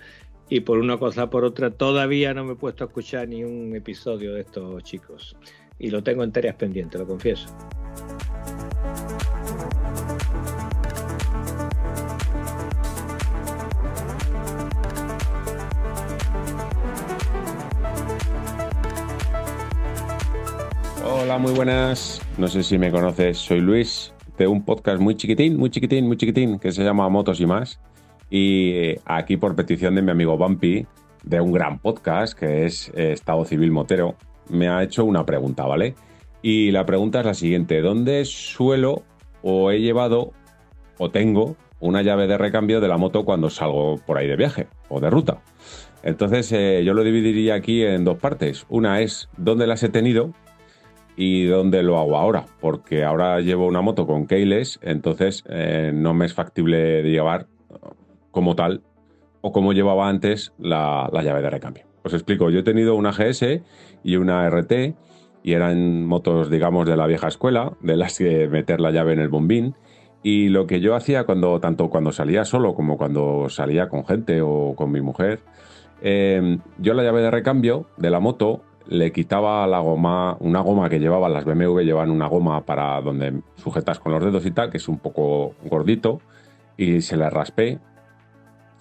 y 0.49 0.61
por 0.61 0.79
una 0.79 0.97
cosa 0.97 1.29
por 1.29 1.45
otra 1.45 1.69
todavía 1.69 2.33
no 2.33 2.43
me 2.43 2.53
he 2.53 2.55
puesto 2.55 2.83
a 2.83 2.87
escuchar 2.87 3.29
ni 3.29 3.45
un 3.45 3.75
episodio 3.75 4.33
de 4.33 4.41
estos 4.41 4.83
chicos. 4.83 5.37
Y 5.77 5.89
lo 5.89 6.03
tengo 6.03 6.23
en 6.23 6.33
tareas 6.33 6.55
pendientes, 6.55 6.99
lo 6.99 7.07
confieso. 7.07 7.47
Hola, 21.29 21.37
muy 21.37 21.53
buenas. 21.53 22.19
No 22.39 22.47
sé 22.47 22.63
si 22.63 22.79
me 22.79 22.89
conoces, 22.89 23.37
soy 23.37 23.59
Luis, 23.59 24.15
de 24.39 24.47
un 24.47 24.65
podcast 24.65 24.99
muy 24.99 25.13
chiquitín, 25.13 25.57
muy 25.57 25.69
chiquitín, 25.69 26.07
muy 26.07 26.17
chiquitín, 26.17 26.57
que 26.57 26.71
se 26.71 26.83
llama 26.83 27.07
Motos 27.07 27.39
y 27.39 27.45
más. 27.45 27.79
Y 28.31 28.71
eh, 28.71 28.99
aquí 29.05 29.37
por 29.37 29.55
petición 29.55 29.93
de 29.93 30.01
mi 30.01 30.09
amigo 30.09 30.37
Bumpy, 30.37 30.87
de 31.23 31.39
un 31.39 31.51
gran 31.51 31.77
podcast 31.77 32.33
que 32.33 32.65
es 32.65 32.91
eh, 32.95 33.11
Estado 33.11 33.45
Civil 33.45 33.69
Motero, 33.69 34.15
me 34.49 34.69
ha 34.69 34.81
hecho 34.81 35.05
una 35.05 35.23
pregunta, 35.23 35.67
¿vale? 35.67 35.93
Y 36.41 36.71
la 36.71 36.87
pregunta 36.87 37.19
es 37.19 37.27
la 37.27 37.35
siguiente, 37.35 37.79
¿dónde 37.81 38.25
suelo 38.25 39.03
o 39.43 39.69
he 39.69 39.81
llevado 39.81 40.33
o 40.97 41.11
tengo 41.11 41.55
una 41.79 42.01
llave 42.01 42.25
de 42.25 42.39
recambio 42.39 42.81
de 42.81 42.87
la 42.87 42.97
moto 42.97 43.23
cuando 43.23 43.51
salgo 43.51 43.97
por 43.97 44.17
ahí 44.17 44.25
de 44.25 44.35
viaje 44.35 44.65
o 44.87 44.99
de 44.99 45.11
ruta? 45.11 45.43
Entonces 46.01 46.51
eh, 46.53 46.81
yo 46.83 46.95
lo 46.95 47.03
dividiría 47.03 47.53
aquí 47.53 47.83
en 47.83 48.03
dos 48.03 48.17
partes. 48.17 48.65
Una 48.67 49.01
es 49.01 49.29
dónde 49.37 49.67
las 49.67 49.83
he 49.83 49.89
tenido 49.89 50.33
y 51.21 51.43
dónde 51.47 51.83
lo 51.83 51.99
hago 51.99 52.15
ahora, 52.15 52.45
porque 52.61 53.03
ahora 53.03 53.41
llevo 53.41 53.67
una 53.67 53.81
moto 53.81 54.07
con 54.07 54.25
keyless, 54.25 54.79
entonces 54.81 55.43
eh, 55.49 55.91
no 55.93 56.13
me 56.13 56.25
es 56.25 56.33
factible 56.33 57.03
llevar 57.03 57.47
como 58.31 58.55
tal 58.55 58.83
o 59.41 59.51
como 59.51 59.73
llevaba 59.73 60.07
antes 60.07 60.53
la, 60.57 61.09
la 61.11 61.21
llave 61.21 61.41
de 61.41 61.49
recambio. 61.49 61.83
Os 62.05 62.13
explico, 62.13 62.49
yo 62.49 62.59
he 62.59 62.63
tenido 62.63 62.95
una 62.95 63.11
GS 63.11 63.61
y 64.01 64.15
una 64.15 64.49
RT 64.49 64.95
y 65.43 65.51
eran 65.51 66.05
motos, 66.05 66.49
digamos, 66.49 66.87
de 66.87 66.95
la 66.95 67.05
vieja 67.05 67.27
escuela, 67.27 67.73
de 67.81 67.97
las 67.97 68.17
que 68.17 68.47
meter 68.47 68.79
la 68.79 68.91
llave 68.91 69.11
en 69.11 69.19
el 69.19 69.27
bombín. 69.27 69.75
Y 70.23 70.47
lo 70.47 70.67
que 70.67 70.79
yo 70.79 70.95
hacía 70.95 71.25
cuando, 71.25 71.59
tanto 71.59 71.89
cuando 71.89 72.13
salía 72.13 72.45
solo 72.45 72.75
como 72.75 72.97
cuando 72.97 73.49
salía 73.49 73.89
con 73.89 74.05
gente 74.05 74.41
o 74.41 74.73
con 74.73 74.89
mi 74.89 75.01
mujer, 75.01 75.41
eh, 76.01 76.59
yo 76.77 76.93
la 76.93 77.03
llave 77.03 77.21
de 77.21 77.31
recambio 77.31 77.87
de 77.97 78.09
la 78.09 78.21
moto 78.21 78.61
le 78.89 79.11
quitaba 79.11 79.67
la 79.67 79.79
goma, 79.79 80.35
una 80.39 80.61
goma 80.61 80.89
que 80.89 80.99
llevaban 80.99 81.31
las 81.31 81.45
BMW, 81.45 81.81
llevan 81.81 82.09
una 82.09 82.27
goma 82.27 82.65
para 82.65 82.99
donde 83.01 83.41
sujetas 83.55 83.99
con 83.99 84.11
los 84.11 84.23
dedos 84.23 84.45
y 84.47 84.51
tal, 84.51 84.71
que 84.71 84.77
es 84.77 84.87
un 84.87 84.97
poco 84.97 85.53
gordito, 85.63 86.21
y 86.75 87.01
se 87.01 87.15
la 87.15 87.29
raspé 87.29 87.79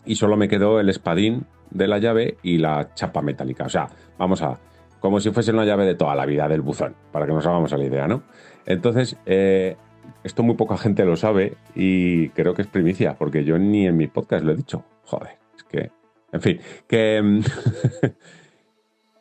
y 0.06 0.14
solo 0.14 0.38
me 0.38 0.48
quedó 0.48 0.80
el 0.80 0.88
espadín 0.88 1.44
de 1.70 1.86
la 1.86 1.98
llave 1.98 2.38
y 2.42 2.56
la 2.56 2.94
chapa 2.94 3.20
metálica. 3.20 3.64
O 3.64 3.68
sea, 3.68 3.90
vamos 4.16 4.40
a, 4.40 4.58
como 5.00 5.20
si 5.20 5.30
fuese 5.30 5.52
una 5.52 5.66
llave 5.66 5.84
de 5.84 5.94
toda 5.94 6.14
la 6.14 6.24
vida 6.24 6.48
del 6.48 6.62
buzón, 6.62 6.94
para 7.12 7.26
que 7.26 7.32
nos 7.32 7.46
hagamos 7.46 7.74
a 7.74 7.76
la 7.76 7.84
idea, 7.84 8.08
¿no? 8.08 8.22
Entonces, 8.64 9.18
eh, 9.26 9.76
esto 10.24 10.42
muy 10.42 10.56
poca 10.56 10.78
gente 10.78 11.04
lo 11.04 11.16
sabe 11.16 11.58
y 11.74 12.30
creo 12.30 12.54
que 12.54 12.62
es 12.62 12.68
primicia, 12.68 13.16
porque 13.18 13.44
yo 13.44 13.58
ni 13.58 13.86
en 13.86 13.98
mi 13.98 14.06
podcast 14.06 14.42
lo 14.42 14.52
he 14.52 14.56
dicho. 14.56 14.84
Joder, 15.04 15.36
es 15.54 15.64
que, 15.64 15.90
en 16.32 16.40
fin, 16.40 16.60
que 16.86 17.20
mm, 17.22 17.40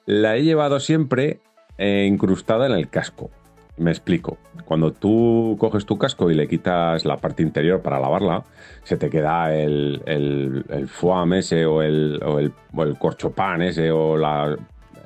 la 0.07 0.37
he 0.37 0.43
llevado 0.43 0.79
siempre 0.79 1.41
eh, 1.77 2.07
incrustada 2.09 2.65
en 2.65 2.71
el 2.71 2.89
casco. 2.89 3.29
Me 3.77 3.91
explico. 3.91 4.37
Cuando 4.65 4.91
tú 4.91 5.55
coges 5.59 5.85
tu 5.85 5.99
casco 5.99 6.31
y 6.31 6.33
le 6.33 6.47
quitas 6.47 7.05
la 7.05 7.17
parte 7.17 7.43
interior 7.43 7.81
para 7.81 7.99
lavarla, 7.99 8.43
se 8.83 8.97
te 8.97 9.11
queda 9.11 9.53
el, 9.53 10.01
el, 10.05 10.87
foam 10.87 11.33
ese 11.33 11.67
o 11.67 11.83
el, 11.83 12.19
o 12.25 12.39
el, 12.39 12.53
o 12.73 12.83
el 12.83 12.97
corchopán 12.97 13.61
ese 13.61 13.91
o 13.91 14.17
la, 14.17 14.57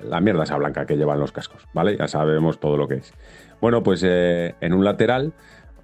la 0.03 0.21
mierda 0.21 0.43
esa 0.43 0.55
blanca 0.55 0.85
que 0.85 0.95
llevan 0.95 1.19
los 1.19 1.31
cascos, 1.33 1.67
¿vale? 1.73 1.97
Ya 1.97 2.07
sabemos 2.07 2.59
todo 2.59 2.77
lo 2.77 2.87
que 2.87 2.95
es. 2.95 3.13
Bueno, 3.59 3.83
pues 3.83 4.03
eh, 4.05 4.55
en 4.61 4.73
un 4.73 4.85
lateral, 4.85 5.33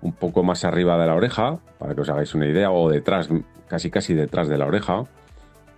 un 0.01 0.13
poco 0.13 0.43
más 0.43 0.63
arriba 0.63 0.97
de 0.97 1.07
la 1.07 1.15
oreja, 1.15 1.59
para 1.79 1.95
que 1.95 2.01
os 2.01 2.09
hagáis 2.09 2.33
una 2.35 2.45
idea, 2.45 2.71
o 2.71 2.89
detrás, 2.89 3.29
casi 3.67 3.89
casi 3.89 4.13
detrás 4.13 4.47
de 4.47 4.57
la 4.57 4.65
oreja, 4.65 5.03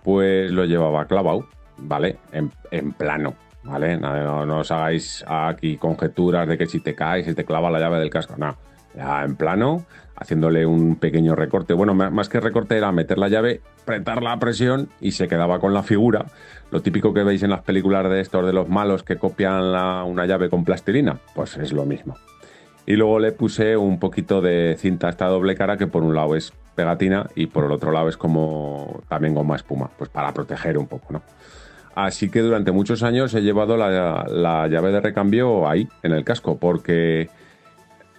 pues 0.04 0.52
lo 0.52 0.64
llevaba 0.66 1.06
clavado, 1.06 1.46
¿vale? 1.80 2.18
En, 2.32 2.50
en 2.70 2.92
plano, 2.92 3.34
¿vale? 3.62 3.96
No, 3.96 4.46
no- 4.46 4.58
os 4.60 4.70
hagáis 4.70 5.24
aquí 5.26 5.76
conjeturas 5.76 6.46
de 6.48 6.56
que 6.58 6.66
si 6.66 6.80
te 6.80 6.94
caes, 6.94 7.26
se 7.26 7.34
te 7.34 7.44
clava 7.44 7.70
la 7.70 7.78
llave 7.78 7.98
del 7.98 8.10
casco, 8.10 8.34
no. 8.36 8.56
Ya 8.94 9.22
en 9.24 9.36
plano, 9.36 9.84
haciéndole 10.16 10.66
un 10.66 10.96
pequeño 10.96 11.36
recorte. 11.36 11.74
Bueno, 11.74 11.94
más 11.94 12.28
que 12.28 12.40
recorte 12.40 12.76
era 12.76 12.90
meter 12.90 13.18
la 13.18 13.28
llave, 13.28 13.60
apretar 13.84 14.20
la 14.22 14.36
presión 14.38 14.88
y 15.00 15.12
se 15.12 15.28
quedaba 15.28 15.60
con 15.60 15.72
la 15.72 15.84
figura. 15.84 16.24
Lo 16.72 16.82
típico 16.82 17.14
que 17.14 17.22
veis 17.22 17.42
en 17.44 17.50
las 17.50 17.62
películas 17.62 18.10
de 18.10 18.20
estos 18.20 18.44
de 18.44 18.52
los 18.52 18.68
malos 18.68 19.04
que 19.04 19.16
copian 19.16 19.70
la- 19.72 20.02
una 20.04 20.26
llave 20.26 20.50
con 20.50 20.64
plastilina, 20.64 21.18
pues 21.36 21.56
es 21.56 21.72
lo 21.72 21.84
mismo. 21.86 22.16
Y 22.84 22.96
luego 22.96 23.20
le 23.20 23.30
puse 23.30 23.76
un 23.76 24.00
poquito 24.00 24.40
de 24.40 24.74
cinta 24.76 25.08
esta 25.08 25.26
doble 25.26 25.54
cara 25.54 25.76
que 25.76 25.86
por 25.86 26.02
un 26.02 26.16
lado 26.16 26.34
es 26.34 26.52
pegatina 26.74 27.28
y 27.36 27.46
por 27.46 27.64
el 27.66 27.70
otro 27.72 27.92
lado 27.92 28.08
es 28.08 28.16
como 28.16 29.02
también 29.08 29.34
goma 29.34 29.54
espuma, 29.54 29.88
pues 29.96 30.10
para 30.10 30.32
proteger 30.34 30.76
un 30.78 30.88
poco, 30.88 31.12
¿no? 31.12 31.22
Así 31.94 32.30
que 32.30 32.40
durante 32.40 32.72
muchos 32.72 33.02
años 33.02 33.34
he 33.34 33.42
llevado 33.42 33.76
la, 33.76 34.24
la 34.28 34.68
llave 34.68 34.92
de 34.92 35.00
recambio 35.00 35.68
ahí, 35.68 35.88
en 36.02 36.12
el 36.12 36.24
casco, 36.24 36.58
porque 36.58 37.28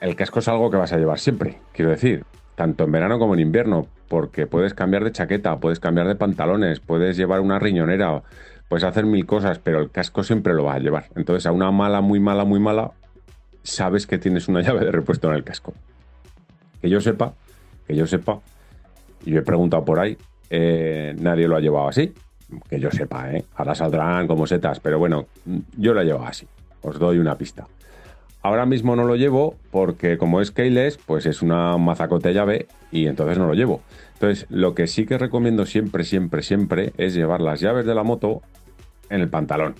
el 0.02 0.16
casco 0.16 0.40
es 0.40 0.48
algo 0.48 0.70
que 0.70 0.78
vas 0.78 0.92
a 0.94 0.98
llevar 0.98 1.20
siempre, 1.20 1.60
quiero 1.74 1.92
decir, 1.92 2.26
tanto 2.56 2.84
en 2.84 2.92
verano 2.92 3.18
como 3.18 3.34
en 3.34 3.40
invierno, 3.40 3.88
porque 4.08 4.46
puedes 4.46 4.74
cambiar 4.74 5.04
de 5.04 5.12
chaqueta, 5.12 5.60
puedes 5.60 5.80
cambiar 5.80 6.08
de 6.08 6.16
pantalones, 6.16 6.80
puedes 6.80 7.18
llevar 7.18 7.40
una 7.40 7.60
riñonera, 7.60 8.24
puedes 8.68 8.84
hacer 8.84 9.06
mil 9.06 9.26
cosas, 9.26 9.60
pero 9.60 9.80
el 9.80 9.90
casco 9.90 10.24
siempre 10.24 10.54
lo 10.54 10.64
vas 10.64 10.76
a 10.76 10.80
llevar. 10.80 11.06
Entonces, 11.16 11.46
a 11.46 11.52
una 11.52 11.72
mala, 11.72 12.02
muy 12.02 12.20
mala, 12.20 12.44
muy 12.46 12.60
mala, 12.60 12.92
sabes 13.64 14.08
que 14.08 14.18
tienes 14.18 14.48
una 14.48 14.62
llave 14.64 14.86
de 14.86 14.92
repuesto 14.92 15.30
en 15.30 15.36
el 15.36 15.44
casco. 15.44 15.74
Que 16.82 16.90
yo 16.90 17.00
sepa, 17.00 17.34
que 17.88 17.96
yo 17.96 18.06
sepa, 18.06 18.40
y 19.26 19.32
yo 19.32 19.40
he 19.40 19.44
preguntado 19.44 19.86
por 19.86 20.00
ahí, 20.00 20.18
eh, 20.50 21.16
nadie 21.20 21.48
lo 21.48 21.56
ha 21.56 21.60
llevado 21.60 21.88
así. 21.88 22.14
Que 22.70 22.80
yo 22.80 22.92
sepa, 22.92 23.32
¿eh? 23.32 23.46
Ahora 23.56 23.76
saldrán 23.76 24.28
como 24.28 24.48
setas, 24.48 24.80
pero 24.80 25.00
bueno, 25.00 25.26
yo 25.78 25.94
lo 25.94 26.02
he 26.02 26.06
llevado 26.06 26.26
así. 26.26 26.48
Os 26.82 27.00
doy 27.00 27.18
una 27.18 27.38
pista. 27.38 27.68
Ahora 28.44 28.66
mismo 28.66 28.96
no 28.96 29.06
lo 29.06 29.16
llevo 29.16 29.56
porque 29.70 30.18
como 30.18 30.42
es 30.42 30.52
keyless, 30.52 30.98
pues 30.98 31.26
es 31.28 31.42
una 31.42 31.78
mazacote 31.78 32.34
llave 32.34 32.68
y 32.92 33.06
entonces 33.06 33.38
no 33.38 33.46
lo 33.46 33.54
llevo. 33.54 33.82
Entonces, 34.14 34.48
lo 34.50 34.74
que 34.74 34.88
sí 34.88 35.06
que 35.06 35.18
recomiendo 35.18 35.66
siempre, 35.66 36.04
siempre, 36.04 36.42
siempre 36.42 36.94
es 36.98 37.14
llevar 37.14 37.42
las 37.42 37.60
llaves 37.60 37.86
de 37.86 37.94
la 37.94 38.04
moto 38.04 38.42
en 39.10 39.22
el 39.22 39.30
pantalón. 39.30 39.76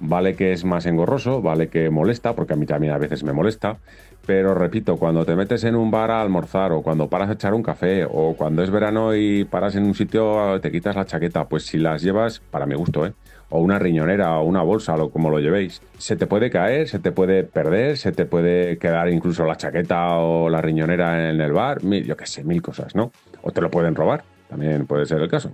Vale 0.00 0.34
que 0.34 0.52
es 0.52 0.64
más 0.64 0.86
engorroso, 0.86 1.42
vale 1.42 1.68
que 1.68 1.90
molesta, 1.90 2.34
porque 2.34 2.54
a 2.54 2.56
mí 2.56 2.66
también 2.66 2.92
a 2.92 2.98
veces 2.98 3.22
me 3.22 3.32
molesta, 3.32 3.78
pero 4.26 4.54
repito, 4.54 4.96
cuando 4.96 5.24
te 5.24 5.36
metes 5.36 5.64
en 5.64 5.76
un 5.76 5.90
bar 5.90 6.10
a 6.10 6.20
almorzar 6.20 6.72
o 6.72 6.82
cuando 6.82 7.08
paras 7.08 7.28
a 7.28 7.34
echar 7.34 7.54
un 7.54 7.62
café 7.62 8.04
o 8.04 8.34
cuando 8.36 8.62
es 8.62 8.70
verano 8.70 9.14
y 9.14 9.44
paras 9.44 9.76
en 9.76 9.84
un 9.84 9.94
sitio 9.94 10.60
te 10.60 10.70
quitas 10.70 10.96
la 10.96 11.04
chaqueta, 11.04 11.44
pues 11.46 11.66
si 11.66 11.78
las 11.78 12.02
llevas, 12.02 12.40
para 12.50 12.66
mi 12.66 12.74
gusto, 12.74 13.06
¿eh? 13.06 13.12
o 13.50 13.60
una 13.60 13.78
riñonera 13.78 14.38
o 14.38 14.44
una 14.44 14.62
bolsa, 14.62 14.94
o 14.94 15.10
como 15.10 15.28
lo 15.28 15.40
llevéis, 15.40 15.82
se 15.98 16.16
te 16.16 16.26
puede 16.26 16.50
caer, 16.50 16.88
se 16.88 17.00
te 17.00 17.12
puede 17.12 17.44
perder, 17.44 17.98
se 17.98 18.12
te 18.12 18.24
puede 18.24 18.78
quedar 18.78 19.08
incluso 19.08 19.44
la 19.44 19.56
chaqueta 19.56 20.18
o 20.18 20.48
la 20.48 20.60
riñonera 20.60 21.30
en 21.30 21.40
el 21.40 21.52
bar, 21.52 21.82
mil, 21.82 22.04
yo 22.04 22.16
qué 22.16 22.26
sé, 22.26 22.44
mil 22.44 22.62
cosas, 22.62 22.94
¿no? 22.94 23.10
O 23.42 23.50
te 23.50 23.60
lo 23.60 23.70
pueden 23.70 23.94
robar, 23.94 24.22
también 24.48 24.86
puede 24.86 25.04
ser 25.04 25.20
el 25.20 25.28
caso. 25.28 25.50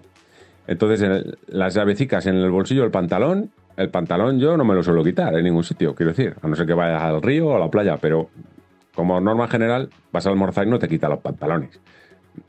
Entonces, 0.66 1.24
las 1.46 1.74
llavecicas 1.74 2.26
en 2.26 2.36
el 2.36 2.50
bolsillo 2.50 2.82
del 2.82 2.90
pantalón, 2.90 3.50
el 3.76 3.90
pantalón 3.90 4.38
yo 4.38 4.56
no 4.56 4.64
me 4.64 4.74
lo 4.74 4.82
suelo 4.82 5.04
quitar 5.04 5.34
en 5.34 5.44
ningún 5.44 5.64
sitio, 5.64 5.94
quiero 5.94 6.12
decir, 6.12 6.34
a 6.40 6.48
no 6.48 6.56
ser 6.56 6.66
que 6.66 6.74
vayas 6.74 7.02
al 7.02 7.22
río 7.22 7.48
o 7.48 7.56
a 7.56 7.58
la 7.58 7.70
playa, 7.70 7.98
pero 7.98 8.30
como 8.94 9.20
norma 9.20 9.46
general, 9.46 9.90
vas 10.10 10.26
a 10.26 10.30
almorzar 10.30 10.66
y 10.66 10.70
no 10.70 10.78
te 10.78 10.88
quitas 10.88 11.10
los 11.10 11.20
pantalones. 11.20 11.78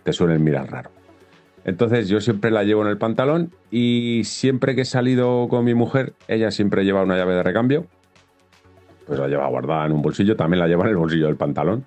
Te 0.03 0.13
suelen 0.13 0.43
mirar 0.43 0.71
raro. 0.71 0.89
Entonces 1.65 2.07
yo 2.07 2.21
siempre 2.21 2.49
la 2.49 2.63
llevo 2.63 2.81
en 2.83 2.87
el 2.87 2.97
pantalón 2.97 3.51
y 3.69 4.21
siempre 4.23 4.73
que 4.73 4.81
he 4.81 4.85
salido 4.85 5.49
con 5.49 5.65
mi 5.65 5.73
mujer, 5.73 6.13
ella 6.29 6.49
siempre 6.49 6.85
lleva 6.85 7.03
una 7.03 7.17
llave 7.17 7.35
de 7.35 7.43
recambio. 7.43 7.87
Pues 9.05 9.19
la 9.19 9.27
lleva 9.27 9.47
guardada 9.47 9.85
en 9.85 9.91
un 9.91 10.01
bolsillo, 10.01 10.37
también 10.37 10.61
la 10.61 10.67
lleva 10.67 10.85
en 10.85 10.91
el 10.91 10.97
bolsillo 10.97 11.27
del 11.27 11.35
pantalón. 11.35 11.85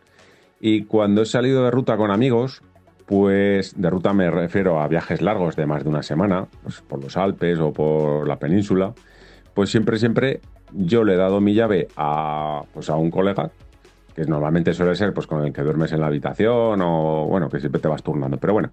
Y 0.61 0.85
cuando 0.85 1.23
he 1.23 1.27
salido 1.27 1.65
de 1.65 1.71
ruta 1.71 1.97
con 1.97 2.11
amigos, 2.11 2.62
pues 3.07 3.81
de 3.81 3.89
ruta 3.89 4.12
me 4.12 4.31
refiero 4.31 4.81
a 4.81 4.89
viajes 4.89 5.23
largos 5.23 5.57
de 5.57 5.65
más 5.65 5.85
de 5.85 5.89
una 5.89 6.03
semana, 6.03 6.47
pues 6.62 6.83
por 6.83 7.03
los 7.03 7.17
Alpes 7.17 7.59
o 7.59 7.73
por 7.73 8.29
la 8.29 8.39
península, 8.39 8.93
pues 9.55 9.70
siempre, 9.70 9.98
siempre 9.98 10.40
yo 10.72 11.05
le 11.05 11.14
he 11.14 11.16
dado 11.16 11.40
mi 11.40 11.55
llave 11.55 11.89
a, 11.97 12.62
pues 12.72 12.89
a 12.90 12.97
un 12.97 13.10
colega, 13.10 13.51
que 14.14 14.24
normalmente 14.24 14.72
suele 14.74 14.94
ser 14.97 15.12
pues 15.14 15.27
con 15.27 15.44
el 15.44 15.52
que 15.52 15.62
duermes 15.62 15.93
en 15.93 16.01
la 16.01 16.06
habitación 16.09 16.81
o 16.82 17.27
bueno, 17.27 17.48
que 17.48 17.60
siempre 17.60 17.81
te 17.81 17.89
vas 17.89 18.02
turnando. 18.02 18.39
Pero 18.39 18.52
bueno, 18.55 18.70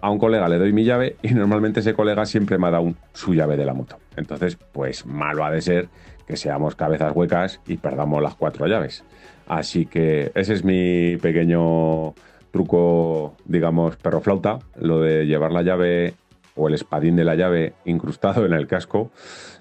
a 0.00 0.10
un 0.10 0.18
colega 0.18 0.48
le 0.48 0.58
doy 0.58 0.72
mi 0.72 0.84
llave 0.84 1.16
y 1.22 1.34
normalmente 1.34 1.80
ese 1.80 1.94
colega 1.94 2.24
siempre 2.26 2.58
me 2.58 2.68
ha 2.68 2.70
dado 2.70 2.84
un- 2.84 2.96
su 3.12 3.34
llave 3.34 3.56
de 3.56 3.64
la 3.64 3.74
moto. 3.74 3.96
Entonces, 4.16 4.56
pues 4.72 5.06
malo 5.06 5.44
ha 5.44 5.50
de 5.50 5.60
ser 5.62 5.88
que 6.26 6.36
seamos 6.36 6.74
cabezas 6.74 7.12
huecas 7.14 7.60
y 7.66 7.76
perdamos 7.76 8.22
las 8.22 8.34
cuatro 8.34 8.66
llaves. 8.66 9.04
Así 9.46 9.86
que 9.86 10.32
ese 10.34 10.54
es 10.54 10.64
mi 10.64 11.16
pequeño 11.18 12.14
truco, 12.50 13.36
digamos, 13.44 13.96
perro 13.96 14.20
flauta, 14.20 14.58
lo 14.76 15.00
de 15.00 15.26
llevar 15.26 15.52
la 15.52 15.62
llave 15.62 16.14
o 16.54 16.68
el 16.68 16.74
espadín 16.74 17.16
de 17.16 17.24
la 17.24 17.34
llave 17.34 17.74
incrustado 17.84 18.46
en 18.46 18.54
el 18.54 18.66
casco, 18.66 19.10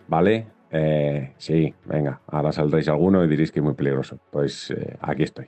¿vale? 0.07 0.47
Eh, 0.77 1.31
sí, 1.37 1.73
venga, 1.85 2.19
ahora 2.27 2.51
saldréis 2.51 2.89
alguno 2.89 3.23
y 3.23 3.29
diréis 3.29 3.51
que 3.53 3.59
es 3.59 3.63
muy 3.63 3.75
peligroso. 3.75 4.19
Pues 4.29 4.71
eh, 4.71 4.97
aquí 4.99 5.23
estoy. 5.23 5.45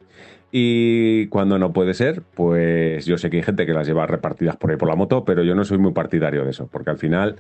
Y 0.52 1.28
cuando 1.28 1.60
no 1.60 1.74
puede 1.74 1.94
ser, 1.94 2.22
pues 2.34 3.06
yo 3.06 3.18
sé 3.18 3.30
que 3.30 3.38
hay 3.38 3.44
gente 3.44 3.66
que 3.66 3.74
las 3.74 3.86
lleva 3.86 4.08
repartidas 4.08 4.56
por 4.56 4.72
ahí 4.72 4.78
por 4.78 4.88
la 4.88 4.96
moto, 4.96 5.26
pero 5.26 5.44
yo 5.44 5.54
no 5.54 5.66
soy 5.66 5.80
muy 5.80 5.92
partidario 5.92 6.46
de 6.46 6.52
eso, 6.52 6.70
porque 6.72 6.92
al 6.92 6.98
final, 6.98 7.36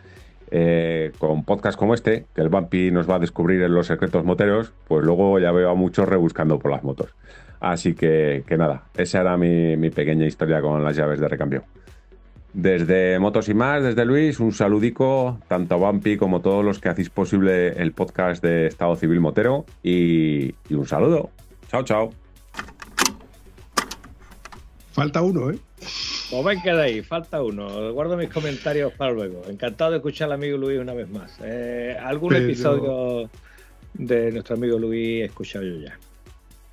eh, 0.51 1.13
con 1.17 1.45
podcasts 1.45 1.77
como 1.77 1.93
este, 1.93 2.25
que 2.35 2.41
el 2.41 2.49
Bumpy 2.49 2.91
nos 2.91 3.09
va 3.09 3.15
a 3.15 3.19
descubrir 3.19 3.61
en 3.61 3.73
los 3.73 3.87
secretos 3.87 4.25
moteros, 4.25 4.73
pues 4.89 5.05
luego 5.05 5.39
ya 5.39 5.53
veo 5.53 5.69
a 5.69 5.75
muchos 5.75 6.09
rebuscando 6.09 6.59
por 6.59 6.71
las 6.71 6.83
motos. 6.83 7.15
Así 7.61 7.95
que, 7.95 8.43
que 8.45 8.57
nada, 8.57 8.83
esa 8.97 9.21
era 9.21 9.37
mi 9.37 9.89
pequeña 9.91 10.25
historia 10.25 10.61
con 10.61 10.83
las 10.83 10.97
llaves 10.97 11.21
de 11.21 11.27
recambio. 11.29 11.63
Desde 12.57 13.19
Motos 13.19 13.49
y 13.49 13.53
más, 13.53 13.83
desde 13.83 14.03
Luis, 14.03 14.39
un 14.39 14.51
saludico 14.51 15.39
tanto 15.47 15.75
a 15.75 15.77
Bumpy 15.77 16.17
como 16.17 16.37
a 16.37 16.41
todos 16.41 16.65
los 16.65 16.79
que 16.79 16.89
hacéis 16.89 17.11
posible 17.11 17.67
el 17.79 17.91
podcast 17.91 18.43
de 18.43 18.65
Estado 18.65 18.95
Civil 18.95 19.19
Motero 19.19 19.63
y, 19.83 20.55
y 20.67 20.73
un 20.73 20.87
saludo. 20.87 21.29
Chao, 21.69 21.83
chao. 21.83 22.09
Falta 24.91 25.21
uno, 25.21 25.51
¿eh? 25.51 25.59
Pues 26.31 26.43
ven 26.43 26.59
que 26.63 26.71
de 26.71 26.81
ahí, 26.81 27.01
falta 27.03 27.43
uno. 27.43 27.93
Guardo 27.93 28.17
mis 28.17 28.29
comentarios 28.29 28.91
para 28.93 29.11
luego. 29.11 29.43
Encantado 29.47 29.91
de 29.91 29.97
escuchar 29.97 30.25
al 30.25 30.31
amigo 30.33 30.57
Luis 30.57 30.79
una 30.79 30.95
vez 30.95 31.07
más. 31.11 31.37
Eh, 31.43 31.95
algún 32.03 32.29
Pero- 32.29 32.43
episodio 32.45 33.29
de 33.93 34.31
nuestro 34.31 34.55
amigo 34.55 34.79
Luis 34.79 35.21
he 35.21 35.25
escuchado 35.25 35.63
yo 35.63 35.75
ya. 35.79 35.95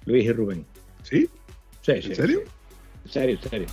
Luis 0.06 0.24
y 0.24 0.32
Rubén. 0.32 0.64
¿Sí? 1.02 1.28
Sí, 1.82 1.92
sí. 2.00 2.08
¿En 2.08 2.16
serio? 2.16 2.40
En 3.04 3.10
serio, 3.12 3.38
en 3.42 3.50
serio. 3.50 3.66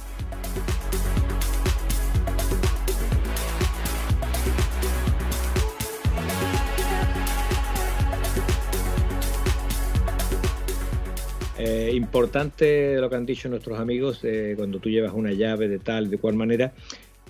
Eh, 11.63 11.91
importante 11.93 12.95
lo 12.99 13.07
que 13.07 13.15
han 13.17 13.25
dicho 13.27 13.47
nuestros 13.47 13.79
amigos, 13.79 14.25
cuando 14.55 14.79
tú 14.79 14.89
llevas 14.89 15.13
una 15.13 15.31
llave 15.31 15.67
de 15.67 15.77
tal, 15.77 16.09
de 16.09 16.17
cual 16.17 16.33
manera, 16.33 16.73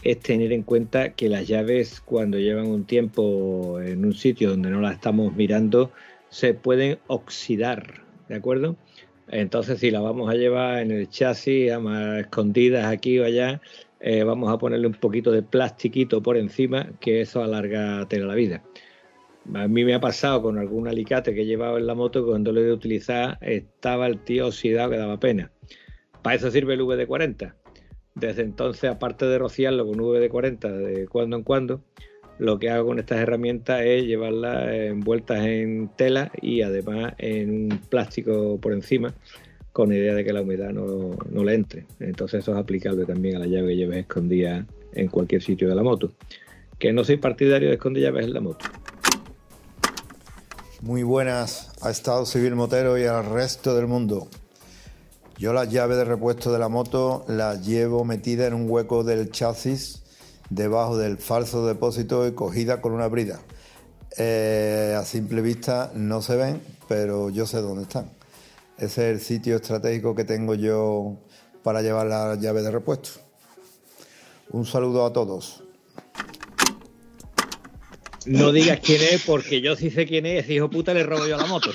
es 0.01 0.21
tener 0.21 0.53
en 0.53 0.63
cuenta 0.63 1.15
que 1.15 1.27
las 1.27 1.49
llaves 1.49 1.99
cuando 1.99 2.39
llevan 2.39 2.67
un 2.67 2.85
tiempo 2.85 3.81
en 3.81 4.05
un 4.05 4.13
sitio 4.13 4.51
donde 4.51 4.69
no 4.69 4.79
las 4.79 4.93
estamos 4.93 5.35
mirando, 5.35 5.91
se 6.29 6.53
pueden 6.53 6.99
oxidar, 7.07 8.05
¿de 8.29 8.35
acuerdo? 8.35 8.77
Entonces, 9.27 9.79
si 9.79 9.91
las 9.91 10.01
vamos 10.01 10.29
a 10.29 10.35
llevar 10.35 10.81
en 10.81 10.91
el 10.91 11.09
chasis, 11.09 11.69
ama- 11.69 12.21
escondidas 12.21 12.85
aquí 12.85 13.19
o 13.19 13.25
allá, 13.25 13.59
eh, 13.99 14.23
vamos 14.23 14.49
a 14.49 14.57
ponerle 14.57 14.87
un 14.87 14.93
poquito 14.93 15.33
de 15.33 15.43
plastiquito 15.43 16.23
por 16.23 16.37
encima, 16.37 16.89
que 17.01 17.19
eso 17.19 17.43
alarga 17.43 18.07
la 18.09 18.35
vida. 18.35 18.63
A 19.53 19.67
mí 19.67 19.83
me 19.83 19.93
ha 19.93 19.99
pasado 19.99 20.41
con 20.41 20.57
algún 20.57 20.87
alicate 20.87 21.33
que 21.33 21.41
he 21.41 21.45
llevado 21.45 21.77
en 21.77 21.87
la 21.87 21.95
moto 21.95 22.23
que 22.23 22.29
cuando 22.29 22.51
lo 22.51 22.61
he 22.61 22.63
de 22.63 22.73
utilizar 22.73 23.37
estaba 23.41 24.07
el 24.07 24.19
tío 24.19 24.47
oxidado 24.47 24.91
que 24.91 24.97
daba 24.97 25.19
pena. 25.19 25.51
Para 26.21 26.35
eso 26.35 26.51
sirve 26.51 26.75
el 26.75 26.81
VD40. 26.81 27.53
Desde 28.13 28.43
entonces, 28.43 28.89
aparte 28.89 29.25
de 29.25 29.39
rociarlo 29.39 29.85
con 29.87 29.95
VD40 29.95 30.71
de 30.71 31.07
cuando 31.07 31.37
en 31.37 31.43
cuando, 31.43 31.81
lo 32.37 32.59
que 32.59 32.69
hago 32.69 32.87
con 32.87 32.99
estas 32.99 33.19
herramientas 33.19 33.81
es 33.81 34.05
llevarlas 34.05 34.67
envueltas 34.73 35.45
en 35.45 35.89
tela 35.95 36.31
y 36.41 36.61
además 36.61 37.13
en 37.17 37.71
un 37.71 37.79
plástico 37.89 38.59
por 38.59 38.73
encima 38.73 39.13
con 39.73 39.93
idea 39.93 40.13
de 40.13 40.23
que 40.23 40.33
la 40.33 40.41
humedad 40.41 40.71
no, 40.71 41.15
no 41.29 41.43
le 41.43 41.53
entre. 41.53 41.85
Entonces 41.99 42.41
eso 42.41 42.51
es 42.51 42.57
aplicable 42.57 43.05
también 43.05 43.37
a 43.37 43.39
la 43.39 43.45
llave 43.45 43.69
que 43.69 43.75
lleves 43.77 43.97
escondida 43.99 44.65
en 44.93 45.07
cualquier 45.07 45.41
sitio 45.41 45.69
de 45.69 45.75
la 45.75 45.83
moto. 45.83 46.11
Que 46.77 46.91
no 46.91 47.03
soy 47.03 47.17
partidario 47.17 47.69
de 47.69 47.75
esconder 47.75 48.03
llaves 48.03 48.25
en 48.25 48.33
la 48.33 48.41
moto. 48.41 48.65
Muy 50.81 51.03
buenas 51.03 51.69
a 51.81 51.91
Estado 51.91 52.25
Civil 52.25 52.55
Motero 52.55 52.97
y 52.97 53.05
al 53.05 53.23
resto 53.23 53.75
del 53.75 53.85
mundo. 53.85 54.27
Yo 55.37 55.53
las 55.53 55.69
llaves 55.69 55.95
de 55.95 56.05
repuesto 56.05 56.51
de 56.51 56.57
la 56.57 56.69
moto 56.69 57.23
las 57.27 57.63
llevo 57.63 58.03
metidas 58.03 58.47
en 58.47 58.55
un 58.55 58.67
hueco 58.67 59.03
del 59.03 59.29
chasis 59.29 60.01
debajo 60.49 60.97
del 60.97 61.19
falso 61.19 61.67
depósito 61.67 62.27
y 62.27 62.31
cogida 62.31 62.81
con 62.81 62.93
una 62.93 63.07
brida. 63.07 63.39
Eh, 64.17 64.97
a 64.97 65.05
simple 65.05 65.43
vista 65.43 65.91
no 65.93 66.23
se 66.23 66.35
ven, 66.35 66.63
pero 66.87 67.29
yo 67.29 67.45
sé 67.45 67.61
dónde 67.61 67.83
están. 67.83 68.09
Ese 68.79 69.11
es 69.11 69.17
el 69.17 69.21
sitio 69.21 69.57
estratégico 69.57 70.15
que 70.15 70.23
tengo 70.23 70.55
yo 70.55 71.15
para 71.61 71.83
llevar 71.83 72.07
las 72.07 72.39
llaves 72.39 72.63
de 72.63 72.71
repuesto. 72.71 73.11
Un 74.49 74.65
saludo 74.65 75.05
a 75.05 75.13
todos. 75.13 75.61
No 78.25 78.51
digas 78.51 78.79
quién 78.81 79.01
es, 79.01 79.23
porque 79.23 79.61
yo 79.61 79.75
sí 79.75 79.89
sé 79.89 80.05
quién 80.05 80.25
es, 80.25 80.43
ese 80.43 80.53
hijo 80.53 80.69
puta 80.69 80.93
le 80.93 81.03
robo 81.03 81.27
yo 81.27 81.37
la 81.37 81.45
moto. 81.45 81.71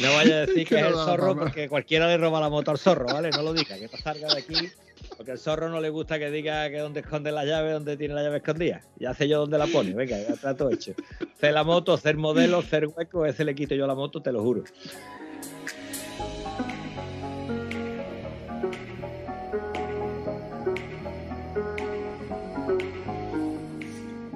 No 0.00 0.12
vaya 0.12 0.34
a 0.34 0.46
decir 0.46 0.68
que 0.68 0.78
es 0.78 0.86
el 0.86 0.92
zorro, 0.92 1.36
porque 1.36 1.70
cualquiera 1.70 2.06
le 2.06 2.18
roba 2.18 2.38
la 2.40 2.50
moto 2.50 2.70
al 2.70 2.78
zorro, 2.78 3.06
¿vale? 3.06 3.30
No 3.30 3.42
lo 3.42 3.54
diga, 3.54 3.78
que 3.78 3.88
salga 3.88 4.28
de 4.28 4.40
aquí, 4.40 4.68
porque 5.16 5.32
al 5.32 5.38
zorro 5.38 5.70
no 5.70 5.80
le 5.80 5.88
gusta 5.88 6.18
que 6.18 6.30
diga 6.30 6.68
que 6.68 6.78
dónde 6.78 7.00
esconde 7.00 7.32
la 7.32 7.46
llave, 7.46 7.72
dónde 7.72 7.96
tiene 7.96 8.12
la 8.12 8.22
llave 8.22 8.36
escondida. 8.38 8.82
Ya 8.98 9.14
sé 9.14 9.26
yo 9.26 9.40
dónde 9.40 9.56
la 9.56 9.66
pone, 9.66 9.94
venga, 9.94 10.18
ya 10.18 10.34
trato 10.34 10.70
hecho. 10.70 10.92
Hacer 11.34 11.54
la 11.54 11.64
moto, 11.64 11.94
hacer 11.94 12.16
modelo, 12.18 12.58
hacer 12.58 12.88
hueco, 12.88 13.24
ese 13.24 13.44
le 13.44 13.54
quito 13.54 13.74
yo 13.74 13.86
la 13.86 13.94
moto, 13.94 14.20
te 14.20 14.32
lo 14.32 14.42
juro. 14.42 14.64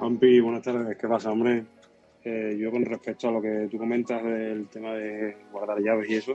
Ampi, 0.01 0.39
buenas 0.39 0.63
tardes. 0.63 0.97
¿Qué 0.97 1.07
pasa, 1.07 1.31
hombre? 1.31 1.63
Eh, 2.23 2.57
yo 2.59 2.71
con 2.71 2.83
respecto 2.83 3.29
a 3.29 3.31
lo 3.31 3.39
que 3.39 3.67
tú 3.69 3.77
comentas 3.77 4.23
del 4.23 4.67
tema 4.67 4.95
de 4.95 5.37
guardar 5.51 5.79
llaves 5.79 6.09
y 6.09 6.15
eso, 6.15 6.33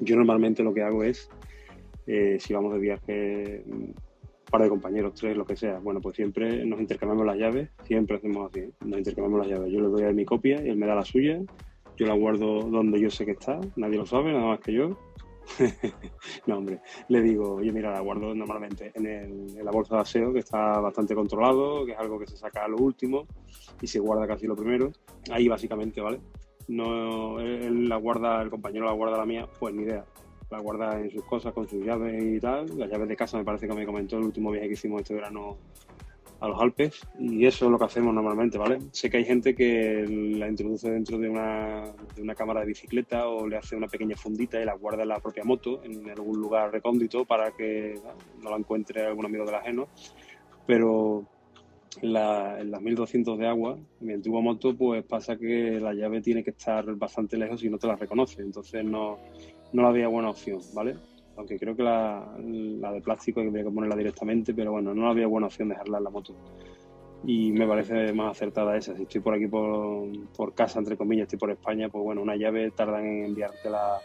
yo 0.00 0.16
normalmente 0.16 0.64
lo 0.64 0.74
que 0.74 0.82
hago 0.82 1.04
es, 1.04 1.30
eh, 2.08 2.38
si 2.40 2.52
vamos 2.52 2.74
de 2.74 2.80
viaje, 2.80 3.62
un 3.66 3.94
par 4.50 4.62
de 4.62 4.68
compañeros, 4.68 5.14
tres, 5.14 5.36
lo 5.36 5.46
que 5.46 5.54
sea, 5.54 5.78
bueno, 5.78 6.00
pues 6.00 6.16
siempre 6.16 6.66
nos 6.66 6.80
intercambiamos 6.80 7.24
las 7.24 7.36
llaves, 7.36 7.68
siempre 7.84 8.16
hacemos 8.16 8.50
así, 8.50 8.68
nos 8.80 8.98
intercambiamos 8.98 9.46
las 9.46 9.56
llaves. 9.56 9.72
Yo 9.72 9.80
le 9.80 9.86
doy 9.86 10.02
a 10.02 10.08
él 10.08 10.16
mi 10.16 10.24
copia 10.24 10.60
y 10.60 10.68
él 10.68 10.76
me 10.76 10.88
da 10.88 10.96
la 10.96 11.04
suya, 11.04 11.40
yo 11.96 12.06
la 12.06 12.14
guardo 12.14 12.62
donde 12.62 12.98
yo 12.98 13.10
sé 13.10 13.24
que 13.24 13.30
está, 13.30 13.60
nadie 13.76 13.96
lo 13.96 14.06
sabe, 14.06 14.32
nada 14.32 14.46
más 14.46 14.58
que 14.58 14.72
yo, 14.72 14.98
no, 16.46 16.58
hombre, 16.58 16.80
le 17.08 17.20
digo, 17.20 17.54
oye, 17.56 17.72
mira, 17.72 17.92
la 17.92 18.00
guardo 18.00 18.34
normalmente 18.34 18.92
en, 18.94 19.06
el- 19.06 19.64
la 19.64 19.70
bolsa 19.70 19.96
de 19.96 20.00
aseo, 20.02 20.32
que 20.32 20.40
está 20.40 20.80
bastante 20.80 21.14
controlado, 21.14 21.84
que 21.84 21.92
es 21.92 21.98
algo 21.98 22.18
que 22.18 22.26
se 22.26 22.36
saca 22.36 22.64
a 22.64 22.68
lo 22.68 22.78
último 22.78 23.26
y 23.80 23.86
se 23.86 23.98
guarda 23.98 24.26
casi 24.26 24.46
lo 24.46 24.56
primero. 24.56 24.92
Ahí 25.30 25.48
básicamente, 25.48 26.00
¿vale? 26.00 26.20
No, 26.68 27.40
él 27.40 27.88
la 27.88 27.96
guarda, 27.96 28.40
el 28.42 28.50
compañero 28.50 28.86
la 28.86 28.92
guarda 28.92 29.18
la 29.18 29.26
mía, 29.26 29.48
pues 29.58 29.74
ni 29.74 29.82
idea. 29.82 30.04
La 30.50 30.60
guarda 30.60 31.00
en 31.00 31.10
sus 31.10 31.24
cosas, 31.24 31.52
con 31.54 31.66
sus 31.68 31.84
llaves 31.84 32.22
y 32.22 32.38
tal. 32.38 32.66
Las 32.78 32.90
llaves 32.90 33.08
de 33.08 33.16
casa 33.16 33.38
me 33.38 33.44
parece 33.44 33.66
que 33.66 33.74
me 33.74 33.86
comentó 33.86 34.18
el 34.18 34.24
último 34.24 34.50
viaje 34.50 34.68
que 34.68 34.74
hicimos 34.74 35.00
este 35.00 35.14
verano 35.14 35.56
a 36.42 36.48
los 36.48 36.60
Alpes 36.60 37.06
y 37.20 37.46
eso 37.46 37.66
es 37.66 37.70
lo 37.70 37.78
que 37.78 37.84
hacemos 37.84 38.12
normalmente, 38.12 38.58
¿vale? 38.58 38.78
Sé 38.90 39.08
que 39.08 39.18
hay 39.18 39.24
gente 39.24 39.54
que 39.54 40.04
la 40.36 40.48
introduce 40.48 40.90
dentro 40.90 41.16
de 41.16 41.28
una, 41.28 41.92
de 42.16 42.20
una 42.20 42.34
cámara 42.34 42.60
de 42.60 42.66
bicicleta 42.66 43.28
o 43.28 43.46
le 43.46 43.56
hace 43.56 43.76
una 43.76 43.86
pequeña 43.86 44.16
fundita 44.16 44.60
y 44.60 44.64
la 44.64 44.74
guarda 44.74 45.04
en 45.04 45.10
la 45.10 45.20
propia 45.20 45.44
moto 45.44 45.84
en 45.84 46.10
algún 46.10 46.40
lugar 46.40 46.72
recóndito 46.72 47.24
para 47.24 47.52
que 47.52 47.94
no 48.42 48.50
la 48.50 48.56
encuentre 48.56 49.06
algún 49.06 49.26
amigo 49.26 49.44
del 49.44 49.54
ajeno, 49.54 49.86
pero 50.66 51.24
en 52.00 52.12
las 52.12 52.82
1200 52.82 53.38
de 53.38 53.46
agua, 53.46 53.78
en 54.00 54.06
mi 54.06 54.14
antigua 54.14 54.40
moto, 54.40 54.74
pues 54.76 55.04
pasa 55.04 55.36
que 55.36 55.78
la 55.78 55.94
llave 55.94 56.22
tiene 56.22 56.42
que 56.42 56.50
estar 56.50 56.92
bastante 56.96 57.36
lejos 57.36 57.62
y 57.62 57.70
no 57.70 57.78
te 57.78 57.86
la 57.86 57.94
reconoce, 57.94 58.42
entonces 58.42 58.84
no, 58.84 59.18
no 59.72 59.82
la 59.82 59.92
veía 59.92 60.08
buena 60.08 60.30
opción, 60.30 60.60
¿vale? 60.74 60.96
Aunque 61.42 61.58
creo 61.58 61.74
que 61.74 61.82
la, 61.82 62.24
la 62.38 62.92
de 62.92 63.00
plástico 63.00 63.40
había 63.40 63.64
que 63.64 63.70
ponerla 63.70 63.96
directamente, 63.96 64.54
pero 64.54 64.70
bueno, 64.70 64.94
no 64.94 65.10
había 65.10 65.26
buena 65.26 65.48
opción 65.48 65.70
dejarla 65.70 65.98
en 65.98 66.04
la 66.04 66.10
moto. 66.10 66.36
Y 67.24 67.50
me 67.50 67.66
parece 67.66 68.12
más 68.12 68.36
acertada 68.36 68.76
esa. 68.76 68.94
Si 68.94 69.02
estoy 69.02 69.20
por 69.20 69.34
aquí 69.34 69.48
por, 69.48 70.06
por 70.36 70.54
casa, 70.54 70.78
entre 70.78 70.96
comillas, 70.96 71.24
estoy 71.24 71.40
por 71.40 71.50
España, 71.50 71.88
pues 71.88 72.04
bueno, 72.04 72.22
una 72.22 72.36
llave 72.36 72.70
tardan 72.70 73.04
en 73.04 73.24
enviártela 73.24 73.98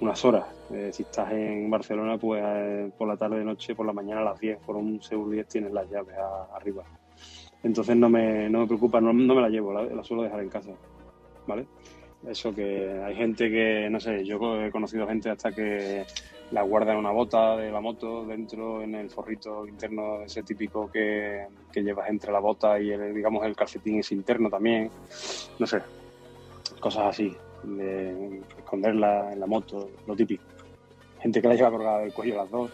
unas 0.00 0.24
horas. 0.24 0.46
Eh, 0.72 0.88
si 0.90 1.02
estás 1.02 1.30
en 1.32 1.68
Barcelona, 1.68 2.16
pues 2.16 2.42
eh, 2.42 2.90
por 2.96 3.08
la 3.08 3.18
tarde, 3.18 3.44
noche, 3.44 3.74
por 3.74 3.84
la 3.84 3.92
mañana 3.92 4.22
a 4.22 4.24
las 4.24 4.40
10, 4.40 4.60
por 4.60 4.76
un 4.76 5.02
Segur 5.02 5.30
10 5.30 5.46
tienes 5.46 5.70
las 5.70 5.90
llaves 5.90 6.16
arriba. 6.54 6.82
Entonces 7.62 7.94
no 7.94 8.08
me, 8.08 8.48
no 8.48 8.60
me 8.60 8.66
preocupa, 8.66 9.02
no, 9.02 9.12
no 9.12 9.34
me 9.34 9.42
la 9.42 9.50
llevo, 9.50 9.70
la, 9.70 9.82
la 9.82 10.02
suelo 10.02 10.22
dejar 10.22 10.40
en 10.40 10.48
casa, 10.48 10.72
¿vale? 11.46 11.66
Eso 12.26 12.54
que 12.54 13.02
hay 13.04 13.14
gente 13.16 13.50
que, 13.50 13.88
no 13.90 14.00
sé, 14.00 14.24
yo 14.24 14.62
he 14.62 14.70
conocido 14.70 15.06
gente 15.06 15.28
hasta 15.28 15.52
que 15.52 16.04
la 16.50 16.62
guarda 16.62 16.92
en 16.92 16.98
una 16.98 17.10
bota 17.10 17.56
de 17.56 17.70
la 17.70 17.80
moto, 17.80 18.24
dentro 18.24 18.82
en 18.82 18.94
el 18.94 19.10
forrito 19.10 19.66
interno, 19.66 20.22
ese 20.22 20.42
típico 20.42 20.90
que, 20.90 21.46
que 21.72 21.82
llevas 21.82 22.08
entre 22.08 22.30
la 22.32 22.38
bota 22.38 22.78
y 22.78 22.90
el, 22.90 23.14
digamos 23.14 23.44
el 23.44 23.56
calcetín 23.56 23.98
es 24.00 24.12
interno 24.12 24.48
también, 24.50 24.90
no 25.58 25.66
sé, 25.66 25.80
cosas 26.80 27.06
así, 27.06 27.34
de 27.62 28.40
esconderla 28.58 29.32
en 29.32 29.40
la 29.40 29.46
moto, 29.46 29.90
lo 30.06 30.14
típico. 30.14 30.44
Gente 31.20 31.40
que 31.40 31.48
la 31.48 31.54
lleva 31.54 31.70
colgada 31.70 31.98
del 32.00 32.12
cuello 32.12 32.36
las 32.36 32.50
dos. 32.50 32.70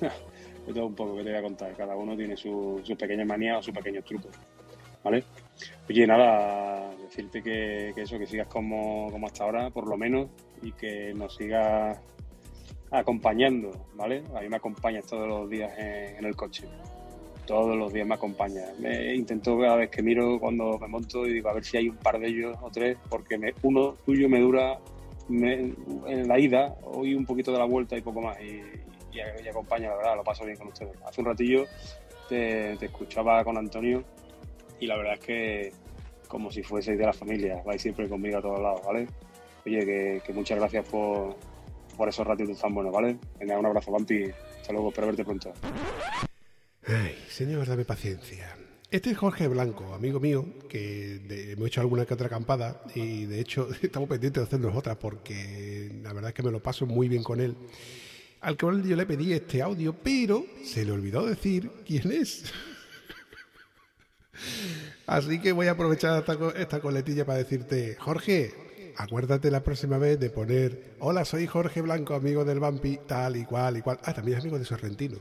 De 0.66 0.74
todo 0.74 0.86
un 0.86 0.94
poco 0.94 1.16
que 1.16 1.24
te 1.24 1.30
voy 1.30 1.38
a 1.38 1.42
contar, 1.42 1.74
cada 1.74 1.96
uno 1.96 2.14
tiene 2.14 2.36
su- 2.36 2.78
sus 2.84 2.96
pequeñas 2.96 3.26
manías 3.26 3.58
o 3.58 3.62
sus 3.62 3.74
pequeños 3.74 4.04
trucos, 4.04 4.30
¿vale? 5.02 5.24
Oye, 5.88 6.06
nada, 6.06 6.94
decirte 6.96 7.42
que, 7.42 7.92
que 7.94 8.02
eso, 8.02 8.18
que 8.18 8.26
sigas 8.26 8.48
como, 8.48 9.10
como 9.10 9.26
hasta 9.26 9.44
ahora, 9.44 9.70
por 9.70 9.88
lo 9.88 9.96
menos, 9.96 10.28
y 10.60 10.72
que 10.72 11.14
nos 11.14 11.34
sigas 11.34 11.98
acompañando, 12.90 13.70
¿vale? 13.94 14.22
A 14.34 14.40
mí 14.40 14.48
me 14.48 14.56
acompañas 14.56 15.06
todos 15.06 15.28
los 15.28 15.48
días 15.50 15.72
en, 15.78 16.16
en 16.18 16.24
el 16.24 16.34
coche. 16.36 16.66
Todos 17.46 17.76
los 17.76 17.92
días 17.92 18.06
me 18.06 18.14
acompañas. 18.14 18.78
Me 18.78 19.14
intento 19.14 19.58
cada 19.58 19.76
vez 19.76 19.90
que 19.90 20.02
miro 20.02 20.38
cuando 20.38 20.78
me 20.78 20.86
monto 20.88 21.26
y 21.26 21.32
digo 21.34 21.48
a 21.48 21.54
ver 21.54 21.64
si 21.64 21.78
hay 21.78 21.88
un 21.88 21.96
par 21.96 22.18
de 22.18 22.28
ellos 22.28 22.56
o 22.60 22.70
tres, 22.70 22.98
porque 23.08 23.38
me- 23.38 23.54
uno 23.62 23.96
tuyo 24.04 24.28
me 24.28 24.40
dura 24.40 24.78
me- 25.28 25.72
en 26.06 26.28
la 26.28 26.38
ida, 26.38 26.74
hoy 26.84 27.14
un 27.14 27.24
poquito 27.24 27.52
de 27.52 27.58
la 27.58 27.64
vuelta 27.64 27.96
y 27.96 28.02
poco 28.02 28.20
más. 28.20 28.38
Y, 28.40 28.60
y, 29.12 29.18
y 29.44 29.48
acompaña, 29.48 29.88
la 29.88 29.96
verdad, 29.96 30.16
lo 30.16 30.24
paso 30.24 30.44
bien 30.44 30.58
con 30.58 30.68
ustedes. 30.68 30.92
Hace 31.06 31.20
un 31.22 31.26
ratillo 31.26 31.64
te, 32.28 32.76
te 32.76 32.86
escuchaba 32.86 33.42
con 33.44 33.56
Antonio 33.56 34.04
y 34.80 34.86
la 34.86 34.96
verdad 34.98 35.14
es 35.14 35.20
que 35.20 35.72
como 36.28 36.50
si 36.50 36.62
fueseis 36.62 36.98
de 36.98 37.06
la 37.06 37.12
familia, 37.14 37.62
vais 37.64 37.80
siempre 37.80 38.06
conmigo 38.06 38.36
a 38.38 38.42
todos 38.42 38.60
lados, 38.60 38.82
¿vale? 38.86 39.06
Oye, 39.64 39.78
que, 39.86 40.20
que 40.24 40.32
muchas 40.34 40.58
gracias 40.58 40.86
por, 40.86 41.34
por 41.98 42.08
esos 42.08 42.26
ratitos 42.26 42.58
tan 42.58 42.74
buenos, 42.74 42.92
¿vale? 42.94 43.18
Venga, 43.38 43.58
un 43.58 43.66
abrazo, 43.66 43.92
Vampi. 43.92 44.24
Hasta 44.60 44.72
luego, 44.72 44.88
espero 44.88 45.08
verte 45.08 45.24
pronto. 45.24 45.52
Ay, 46.86 47.14
señor, 47.28 47.66
dame 47.66 47.84
paciencia. 47.84 48.56
Este 48.90 49.10
es 49.10 49.18
Jorge 49.18 49.48
Blanco, 49.48 49.92
amigo 49.92 50.18
mío, 50.18 50.46
que 50.70 51.18
de- 51.28 51.52
hemos 51.52 51.66
hecho 51.66 51.82
alguna 51.82 52.06
que 52.06 52.14
otra 52.14 52.28
acampada 52.28 52.80
y 52.94 53.26
de 53.26 53.40
hecho 53.40 53.68
estamos 53.82 54.08
pendientes 54.08 54.40
de 54.42 54.46
hacernos 54.46 54.74
otras 54.74 54.96
porque 54.96 55.90
la 56.02 56.14
verdad 56.14 56.30
es 56.30 56.34
que 56.34 56.42
me 56.42 56.50
lo 56.50 56.62
paso 56.62 56.86
muy 56.86 57.08
bien 57.08 57.22
con 57.22 57.40
él. 57.40 57.54
Al 58.40 58.56
cual 58.56 58.82
yo 58.84 58.96
le 58.96 59.04
pedí 59.04 59.32
este 59.34 59.60
audio, 59.60 59.92
pero 59.94 60.46
se 60.64 60.84
le 60.86 60.92
olvidó 60.92 61.26
decir 61.26 61.70
quién 61.84 62.10
es. 62.12 62.44
Así 65.06 65.40
que 65.40 65.52
voy 65.52 65.66
a 65.66 65.72
aprovechar 65.72 66.18
esta, 66.20 66.36
co- 66.36 66.54
esta 66.54 66.80
coletilla 66.80 67.24
para 67.26 67.38
decirte, 67.38 67.96
Jorge, 67.98 68.54
acuérdate 68.98 69.50
la 69.50 69.62
próxima 69.62 69.96
vez 69.96 70.18
de 70.18 70.28
poner, 70.28 70.96
hola, 70.98 71.24
soy 71.24 71.46
Jorge 71.46 71.80
Blanco, 71.80 72.14
amigo 72.14 72.44
del 72.44 72.58
Vampi, 72.58 72.98
tal 73.06 73.36
y 73.36 73.44
cual 73.44 73.76
y 73.76 73.80
cual. 73.80 73.98
Ah, 74.02 74.12
también 74.12 74.36
es 74.36 74.42
amigo 74.42 74.58
de 74.58 74.64
Sorrentino, 74.64 75.18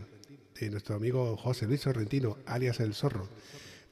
de 0.60 0.70
nuestro 0.72 0.95
amigo 0.95 1.38
José 1.38 1.68
Luis 1.68 1.82
Sorrentino, 1.82 2.38
alias 2.48 2.80
El 2.80 2.95
Zorro. 2.95 3.30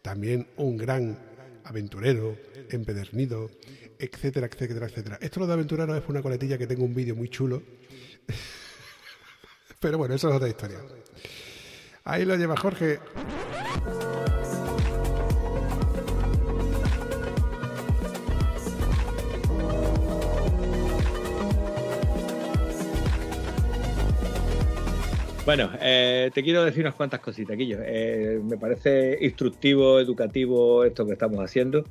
También 0.01 0.47
un 0.57 0.75
gran 0.75 1.17
aventurero, 1.63 2.35
empedernido, 2.69 3.51
etcétera, 3.99 4.47
etcétera, 4.47 4.87
etcétera. 4.87 5.19
Esto 5.21 5.39
lo 5.39 5.47
de 5.47 5.53
aventurero 5.53 5.95
es 5.95 6.01
por 6.01 6.11
una 6.11 6.23
coletilla 6.23 6.57
que 6.57 6.67
tengo 6.67 6.83
un 6.83 6.95
vídeo 6.95 7.15
muy 7.15 7.29
chulo. 7.29 7.61
Pero 9.79 9.99
bueno, 9.99 10.15
eso 10.15 10.29
es 10.29 10.35
otra 10.35 10.49
historia. 10.49 10.79
Ahí 12.03 12.25
lo 12.25 12.35
lleva 12.35 12.57
Jorge. 12.57 12.99
Bueno, 25.45 25.69
eh, 25.79 26.31
te 26.33 26.41
quiero 26.41 26.63
decir 26.65 26.81
unas 26.81 26.95
cuantas 26.95 27.19
cositas, 27.19 27.55
Guillo. 27.55 27.77
Eh, 27.83 28.41
me 28.43 28.57
parece 28.57 29.19
instructivo, 29.21 29.99
educativo 29.99 30.83
esto 30.83 31.05
que 31.05 31.13
estamos 31.13 31.39
haciendo, 31.39 31.83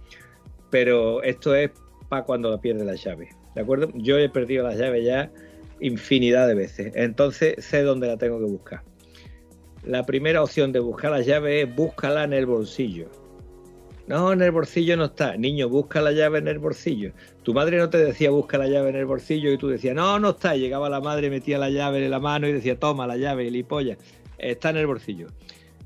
pero 0.71 1.23
esto 1.23 1.55
es 1.55 1.71
para 2.09 2.25
cuando 2.25 2.61
pierde 2.61 2.85
la 2.85 2.97
llave, 2.97 3.29
¿de 3.55 3.61
acuerdo? 3.61 3.91
Yo 3.95 4.19
he 4.19 4.29
perdido 4.29 4.65
la 4.65 4.75
llave 4.75 5.05
ya 5.05 5.31
infinidad 5.79 6.49
de 6.49 6.55
veces, 6.57 6.93
entonces 6.97 7.65
sé 7.65 7.83
dónde 7.83 8.09
la 8.09 8.17
tengo 8.17 8.41
que 8.41 8.47
buscar. 8.47 8.83
La 9.85 10.05
primera 10.05 10.43
opción 10.43 10.73
de 10.73 10.81
buscar 10.81 11.13
la 11.13 11.21
llave 11.21 11.63
es 11.63 11.73
búscala 11.73 12.25
en 12.25 12.33
el 12.33 12.47
bolsillo. 12.47 13.09
No, 14.07 14.33
en 14.33 14.43
el 14.43 14.51
bolsillo 14.51 14.97
no 14.99 15.07
está. 15.07 15.37
Niño, 15.37 15.69
busca 15.69 16.03
la 16.03 16.13
llave 16.13 16.39
en 16.39 16.49
el 16.49 16.59
bolsillo. 16.59 17.13
Tu 17.43 17.55
madre 17.55 17.79
no 17.79 17.89
te 17.89 17.99
decía 17.99 18.31
busca 18.31 18.59
la 18.59 18.69
llave 18.69 18.91
en 18.91 18.97
el 18.97 19.07
bolsillo 19.07 19.51
y 19.51 19.57
tú 19.57 19.69
decías, 19.69 19.95
no, 19.95 20.19
no 20.19 20.31
está. 20.31 20.55
Y 20.57 20.61
llegaba 20.61 20.91
la 20.91 21.01
madre, 21.01 21.31
metía 21.31 21.59
la 21.59 21.71
llave 21.71 22.05
en 22.05 22.11
la 22.11 22.21
mano 22.21 22.47
y 22.47 22.53
decía, 22.53 22.79
toma 22.79 23.07
la 23.07 23.17
llave, 23.17 23.51
lipolla. 23.51 23.97
Está 24.37 24.71
en 24.71 24.77
el 24.77 24.87
bolsillo. 24.87 25.29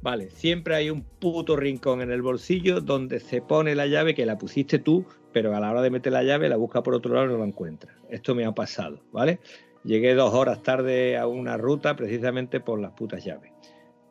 Vale, 0.02 0.30
siempre 0.30 0.74
hay 0.74 0.90
un 0.90 1.02
puto 1.02 1.56
rincón 1.56 2.02
en 2.02 2.10
el 2.10 2.22
bolsillo 2.22 2.80
donde 2.80 3.20
se 3.20 3.40
pone 3.40 3.74
la 3.74 3.86
llave 3.86 4.14
que 4.14 4.26
la 4.26 4.38
pusiste 4.38 4.78
tú, 4.78 5.04
pero 5.32 5.54
a 5.54 5.60
la 5.60 5.70
hora 5.70 5.82
de 5.82 5.90
meter 5.90 6.12
la 6.12 6.22
llave 6.22 6.48
la 6.48 6.56
busca 6.56 6.82
por 6.82 6.94
otro 6.94 7.14
lado 7.14 7.26
y 7.26 7.30
no 7.30 7.38
la 7.38 7.46
encuentra. 7.46 7.96
Esto 8.08 8.34
me 8.34 8.44
ha 8.44 8.52
pasado, 8.52 9.00
¿vale? 9.12 9.40
Llegué 9.84 10.14
dos 10.14 10.34
horas 10.34 10.62
tarde 10.62 11.16
a 11.16 11.26
una 11.26 11.56
ruta 11.56 11.96
precisamente 11.96 12.60
por 12.60 12.80
las 12.80 12.92
putas 12.92 13.24
llaves. 13.24 13.52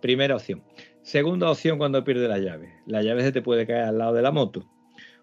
Primera 0.01 0.35
opción. 0.35 0.61
Segunda 1.07 1.49
opción 1.49 1.77
cuando 1.77 2.03
pierde 2.03 2.27
la 2.27 2.37
llave. 2.37 2.81
La 2.85 3.01
llave 3.01 3.23
se 3.23 3.31
te 3.31 3.41
puede 3.41 3.65
caer 3.65 3.85
al 3.85 3.97
lado 3.97 4.13
de 4.13 4.21
la 4.21 4.31
moto. 4.31 4.65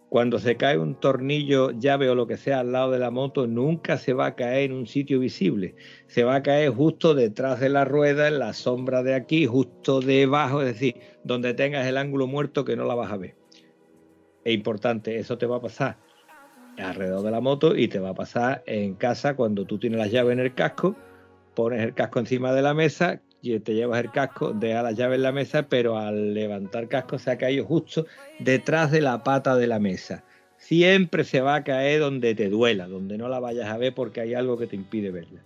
Cuando 0.09 0.39
se 0.39 0.57
cae 0.57 0.79
un 0.79 0.99
tornillo, 0.99 1.73
llave 1.73 2.09
o 2.09 2.15
lo 2.15 2.27
que 2.27 2.39
sea 2.39 2.61
al 2.61 2.73
lado 2.73 2.91
de 2.91 2.99
la 2.99 3.11
moto, 3.11 3.47
nunca 3.47 3.99
se 3.99 4.15
va 4.15 4.25
a 4.25 4.35
caer 4.35 4.71
en 4.71 4.73
un 4.73 4.87
sitio 4.87 5.19
visible. 5.19 5.75
Se 6.07 6.25
va 6.25 6.37
a 6.37 6.43
caer 6.43 6.71
justo 6.71 7.15
detrás 7.15 7.61
de 7.61 7.69
la 7.69 7.85
rueda, 7.85 8.29
en 8.29 8.39
la 8.39 8.55
sombra 8.55 9.03
de 9.03 9.15
aquí, 9.15 9.45
justo 9.45 10.01
debajo, 10.01 10.63
es 10.63 10.69
decir, 10.69 10.95
donde 11.23 11.53
tengas 11.53 11.87
el 11.87 11.99
ángulo 11.99 12.27
muerto 12.27 12.65
que 12.65 12.77
no 12.77 12.87
la 12.87 12.95
vas 12.95 13.13
a 13.13 13.19
ver. 13.19 13.37
Es 14.43 14.55
importante, 14.55 15.19
eso 15.19 15.37
te 15.37 15.45
va 15.45 15.57
a 15.57 15.61
pasar 15.61 15.99
alrededor 16.79 17.21
de 17.21 17.31
la 17.31 17.43
moto 17.43 17.77
y 17.77 17.89
te 17.89 17.99
va 17.99 18.09
a 18.09 18.15
pasar 18.15 18.63
en 18.65 18.95
casa 18.95 19.37
cuando 19.37 19.67
tú 19.67 19.79
tienes 19.79 19.99
las 19.99 20.11
llaves 20.11 20.33
en 20.33 20.41
el 20.41 20.55
casco, 20.55 20.97
pones 21.55 21.83
el 21.83 21.93
casco 21.93 22.21
encima 22.21 22.55
de 22.55 22.63
la 22.63 22.73
mesa 22.73 23.21
y 23.45 23.61
te 23.61 23.75
llevas 23.75 24.03
el 24.03 24.11
casco, 24.11 24.53
deja 24.53 24.83
las 24.83 24.97
llaves 24.97 25.17
en 25.17 25.23
la 25.23 25.33
mesa, 25.33 25.69
pero 25.69 25.99
al 25.99 26.33
levantar 26.33 26.89
casco 26.89 27.19
se 27.19 27.31
ha 27.31 27.39
caído 27.39 27.67
justo 27.67 28.07
detrás 28.39 28.91
de 28.91 29.03
la 29.03 29.23
pata 29.23 29.57
de 29.57 29.67
la 29.67 29.79
mesa. 29.79 30.25
Siempre 30.57 31.25
se 31.25 31.43
va 31.43 31.57
a 31.57 31.65
caer 31.65 32.01
donde 32.01 32.35
te 32.35 32.49
duela, 32.49 32.89
donde 32.89 33.19
no 33.19 33.29
la 33.29 33.41
vayas 33.41 33.69
a 33.69 33.77
ver 33.77 33.95
porque 33.95 34.23
hay 34.23 34.33
algo 34.33 34.57
que 34.57 34.67
te 34.67 34.77
impide 34.77 35.11
verla. 35.11 35.43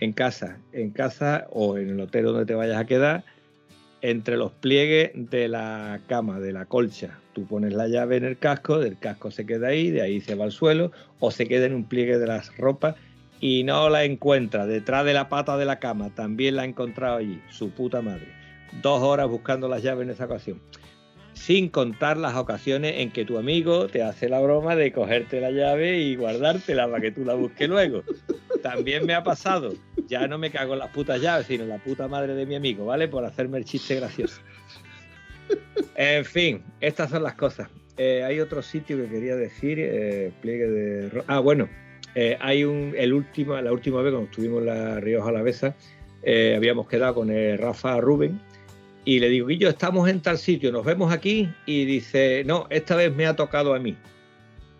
En 0.00 0.12
casa, 0.12 0.58
en 0.72 0.90
casa 0.90 1.46
o 1.50 1.78
en 1.78 1.90
el 1.90 2.00
hotel 2.00 2.24
donde 2.24 2.44
te 2.44 2.54
vayas 2.54 2.78
a 2.78 2.86
quedar, 2.86 3.22
entre 4.00 4.36
los 4.36 4.50
pliegues 4.50 5.12
de 5.14 5.46
la 5.46 6.00
cama, 6.08 6.40
de 6.40 6.52
la 6.52 6.64
colcha. 6.64 7.20
Tú 7.34 7.46
pones 7.46 7.72
la 7.72 7.86
llave 7.86 8.16
en 8.16 8.24
el 8.24 8.36
casco, 8.36 8.80
del 8.80 8.98
casco 8.98 9.30
se 9.30 9.46
queda 9.46 9.68
ahí, 9.68 9.92
de 9.92 10.02
ahí 10.02 10.20
se 10.20 10.34
va 10.34 10.44
al 10.44 10.50
suelo, 10.50 10.90
o 11.20 11.30
se 11.30 11.46
queda 11.46 11.66
en 11.66 11.74
un 11.74 11.84
pliegue 11.84 12.18
de 12.18 12.26
las 12.26 12.56
ropas 12.56 12.96
y 13.42 13.64
no 13.64 13.90
la 13.90 14.04
encuentra 14.04 14.66
detrás 14.66 15.04
de 15.04 15.12
la 15.12 15.28
pata 15.28 15.56
de 15.56 15.64
la 15.64 15.80
cama. 15.80 16.14
También 16.14 16.54
la 16.54 16.62
ha 16.62 16.64
encontrado 16.64 17.16
allí, 17.16 17.42
su 17.50 17.70
puta 17.70 18.00
madre. 18.00 18.28
Dos 18.80 19.02
horas 19.02 19.28
buscando 19.28 19.68
las 19.68 19.82
llaves 19.82 20.04
en 20.04 20.10
esa 20.10 20.26
ocasión. 20.26 20.62
Sin 21.32 21.68
contar 21.68 22.18
las 22.18 22.36
ocasiones 22.36 22.94
en 22.98 23.10
que 23.10 23.24
tu 23.24 23.38
amigo 23.38 23.88
te 23.88 24.00
hace 24.00 24.28
la 24.28 24.38
broma 24.38 24.76
de 24.76 24.92
cogerte 24.92 25.40
la 25.40 25.50
llave 25.50 25.98
y 25.98 26.14
guardártela 26.14 26.86
para 26.86 27.00
que 27.00 27.10
tú 27.10 27.24
la 27.24 27.34
busques 27.34 27.68
luego. 27.68 28.04
También 28.62 29.06
me 29.06 29.14
ha 29.14 29.24
pasado. 29.24 29.74
Ya 30.06 30.28
no 30.28 30.38
me 30.38 30.52
cago 30.52 30.74
en 30.74 30.78
las 30.78 30.90
putas 30.90 31.20
llaves, 31.20 31.48
sino 31.48 31.64
en 31.64 31.70
la 31.70 31.78
puta 31.78 32.06
madre 32.06 32.36
de 32.36 32.46
mi 32.46 32.54
amigo, 32.54 32.86
¿vale? 32.86 33.08
Por 33.08 33.24
hacerme 33.24 33.58
el 33.58 33.64
chiste 33.64 33.96
gracioso. 33.96 34.40
En 35.96 36.24
fin, 36.24 36.62
estas 36.80 37.10
son 37.10 37.24
las 37.24 37.34
cosas. 37.34 37.68
Eh, 37.96 38.22
hay 38.22 38.38
otro 38.38 38.62
sitio 38.62 38.96
que 38.98 39.08
quería 39.08 39.34
decir, 39.34 39.78
eh, 39.80 40.32
pliegue 40.40 40.68
de... 40.68 41.22
Ah, 41.26 41.40
bueno, 41.40 41.68
eh, 42.14 42.36
hay 42.40 42.64
un, 42.64 42.94
el 42.96 43.12
último, 43.12 43.60
la 43.60 43.72
última 43.72 44.02
vez 44.02 44.12
cuando 44.12 44.30
estuvimos 44.30 44.60
en 44.60 44.66
la 44.66 45.00
Rioja 45.00 45.28
Alavesa, 45.30 45.74
eh, 46.22 46.54
habíamos 46.56 46.88
quedado 46.88 47.14
con 47.14 47.30
el 47.30 47.58
Rafa 47.58 48.00
Rubén 48.00 48.40
y 49.04 49.18
le 49.18 49.28
digo, 49.28 49.48
Guillo, 49.48 49.68
estamos 49.68 50.08
en 50.08 50.20
tal 50.20 50.38
sitio, 50.38 50.70
nos 50.70 50.84
vemos 50.84 51.12
aquí 51.12 51.48
y 51.66 51.84
dice, 51.84 52.44
no, 52.46 52.66
esta 52.70 52.94
vez 52.94 53.14
me 53.14 53.26
ha 53.26 53.34
tocado 53.34 53.74
a 53.74 53.78
mí. 53.78 53.96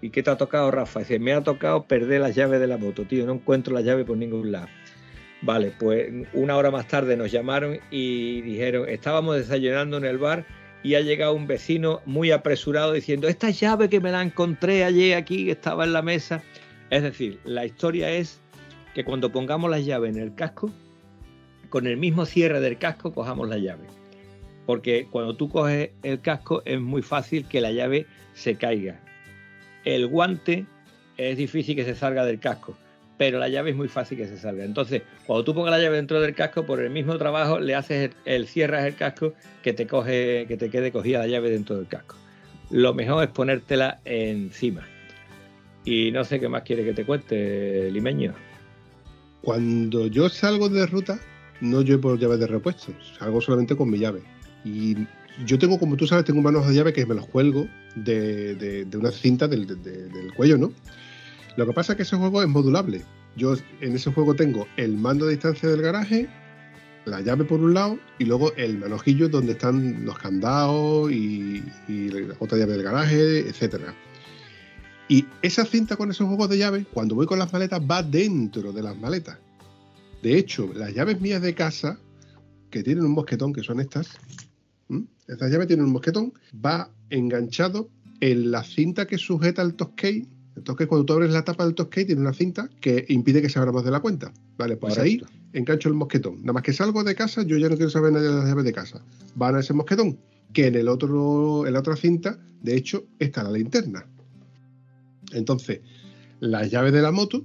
¿Y 0.00 0.10
qué 0.10 0.22
te 0.22 0.30
ha 0.30 0.36
tocado, 0.36 0.70
Rafa? 0.70 1.00
Dice, 1.00 1.18
me 1.18 1.32
ha 1.32 1.42
tocado 1.42 1.84
perder 1.84 2.20
las 2.20 2.34
llaves 2.34 2.60
de 2.60 2.66
la 2.66 2.76
moto, 2.76 3.04
tío, 3.04 3.26
no 3.26 3.34
encuentro 3.34 3.74
las 3.74 3.84
llaves 3.84 4.04
por 4.04 4.16
ningún 4.16 4.52
lado. 4.52 4.68
Vale, 5.42 5.72
pues 5.76 6.08
una 6.34 6.56
hora 6.56 6.70
más 6.70 6.86
tarde 6.86 7.16
nos 7.16 7.32
llamaron 7.32 7.78
y 7.90 8.42
dijeron, 8.42 8.88
estábamos 8.88 9.36
desayunando 9.36 9.96
en 9.96 10.04
el 10.04 10.18
bar 10.18 10.44
y 10.84 10.94
ha 10.94 11.00
llegado 11.00 11.34
un 11.34 11.46
vecino 11.46 12.00
muy 12.06 12.30
apresurado 12.30 12.92
diciendo, 12.92 13.26
esta 13.26 13.50
llave 13.50 13.88
que 13.88 14.00
me 14.00 14.12
la 14.12 14.22
encontré 14.22 14.84
ayer 14.84 15.16
aquí, 15.16 15.46
que 15.46 15.52
estaba 15.52 15.84
en 15.84 15.92
la 15.92 16.02
mesa. 16.02 16.42
Es 16.92 17.02
decir, 17.02 17.40
la 17.46 17.64
historia 17.64 18.10
es 18.10 18.38
que 18.94 19.02
cuando 19.02 19.32
pongamos 19.32 19.70
las 19.70 19.86
llaves 19.86 20.14
en 20.14 20.22
el 20.22 20.34
casco, 20.34 20.70
con 21.70 21.86
el 21.86 21.96
mismo 21.96 22.26
cierre 22.26 22.60
del 22.60 22.76
casco 22.76 23.14
cojamos 23.14 23.48
la 23.48 23.56
llave. 23.56 23.86
Porque 24.66 25.08
cuando 25.10 25.34
tú 25.34 25.48
coges 25.48 25.88
el 26.02 26.20
casco 26.20 26.60
es 26.66 26.78
muy 26.78 27.00
fácil 27.00 27.48
que 27.48 27.62
la 27.62 27.72
llave 27.72 28.04
se 28.34 28.56
caiga. 28.56 29.00
El 29.86 30.06
guante 30.06 30.66
es 31.16 31.38
difícil 31.38 31.76
que 31.76 31.84
se 31.86 31.94
salga 31.94 32.26
del 32.26 32.38
casco, 32.38 32.76
pero 33.16 33.38
la 33.38 33.48
llave 33.48 33.70
es 33.70 33.76
muy 33.76 33.88
fácil 33.88 34.18
que 34.18 34.26
se 34.26 34.36
salga. 34.36 34.62
Entonces, 34.62 35.00
cuando 35.26 35.44
tú 35.44 35.54
pongas 35.54 35.70
la 35.70 35.78
llave 35.78 35.96
dentro 35.96 36.20
del 36.20 36.34
casco, 36.34 36.66
por 36.66 36.78
el 36.78 36.90
mismo 36.90 37.16
trabajo 37.16 37.58
le 37.58 37.74
haces 37.74 38.10
el, 38.26 38.34
el 38.34 38.46
cierras 38.46 38.84
el 38.84 38.96
casco 38.96 39.32
que 39.62 39.72
te 39.72 39.86
coge, 39.86 40.44
que 40.46 40.58
te 40.58 40.68
quede 40.68 40.92
cogida 40.92 41.20
la 41.20 41.26
llave 41.26 41.48
dentro 41.48 41.74
del 41.74 41.86
casco. 41.86 42.16
Lo 42.70 42.92
mejor 42.92 43.24
es 43.24 43.30
ponértela 43.30 44.02
encima. 44.04 44.86
Y 45.84 46.10
no 46.12 46.24
sé 46.24 46.38
qué 46.38 46.48
más 46.48 46.62
quiere 46.62 46.84
que 46.84 46.92
te 46.92 47.04
cuente, 47.04 47.90
limeño. 47.90 48.34
Cuando 49.42 50.06
yo 50.06 50.28
salgo 50.28 50.68
de 50.68 50.86
ruta, 50.86 51.18
no 51.60 51.82
llevo 51.82 52.16
llaves 52.16 52.38
de 52.38 52.46
repuesto, 52.46 52.92
salgo 53.18 53.40
solamente 53.40 53.74
con 53.76 53.90
mi 53.90 53.98
llave. 53.98 54.22
Y 54.64 54.96
yo 55.44 55.58
tengo, 55.58 55.78
como 55.78 55.96
tú 55.96 56.06
sabes, 56.06 56.24
tengo 56.24 56.38
un 56.38 56.44
manojo 56.44 56.68
de 56.68 56.74
llave 56.76 56.92
que 56.92 57.04
me 57.06 57.14
los 57.16 57.26
cuelgo 57.26 57.66
de, 57.96 58.86
una 58.96 59.10
cinta 59.10 59.48
del, 59.48 59.66
de- 59.66 59.74
de- 59.76 60.08
del 60.08 60.32
cuello, 60.34 60.58
¿no? 60.58 60.72
Lo 61.56 61.66
que 61.66 61.72
pasa 61.72 61.92
es 61.92 61.96
que 61.96 62.02
ese 62.04 62.16
juego 62.16 62.40
es 62.42 62.48
modulable. 62.48 63.02
Yo 63.36 63.54
en 63.80 63.94
ese 63.96 64.12
juego 64.12 64.34
tengo 64.34 64.68
el 64.76 64.96
mando 64.96 65.26
de 65.26 65.32
distancia 65.32 65.68
del 65.68 65.82
garaje, 65.82 66.28
la 67.04 67.20
llave 67.20 67.44
por 67.44 67.58
un 67.60 67.74
lado 67.74 67.98
y 68.18 68.24
luego 68.26 68.52
el 68.56 68.78
manojillo 68.78 69.28
donde 69.28 69.52
están 69.52 70.04
los 70.04 70.16
candados 70.18 71.10
y, 71.10 71.64
y 71.88 72.10
la 72.10 72.34
otra 72.38 72.58
llave 72.58 72.74
del 72.74 72.82
garaje, 72.84 73.40
etcétera. 73.40 73.92
Y 75.12 75.26
esa 75.42 75.66
cinta 75.66 75.96
con 75.96 76.10
esos 76.10 76.26
juegos 76.26 76.48
de 76.48 76.56
llave, 76.56 76.86
cuando 76.90 77.14
voy 77.14 77.26
con 77.26 77.38
las 77.38 77.52
maletas, 77.52 77.82
va 77.82 78.02
dentro 78.02 78.72
de 78.72 78.82
las 78.82 78.96
maletas. 78.96 79.36
De 80.22 80.38
hecho, 80.38 80.72
las 80.74 80.94
llaves 80.94 81.20
mías 81.20 81.42
de 81.42 81.54
casa, 81.54 81.98
que 82.70 82.82
tienen 82.82 83.04
un 83.04 83.10
mosquetón, 83.10 83.52
que 83.52 83.62
son 83.62 83.78
estas, 83.78 84.08
¿m? 84.88 85.04
estas 85.28 85.52
llaves 85.52 85.66
tienen 85.66 85.84
un 85.84 85.92
mosquetón, 85.92 86.32
va 86.54 86.90
enganchado 87.10 87.90
en 88.20 88.50
la 88.50 88.64
cinta 88.64 89.06
que 89.06 89.18
sujeta 89.18 89.60
el 89.60 89.74
toscade. 89.74 90.24
El 90.56 90.64
cuando 90.64 91.04
tú 91.04 91.12
abres 91.12 91.30
la 91.30 91.44
tapa 91.44 91.66
del 91.66 91.74
toscade, 91.74 92.06
tiene 92.06 92.22
una 92.22 92.32
cinta 92.32 92.70
que 92.80 93.04
impide 93.10 93.42
que 93.42 93.50
se 93.50 93.58
abra 93.58 93.70
más 93.70 93.84
de 93.84 93.90
la 93.90 94.00
cuenta. 94.00 94.32
Vale, 94.56 94.78
pues 94.78 94.96
ahí 94.96 95.20
engancho 95.52 95.90
el 95.90 95.94
mosquetón. 95.94 96.40
Nada 96.40 96.54
más 96.54 96.62
que 96.62 96.72
salgo 96.72 97.04
de 97.04 97.14
casa, 97.14 97.42
yo 97.42 97.58
ya 97.58 97.68
no 97.68 97.76
quiero 97.76 97.90
saber 97.90 98.14
nada 98.14 98.30
de 98.30 98.34
las 98.34 98.48
llaves 98.48 98.64
de 98.64 98.72
casa. 98.72 99.04
Van 99.34 99.56
a 99.56 99.60
ese 99.60 99.74
mosquetón, 99.74 100.18
que 100.54 100.68
en 100.68 100.74
el 100.74 100.88
otro, 100.88 101.66
en 101.66 101.74
la 101.74 101.80
otra 101.80 101.96
cinta, 101.96 102.38
de 102.62 102.76
hecho, 102.76 103.04
está 103.18 103.42
la 103.42 103.50
linterna. 103.50 104.06
Entonces, 105.32 105.80
las 106.40 106.70
llaves 106.70 106.92
de 106.92 107.02
la 107.02 107.12
moto 107.12 107.44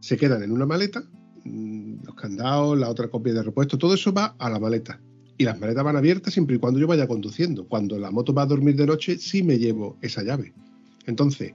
se 0.00 0.16
quedan 0.16 0.42
en 0.42 0.52
una 0.52 0.66
maleta, 0.66 1.04
mm, 1.44 2.04
los 2.04 2.14
candados, 2.14 2.78
la 2.78 2.88
otra 2.88 3.08
copia 3.08 3.32
de 3.34 3.42
repuesto, 3.42 3.78
todo 3.78 3.94
eso 3.94 4.12
va 4.12 4.34
a 4.38 4.50
la 4.50 4.58
maleta. 4.58 5.00
Y 5.38 5.44
las 5.44 5.58
maletas 5.58 5.84
van 5.84 5.96
abiertas 5.96 6.34
siempre 6.34 6.56
y 6.56 6.58
cuando 6.58 6.78
yo 6.78 6.86
vaya 6.86 7.06
conduciendo. 7.06 7.66
Cuando 7.66 7.98
la 7.98 8.10
moto 8.10 8.34
va 8.34 8.42
a 8.42 8.46
dormir 8.46 8.76
de 8.76 8.86
noche, 8.86 9.18
sí 9.18 9.42
me 9.42 9.58
llevo 9.58 9.96
esa 10.02 10.22
llave. 10.22 10.52
Entonces, 11.06 11.54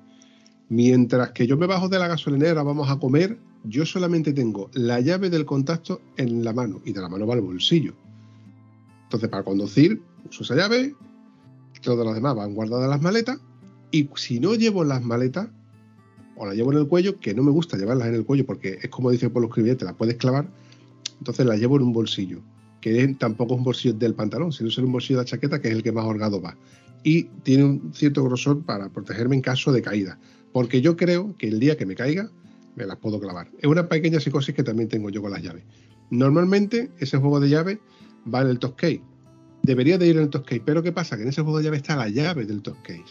mientras 0.69 1.31
que 1.31 1.45
yo 1.45 1.55
me 1.57 1.67
bajo 1.67 1.87
de 1.87 1.99
la 1.99 2.07
gasolinera, 2.07 2.63
vamos 2.63 2.89
a 2.89 2.97
comer, 2.97 3.37
yo 3.63 3.85
solamente 3.85 4.33
tengo 4.33 4.69
la 4.73 4.99
llave 5.01 5.29
del 5.29 5.45
contacto 5.45 6.01
en 6.17 6.43
la 6.43 6.53
mano 6.53 6.81
y 6.83 6.93
de 6.93 7.01
la 7.01 7.09
mano 7.09 7.27
va 7.27 7.35
al 7.35 7.41
bolsillo. 7.41 7.93
Entonces, 9.03 9.29
para 9.29 9.43
conducir, 9.43 10.01
uso 10.27 10.43
esa 10.43 10.55
llave, 10.55 10.95
todas 11.81 12.05
las 12.05 12.15
demás 12.15 12.35
van 12.35 12.55
guardadas 12.55 12.85
en 12.85 12.89
las 12.89 13.01
maletas 13.01 13.39
y 13.95 14.09
si 14.15 14.41
no 14.41 14.55
llevo 14.55 14.83
las 14.83 15.01
maletas, 15.03 15.47
o 16.35 16.45
la 16.45 16.53
llevo 16.53 16.73
en 16.73 16.79
el 16.79 16.87
cuello, 16.87 17.17
que 17.17 17.33
no 17.33 17.43
me 17.43 17.51
gusta 17.51 17.77
llevarlas 17.77 18.09
en 18.09 18.15
el 18.15 18.25
cuello 18.25 18.45
porque 18.45 18.77
es 18.81 18.89
como 18.89 19.09
dice 19.09 19.29
por 19.29 19.41
los 19.41 19.49
escribir, 19.51 19.77
te 19.77 19.85
las 19.85 19.93
puedes 19.93 20.17
clavar, 20.17 20.49
entonces 21.19 21.45
las 21.45 21.57
llevo 21.57 21.77
en 21.77 21.83
un 21.83 21.93
bolsillo, 21.93 22.41
que 22.81 23.07
tampoco 23.17 23.53
es 23.53 23.59
un 23.59 23.63
bolsillo 23.63 23.93
del 23.93 24.13
pantalón, 24.13 24.51
sino 24.51 24.67
es 24.67 24.77
un 24.79 24.91
bolsillo 24.91 25.19
de 25.19 25.23
la 25.23 25.29
chaqueta, 25.29 25.61
que 25.61 25.69
es 25.69 25.75
el 25.75 25.81
que 25.81 25.93
más 25.93 26.03
holgado 26.03 26.41
va. 26.41 26.57
Y 27.03 27.23
tiene 27.43 27.63
un 27.63 27.93
cierto 27.93 28.21
grosor 28.25 28.65
para 28.65 28.89
protegerme 28.89 29.37
en 29.37 29.41
caso 29.41 29.71
de 29.71 29.81
caída, 29.81 30.19
porque 30.51 30.81
yo 30.81 30.97
creo 30.97 31.33
que 31.37 31.47
el 31.47 31.61
día 31.61 31.77
que 31.77 31.85
me 31.85 31.95
caiga, 31.95 32.29
me 32.75 32.85
las 32.85 32.97
puedo 32.97 33.17
clavar. 33.21 33.49
Es 33.59 33.69
una 33.69 33.87
pequeña 33.87 34.19
psicosis 34.19 34.53
que 34.53 34.63
también 34.63 34.89
tengo 34.89 35.09
yo 35.09 35.21
con 35.21 35.31
las 35.31 35.41
llaves. 35.41 35.63
Normalmente 36.09 36.91
ese 36.99 37.15
juego 37.17 37.39
de 37.39 37.47
llaves 37.47 37.77
va 38.31 38.41
en 38.41 38.49
el 38.49 38.59
Toscade. 38.59 39.01
Debería 39.63 39.97
de 39.97 40.07
ir 40.07 40.17
en 40.17 40.23
el 40.23 40.29
Toscade, 40.29 40.63
pero 40.65 40.83
¿qué 40.83 40.91
pasa? 40.91 41.15
Que 41.15 41.23
en 41.23 41.29
ese 41.29 41.43
juego 41.43 41.59
de 41.59 41.63
llaves 41.63 41.79
está 41.79 41.95
la 41.95 42.09
llave 42.09 42.45
del 42.45 42.61
Toscade. 42.61 43.05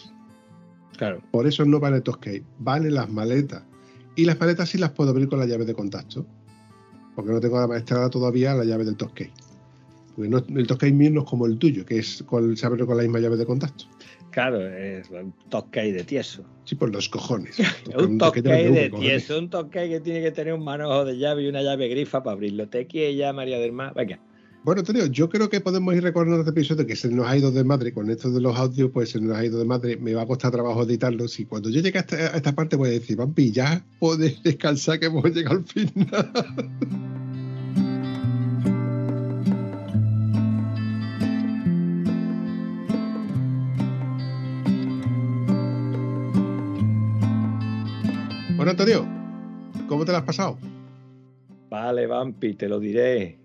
Claro. 0.96 1.20
Por 1.30 1.46
eso 1.46 1.64
no 1.64 1.80
van 1.80 1.92
en 1.92 1.96
el 1.98 2.02
Toscade, 2.02 2.42
van 2.58 2.84
en 2.86 2.94
las 2.94 3.10
maletas. 3.10 3.62
Y 4.16 4.24
las 4.24 4.38
maletas 4.38 4.68
sí 4.68 4.78
las 4.78 4.90
puedo 4.90 5.10
abrir 5.10 5.28
con 5.28 5.38
la 5.40 5.46
llave 5.46 5.64
de 5.64 5.74
contacto. 5.74 6.24
Porque 7.16 7.32
no 7.32 7.40
tengo 7.40 7.66
maestrada 7.68 8.10
todavía 8.10 8.54
la 8.54 8.64
llave 8.64 8.84
del 8.84 8.96
Toscade. 8.96 9.32
Porque 10.14 10.28
no- 10.28 10.38
el 10.58 10.66
Toscade 10.66 10.92
mío 10.92 11.10
no 11.10 11.22
es 11.22 11.26
como 11.30 11.46
el 11.46 11.58
tuyo, 11.58 11.84
que 11.84 11.98
es 11.98 12.22
con, 12.24 12.56
se 12.56 12.66
abre 12.66 12.86
con 12.86 12.96
la 12.96 13.02
misma 13.02 13.18
llave 13.18 13.36
de 13.36 13.46
contacto. 13.46 13.84
Claro, 14.30 14.60
es 14.60 15.08
un 15.10 15.32
toque 15.48 15.92
de 15.92 16.02
tieso. 16.02 16.44
Sí, 16.64 16.74
por 16.74 16.92
los 16.92 17.08
cojones. 17.08 17.56
Un 17.96 18.18
Toscade 18.18 18.70
de 18.70 18.90
cojones. 18.90 19.10
tieso, 19.10 19.38
un 19.38 19.48
toque 19.50 19.88
que 19.88 20.00
tiene 20.00 20.22
que 20.22 20.32
tener 20.32 20.54
un 20.54 20.64
manojo 20.64 21.04
de 21.04 21.16
llave 21.18 21.42
y 21.44 21.48
una 21.48 21.62
llave 21.62 21.86
grifa 21.88 22.22
para 22.24 22.34
abrirlo. 22.34 22.68
Te 22.68 22.86
quiere 22.86 23.14
ya, 23.14 23.32
María 23.32 23.58
del 23.60 23.70
Mar. 23.72 23.92
Venga. 23.94 24.18
Bueno, 24.64 24.80
Antonio, 24.80 25.04
yo 25.04 25.28
creo 25.28 25.50
que 25.50 25.60
podemos 25.60 25.94
ir 25.94 26.02
recordando 26.02 26.40
este 26.40 26.52
episodio 26.52 26.86
que 26.86 26.96
se 26.96 27.10
nos 27.10 27.26
ha 27.26 27.36
ido 27.36 27.50
de 27.50 27.64
madre. 27.64 27.92
Con 27.92 28.08
esto 28.08 28.30
de 28.30 28.40
los 28.40 28.56
audios, 28.56 28.90
pues 28.94 29.10
se 29.10 29.20
nos 29.20 29.36
ha 29.36 29.44
ido 29.44 29.58
de 29.58 29.66
madre. 29.66 29.98
Me 29.98 30.14
va 30.14 30.22
a 30.22 30.26
costar 30.26 30.52
trabajo 30.52 30.84
editarlos. 30.84 31.38
Y 31.38 31.44
cuando 31.44 31.68
yo 31.68 31.82
llegue 31.82 31.98
a 31.98 32.00
esta, 32.00 32.28
esta 32.28 32.54
parte, 32.54 32.74
voy 32.74 32.88
a 32.88 32.92
decir, 32.92 33.18
Vampi, 33.18 33.52
ya 33.52 33.84
puedes 33.98 34.42
descansar 34.42 34.98
que 34.98 35.06
hemos 35.06 35.22
llegado 35.34 35.58
al 35.58 35.64
final. 35.64 36.32
bueno, 48.56 48.70
Antonio, 48.70 49.06
¿cómo 49.88 50.06
te 50.06 50.12
lo 50.12 50.16
has 50.16 50.24
pasado? 50.24 50.56
Vale, 51.68 52.06
Vampi, 52.06 52.54
te 52.54 52.66
lo 52.66 52.80
diré. 52.80 53.43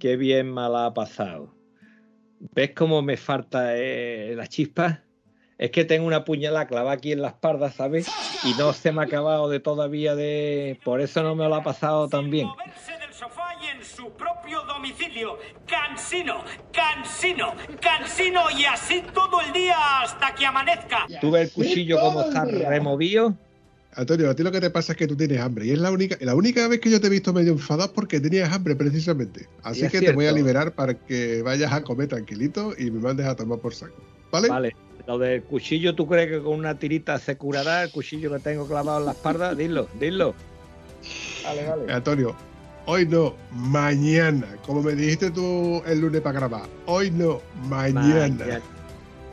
Qué 0.00 0.16
bien 0.16 0.52
me 0.52 0.62
la 0.62 0.86
ha 0.86 0.94
pasado. 0.94 1.54
¿Ves 2.54 2.70
cómo 2.74 3.02
me 3.02 3.18
falta 3.18 3.76
eh, 3.76 4.32
la 4.34 4.46
chispa? 4.46 5.02
Es 5.58 5.70
que 5.72 5.84
tengo 5.84 6.06
una 6.06 6.24
puñalada 6.24 6.66
clavada 6.66 6.92
aquí 6.92 7.12
en 7.12 7.20
la 7.20 7.28
espalda, 7.28 7.70
¿sabes? 7.70 8.08
Y 8.44 8.54
no 8.54 8.72
se 8.72 8.92
me 8.92 9.02
ha 9.02 9.04
acabado 9.04 9.50
de 9.50 9.60
todavía 9.60 10.14
de... 10.14 10.80
Por 10.84 11.02
eso 11.02 11.22
no 11.22 11.34
me 11.34 11.46
lo 11.46 11.54
ha 11.54 11.62
pasado 11.62 12.08
tan 12.08 12.30
bien. 12.30 12.48
del 12.98 13.12
sofá 13.12 13.54
y 13.62 13.76
en 13.76 13.84
su 13.84 14.10
propio 14.12 14.62
domicilio. 14.62 15.38
Cansino, 15.66 16.44
cansino, 16.72 17.52
cansino 17.82 18.50
y 18.58 18.64
así 18.64 19.04
todo 19.12 19.42
el 19.42 19.52
día 19.52 20.00
hasta 20.00 20.34
que 20.34 20.46
amanezca. 20.46 21.06
¿Tú 21.20 21.30
ves 21.30 21.48
el 21.48 21.52
cuchillo 21.52 22.00
cómo 22.00 22.22
está 22.22 22.46
removido? 22.46 23.36
Antonio, 23.96 24.30
a 24.30 24.34
ti 24.34 24.42
lo 24.42 24.52
que 24.52 24.60
te 24.60 24.70
pasa 24.70 24.92
es 24.92 24.98
que 24.98 25.06
tú 25.06 25.16
tienes 25.16 25.40
hambre. 25.40 25.66
Y 25.66 25.72
es 25.72 25.78
la 25.78 25.90
única, 25.90 26.16
la 26.20 26.34
única 26.34 26.66
vez 26.68 26.80
que 26.80 26.90
yo 26.90 27.00
te 27.00 27.08
he 27.08 27.10
visto 27.10 27.32
medio 27.32 27.52
enfadado 27.52 27.88
es 27.88 27.94
porque 27.94 28.20
tenías 28.20 28.52
hambre, 28.52 28.76
precisamente. 28.76 29.48
Así 29.62 29.88
que 29.88 30.00
te 30.00 30.12
voy 30.12 30.26
a 30.26 30.32
liberar 30.32 30.72
para 30.72 30.94
que 30.94 31.42
vayas 31.42 31.72
a 31.72 31.82
comer 31.82 32.08
tranquilito 32.08 32.72
y 32.78 32.90
me 32.90 33.00
mandes 33.00 33.26
a 33.26 33.34
tomar 33.34 33.58
por 33.58 33.74
saco. 33.74 34.00
¿Vale? 34.30 34.48
Vale. 34.48 34.76
Lo 35.06 35.18
del 35.18 35.42
cuchillo, 35.42 35.94
¿tú 35.94 36.06
crees 36.06 36.30
que 36.30 36.40
con 36.40 36.58
una 36.58 36.78
tirita 36.78 37.18
se 37.18 37.36
curará 37.36 37.82
el 37.82 37.90
cuchillo 37.90 38.30
que 38.32 38.38
tengo 38.38 38.68
clavado 38.68 39.00
en 39.00 39.06
la 39.06 39.12
espalda? 39.12 39.54
Dilo, 39.56 39.88
dilo. 39.98 40.34
Vale, 41.42 41.66
vale. 41.66 41.92
Antonio, 41.92 42.36
hoy 42.86 43.06
no, 43.06 43.34
mañana. 43.52 44.46
Como 44.64 44.82
me 44.82 44.94
dijiste 44.94 45.30
tú 45.32 45.82
el 45.84 46.00
lunes 46.00 46.20
para 46.20 46.38
grabar. 46.38 46.68
Hoy 46.86 47.10
no, 47.10 47.40
mañana. 47.68 48.28
Mañana. 48.28 48.60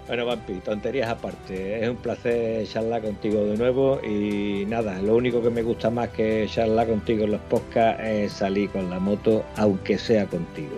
Bueno, 0.08 0.26
Vampi, 0.26 0.54
tonterías 0.62 1.10
aparte. 1.10 1.84
Es 1.84 1.90
un 1.90 1.98
placer 1.98 2.66
charlar 2.66 3.02
contigo 3.02 3.44
de 3.44 3.58
nuevo 3.58 4.00
y 4.02 4.66
nada, 4.66 5.02
lo 5.02 5.16
único 5.16 5.42
que 5.42 5.50
me 5.50 5.62
gusta 5.62 5.90
más 5.90 6.10
que 6.10 6.48
charlar 6.50 6.88
contigo 6.88 7.26
en 7.26 7.32
los 7.32 7.42
podcasts 7.42 8.02
es 8.06 8.32
salir 8.32 8.70
con 8.70 8.90
la 8.90 9.00
moto, 9.00 9.44
aunque 9.58 9.98
sea 9.98 10.26
contigo. 10.26 10.78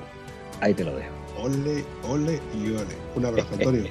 Ahí 0.62 0.74
te 0.74 0.84
lo 0.84 0.96
dejo. 0.96 1.12
Ole, 1.38 1.86
ole 2.08 2.40
y 2.58 2.72
ole. 2.72 2.96
Un 3.16 3.26
abrazo, 3.26 3.50
Antonio. 3.54 3.84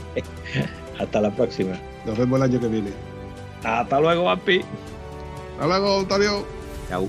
Hasta 0.98 1.20
la 1.20 1.31
próxima. 1.31 1.78
Nos 2.05 2.19
vemos 2.19 2.39
el 2.39 2.43
año 2.43 2.60
que 2.60 2.69
viene. 2.69 2.90
Hasta 3.62 4.01
luego, 4.01 4.24
Vampi. 4.24 4.60
Hasta 5.55 5.66
luego, 5.66 6.01
Antonio. 6.01 6.44
Chao. 6.89 7.09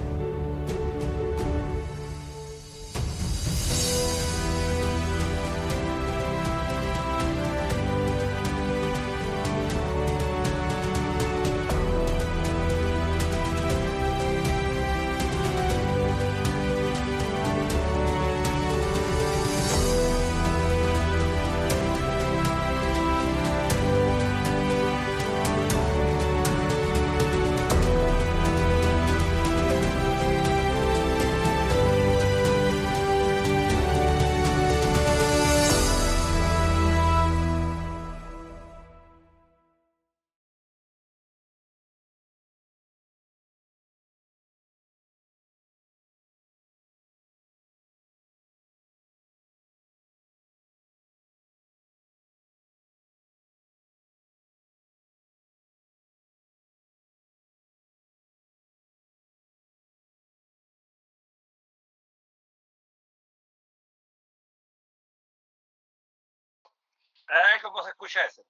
¿Cómo 67.61 67.83
se 67.83 67.89
escucha 67.91 68.25
eso? 68.25 68.43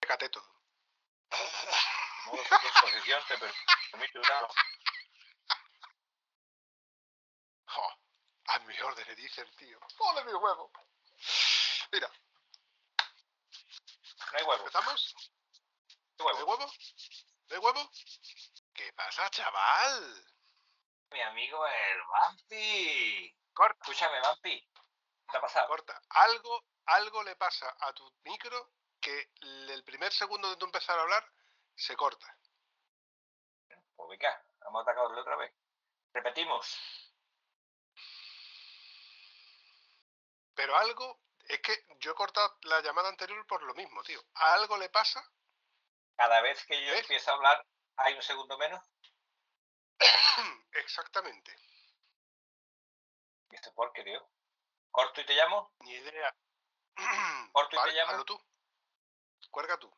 Cateto. 0.00 0.40
De 1.30 2.80
posición 2.82 3.22
te 3.28 3.38
permite 3.38 4.18
usar. 4.18 4.48
Jo, 7.66 7.98
a 8.48 8.58
mis 8.60 8.80
órdenes, 8.82 9.16
dice 9.16 9.40
el 9.42 9.56
tío. 9.56 9.78
¡Ole 9.98 10.24
mi 10.24 10.32
huevo! 10.34 10.70
Mira, 11.92 12.08
No 14.32 14.38
hay 14.38 14.44
huevo. 14.44 14.60
¿empezamos? 14.66 15.14
No 16.18 16.24
¿No 16.24 16.28
hay 16.30 16.34
huevo. 16.36 16.50
huevo? 16.56 16.72
¿No 17.48 17.54
hay 17.56 17.58
huevo? 17.58 17.90
¿Qué 18.74 18.92
pasa, 18.92 19.28
chaval? 19.30 20.24
Mi 21.10 21.20
amigo 21.22 21.66
el 21.66 22.02
Vampi. 22.06 23.36
Corta. 23.52 23.78
Escúchame, 23.82 24.20
Vampi. 24.20 24.60
¿Qué 24.60 25.32
te 25.32 25.36
ha 25.38 25.40
pasado? 25.40 25.66
Corta. 25.68 26.00
Algo, 26.10 26.64
algo 26.86 27.22
le 27.22 27.36
pasa 27.36 27.74
a 27.80 27.92
tu 27.92 28.12
micro 28.24 28.72
que 29.00 29.30
el 29.42 29.84
primer 29.84 30.12
segundo 30.12 30.48
de 30.50 30.56
tú 30.56 30.66
empezar 30.66 30.98
a 30.98 31.02
hablar 31.02 31.24
se 31.74 31.96
corta. 31.96 32.36
Pues 33.96 34.08
venga, 34.10 34.44
vamos 34.60 34.80
a 34.80 34.90
atacarle 34.90 35.20
otra 35.20 35.36
vez. 35.36 35.52
Repetimos. 36.12 36.66
Pero 40.54 40.76
algo, 40.76 41.20
es 41.48 41.60
que 41.60 41.86
yo 42.00 42.12
he 42.12 42.14
cortado 42.14 42.58
la 42.62 42.80
llamada 42.82 43.08
anterior 43.08 43.46
por 43.46 43.62
lo 43.62 43.74
mismo, 43.74 44.02
tío. 44.02 44.22
A 44.34 44.54
algo 44.54 44.76
le 44.76 44.88
pasa. 44.90 45.24
Cada 46.16 46.40
vez 46.42 46.64
que 46.66 46.84
yo 46.84 46.92
¿Ves? 46.92 47.02
empiezo 47.02 47.30
a 47.30 47.34
hablar, 47.34 47.66
hay 47.96 48.14
un 48.14 48.22
segundo 48.22 48.58
menos. 48.58 48.84
Exactamente. 50.72 51.56
¿Y 53.50 53.56
esto 53.56 53.72
por 53.74 53.92
qué, 53.92 54.04
tío? 54.04 54.28
¿Corto 54.90 55.20
y 55.20 55.26
te 55.26 55.34
llamo? 55.34 55.72
Ni 55.80 55.92
idea. 55.92 56.34
¿Corto 57.52 57.76
y 57.76 57.78
Vale, 57.78 57.92
te 57.92 57.98
llamo? 57.98 58.10
hazlo 58.12 58.24
tú. 58.24 58.42
Cuelga 59.50 59.76
tú. 59.78 59.92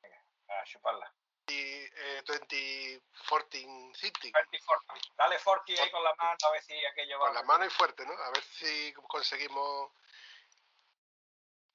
A 0.48 0.64
chuparla. 0.64 1.12
Y, 1.48 1.54
eh, 1.54 2.22
20, 2.26 3.02
14, 3.28 3.62
15. 3.92 4.30
Forty, 4.30 4.58
forty. 4.60 5.00
Dale 5.16 5.38
Forky 5.38 5.78
ahí 5.78 5.90
con 5.90 6.02
la 6.04 6.14
mano 6.14 6.36
a 6.46 6.50
ver 6.50 6.62
si 6.62 6.84
aquello 6.86 7.18
va. 7.18 7.26
Con 7.26 7.34
la 7.34 7.42
mano 7.42 7.64
y 7.66 7.70
fuerte, 7.70 8.06
¿no? 8.06 8.12
A 8.12 8.30
ver 8.30 8.42
si 8.42 8.92
conseguimos. 9.08 9.90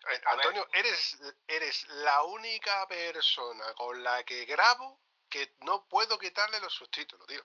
Eh. 0.10 0.22
Antonio, 0.26 0.68
eres, 0.74 1.18
eres 1.48 1.88
la 1.90 2.24
única 2.24 2.88
persona 2.88 3.74
con 3.76 4.02
la 4.04 4.24
que 4.24 4.46
grabo 4.46 5.02
que 5.30 5.54
no 5.60 5.86
puedo 5.88 6.18
quitarle 6.18 6.60
los 6.62 6.74
subtítulos, 6.74 7.28
tío. 7.28 7.44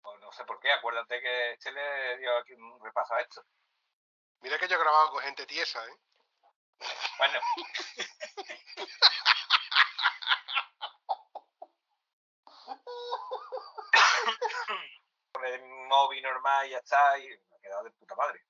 Pues 0.00 0.18
no 0.20 0.32
sé 0.32 0.44
por 0.44 0.58
qué, 0.60 0.72
acuérdate 0.72 1.20
que 1.20 1.52
este 1.52 1.70
le 1.72 2.16
dio 2.18 2.36
aquí 2.38 2.54
un 2.54 2.82
repaso 2.82 3.14
a 3.14 3.20
esto. 3.20 3.44
Mira 4.40 4.58
que 4.58 4.66
yo 4.66 4.76
he 4.76 4.80
grabado 4.80 5.10
con 5.10 5.22
gente 5.22 5.46
tiesa, 5.46 5.84
¿eh? 5.86 5.96
Bueno. 7.18 7.40
Con 15.32 15.44
el 15.46 15.62
móvil 15.88 16.22
normal 16.22 16.66
y 16.66 16.70
ya 16.70 16.78
está, 16.78 17.18
y 17.18 17.28
me 17.28 17.56
ha 17.56 17.60
quedado 17.60 17.84
de 17.84 17.90
puta 17.92 18.14
madre. 18.14 18.44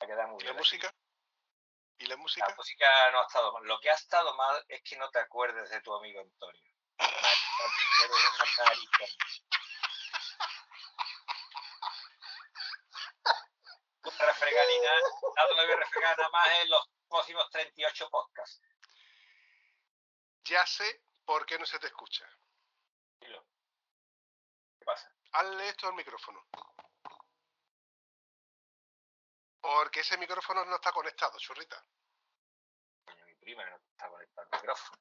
Me 0.00 0.04
ha 0.04 0.06
quedado 0.06 0.28
muy 0.28 0.42
¿Y 0.42 0.44
la 0.46 0.50
bien. 0.52 0.58
música? 0.58 0.94
¿Y 1.98 2.06
la 2.06 2.16
música? 2.16 2.46
La 2.48 2.54
música 2.54 3.10
no 3.12 3.20
ha 3.20 3.26
estado 3.26 3.52
mal. 3.52 3.64
Lo 3.64 3.80
que 3.80 3.90
ha 3.90 3.94
estado 3.94 4.34
mal 4.34 4.64
es 4.68 4.82
que 4.82 4.96
no 4.96 5.08
te 5.10 5.20
acuerdes 5.20 5.70
de 5.70 5.80
tu 5.80 5.94
amigo 5.94 6.20
Antonio. 6.20 6.62
No 6.98 7.06
te 7.06 8.08
no 15.36 15.50
lo 15.50 15.64
voy 15.64 15.72
a 15.72 15.76
refregar 15.76 16.18
nada 16.18 16.30
más 16.30 16.48
en 16.60 16.70
los 16.70 16.93
próximos 17.14 17.48
38 17.50 18.10
podcasts. 18.10 18.60
Ya 20.46 20.66
sé 20.66 21.04
por 21.24 21.46
qué 21.46 21.56
no 21.60 21.64
se 21.64 21.78
te 21.78 21.86
escucha. 21.86 22.28
Dilo. 23.20 23.46
¿Qué 24.80 24.84
pasa? 24.84 25.14
Hazle 25.30 25.68
esto 25.68 25.86
al 25.86 25.94
micrófono. 25.94 26.44
Porque 29.60 30.00
ese 30.00 30.18
micrófono 30.18 30.64
no 30.64 30.74
está 30.74 30.90
conectado, 30.90 31.38
churrita. 31.38 31.80
Coño, 33.04 33.24
mi 33.26 33.34
prima 33.36 33.64
no 33.64 33.76
está 33.76 34.08
conectado 34.08 34.48
al 34.50 34.58
micrófono. 34.60 34.98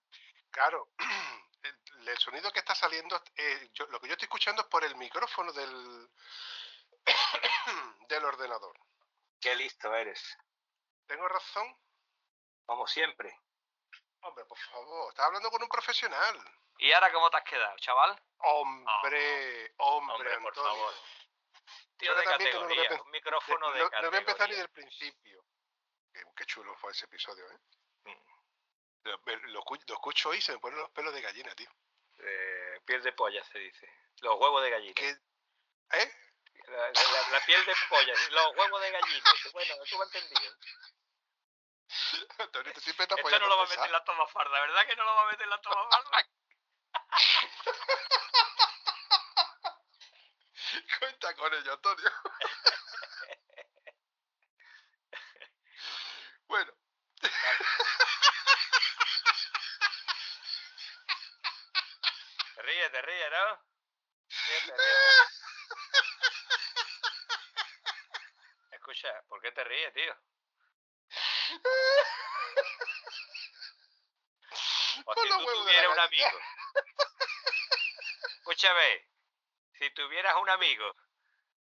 Claro, 0.52 0.90
el, 1.64 2.08
el 2.10 2.18
sonido 2.20 2.52
que 2.52 2.60
está 2.60 2.76
saliendo, 2.76 3.22
eh, 3.36 3.72
yo- 3.74 3.88
lo 3.88 4.00
que 4.00 4.08
yo 4.08 4.14
estoy 4.14 4.28
escuchando 4.28 4.62
es 4.62 4.68
por 4.68 4.84
el 4.84 4.96
micrófono 4.98 5.52
del, 5.52 6.12
del 8.08 8.24
ordenador. 8.26 8.80
Qué 9.42 9.56
listo 9.56 9.94
eres. 9.96 10.22
¿Tengo 11.08 11.28
razón? 11.28 11.76
Como 12.66 12.88
siempre. 12.88 13.38
Hombre, 14.22 14.46
por 14.46 14.58
favor, 14.58 15.10
estás 15.10 15.26
hablando 15.26 15.50
con 15.52 15.62
un 15.62 15.68
profesional. 15.70 16.40
¿Y 16.78 16.92
ahora 16.92 17.12
cómo 17.12 17.30
te 17.30 17.38
has 17.38 17.44
quedado, 17.44 17.78
chaval? 17.78 18.22
Hombre, 18.38 19.74
hombre, 19.78 20.14
Hombre, 20.16 20.40
por 20.40 20.56
favor. 20.56 20.94
Tío 21.98 22.16
de 22.16 22.24
también 22.24 22.50
que 22.52 22.58
no 22.58 22.62
lo 22.62 22.68
voy 22.68 22.74
a 22.74 22.82
categoría, 22.82 22.90
pe- 22.98 23.04
un 23.04 23.12
micrófono 23.12 23.60
no, 23.68 23.72
de 23.74 23.80
no 23.80 23.90
voy 23.90 23.96
a 23.96 24.00
empezar 24.20 24.20
ni 24.50 24.56
categoría. 24.56 24.58
del 24.58 24.70
principio. 24.70 25.46
Qué, 26.14 26.24
qué 26.36 26.46
chulo 26.46 26.76
fue 26.78 26.92
ese 26.92 27.06
episodio, 27.06 27.50
¿eh? 27.52 27.58
Mm. 28.06 28.24
Lo, 29.04 29.12
lo 29.18 29.62
escu- 29.64 29.84
lo 29.88 29.94
escucho 29.94 30.30
hoy 30.30 30.38
y 30.38 30.42
se 30.42 30.54
me 30.54 30.60
ponen 30.60 30.80
los 30.80 30.90
pelos 30.92 31.14
de 31.14 31.22
gallina, 31.22 31.54
tío. 31.56 31.70
Eh, 32.20 32.82
piel 32.86 33.04
de 33.04 33.14
polla 33.14 33.44
se 33.46 33.60
dice. 33.60 33.88
Los 34.22 34.40
huevos 34.40 34.62
de 34.64 34.70
gallina. 34.70 34.94
¿Eh? 35.02 36.12
La, 36.68 36.78
la- 36.92 37.30
la 37.30 37.46
piel 37.46 37.66
de 37.66 37.74
polla, 37.90 38.14
los 38.32 38.56
huevos 38.58 38.82
de 38.82 38.92
gallina. 38.92 39.24
Bueno, 39.54 39.76
tú 39.90 39.98
me 39.98 40.04
has 40.06 40.16
entendido. 40.16 40.54
Antonio, 42.40 42.74
tú 42.74 42.82
siempre 42.82 43.04
estás 43.04 43.20
Esto 43.20 43.40
no 43.40 43.48
lo 43.48 43.58
va 43.58 43.64
a 43.64 43.68
meter 43.68 43.92
la 43.92 44.04
toma 44.04 44.28
farda, 44.28 44.60
¿verdad 44.62 44.88
que 44.88 44.96
no 44.96 45.04
lo 45.04 45.16
va 45.16 45.24
a 45.24 45.32
meter 45.32 45.48
la 45.48 45.62
toma 45.62 45.90
farda? 45.90 46.28
con 51.32 51.54
ello, 51.54 51.74
Antonio. 51.74 52.06
bueno. 56.48 56.72
Te 62.56 62.62
ríes, 62.62 62.92
te 62.92 63.02
ríes, 63.02 63.32
¿no? 63.32 63.64
Ríete, 64.48 64.66
ríete. 64.66 64.72
Escucha, 68.72 69.22
¿por 69.28 69.42
qué 69.42 69.52
te 69.52 69.64
ríes, 69.64 69.94
tío? 69.94 70.16
O 75.06 75.14
si 75.16 75.30
tú 75.30 75.46
tuvieras 75.46 75.92
un 75.92 76.00
amigo. 76.00 76.40
Escúchame, 78.38 79.08
si 79.80 79.90
tuvieras 79.92 80.36
un 80.36 80.50
amigo 80.50 80.96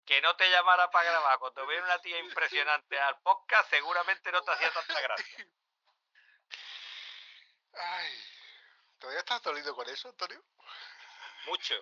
que 0.04 0.20
no 0.20 0.36
te 0.36 0.48
llamara 0.50 0.90
para 0.90 1.10
grabar 1.10 1.38
cuando 1.38 1.64
hubiera 1.64 1.84
una 1.84 2.00
tía 2.00 2.18
impresionante 2.18 2.98
al 2.98 3.20
podcast, 3.20 3.68
seguramente 3.70 4.30
no 4.30 4.42
te 4.42 4.50
hacía 4.52 4.72
tanta 4.72 5.00
gracia. 5.00 5.48
Ay, 7.72 8.24
¿todavía 8.98 9.20
estás 9.20 9.42
dolido 9.42 9.74
con 9.74 9.88
eso, 9.88 10.08
Antonio? 10.08 10.42
Mucho. 11.46 11.74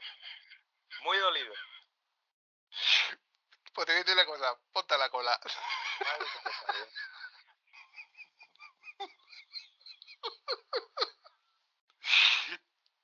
Muy 1.03 1.19
dolido. 1.19 1.55
Pues 3.75 3.87
te 3.87 3.93
voy 3.93 4.01
a 4.01 4.05
decir 4.05 4.15
una 4.15 4.27
cosa, 4.27 4.59
ponte 4.73 4.97
la 4.97 5.11
cola 5.11 5.39
que 5.43 5.49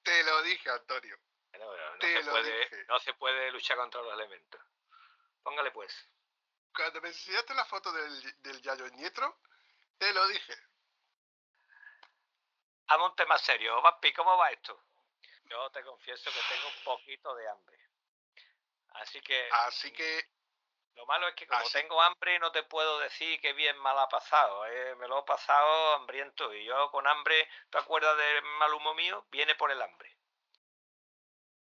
te 0.03 0.23
lo 0.25 0.43
dije, 0.43 0.71
Antonio. 0.71 1.19
Bueno, 1.51 1.67
bueno, 1.67 1.91
no, 1.93 1.99
Te 1.99 2.13
se 2.19 2.23
lo 2.25 2.31
puede, 2.33 2.59
dije. 2.61 2.85
no 2.87 2.99
se 3.01 3.15
puede 3.15 3.51
luchar 3.51 3.77
contra 3.77 4.03
los 4.03 4.13
elementos. 4.15 4.61
Póngale 5.43 5.71
pues. 5.71 6.09
Cuando 6.75 7.01
me 7.01 7.09
enseñaste 7.09 7.55
la 7.55 7.65
foto 7.65 7.93
del, 7.93 8.43
del 8.43 8.63
Yayo 8.63 8.89
Nietro, 8.91 9.41
te 9.99 10.13
lo 10.13 10.27
dije. 10.29 10.55
Hazme 12.87 13.07
un 13.07 13.17
tema 13.17 13.39
serio. 13.39 13.81
Vampi, 13.83 14.13
¿cómo 14.13 14.37
va 14.37 14.51
esto? 14.51 14.85
Yo 15.45 15.71
te 15.71 15.83
confieso 15.83 16.31
que 16.31 16.41
tengo 16.55 16.69
un 16.69 16.85
poquito 16.85 17.35
de 17.35 17.49
hambre. 17.49 17.79
Así 18.95 19.21
que... 19.21 19.49
Así 19.53 19.93
que... 19.93 20.29
Lo 20.95 21.07
malo 21.07 21.29
es 21.29 21.35
que 21.35 21.47
como 21.47 21.61
Así- 21.61 21.73
tengo 21.73 22.01
hambre 22.03 22.39
no 22.39 22.53
te 22.53 22.63
puedo 22.63 22.99
decir 23.01 23.41
que 23.41 23.53
bien 23.53 23.77
mal 23.79 23.99
ha 23.99 24.09
pasado. 24.09 24.67
eh, 24.67 24.95
Me 24.97 25.09
lo 25.09 25.21
he 25.21 25.23
pasado 25.25 25.95
hambriento 25.95 26.53
y 26.55 26.65
yo 26.65 26.91
con 26.91 27.07
hambre, 27.07 27.49
¿te 27.71 27.79
acuerdas 27.79 28.17
del 28.17 28.43
mal 28.43 28.75
humo 28.75 28.95
mío? 28.95 29.25
Viene 29.31 29.55
por 29.55 29.71
el 29.71 29.81
hambre. 29.83 30.15